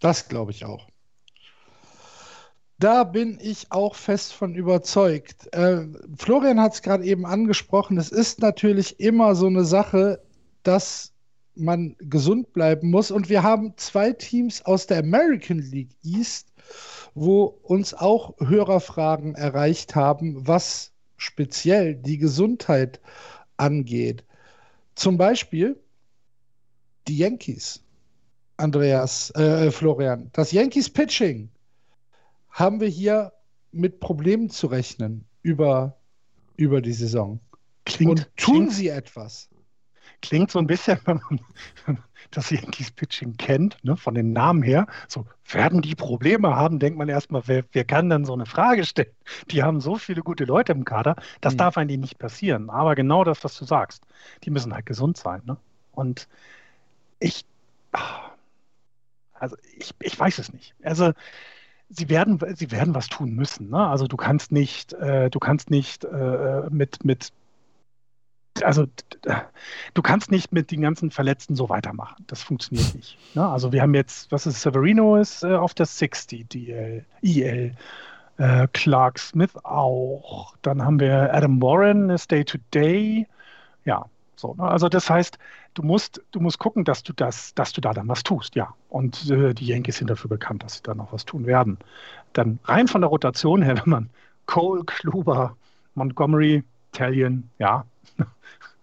Das 0.00 0.28
glaube 0.28 0.50
ich 0.50 0.64
auch. 0.64 0.88
Da 2.78 3.04
bin 3.04 3.38
ich 3.40 3.72
auch 3.72 3.94
fest 3.94 4.34
von 4.34 4.54
überzeugt. 4.54 5.52
Äh, 5.54 5.86
Florian 6.18 6.60
hat 6.60 6.74
es 6.74 6.82
gerade 6.82 7.04
eben 7.04 7.24
angesprochen. 7.24 7.96
Es 7.96 8.10
ist 8.10 8.40
natürlich 8.40 9.00
immer 9.00 9.34
so 9.34 9.46
eine 9.46 9.64
Sache, 9.64 10.20
dass 10.62 11.12
man 11.54 11.96
gesund 11.98 12.52
bleiben 12.52 12.90
muss. 12.90 13.10
Und 13.10 13.30
wir 13.30 13.42
haben 13.42 13.72
zwei 13.76 14.12
Teams 14.12 14.64
aus 14.66 14.86
der 14.86 14.98
American 14.98 15.58
League 15.58 15.96
East, 16.04 16.52
wo 17.14 17.58
uns 17.62 17.94
auch 17.94 18.34
Hörerfragen 18.40 19.34
erreicht 19.34 19.94
haben, 19.94 20.46
was 20.46 20.92
speziell 21.16 21.94
die 21.94 22.18
Gesundheit 22.18 23.00
angeht. 23.56 24.22
Zum 24.96 25.16
Beispiel 25.16 25.80
die 27.08 27.16
Yankees. 27.16 27.82
Andreas, 28.58 29.30
äh, 29.34 29.70
Florian, 29.70 30.30
das 30.32 30.52
Yankees 30.52 30.88
Pitching 30.90 31.50
haben 32.56 32.80
wir 32.80 32.88
hier 32.88 33.34
mit 33.70 34.00
Problemen 34.00 34.48
zu 34.48 34.66
rechnen 34.66 35.26
über, 35.42 35.98
über 36.56 36.80
die 36.80 36.94
Saison. 36.94 37.38
Klingt, 37.84 38.10
Und 38.10 38.36
tun 38.36 38.54
klingt, 38.54 38.72
sie 38.72 38.88
etwas? 38.88 39.50
Klingt 40.22 40.50
so 40.50 40.58
ein 40.58 40.66
bisschen, 40.66 40.98
wenn 41.04 41.20
man 41.86 41.98
das 42.30 42.48
Yankees 42.48 42.90
Pitching 42.90 43.36
kennt, 43.36 43.76
ne, 43.84 43.94
von 43.98 44.14
den 44.14 44.32
Namen 44.32 44.62
her, 44.62 44.86
so 45.06 45.26
werden 45.50 45.82
die 45.82 45.94
Probleme 45.94 46.56
haben, 46.56 46.78
denkt 46.78 46.98
man 46.98 47.10
erstmal, 47.10 47.42
wer, 47.44 47.62
wer 47.72 47.84
kann 47.84 48.08
dann 48.08 48.24
so 48.24 48.32
eine 48.32 48.46
Frage 48.46 48.86
stellen? 48.86 49.12
Die 49.50 49.62
haben 49.62 49.82
so 49.82 49.96
viele 49.96 50.22
gute 50.22 50.44
Leute 50.44 50.72
im 50.72 50.86
Kader, 50.86 51.16
das 51.42 51.52
hm. 51.52 51.58
darf 51.58 51.76
eigentlich 51.76 52.00
nicht 52.00 52.18
passieren. 52.18 52.70
Aber 52.70 52.94
genau 52.94 53.22
das, 53.22 53.44
was 53.44 53.58
du 53.58 53.66
sagst, 53.66 54.02
die 54.44 54.50
müssen 54.50 54.72
halt 54.72 54.86
gesund 54.86 55.18
sein. 55.18 55.42
Ne? 55.44 55.58
Und 55.92 56.26
ich, 57.20 57.44
ah, 57.92 58.30
also 59.34 59.56
ich, 59.76 59.94
ich 60.00 60.18
weiß 60.18 60.38
es 60.38 60.54
nicht. 60.54 60.74
Also 60.82 61.12
sie 61.88 62.08
werden, 62.08 62.40
sie 62.54 62.70
werden 62.70 62.94
was 62.94 63.08
tun 63.08 63.34
müssen. 63.34 63.70
Ne? 63.70 63.86
Also 63.86 64.06
du 64.06 64.16
kannst 64.16 64.52
nicht, 64.52 64.92
äh, 64.94 65.30
du 65.30 65.38
kannst 65.38 65.70
nicht 65.70 66.04
äh, 66.04 66.62
mit, 66.70 67.04
mit, 67.04 67.32
also 68.62 68.86
du 69.94 70.02
kannst 70.02 70.30
nicht 70.30 70.52
mit 70.52 70.70
den 70.70 70.80
ganzen 70.80 71.10
Verletzten 71.10 71.56
so 71.56 71.68
weitermachen. 71.68 72.24
Das 72.26 72.42
funktioniert 72.42 72.94
nicht. 72.94 73.18
Ne? 73.34 73.46
Also 73.46 73.72
wir 73.72 73.82
haben 73.82 73.94
jetzt, 73.94 74.32
was 74.32 74.46
ist 74.46 74.62
Severino 74.62 75.16
ist 75.16 75.44
äh, 75.44 75.54
auf 75.54 75.74
der 75.74 75.86
60 75.86 76.48
DL. 76.48 77.74
Äh, 78.38 78.68
Clark 78.74 79.18
Smith 79.18 79.56
auch. 79.64 80.54
Dann 80.60 80.84
haben 80.84 81.00
wir 81.00 81.32
Adam 81.32 81.62
Warren 81.62 82.10
ist 82.10 82.30
Day 82.30 82.44
to 82.44 82.58
Day. 82.74 83.26
Ja, 83.84 84.06
so. 84.36 84.54
Ne? 84.54 84.64
Also 84.64 84.88
das 84.88 85.08
heißt, 85.10 85.38
du 85.74 85.82
musst, 85.82 86.22
du 86.32 86.40
musst 86.40 86.58
gucken, 86.58 86.84
dass 86.84 87.02
du 87.02 87.12
das, 87.12 87.54
dass 87.54 87.72
du 87.72 87.80
da 87.80 87.92
dann 87.92 88.08
was 88.08 88.22
tust, 88.22 88.54
ja. 88.54 88.74
Und 88.88 89.30
äh, 89.30 89.54
die 89.54 89.66
Yankees 89.66 89.96
sind 89.96 90.10
dafür 90.10 90.28
bekannt, 90.28 90.62
dass 90.62 90.74
sie 90.76 90.82
da 90.82 90.94
noch 90.94 91.12
was 91.12 91.24
tun 91.24 91.46
werden. 91.46 91.78
Dann 92.32 92.58
rein 92.64 92.88
von 92.88 93.00
der 93.00 93.10
Rotation 93.10 93.62
her, 93.62 93.76
wenn 93.84 93.90
man 93.90 94.10
Cole, 94.46 94.84
Kluber, 94.84 95.56
Montgomery, 95.94 96.62
Talion, 96.92 97.50
ja, 97.58 97.84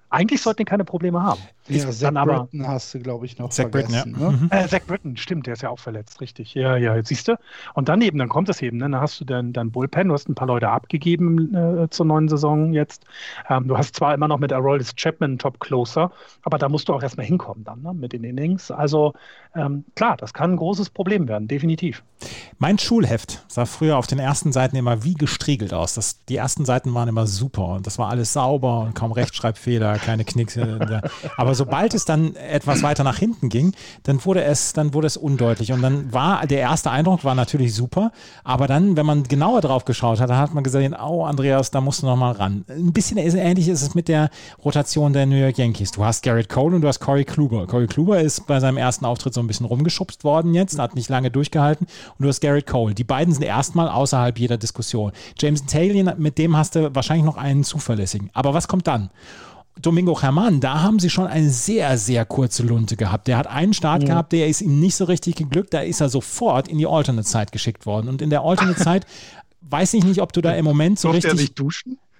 eigentlich 0.09 0.41
sollten 0.41 0.59
die 0.59 0.65
keine 0.65 0.85
Probleme 0.85 1.23
haben. 1.23 1.41
Ja, 1.68 1.90
Zach 1.90 2.07
dann 2.07 2.18
aber, 2.18 2.40
Britton 2.41 2.68
hast 2.68 2.94
du, 2.94 2.99
glaube 2.99 3.26
ich, 3.26 3.38
noch 3.38 3.49
Zach 3.49 3.69
vergessen. 3.69 4.14
Britton, 4.14 4.22
ja. 4.22 4.31
Ne? 4.31 4.38
Mhm. 4.38 4.49
Äh, 4.52 4.68
Zach 4.68 4.81
Britton, 4.85 5.18
stimmt, 5.18 5.48
der 5.48 5.53
ist 5.53 5.61
ja 5.61 5.69
auch 5.69 5.80
verletzt, 5.80 6.19
richtig. 6.19 6.53
Ja, 6.53 6.76
ja, 6.76 7.02
siehst 7.03 7.27
du. 7.27 7.38
Und 7.73 7.90
dann 7.90 8.02
eben, 8.02 8.18
dann 8.18 8.30
kommt 8.30 8.49
es 8.49 8.61
eben, 8.61 8.77
ne? 8.77 8.90
dann 8.90 8.99
hast 8.99 9.19
du 9.19 9.26
dein, 9.26 9.53
dein 9.53 9.72
Bullpen, 9.72 10.10
du 10.10 10.14
hast 10.14 10.27
ein 10.27 10.35
paar 10.35 10.48
Leute 10.48 10.69
abgegeben 10.69 11.56
äh, 11.56 11.90
zur 11.90 12.06
neuen 12.06 12.27
Saison 12.27 12.73
jetzt. 12.73 13.06
Ähm, 13.49 13.68
du 13.68 13.77
hast 13.77 13.95
zwar 13.95 14.14
immer 14.14 14.27
noch 14.27 14.40
mit 14.40 14.52
Aroldis 14.52 14.95
Chapman 14.95 15.38
Top 15.38 15.60
Closer, 15.60 16.11
aber 16.44 16.57
da 16.57 16.68
musst 16.68 16.90
du 16.90 16.94
auch 16.94 17.03
erstmal 17.03 17.26
hinkommen 17.26 17.64
dann 17.64 17.81
ne? 17.81 17.94
mit 17.94 18.14
den 18.14 18.23
Innings. 18.23 18.69
Also 18.69 19.14
ähm, 19.56 19.85
klar, 19.95 20.18
das 20.18 20.34
kann 20.34 20.53
ein 20.53 20.57
großes 20.57 20.90
Problem 20.90 21.27
werden, 21.27 21.48
definitiv. 21.48 22.03
Mein 22.57 22.80
Schulheft 22.80 23.44
sah 23.48 23.65
früher 23.65 23.98
auf 23.98 24.07
den 24.07 24.19
ersten 24.19 24.52
Seiten 24.52 24.76
immer 24.76 25.03
wie 25.03 25.14
gestriegelt 25.14 25.73
aus. 25.73 25.94
Das, 25.94 26.23
die 26.26 26.35
ersten 26.35 26.65
Seiten 26.65 26.94
waren 26.94 27.07
immer 27.07 27.27
super 27.27 27.68
und 27.68 27.88
das 27.88 27.99
war 27.99 28.10
alles 28.10 28.34
sauber 28.34 28.81
und 28.81 28.95
kaum 28.95 29.11
Rechtschreibfehler, 29.11 29.98
keine 29.99 30.26
Knicks. 30.26 30.57
aber 31.38 31.52
Aber 31.53 31.57
sobald 31.57 31.93
es 31.93 32.03
dann 32.03 32.35
etwas 32.35 32.81
weiter 32.81 33.03
nach 33.03 33.19
hinten 33.19 33.47
ging, 33.47 33.73
dann 34.01 34.25
wurde 34.25 34.43
es, 34.43 34.73
dann 34.73 34.95
wurde 34.95 35.05
es 35.05 35.17
undeutlich. 35.17 35.71
Und 35.71 35.84
dann 35.84 36.11
war 36.11 36.47
der 36.47 36.61
erste 36.61 36.89
Eindruck 36.89 37.23
war 37.23 37.35
natürlich 37.35 37.75
super, 37.75 38.11
aber 38.43 38.65
dann, 38.65 38.97
wenn 38.97 39.05
man 39.05 39.21
genauer 39.21 39.61
drauf 39.61 39.85
geschaut 39.85 40.19
hat, 40.19 40.31
dann 40.31 40.39
hat 40.39 40.55
man 40.55 40.63
gesehen, 40.63 40.95
oh 40.95 41.25
Andreas, 41.25 41.69
da 41.69 41.80
musst 41.80 42.01
du 42.01 42.07
noch 42.07 42.15
mal 42.15 42.31
ran. 42.31 42.65
Ein 42.67 42.91
bisschen 42.91 43.19
ähnlich 43.19 43.67
ist 43.69 43.84
es 43.84 43.93
mit 43.93 44.07
der 44.07 44.31
Rotation 44.65 45.13
der 45.13 45.27
New 45.27 45.35
York 45.35 45.59
Yankees. 45.59 45.91
Du 45.91 46.03
hast 46.03 46.23
Garrett 46.23 46.49
Cole 46.49 46.75
und 46.75 46.81
du 46.81 46.88
hast 46.88 46.99
Corey 46.99 47.23
Kluber. 47.23 47.67
Corey 47.67 47.85
Kluber 47.85 48.19
ist 48.19 48.47
bei 48.47 48.59
seinem 48.59 48.77
ersten 48.77 49.05
Auftritt 49.05 49.35
so 49.35 49.39
ein 49.39 49.45
bisschen 49.45 49.67
rumgeschubst 49.67 50.23
worden 50.23 50.55
jetzt, 50.55 50.80
hat 50.80 50.95
nicht 50.95 51.09
lange 51.09 51.30
durchgehalten. 51.30 51.85
Und 52.17 52.23
du 52.23 52.30
hast 52.30 52.41
Garrett 52.41 52.65
Cole. 52.65 52.95
Die 52.95 53.03
beiden 53.03 53.31
sind 53.31 53.43
erstmal 53.43 53.89
außerhalb 53.89 54.39
jeder 54.39 54.57
Diskussion. 54.57 55.11
James 55.38 55.63
Taylor, 55.67 56.15
mit 56.15 56.39
dem 56.39 56.57
hast 56.57 56.73
du 56.73 56.95
wahrscheinlich 56.95 57.27
noch 57.27 57.38
einen 57.38 57.63
zuverlässigen. 57.63 58.31
Aber 58.34 58.55
was 58.55 58.67
kommt 58.67 58.88
dann? 58.88 59.11
Domingo 59.81 60.21
Herman, 60.21 60.59
da 60.59 60.81
haben 60.81 60.99
sie 60.99 61.09
schon 61.09 61.27
eine 61.27 61.49
sehr, 61.49 61.97
sehr 61.97 62.25
kurze 62.25 62.63
Lunte 62.63 62.95
gehabt. 62.95 63.27
Der 63.27 63.37
hat 63.37 63.47
einen 63.47 63.73
Start 63.73 64.03
ja. 64.03 64.09
gehabt, 64.09 64.31
der 64.31 64.47
ist 64.47 64.61
ihm 64.61 64.79
nicht 64.79 64.95
so 64.95 65.05
richtig 65.05 65.35
geglückt. 65.35 65.73
Da 65.73 65.81
ist 65.81 65.99
er 65.99 66.09
sofort 66.09 66.67
in 66.67 66.77
die 66.77 66.87
Alternate-Zeit 66.87 67.51
geschickt 67.51 67.85
worden. 67.85 68.07
Und 68.07 68.21
in 68.21 68.29
der 68.29 68.41
Alternate-Zeit 68.41 69.05
weiß 69.61 69.93
ich 69.95 70.03
nicht, 70.03 70.21
ob 70.21 70.31
du 70.33 70.41
da 70.41 70.53
im 70.53 70.65
Moment 70.65 70.99
so 70.99 71.11
Durfte 71.11 71.33
richtig. 71.33 71.39
Er 71.39 71.43
nicht 71.43 71.59
duschen? 71.59 71.97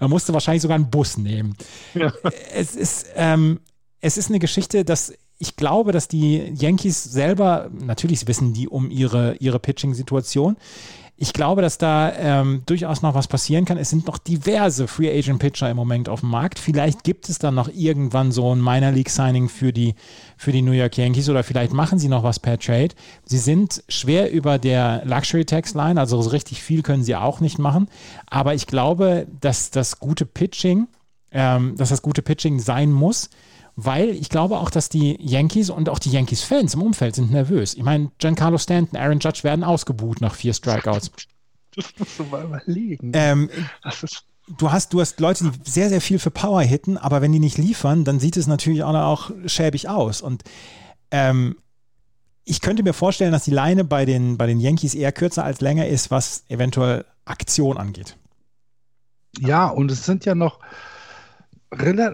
er 0.00 0.08
musste 0.08 0.32
wahrscheinlich 0.32 0.62
sogar 0.62 0.74
einen 0.74 0.90
Bus 0.90 1.16
nehmen. 1.16 1.56
Ja. 1.94 2.12
Es, 2.52 2.74
ist, 2.74 3.06
ähm, 3.14 3.60
es 4.00 4.16
ist 4.16 4.28
eine 4.28 4.40
Geschichte, 4.40 4.84
dass 4.84 5.12
ich 5.38 5.56
glaube, 5.56 5.92
dass 5.92 6.08
die 6.08 6.52
Yankees 6.54 7.02
selber, 7.02 7.70
natürlich 7.84 8.26
wissen 8.28 8.52
die 8.52 8.68
um 8.68 8.90
ihre, 8.90 9.34
ihre 9.36 9.58
Pitching-Situation. 9.58 10.56
Ich 11.16 11.32
glaube, 11.32 11.62
dass 11.62 11.78
da 11.78 12.12
ähm, 12.16 12.62
durchaus 12.66 13.02
noch 13.02 13.14
was 13.14 13.28
passieren 13.28 13.64
kann. 13.64 13.78
Es 13.78 13.90
sind 13.90 14.06
noch 14.06 14.18
diverse 14.18 14.88
Free 14.88 15.10
Agent 15.16 15.38
Pitcher 15.38 15.70
im 15.70 15.76
Moment 15.76 16.08
auf 16.08 16.20
dem 16.20 16.30
Markt. 16.30 16.58
Vielleicht 16.58 17.04
gibt 17.04 17.28
es 17.28 17.38
dann 17.38 17.54
noch 17.54 17.68
irgendwann 17.68 18.32
so 18.32 18.52
ein 18.52 18.60
Minor 18.60 18.90
League 18.90 19.10
Signing 19.10 19.48
für 19.48 19.72
die, 19.72 19.94
für 20.36 20.50
die 20.50 20.62
New 20.62 20.72
York 20.72 20.96
Yankees 20.96 21.28
oder 21.28 21.44
vielleicht 21.44 21.72
machen 21.72 21.98
sie 21.98 22.08
noch 22.08 22.24
was 22.24 22.40
per 22.40 22.58
Trade. 22.58 22.94
Sie 23.24 23.38
sind 23.38 23.84
schwer 23.88 24.32
über 24.32 24.58
der 24.58 25.02
Luxury 25.04 25.44
Tax 25.44 25.74
Line, 25.74 26.00
also 26.00 26.20
so 26.20 26.30
richtig 26.30 26.62
viel 26.62 26.82
können 26.82 27.04
sie 27.04 27.14
auch 27.14 27.40
nicht 27.40 27.58
machen. 27.58 27.88
Aber 28.26 28.54
ich 28.54 28.66
glaube, 28.66 29.26
dass 29.40 29.70
das 29.70 30.00
gute 30.00 30.26
Pitching, 30.26 30.88
ähm, 31.30 31.76
dass 31.76 31.90
das 31.90 32.02
gute 32.02 32.22
Pitching 32.22 32.58
sein 32.58 32.90
muss 32.90 33.30
weil 33.76 34.10
ich 34.10 34.28
glaube 34.28 34.58
auch, 34.58 34.70
dass 34.70 34.88
die 34.88 35.16
Yankees 35.20 35.70
und 35.70 35.88
auch 35.88 35.98
die 35.98 36.10
Yankees-Fans 36.10 36.74
im 36.74 36.82
Umfeld 36.82 37.14
sind 37.14 37.30
nervös. 37.30 37.74
Ich 37.74 37.82
meine, 37.82 38.10
Giancarlo 38.18 38.58
Stanton, 38.58 38.98
Aaron 38.98 39.18
Judge 39.18 39.44
werden 39.44 39.64
ausgebuht 39.64 40.20
nach 40.20 40.34
vier 40.34 40.54
Strikeouts. 40.54 41.10
Das 41.74 41.86
musst 41.98 42.18
du 42.18 42.24
mal 42.24 42.44
überlegen. 42.44 43.12
Ähm, 43.14 43.48
du 44.58 44.70
hast, 44.70 44.92
du 44.92 45.00
hast 45.00 45.20
Leute, 45.20 45.50
die 45.50 45.70
sehr, 45.70 45.88
sehr 45.88 46.02
viel 46.02 46.18
für 46.18 46.30
Power 46.30 46.60
hitten, 46.60 46.98
aber 46.98 47.22
wenn 47.22 47.32
die 47.32 47.38
nicht 47.38 47.56
liefern, 47.56 48.04
dann 48.04 48.20
sieht 48.20 48.36
es 48.36 48.46
natürlich 48.46 48.82
auch, 48.82 48.94
auch 48.94 49.30
schäbig 49.46 49.88
aus. 49.88 50.20
Und 50.20 50.42
ähm, 51.10 51.56
ich 52.44 52.60
könnte 52.60 52.82
mir 52.82 52.92
vorstellen, 52.92 53.32
dass 53.32 53.44
die 53.44 53.52
Leine 53.52 53.84
bei 53.84 54.04
den, 54.04 54.36
bei 54.36 54.46
den 54.46 54.60
Yankees 54.60 54.94
eher 54.94 55.12
kürzer 55.12 55.44
als 55.44 55.62
länger 55.62 55.86
ist, 55.86 56.10
was 56.10 56.44
eventuell 56.48 57.06
Aktion 57.24 57.78
angeht. 57.78 58.16
Ja, 59.38 59.68
und 59.68 59.90
es 59.90 60.04
sind 60.04 60.24
ja 60.24 60.34
noch, 60.34 60.58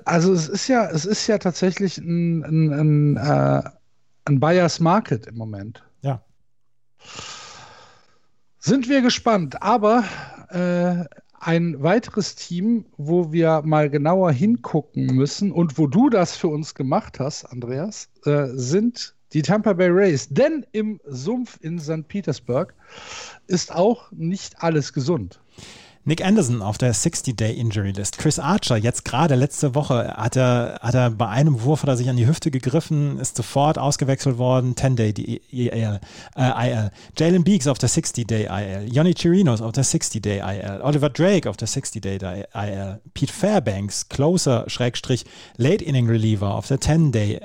also 0.04 0.32
es 0.32 0.48
ist 0.48 0.68
ja, 0.68 0.88
es 0.90 1.04
ist 1.04 1.26
ja 1.26 1.38
tatsächlich 1.38 1.98
ein, 1.98 2.42
ein, 2.44 2.72
ein, 2.72 3.16
äh, 3.16 3.62
ein 4.24 4.40
Buyers 4.40 4.80
Market 4.80 5.26
im 5.26 5.36
Moment. 5.36 5.82
Ja. 6.02 6.22
Sind 8.58 8.88
wir 8.88 9.02
gespannt, 9.02 9.62
aber 9.62 10.04
äh, 10.50 11.04
ein 11.40 11.82
weiteres 11.82 12.34
Team, 12.34 12.86
wo 12.96 13.32
wir 13.32 13.62
mal 13.64 13.88
genauer 13.90 14.32
hingucken 14.32 15.06
müssen 15.06 15.52
und 15.52 15.78
wo 15.78 15.86
du 15.86 16.10
das 16.10 16.36
für 16.36 16.48
uns 16.48 16.74
gemacht 16.74 17.20
hast, 17.20 17.44
Andreas, 17.44 18.08
äh, 18.24 18.46
sind 18.52 19.14
die 19.32 19.42
Tampa 19.42 19.72
Bay 19.72 19.88
Rays. 19.88 20.28
Denn 20.28 20.66
im 20.72 21.00
Sumpf 21.06 21.58
in 21.60 21.78
St. 21.78 22.06
Petersburg 22.08 22.74
ist 23.46 23.74
auch 23.74 24.10
nicht 24.12 24.62
alles 24.62 24.92
gesund. 24.92 25.40
Nick 26.08 26.24
Anderson 26.24 26.62
auf 26.62 26.78
der 26.78 26.94
60-Day 26.94 27.52
Injury 27.52 27.90
List. 27.90 28.16
Chris 28.16 28.38
Archer, 28.38 28.78
jetzt 28.78 29.04
gerade 29.04 29.34
letzte 29.34 29.74
Woche, 29.74 30.14
hat 30.16 30.36
er, 30.36 30.78
hat 30.80 30.94
er 30.94 31.10
bei 31.10 31.28
einem 31.28 31.62
Wurf 31.64 31.82
hat 31.82 31.90
er 31.90 31.98
sich 31.98 32.08
an 32.08 32.16
die 32.16 32.26
Hüfte 32.26 32.50
gegriffen, 32.50 33.18
ist 33.18 33.36
sofort 33.36 33.76
ausgewechselt 33.76 34.38
worden. 34.38 34.74
10-Day 34.74 35.42
IL. 35.50 36.00
Äh. 36.34 36.88
Jalen 37.18 37.44
Beeks 37.44 37.66
auf 37.66 37.76
der 37.76 37.90
60-Day 37.90 38.46
IL. 38.46 38.90
Johnny 38.90 39.12
Chirinos 39.12 39.60
auf 39.60 39.72
der 39.72 39.84
60-Day 39.84 40.38
IL. 40.38 40.80
Oliver 40.80 41.10
Drake 41.10 41.46
auf 41.46 41.58
der 41.58 41.68
60-Day 41.68 42.46
IL. 42.54 43.00
Pete 43.12 43.32
Fairbanks, 43.32 44.08
Closer, 44.08 44.64
Schrägstrich, 44.66 45.26
Late 45.58 45.84
Inning 45.84 46.08
Reliever 46.08 46.54
auf 46.54 46.68
der 46.68 46.78
10-Day 46.78 47.38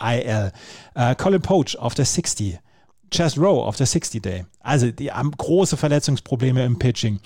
IL. 0.00 0.52
Uh, 0.96 1.14
Colin 1.16 1.42
Poach 1.42 1.76
auf 1.76 1.94
der 1.94 2.04
60. 2.04 2.60
Chess 3.14 3.38
Rowe 3.38 3.64
auf 3.64 3.76
der 3.76 3.86
60 3.86 4.20
Day. 4.22 4.44
Also 4.60 4.90
die 4.90 5.12
haben 5.12 5.30
große 5.30 5.76
Verletzungsprobleme 5.76 6.64
im 6.64 6.78
Pitching. 6.78 7.20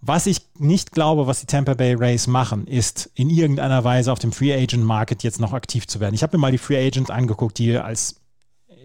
Was 0.00 0.26
ich 0.26 0.38
nicht 0.58 0.92
glaube, 0.92 1.26
was 1.26 1.40
die 1.40 1.46
Tampa 1.46 1.74
Bay 1.74 1.94
Rays 1.94 2.26
machen, 2.26 2.66
ist 2.66 3.10
in 3.14 3.28
irgendeiner 3.28 3.82
Weise 3.82 4.12
auf 4.12 4.18
dem 4.18 4.32
Free 4.32 4.52
Agent 4.54 4.84
Market 4.84 5.22
jetzt 5.22 5.40
noch 5.40 5.52
aktiv 5.52 5.86
zu 5.86 6.00
werden. 6.00 6.14
Ich 6.14 6.22
habe 6.22 6.36
mir 6.36 6.40
mal 6.40 6.52
die 6.52 6.58
Free 6.58 6.86
Agents 6.86 7.10
angeguckt, 7.10 7.58
die 7.58 7.76
als 7.76 8.20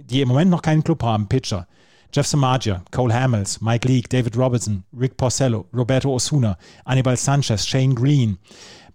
die 0.02 0.22
im 0.22 0.28
Moment 0.30 0.50
noch 0.50 0.62
keinen 0.62 0.84
Club 0.84 1.04
haben, 1.04 1.28
Pitcher. 1.28 1.68
Jeff 2.14 2.26
Samagia, 2.26 2.82
Cole 2.92 3.14
Hamels, 3.14 3.62
Mike 3.62 3.88
Leake, 3.88 4.08
David 4.10 4.38
Robertson, 4.38 4.84
Rick 4.98 5.18
Porcello, 5.18 5.66
Roberto 5.74 6.14
Osuna, 6.14 6.58
Anibal 6.86 7.18
Sanchez, 7.18 7.68
Shane 7.68 7.94
Green, 7.94 8.38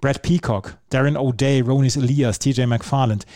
Brad 0.01 0.23
Peacock, 0.23 0.79
Darren 0.91 1.17
O'Day, 1.17 1.61
Ronis 1.61 1.97
Elias, 1.97 2.39
TJ 2.39 2.67
McFarland. 2.67 3.27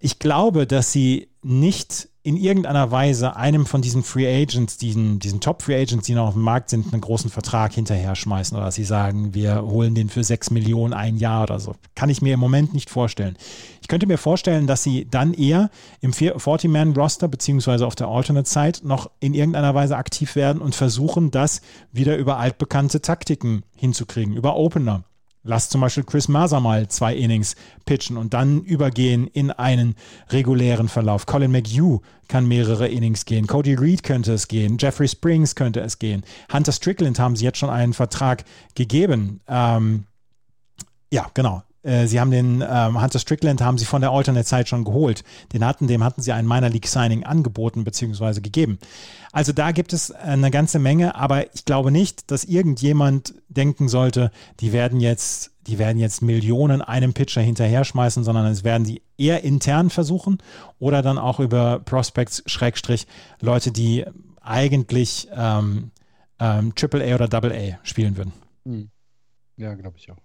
Ich 0.00 0.18
glaube, 0.18 0.66
dass 0.66 0.90
sie 0.90 1.28
nicht 1.42 2.08
in 2.24 2.36
irgendeiner 2.36 2.92
Weise 2.92 3.34
einem 3.34 3.66
von 3.66 3.82
diesen 3.82 4.04
Free 4.04 4.42
Agents, 4.42 4.76
diesen, 4.76 5.18
diesen 5.18 5.40
Top-Free 5.40 5.74
Agents, 5.74 6.06
die 6.06 6.14
noch 6.14 6.28
auf 6.28 6.34
dem 6.34 6.42
Markt 6.42 6.70
sind, 6.70 6.92
einen 6.92 7.00
großen 7.00 7.30
Vertrag 7.30 7.72
hinterher 7.72 8.14
schmeißen 8.14 8.56
oder 8.56 8.70
sie 8.70 8.84
sagen, 8.84 9.34
wir 9.34 9.62
holen 9.62 9.96
den 9.96 10.08
für 10.08 10.22
sechs 10.22 10.52
Millionen 10.52 10.94
ein 10.94 11.16
Jahr 11.16 11.42
oder 11.42 11.58
so. 11.58 11.74
Kann 11.96 12.10
ich 12.10 12.22
mir 12.22 12.34
im 12.34 12.40
Moment 12.40 12.74
nicht 12.74 12.90
vorstellen. 12.90 13.36
Ich 13.80 13.88
könnte 13.88 14.06
mir 14.06 14.18
vorstellen, 14.18 14.68
dass 14.68 14.84
sie 14.84 15.08
dann 15.10 15.34
eher 15.34 15.70
im 16.00 16.12
40-Man-Roster 16.12 17.26
beziehungsweise 17.26 17.88
auf 17.88 17.96
der 17.96 18.06
Alternate-Side 18.06 18.86
noch 18.86 19.10
in 19.18 19.34
irgendeiner 19.34 19.74
Weise 19.74 19.96
aktiv 19.96 20.36
werden 20.36 20.62
und 20.62 20.76
versuchen, 20.76 21.32
das 21.32 21.60
wieder 21.90 22.16
über 22.16 22.38
altbekannte 22.38 23.00
Taktiken 23.00 23.64
hinzukriegen, 23.74 24.36
über 24.36 24.54
Opener 24.54 25.02
Lass 25.44 25.68
zum 25.68 25.80
Beispiel 25.80 26.04
Chris 26.04 26.28
Maser 26.28 26.60
mal 26.60 26.86
zwei 26.88 27.16
Innings 27.16 27.56
pitchen 27.84 28.16
und 28.16 28.32
dann 28.32 28.60
übergehen 28.62 29.26
in 29.26 29.50
einen 29.50 29.96
regulären 30.30 30.88
Verlauf. 30.88 31.26
Colin 31.26 31.50
McHugh 31.50 32.00
kann 32.28 32.46
mehrere 32.46 32.88
Innings 32.88 33.24
gehen. 33.24 33.48
Cody 33.48 33.74
Reed 33.74 34.04
könnte 34.04 34.32
es 34.32 34.46
gehen. 34.46 34.76
Jeffrey 34.78 35.08
Springs 35.08 35.54
könnte 35.56 35.80
es 35.80 35.98
gehen. 35.98 36.22
Hunter 36.52 36.72
Strickland 36.72 37.18
haben 37.18 37.34
sie 37.34 37.44
jetzt 37.44 37.58
schon 37.58 37.70
einen 37.70 37.92
Vertrag 37.92 38.44
gegeben. 38.74 39.40
Ähm, 39.48 40.04
ja, 41.10 41.26
genau. 41.34 41.62
Äh, 41.82 42.06
sie 42.06 42.20
haben 42.20 42.30
den 42.30 42.64
ähm, 42.66 43.02
Hunter 43.02 43.18
Strickland 43.18 43.60
haben 43.60 43.78
sie 43.78 43.84
von 43.84 44.00
der 44.00 44.10
Alternate 44.10 44.46
Zeit 44.46 44.68
schon 44.68 44.84
geholt. 44.84 45.24
Den 45.52 45.64
hatten, 45.64 45.88
dem 45.88 46.04
hatten 46.04 46.22
sie 46.22 46.32
ein 46.32 46.46
Minor 46.46 46.70
League 46.70 46.86
Signing 46.86 47.24
angeboten 47.24 47.84
bzw. 47.84 48.40
gegeben. 48.40 48.78
Also 49.32 49.52
da 49.52 49.72
gibt 49.72 49.94
es 49.94 50.10
eine 50.10 50.50
ganze 50.50 50.78
Menge, 50.78 51.14
aber 51.14 51.54
ich 51.54 51.64
glaube 51.64 51.90
nicht, 51.90 52.30
dass 52.30 52.44
irgendjemand 52.44 53.34
denken 53.48 53.88
sollte, 53.88 54.30
die 54.60 54.72
werden 54.72 55.00
jetzt, 55.00 55.52
die 55.66 55.78
werden 55.78 55.98
jetzt 55.98 56.20
Millionen 56.20 56.82
einem 56.82 57.14
Pitcher 57.14 57.40
hinterher 57.40 57.84
schmeißen, 57.84 58.24
sondern 58.24 58.46
es 58.46 58.62
werden 58.62 58.84
sie 58.84 59.00
eher 59.16 59.42
intern 59.42 59.88
versuchen 59.88 60.38
oder 60.78 61.00
dann 61.00 61.16
auch 61.16 61.40
über 61.40 61.80
Prospects 61.80 62.42
Schrägstrich 62.44 63.06
Leute, 63.40 63.72
die 63.72 64.04
eigentlich 64.42 65.28
ähm, 65.34 65.92
ähm, 66.38 66.74
AAA 66.78 67.14
oder 67.14 67.28
Double 67.28 67.52
A 67.52 67.78
spielen 67.84 68.18
würden. 68.18 68.32
Hm. 68.66 68.90
Ja, 69.56 69.74
glaube 69.74 69.96
ich 69.96 70.10
auch. 70.10 70.18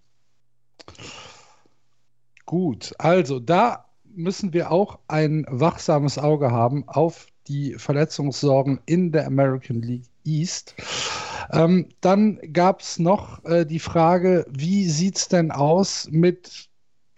Gut, 2.45 2.93
also 2.97 3.39
da 3.39 3.85
müssen 4.03 4.51
wir 4.51 4.71
auch 4.71 4.99
ein 5.07 5.45
wachsames 5.49 6.17
Auge 6.17 6.51
haben 6.51 6.87
auf 6.87 7.27
die 7.47 7.75
Verletzungssorgen 7.77 8.79
in 8.85 9.11
der 9.11 9.27
American 9.27 9.81
League 9.81 10.05
East. 10.25 10.75
Ähm, 11.51 11.87
dann 12.01 12.39
gab 12.51 12.81
es 12.81 12.99
noch 12.99 13.43
äh, 13.45 13.65
die 13.65 13.79
Frage, 13.79 14.45
wie 14.49 14.89
sieht 14.89 15.17
es 15.17 15.27
denn 15.27 15.51
aus 15.51 16.07
mit 16.11 16.67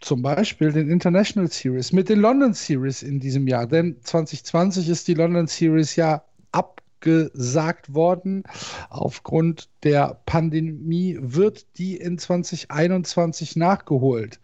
zum 0.01 0.21
Beispiel 0.21 0.71
den 0.71 0.89
International 0.89 1.49
Series, 1.49 1.91
mit 1.91 2.09
den 2.09 2.19
London 2.19 2.53
Series 2.53 3.03
in 3.03 3.19
diesem 3.19 3.47
Jahr? 3.47 3.67
Denn 3.67 3.97
2020 4.01 4.87
ist 4.89 5.07
die 5.07 5.15
London 5.15 5.47
Series 5.47 5.95
ja 5.95 6.23
abgesagt 6.51 7.93
worden. 7.93 8.43
Aufgrund 8.89 9.69
der 9.83 10.21
Pandemie 10.25 11.17
wird 11.19 11.65
die 11.77 11.97
in 11.97 12.17
2021 12.17 13.55
nachgeholt. 13.55 14.39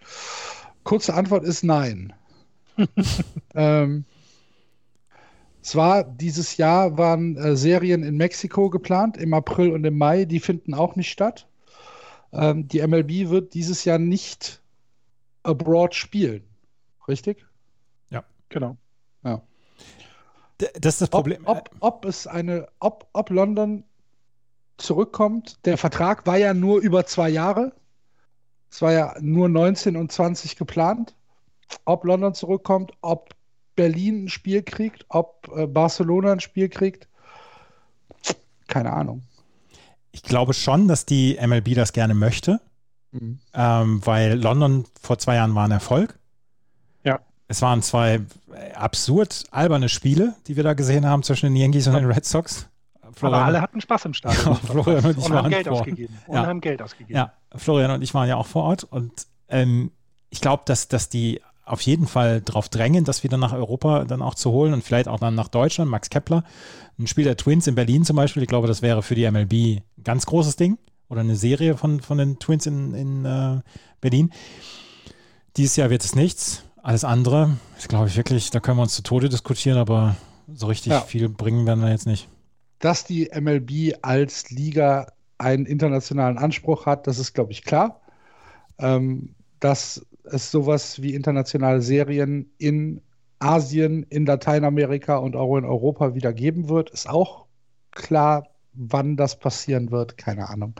Kurze 0.84 1.14
Antwort 1.14 1.44
ist 1.44 1.64
nein. 1.64 2.14
ähm, 3.56 4.06
zwar 5.66 6.04
dieses 6.04 6.58
Jahr 6.58 6.98
waren 6.98 7.36
äh, 7.38 7.56
Serien 7.56 8.04
in 8.04 8.18
Mexiko 8.18 8.70
geplant, 8.70 9.18
im 9.18 9.34
April 9.34 9.72
und 9.72 9.84
im 9.84 9.98
Mai, 9.98 10.26
die 10.26 10.40
finden 10.40 10.74
auch 10.74 10.96
nicht 10.96 11.10
statt. 11.10 11.48
Ähm, 12.32 12.68
die 12.68 12.86
MLB 12.86 13.30
wird 13.30 13.54
dieses 13.54 13.84
Jahr 13.84 13.98
nicht 13.98 14.62
abroad 15.44 15.96
spielen. 15.96 16.44
Richtig? 17.08 17.46
Ja. 18.10 18.24
Genau. 18.50 18.78
Ja. 19.24 19.42
Das 20.58 20.96
ist 20.96 21.02
das 21.02 21.10
Problem. 21.10 21.42
Ob, 21.46 21.70
ob, 21.80 22.04
ob 22.04 22.06
es 22.06 22.28
eine, 22.28 22.68
ob, 22.80 23.08
ob 23.14 23.30
London 23.30 23.84
zurückkommt. 24.78 25.66
Der 25.66 25.78
Vertrag 25.78 26.28
war 26.28 26.38
ja 26.38 26.54
nur 26.54 26.80
über 26.80 27.06
zwei 27.06 27.30
Jahre. 27.30 27.74
Es 28.70 28.82
war 28.82 28.92
ja 28.92 29.16
nur 29.20 29.50
19 29.50 29.96
und 29.98 30.12
20 30.12 30.56
geplant. 30.58 31.16
Ob 31.86 32.04
London 32.04 32.34
zurückkommt, 32.34 32.92
ob 33.02 33.36
Berlin 33.76 34.26
ein 34.26 34.30
Spiel 34.30 34.64
kriegt, 34.64 35.06
ob 35.10 35.50
äh, 35.56 35.68
Barcelona 35.68 36.32
ein 36.32 36.40
Spiel 36.40 36.70
kriegt, 36.70 37.08
keine 38.68 38.94
Ahnung. 38.94 39.24
Ich 40.12 40.24
glaube 40.24 40.54
schon, 40.54 40.88
dass 40.88 41.06
die 41.06 41.38
MLB 41.46 41.76
das 41.76 41.94
gerne 41.94 42.14
möchte, 42.14 42.62
mhm. 43.12 43.40
ähm, 43.54 44.06
weil 44.06 44.40
London 44.40 44.86
vor 45.02 45.18
zwei 45.18 45.36
Jahren 45.36 45.56
war 45.56 45.66
ein 45.66 45.72
Erfolg. 45.72 46.18
Ja. 47.04 47.20
Es 47.48 47.62
waren 47.62 47.82
zwei 47.82 48.22
absurd 48.74 49.44
alberne 49.52 49.90
Spiele, 49.90 50.36
die 50.48 50.56
wir 50.56 50.64
da 50.64 50.74
gesehen 50.74 51.06
haben 51.06 51.24
zwischen 51.24 51.48
den 51.48 51.56
Yankees 51.56 51.88
und 51.88 51.94
den 51.94 52.06
Red 52.06 52.26
Sox. 52.26 52.68
Florian, 53.14 53.40
Aber 53.40 53.46
alle 53.46 53.62
hatten 53.62 53.82
Spaß 53.82 54.06
im 54.06 54.14
Stadion. 54.14 54.46
Ja, 54.46 54.56
Florian 54.56 55.06
und 55.06 55.18
ich 55.18 55.30
waren 55.30 55.50
Geld 55.50 55.68
vor. 55.68 55.80
ausgegeben. 55.80 56.18
Und 56.28 56.36
ja. 56.36 56.46
haben 56.46 56.62
Geld 56.62 56.82
ausgegeben. 56.82 57.16
Ja, 57.16 57.34
Florian 57.56 57.92
und 57.92 58.02
ich 58.02 58.14
waren 58.14 58.28
ja 58.28 58.36
auch 58.36 58.48
vor 58.48 58.64
Ort 58.64 58.84
und 58.84 59.28
ähm, 59.48 59.92
ich 60.30 60.42
glaube, 60.42 60.64
dass, 60.66 60.88
dass 60.88 61.08
die 61.08 61.42
auf 61.66 61.82
jeden 61.82 62.08
Fall 62.08 62.42
darauf 62.42 62.70
drängen, 62.70 63.06
das 63.06 63.24
wieder 63.24 63.38
nach 63.38 63.54
Europa 63.54 64.06
dann 64.06 64.22
auch 64.22 64.36
zu 64.36 64.52
holen 64.52 64.74
und 64.74 64.84
vielleicht 64.84 65.08
auch 65.08 65.20
dann 65.20 65.36
nach 65.36 65.48
Deutschland. 65.48 65.90
Max 65.90 66.10
Kepler, 66.10 66.44
ein 67.00 67.08
Spiel 67.08 67.24
der 67.24 67.38
Twins 67.38 67.68
in 67.68 67.76
Berlin 67.76 68.06
zum 68.06 68.16
Beispiel, 68.16 68.44
ich 68.44 68.50
glaube, 68.50 68.68
das 68.68 68.82
wäre 68.82 69.02
für 69.04 69.16
die 69.16 69.30
MLB 69.30 69.54
ein 69.98 70.04
ganz 70.04 70.26
großes 70.26 70.56
Ding 70.56 70.78
oder 71.10 71.22
eine 71.22 71.36
Serie 71.36 71.76
von, 71.76 72.00
von 72.02 72.18
den 72.18 72.40
Twins 72.40 72.66
in, 72.66 72.94
in 72.94 73.26
äh, 73.26 73.62
Berlin. 74.02 74.32
Dieses 75.58 75.76
Jahr 75.76 75.90
wird 75.90 76.04
es 76.04 76.16
nichts. 76.16 76.64
Alles 76.84 77.04
andere, 77.04 77.58
ich 77.80 77.88
glaube 77.88 78.08
ich 78.08 78.16
wirklich, 78.16 78.52
da 78.52 78.60
können 78.60 78.78
wir 78.78 78.84
uns 78.84 78.96
zu 78.96 79.02
Tode 79.02 79.30
diskutieren, 79.30 79.78
aber 79.78 80.16
so 80.54 80.68
richtig 80.68 80.92
ja. 80.92 81.02
viel 81.02 81.30
bringen 81.30 81.66
werden 81.66 81.82
wir 81.82 81.90
jetzt 81.90 82.06
nicht 82.06 82.28
dass 82.80 83.04
die 83.04 83.32
MLB 83.34 83.98
als 84.04 84.52
Liga 84.52 85.08
einen 85.38 85.66
internationalen 85.66 86.38
Anspruch 86.38 86.86
hat, 86.86 87.08
das 87.08 87.20
ist, 87.20 87.34
glaube 87.34 87.52
ich, 87.52 87.64
klar. 87.64 88.02
Ähm, 88.78 89.36
dass 89.60 90.06
es 90.32 90.52
sowas 90.52 91.02
wie 91.02 91.14
internationale 91.14 91.82
Serien 91.82 92.52
in 92.58 93.02
Asien, 93.40 94.04
in 94.04 94.26
Lateinamerika 94.26 95.18
und 95.18 95.36
auch 95.36 95.58
in 95.58 95.66
Europa 95.66 96.16
wieder 96.16 96.34
geben 96.34 96.70
wird, 96.70 96.90
ist 96.90 97.10
auch 97.10 97.46
klar. 97.92 98.48
Wann 98.78 99.16
das 99.16 99.40
passieren 99.40 99.90
wird, 99.90 100.18
keine 100.18 100.50
Ahnung. 100.50 100.74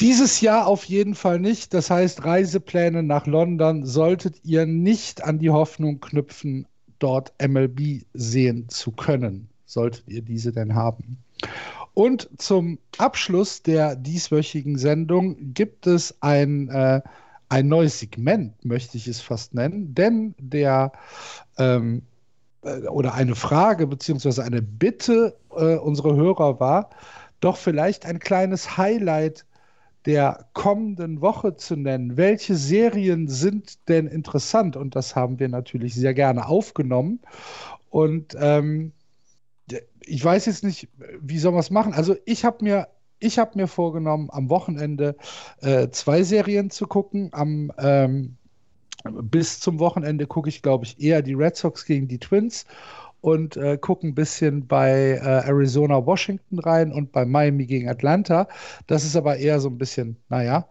Dieses 0.00 0.40
Jahr 0.40 0.68
auf 0.68 0.84
jeden 0.84 1.16
Fall 1.16 1.40
nicht. 1.40 1.74
Das 1.74 1.90
heißt, 1.90 2.24
Reisepläne 2.24 3.02
nach 3.02 3.26
London 3.26 3.84
solltet 3.84 4.44
ihr 4.44 4.64
nicht 4.64 5.24
an 5.24 5.40
die 5.40 5.50
Hoffnung 5.50 5.98
knüpfen, 5.98 6.68
dort 7.00 7.32
MLB 7.44 8.04
sehen 8.14 8.68
zu 8.68 8.92
können 8.92 9.48
solltet 9.68 10.08
ihr 10.08 10.22
diese 10.22 10.52
denn 10.52 10.74
haben. 10.74 11.18
Und 11.94 12.28
zum 12.38 12.78
Abschluss 12.96 13.62
der 13.62 13.96
dieswöchigen 13.96 14.78
Sendung 14.78 15.54
gibt 15.54 15.86
es 15.86 16.16
ein, 16.20 16.68
äh, 16.68 17.02
ein 17.48 17.68
neues 17.68 17.98
Segment, 17.98 18.64
möchte 18.64 18.96
ich 18.96 19.08
es 19.08 19.20
fast 19.20 19.54
nennen, 19.54 19.94
denn 19.94 20.34
der 20.38 20.92
ähm, 21.58 22.02
äh, 22.62 22.86
oder 22.88 23.14
eine 23.14 23.34
Frage 23.34 23.86
beziehungsweise 23.86 24.44
eine 24.44 24.62
Bitte 24.62 25.36
äh, 25.50 25.76
unserer 25.76 26.14
Hörer 26.16 26.60
war, 26.60 26.90
doch 27.40 27.56
vielleicht 27.56 28.04
ein 28.06 28.18
kleines 28.18 28.76
Highlight 28.76 29.44
der 30.06 30.46
kommenden 30.54 31.20
Woche 31.20 31.56
zu 31.56 31.76
nennen. 31.76 32.16
Welche 32.16 32.54
Serien 32.54 33.28
sind 33.28 33.88
denn 33.88 34.06
interessant? 34.06 34.76
Und 34.76 34.96
das 34.96 35.14
haben 35.16 35.38
wir 35.38 35.48
natürlich 35.48 35.94
sehr 35.94 36.14
gerne 36.14 36.46
aufgenommen. 36.46 37.20
Und 37.90 38.36
ähm, 38.40 38.92
ich 40.00 40.24
weiß 40.24 40.46
jetzt 40.46 40.64
nicht, 40.64 40.88
wie 41.20 41.38
soll 41.38 41.52
man 41.52 41.60
es 41.60 41.70
machen. 41.70 41.92
Also 41.92 42.16
ich 42.24 42.44
habe 42.44 42.64
mir, 42.64 42.88
ich 43.20 43.38
habe 43.38 43.52
mir 43.54 43.66
vorgenommen, 43.66 44.28
am 44.30 44.48
Wochenende 44.48 45.16
äh, 45.60 45.88
zwei 45.90 46.22
Serien 46.22 46.70
zu 46.70 46.86
gucken. 46.86 47.30
Am 47.32 47.72
ähm, 47.78 48.36
bis 49.04 49.60
zum 49.60 49.78
Wochenende 49.78 50.26
gucke 50.26 50.48
ich, 50.48 50.62
glaube 50.62 50.84
ich, 50.84 51.00
eher 51.00 51.22
die 51.22 51.34
Red 51.34 51.56
Sox 51.56 51.84
gegen 51.84 52.08
die 52.08 52.18
Twins 52.18 52.66
und 53.20 53.56
äh, 53.56 53.78
gucke 53.78 54.06
ein 54.06 54.14
bisschen 54.14 54.66
bei 54.66 55.20
äh, 55.22 55.46
Arizona, 55.46 56.04
Washington 56.04 56.58
rein 56.58 56.92
und 56.92 57.12
bei 57.12 57.24
Miami 57.24 57.66
gegen 57.66 57.88
Atlanta. 57.88 58.48
Das 58.86 59.04
ist 59.04 59.16
aber 59.16 59.36
eher 59.36 59.60
so 59.60 59.68
ein 59.68 59.78
bisschen, 59.78 60.16
naja. 60.28 60.68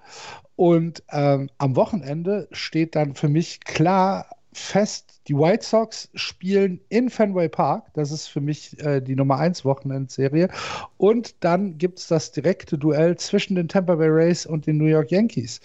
Und 0.55 1.03
ähm, 1.11 1.49
am 1.57 1.75
Wochenende 1.75 2.47
steht 2.51 2.95
dann 2.95 3.15
für 3.15 3.29
mich 3.29 3.59
klar 3.61 4.25
fest, 4.57 5.21
die 5.27 5.35
White 5.35 5.65
Sox 5.65 6.09
spielen 6.13 6.79
in 6.89 7.09
Fenway 7.09 7.49
Park. 7.49 7.91
Das 7.93 8.11
ist 8.11 8.27
für 8.27 8.41
mich 8.41 8.79
äh, 8.79 9.01
die 9.01 9.15
Nummer 9.15 9.37
1 9.37 9.65
Wochenendserie. 9.65 10.49
Und 10.97 11.43
dann 11.43 11.77
gibt 11.77 11.99
es 11.99 12.07
das 12.07 12.31
direkte 12.31 12.77
Duell 12.77 13.17
zwischen 13.17 13.55
den 13.55 13.67
Tampa 13.67 13.95
Bay 13.95 14.09
Rays 14.09 14.45
und 14.45 14.67
den 14.67 14.77
New 14.77 14.85
York 14.85 15.11
Yankees. 15.11 15.61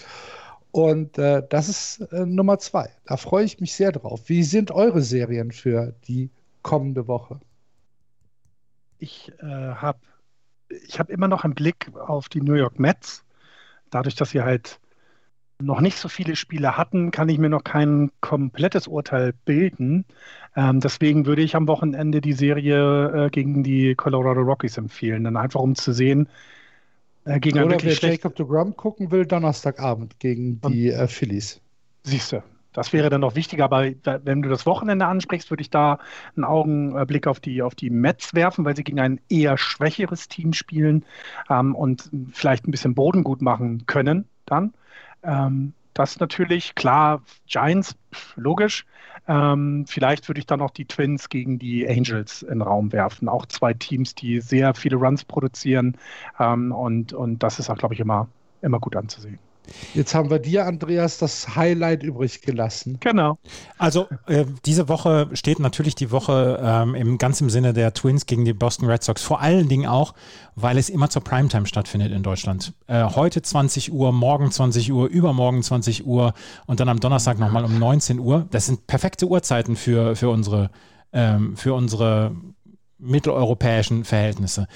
Und 0.73 1.19
äh, 1.19 1.43
das 1.49 1.69
ist 1.69 2.01
äh, 2.13 2.25
Nummer 2.25 2.59
2. 2.59 2.89
Da 3.05 3.17
freue 3.17 3.45
ich 3.45 3.61
mich 3.61 3.75
sehr 3.75 3.93
drauf. 3.93 4.23
Wie 4.27 4.43
sind 4.43 4.71
eure 4.71 5.03
Serien 5.03 5.53
für 5.53 5.95
die 6.09 6.31
kommende 6.63 7.07
Woche? 7.07 7.41
Ich 8.99 9.33
äh, 9.41 9.45
habe 9.45 9.99
ich 10.87 10.99
hab 10.99 11.11
immer 11.11 11.29
noch 11.29 11.45
einen 11.45 11.55
Blick 11.55 11.91
auf 11.97 12.29
die 12.29 12.41
New 12.41 12.55
York 12.55 12.79
Mets. 12.79 13.25
Dadurch, 13.91 14.15
dass 14.15 14.31
sie 14.31 14.43
halt 14.43 14.81
noch 15.63 15.81
nicht 15.81 15.97
so 15.97 16.09
viele 16.09 16.37
Spiele 16.37 16.77
hatten, 16.77 17.11
kann 17.11 17.29
ich 17.29 17.39
mir 17.39 17.49
noch 17.49 17.65
kein 17.65 18.11
komplettes 18.21 18.87
Urteil 18.87 19.33
bilden. 19.45 20.05
Ähm, 20.57 20.81
deswegen 20.81 21.27
würde 21.27 21.43
ich 21.43 21.57
am 21.57 21.69
Wochenende 21.69 22.21
die 22.21 22.33
Serie 22.33 23.27
äh, 23.27 23.31
gegen 23.31 23.63
die 23.63 23.95
Colorado 23.95 24.41
Rockies 24.41 24.77
empfehlen, 24.77 25.25
dann 25.25 25.37
einfach 25.37 25.61
um 25.61 25.75
zu 25.75 25.93
sehen, 25.93 26.29
äh, 27.25 27.41
gegen 27.41 27.63
Oder 27.63 27.83
wer 27.83 27.93
Jacob 27.93 28.35
de 28.37 28.47
Grum 28.47 28.77
gucken 28.77 29.11
will, 29.11 29.27
Donnerstagabend 29.27 30.19
gegen 30.19 30.61
die 30.61 30.91
äh, 30.91 31.07
Phillies. 31.07 31.61
Siehst 32.03 32.33
du. 32.33 32.43
Das 32.73 32.93
wäre 32.93 33.11
dann 33.11 33.21
noch 33.21 33.35
wichtiger, 33.35 33.65
aber 33.65 33.91
wenn 34.25 34.41
du 34.41 34.49
das 34.49 34.65
Wochenende 34.65 35.07
ansprichst, 35.07 35.51
würde 35.51 35.61
ich 35.61 35.69
da 35.69 35.99
einen 36.35 36.45
Augenblick 36.45 37.27
auf 37.27 37.39
die, 37.39 37.61
auf 37.61 37.75
die 37.75 37.91
Mets 37.91 38.33
werfen, 38.35 38.65
weil 38.65 38.75
sie 38.75 38.83
gegen 38.83 38.99
ein 38.99 39.21
eher 39.29 39.59
schwächeres 39.59 40.29
Team 40.29 40.55
spielen 40.55 41.05
ähm, 41.51 41.75
und 41.75 42.11
vielleicht 42.33 42.67
ein 42.67 42.71
bisschen 42.71 42.95
Boden 42.95 43.25
gut 43.25 43.43
machen 43.43 43.85
können 43.87 44.27
dann. 44.47 44.73
Ähm, 45.23 45.75
das 45.95 46.19
natürlich, 46.21 46.75
klar, 46.75 47.23
Giants, 47.47 47.97
logisch. 48.37 48.87
Ähm, 49.29 49.85
vielleicht 49.87 50.29
würde 50.29 50.41
ich 50.41 50.47
dann 50.47 50.63
auch 50.63 50.71
die 50.71 50.87
Twins 50.87 51.29
gegen 51.29 51.59
die 51.59 51.87
Angels 51.89 52.43
in 52.43 52.59
den 52.59 52.63
Raum 52.63 52.93
werfen. 52.93 53.29
Auch 53.29 53.47
zwei 53.47 53.75
Teams, 53.75 54.15
die 54.15 54.41
sehr 54.41 54.75
viele 54.75 54.97
Runs 54.97 55.25
produzieren. 55.25 55.97
Ähm, 56.39 56.73
und, 56.73 57.13
und 57.13 57.43
das 57.43 57.59
ist 57.59 57.71
auch, 57.71 57.77
glaube 57.77 57.95
ich, 57.95 58.01
immer, 58.01 58.29
immer 58.63 58.81
gut 58.81 58.97
anzusehen. 58.97 59.39
Jetzt 59.95 60.15
haben 60.15 60.31
wir 60.31 60.39
dir, 60.39 60.67
Andreas, 60.67 61.19
das 61.19 61.55
Highlight 61.57 62.03
übrig 62.03 62.43
gelassen. 62.43 62.99
Genau. 63.01 63.39
Also 63.79 64.09
äh, 64.27 64.45
diese 64.65 64.89
Woche 64.89 65.29
steht 65.33 65.59
natürlich 65.59 65.95
die 65.95 66.11
Woche 66.11 66.61
ähm, 66.63 66.95
im 66.95 67.19
ganz 67.19 67.41
im 67.41 67.51
Sinne 67.51 67.73
der 67.73 67.95
Twins 67.95 68.27
gegen 68.27 68.45
die 68.45 68.53
Boston 68.53 68.89
Red 68.89 69.03
Sox. 69.03 69.23
Vor 69.23 69.41
allen 69.41 69.69
Dingen 69.69 69.87
auch, 69.87 70.15
weil 70.55 70.79
es 70.79 70.89
immer 70.89 71.11
zur 71.11 71.23
Primetime 71.23 71.67
stattfindet 71.67 72.13
in 72.13 72.23
Deutschland. 72.23 72.73
Äh, 72.87 73.05
heute 73.05 73.43
20 73.43 73.93
Uhr, 73.93 74.13
morgen 74.13 74.51
20 74.51 74.93
Uhr, 74.93 75.09
übermorgen 75.09 75.63
20 75.63 76.07
Uhr 76.07 76.35
und 76.67 76.81
dann 76.81 76.89
am 76.89 77.01
Donnerstag 77.01 77.39
nochmal 77.39 77.65
um 77.65 77.79
19 77.79 78.19
Uhr. 78.19 78.47
Das 78.51 78.67
sind 78.67 78.87
perfekte 78.87 79.27
Uhrzeiten 79.27 79.77
für, 79.77 80.17
für 80.17 80.29
unsere, 80.29 80.71
ähm, 81.13 81.57
für 81.57 81.75
unsere 81.75 82.35
mitteleuropäischen 82.99 84.05
Verhältnisse. 84.05 84.67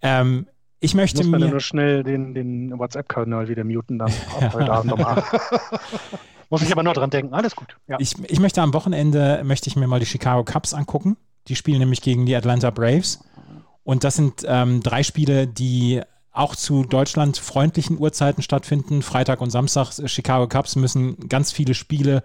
Ähm, 0.00 0.46
ich 0.82 0.94
möchte 0.94 1.18
Muss 1.18 1.28
man 1.28 1.40
mir 1.40 1.48
nur 1.48 1.60
schnell 1.60 2.02
den, 2.02 2.34
den 2.34 2.78
WhatsApp-Kanal 2.78 3.48
wieder 3.48 3.64
muten 3.64 3.98
dann 3.98 4.12
heute 4.52 4.72
Abend 4.72 4.92
um 4.92 5.00
8. 5.00 5.24
Muss 6.50 6.62
ich 6.62 6.72
aber 6.72 6.82
nur 6.82 6.92
dran 6.92 7.08
denken. 7.08 7.32
Alles 7.32 7.56
gut. 7.56 7.76
Ja. 7.86 7.96
Ich, 7.98 8.14
ich 8.28 8.40
möchte 8.40 8.60
am 8.60 8.74
Wochenende 8.74 9.40
möchte 9.44 9.68
ich 9.68 9.76
mir 9.76 9.86
mal 9.86 10.00
die 10.00 10.06
Chicago 10.06 10.44
Cubs 10.44 10.74
angucken. 10.74 11.16
Die 11.48 11.56
spielen 11.56 11.78
nämlich 11.78 12.02
gegen 12.02 12.26
die 12.26 12.36
Atlanta 12.36 12.70
Braves. 12.70 13.24
Und 13.84 14.04
das 14.04 14.16
sind 14.16 14.44
ähm, 14.46 14.82
drei 14.82 15.02
Spiele, 15.02 15.46
die 15.46 16.02
auch 16.32 16.56
zu 16.56 16.84
Deutschland 16.84 17.38
freundlichen 17.38 17.98
Uhrzeiten 17.98 18.42
stattfinden. 18.42 19.02
Freitag 19.02 19.40
und 19.40 19.50
Samstag 19.50 19.92
Chicago 20.06 20.48
Cubs 20.48 20.76
müssen 20.76 21.28
ganz 21.28 21.52
viele 21.52 21.74
Spiele, 21.74 22.22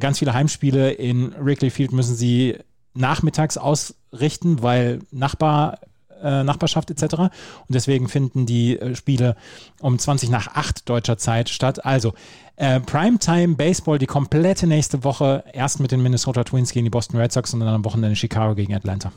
ganz 0.00 0.20
viele 0.20 0.32
Heimspiele 0.32 0.92
in 0.92 1.34
Wrigley 1.38 1.70
Field 1.70 1.92
müssen 1.92 2.14
sie 2.14 2.58
nachmittags 2.94 3.58
ausrichten, 3.58 4.62
weil 4.62 5.00
Nachbar 5.10 5.80
äh, 6.22 6.44
Nachbarschaft 6.44 6.90
etc. 6.90 7.14
Und 7.14 7.30
deswegen 7.68 8.08
finden 8.08 8.46
die 8.46 8.78
äh, 8.78 8.94
Spiele 8.94 9.36
um 9.80 9.98
20 9.98 10.30
nach 10.30 10.48
8 10.54 10.88
deutscher 10.88 11.18
Zeit 11.18 11.48
statt. 11.48 11.84
Also 11.84 12.14
äh, 12.56 12.80
Primetime 12.80 13.54
Baseball 13.54 13.98
die 13.98 14.06
komplette 14.06 14.66
nächste 14.66 15.04
Woche. 15.04 15.44
Erst 15.52 15.80
mit 15.80 15.92
den 15.92 16.02
Minnesota 16.02 16.44
Twins 16.44 16.72
gegen 16.72 16.84
die 16.84 16.90
Boston 16.90 17.18
Red 17.18 17.32
Sox 17.32 17.52
und 17.54 17.60
dann 17.60 17.68
am 17.68 17.84
Wochenende 17.84 18.16
Chicago 18.16 18.54
gegen 18.54 18.74
Atlanta. 18.74 19.12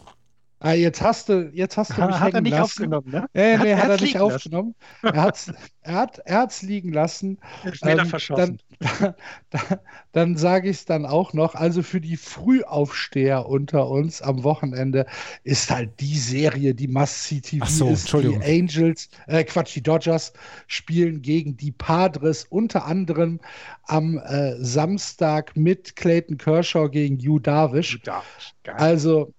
Ah, 0.62 0.74
jetzt 0.74 1.02
hast 1.02 1.30
du, 1.30 1.50
jetzt 1.54 1.78
hast 1.78 1.98
du 1.98 2.06
mich 2.06 2.20
hat 2.20 2.34
er 2.34 2.42
nicht 2.42 2.52
lassen. 2.52 2.64
aufgenommen, 2.64 3.10
ne? 3.10 3.30
Nee, 3.34 3.58
nee, 3.58 3.76
hat, 3.76 3.84
hat 3.84 3.90
er 3.92 4.02
nicht 4.02 4.20
aufgenommen. 4.20 4.76
er, 5.02 5.22
hat's, 5.22 5.52
er 5.84 6.38
hat 6.38 6.52
es 6.52 6.62
liegen 6.62 6.92
lassen. 6.92 7.38
Ähm, 7.84 8.06
verschossen. 8.06 8.58
Dann, 8.58 8.69
dann, 9.50 9.80
dann 10.14 10.38
sage 10.38 10.70
ich 10.70 10.78
es 10.78 10.86
dann 10.86 11.06
auch 11.06 11.34
noch. 11.34 11.56
Also 11.56 11.84
für 11.84 12.00
die 12.00 12.16
Frühaufsteher 12.16 13.48
unter 13.48 13.90
uns 13.90 14.22
am 14.22 14.44
Wochenende 14.44 15.06
ist 15.44 15.70
halt 15.70 16.00
die 16.00 16.18
Serie, 16.18 16.74
die 16.74 16.88
Must-See-TV 16.88 17.66
so, 17.66 17.90
ist. 17.90 18.12
Die 18.14 18.38
Angels, 18.38 19.10
äh, 19.28 19.44
Quatsch, 19.44 19.76
die 19.76 19.84
Dodgers 19.84 20.34
spielen 20.68 21.22
gegen 21.22 21.58
die 21.58 21.72
Padres, 21.72 22.46
unter 22.50 22.86
anderem 22.86 23.40
am 23.84 24.18
äh, 24.18 24.56
Samstag 24.64 25.58
mit 25.58 25.96
Clayton 25.96 26.38
Kershaw 26.38 26.90
gegen 26.90 27.18
Hugh 27.18 27.40
Darvish. 27.40 27.96
Hugh 27.96 28.04
Darvish. 28.04 28.54
Also 28.66 29.34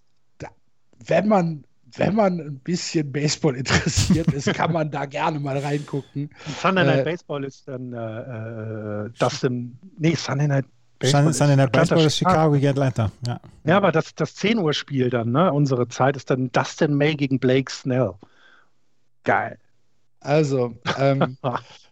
wenn 1.06 1.28
man 1.28 1.64
wenn 1.96 2.14
man 2.14 2.40
ein 2.40 2.58
bisschen 2.60 3.10
Baseball 3.10 3.56
interessiert 3.56 4.32
ist, 4.32 4.52
kann 4.54 4.72
man 4.72 4.90
da 4.90 5.06
gerne 5.06 5.38
mal 5.38 5.58
reingucken. 5.58 6.30
Sunday 6.60 6.84
Night 6.84 7.00
äh, 7.00 7.04
Baseball 7.04 7.44
ist 7.44 7.66
dann 7.68 7.92
äh, 7.92 9.06
äh 9.06 9.10
Dustin, 9.18 9.78
nee, 9.98 10.14
Sunday 10.14 10.48
Night 10.48 10.66
Baseball, 10.98 11.32
Sunday 11.32 11.56
Night 11.56 11.72
Baseball 11.72 12.04
ist 12.04 12.18
Chicago 12.18 12.52
gegen 12.52 12.68
Atlanta. 12.68 13.10
Ja. 13.26 13.40
ja, 13.64 13.76
aber 13.76 13.90
das, 13.90 14.14
das 14.14 14.34
10 14.34 14.58
Uhr 14.58 14.74
Spiel 14.74 15.08
dann, 15.08 15.32
ne, 15.32 15.52
unsere 15.52 15.88
Zeit 15.88 16.16
ist 16.16 16.30
dann 16.30 16.52
Dustin 16.52 16.94
May 16.94 17.14
gegen 17.14 17.38
Blake 17.38 17.72
Snell. 17.72 18.14
Geil. 19.24 19.58
Also, 20.20 20.74
ähm, 20.98 21.38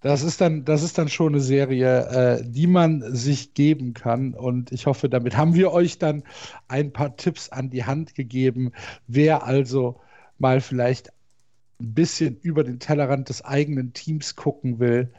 Das 0.00 0.22
ist 0.22 0.40
dann, 0.40 0.64
das 0.64 0.82
ist 0.82 0.96
dann 0.96 1.08
schon 1.08 1.34
eine 1.34 1.42
Serie, 1.42 2.06
äh, 2.06 2.42
die 2.44 2.66
man 2.66 3.02
sich 3.14 3.52
geben 3.52 3.92
kann. 3.92 4.34
Und 4.34 4.72
ich 4.72 4.86
hoffe, 4.86 5.08
damit 5.08 5.36
haben 5.36 5.54
wir 5.54 5.72
euch 5.72 5.98
dann 5.98 6.22
ein 6.68 6.92
paar 6.92 7.16
Tipps 7.16 7.50
an 7.50 7.70
die 7.70 7.84
Hand 7.84 8.14
gegeben. 8.14 8.72
Wer 9.06 9.44
also 9.44 10.00
mal 10.38 10.60
vielleicht 10.60 11.12
ein 11.80 11.94
bisschen 11.94 12.38
über 12.40 12.64
den 12.64 12.78
Tellerrand 12.78 13.28
des 13.28 13.44
eigenen 13.44 13.92
Teams 13.92 14.36
gucken 14.36 14.78
will, 14.78 15.12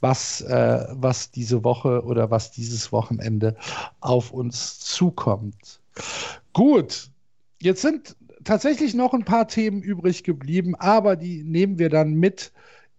was, 0.00 0.42
äh, 0.42 0.86
was 0.90 1.30
diese 1.30 1.64
Woche 1.64 2.04
oder 2.04 2.30
was 2.30 2.52
dieses 2.52 2.92
Wochenende 2.92 3.56
auf 4.00 4.32
uns 4.32 4.78
zukommt. 4.78 5.80
Gut, 6.52 7.10
jetzt 7.60 7.82
sind 7.82 8.16
tatsächlich 8.44 8.94
noch 8.94 9.14
ein 9.14 9.24
paar 9.24 9.48
Themen 9.48 9.82
übrig 9.82 10.22
geblieben, 10.22 10.74
aber 10.76 11.16
die 11.16 11.42
nehmen 11.42 11.78
wir 11.78 11.88
dann 11.88 12.14
mit 12.14 12.52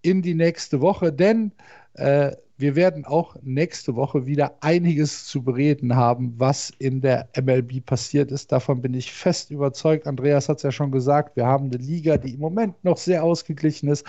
in 0.06 0.22
die 0.22 0.36
nächste 0.36 0.82
Woche, 0.82 1.12
denn 1.12 1.52
äh, 1.96 2.32
wir 2.58 2.76
werden 2.76 3.04
auch 3.06 3.36
nächste 3.42 3.96
Woche 3.96 4.26
wieder 4.26 4.56
einiges 4.62 5.26
zu 5.26 5.44
bereden 5.44 5.96
haben, 5.96 6.36
was 6.38 6.72
in 6.78 7.02
der 7.02 7.28
MLB 7.36 7.86
passiert 7.86 8.32
ist. 8.32 8.52
Davon 8.52 8.82
bin 8.82 8.94
ich 8.94 9.12
fest 9.12 9.52
überzeugt. 9.52 10.08
Andreas 10.08 10.48
hat 10.48 10.58
es 10.58 10.64
ja 10.64 10.72
schon 10.72 10.92
gesagt, 10.92 11.36
wir 11.36 11.46
haben 11.46 11.66
eine 11.66 11.78
Liga, 11.78 12.18
die 12.18 12.36
im 12.36 12.40
Moment 12.40 12.82
noch 12.84 12.98
sehr 12.98 13.24
ausgeglichen 13.24 13.90
ist, 13.90 14.06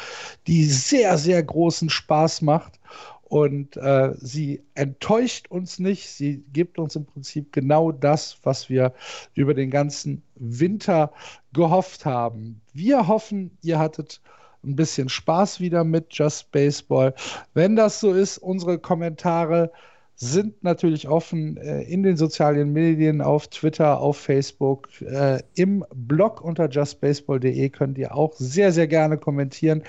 die 0.47 0.65
sehr, 0.65 1.19
sehr 1.19 1.43
großen 1.43 1.91
Spaß 1.91 2.43
macht. 2.43 2.79
Und 3.25 3.77
äh, 3.79 4.15
sie 4.19 4.63
enttäuscht 4.75 5.49
uns 5.51 5.81
nicht. 5.81 6.09
Sie 6.09 6.45
gibt 6.53 6.79
uns 6.79 6.95
im 6.95 7.07
Prinzip 7.07 7.53
genau 7.53 7.91
das, 7.91 8.39
was 8.45 8.69
wir 8.69 8.93
über 9.35 9.55
den 9.55 9.71
ganzen 9.71 10.23
Winter 10.37 11.13
gehofft 11.53 12.05
haben. 12.05 12.61
Wir 12.73 13.09
hoffen, 13.09 13.59
ihr 13.63 13.81
hattet 13.81 14.21
ein 14.67 14.77
bisschen 14.77 15.09
Spaß 15.09 15.61
wieder 15.61 15.85
mit 15.85 16.07
Just 16.11 16.51
Baseball. 16.53 17.15
Wenn 17.55 17.77
das 17.77 18.01
so 18.01 18.13
ist, 18.13 18.39
unsere 18.39 18.79
Kommentare 18.79 19.71
sind 20.19 20.65
natürlich 20.65 21.09
offen 21.09 21.59
äh, 21.59 21.83
in 21.83 22.03
den 22.03 22.17
sozialen 22.17 22.73
Medien, 22.73 23.21
auf 23.21 23.49
Twitter, 23.49 24.01
auf 24.01 24.17
Facebook, 24.17 24.89
äh, 25.03 25.43
im 25.55 25.85
Blog 25.95 26.41
unter 26.41 26.71
justbaseball.de 26.71 27.69
könnt 27.69 27.99
ihr 27.99 28.15
auch 28.17 28.33
sehr, 28.35 28.73
sehr 28.73 28.87
gerne 28.87 29.19
kommentieren. 29.19 29.83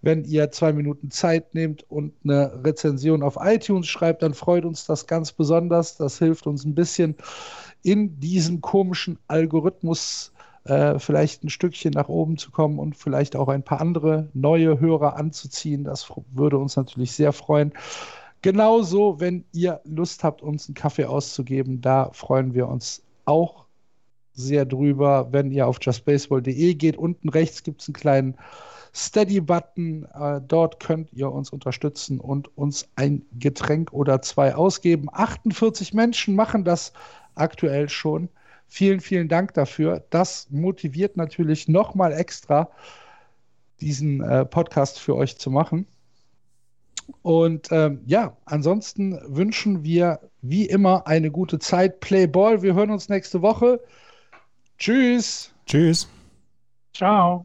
Wenn 0.00 0.24
ihr 0.24 0.52
zwei 0.52 0.72
Minuten 0.72 1.10
Zeit 1.10 1.52
nehmt 1.54 1.84
und 1.90 2.12
eine 2.22 2.62
Rezension 2.64 3.24
auf 3.24 3.36
iTunes 3.40 3.88
schreibt, 3.88 4.22
dann 4.22 4.34
freut 4.34 4.64
uns 4.64 4.86
das 4.86 5.08
ganz 5.08 5.32
besonders. 5.32 5.96
Das 5.96 6.18
hilft 6.18 6.46
uns 6.46 6.64
ein 6.64 6.76
bisschen 6.76 7.16
in 7.82 8.20
diesen 8.20 8.60
komischen 8.60 9.18
Algorithmus 9.26 10.31
äh, 10.64 10.98
vielleicht 10.98 11.44
ein 11.44 11.50
Stückchen 11.50 11.92
nach 11.92 12.08
oben 12.08 12.38
zu 12.38 12.50
kommen 12.50 12.78
und 12.78 12.96
vielleicht 12.96 13.36
auch 13.36 13.48
ein 13.48 13.62
paar 13.62 13.80
andere 13.80 14.28
neue 14.32 14.78
Hörer 14.78 15.16
anzuziehen. 15.16 15.84
Das 15.84 16.12
würde 16.32 16.58
uns 16.58 16.76
natürlich 16.76 17.12
sehr 17.12 17.32
freuen. 17.32 17.72
Genauso, 18.42 19.20
wenn 19.20 19.44
ihr 19.52 19.80
Lust 19.84 20.24
habt, 20.24 20.42
uns 20.42 20.68
einen 20.68 20.74
Kaffee 20.74 21.04
auszugeben, 21.04 21.80
da 21.80 22.10
freuen 22.12 22.54
wir 22.54 22.68
uns 22.68 23.02
auch 23.24 23.66
sehr 24.34 24.64
drüber, 24.64 25.28
wenn 25.30 25.50
ihr 25.50 25.66
auf 25.66 25.78
justbaseball.de 25.80 26.74
geht. 26.74 26.96
Unten 26.96 27.28
rechts 27.28 27.62
gibt 27.62 27.82
es 27.82 27.88
einen 27.88 27.94
kleinen 27.94 28.36
Steady-Button. 28.94 30.06
Äh, 30.12 30.40
dort 30.46 30.80
könnt 30.80 31.12
ihr 31.12 31.30
uns 31.30 31.50
unterstützen 31.50 32.20
und 32.20 32.56
uns 32.56 32.88
ein 32.96 33.22
Getränk 33.38 33.92
oder 33.92 34.22
zwei 34.22 34.54
ausgeben. 34.54 35.08
48 35.12 35.94
Menschen 35.94 36.34
machen 36.34 36.64
das 36.64 36.92
aktuell 37.34 37.88
schon. 37.88 38.28
Vielen, 38.74 39.00
vielen 39.00 39.28
Dank 39.28 39.52
dafür. 39.52 40.02
Das 40.08 40.48
motiviert 40.48 41.18
natürlich 41.18 41.68
nochmal 41.68 42.14
extra, 42.14 42.70
diesen 43.82 44.22
äh, 44.22 44.46
Podcast 44.46 44.98
für 44.98 45.14
euch 45.14 45.36
zu 45.36 45.50
machen. 45.50 45.86
Und 47.20 47.68
ähm, 47.70 48.00
ja, 48.06 48.34
ansonsten 48.46 49.20
wünschen 49.26 49.84
wir 49.84 50.20
wie 50.40 50.64
immer 50.64 51.06
eine 51.06 51.30
gute 51.30 51.58
Zeit. 51.58 52.00
Play 52.00 52.26
Ball. 52.26 52.62
Wir 52.62 52.72
hören 52.72 52.90
uns 52.90 53.10
nächste 53.10 53.42
Woche. 53.42 53.78
Tschüss. 54.78 55.52
Tschüss. 55.66 56.08
Ciao. 56.94 57.44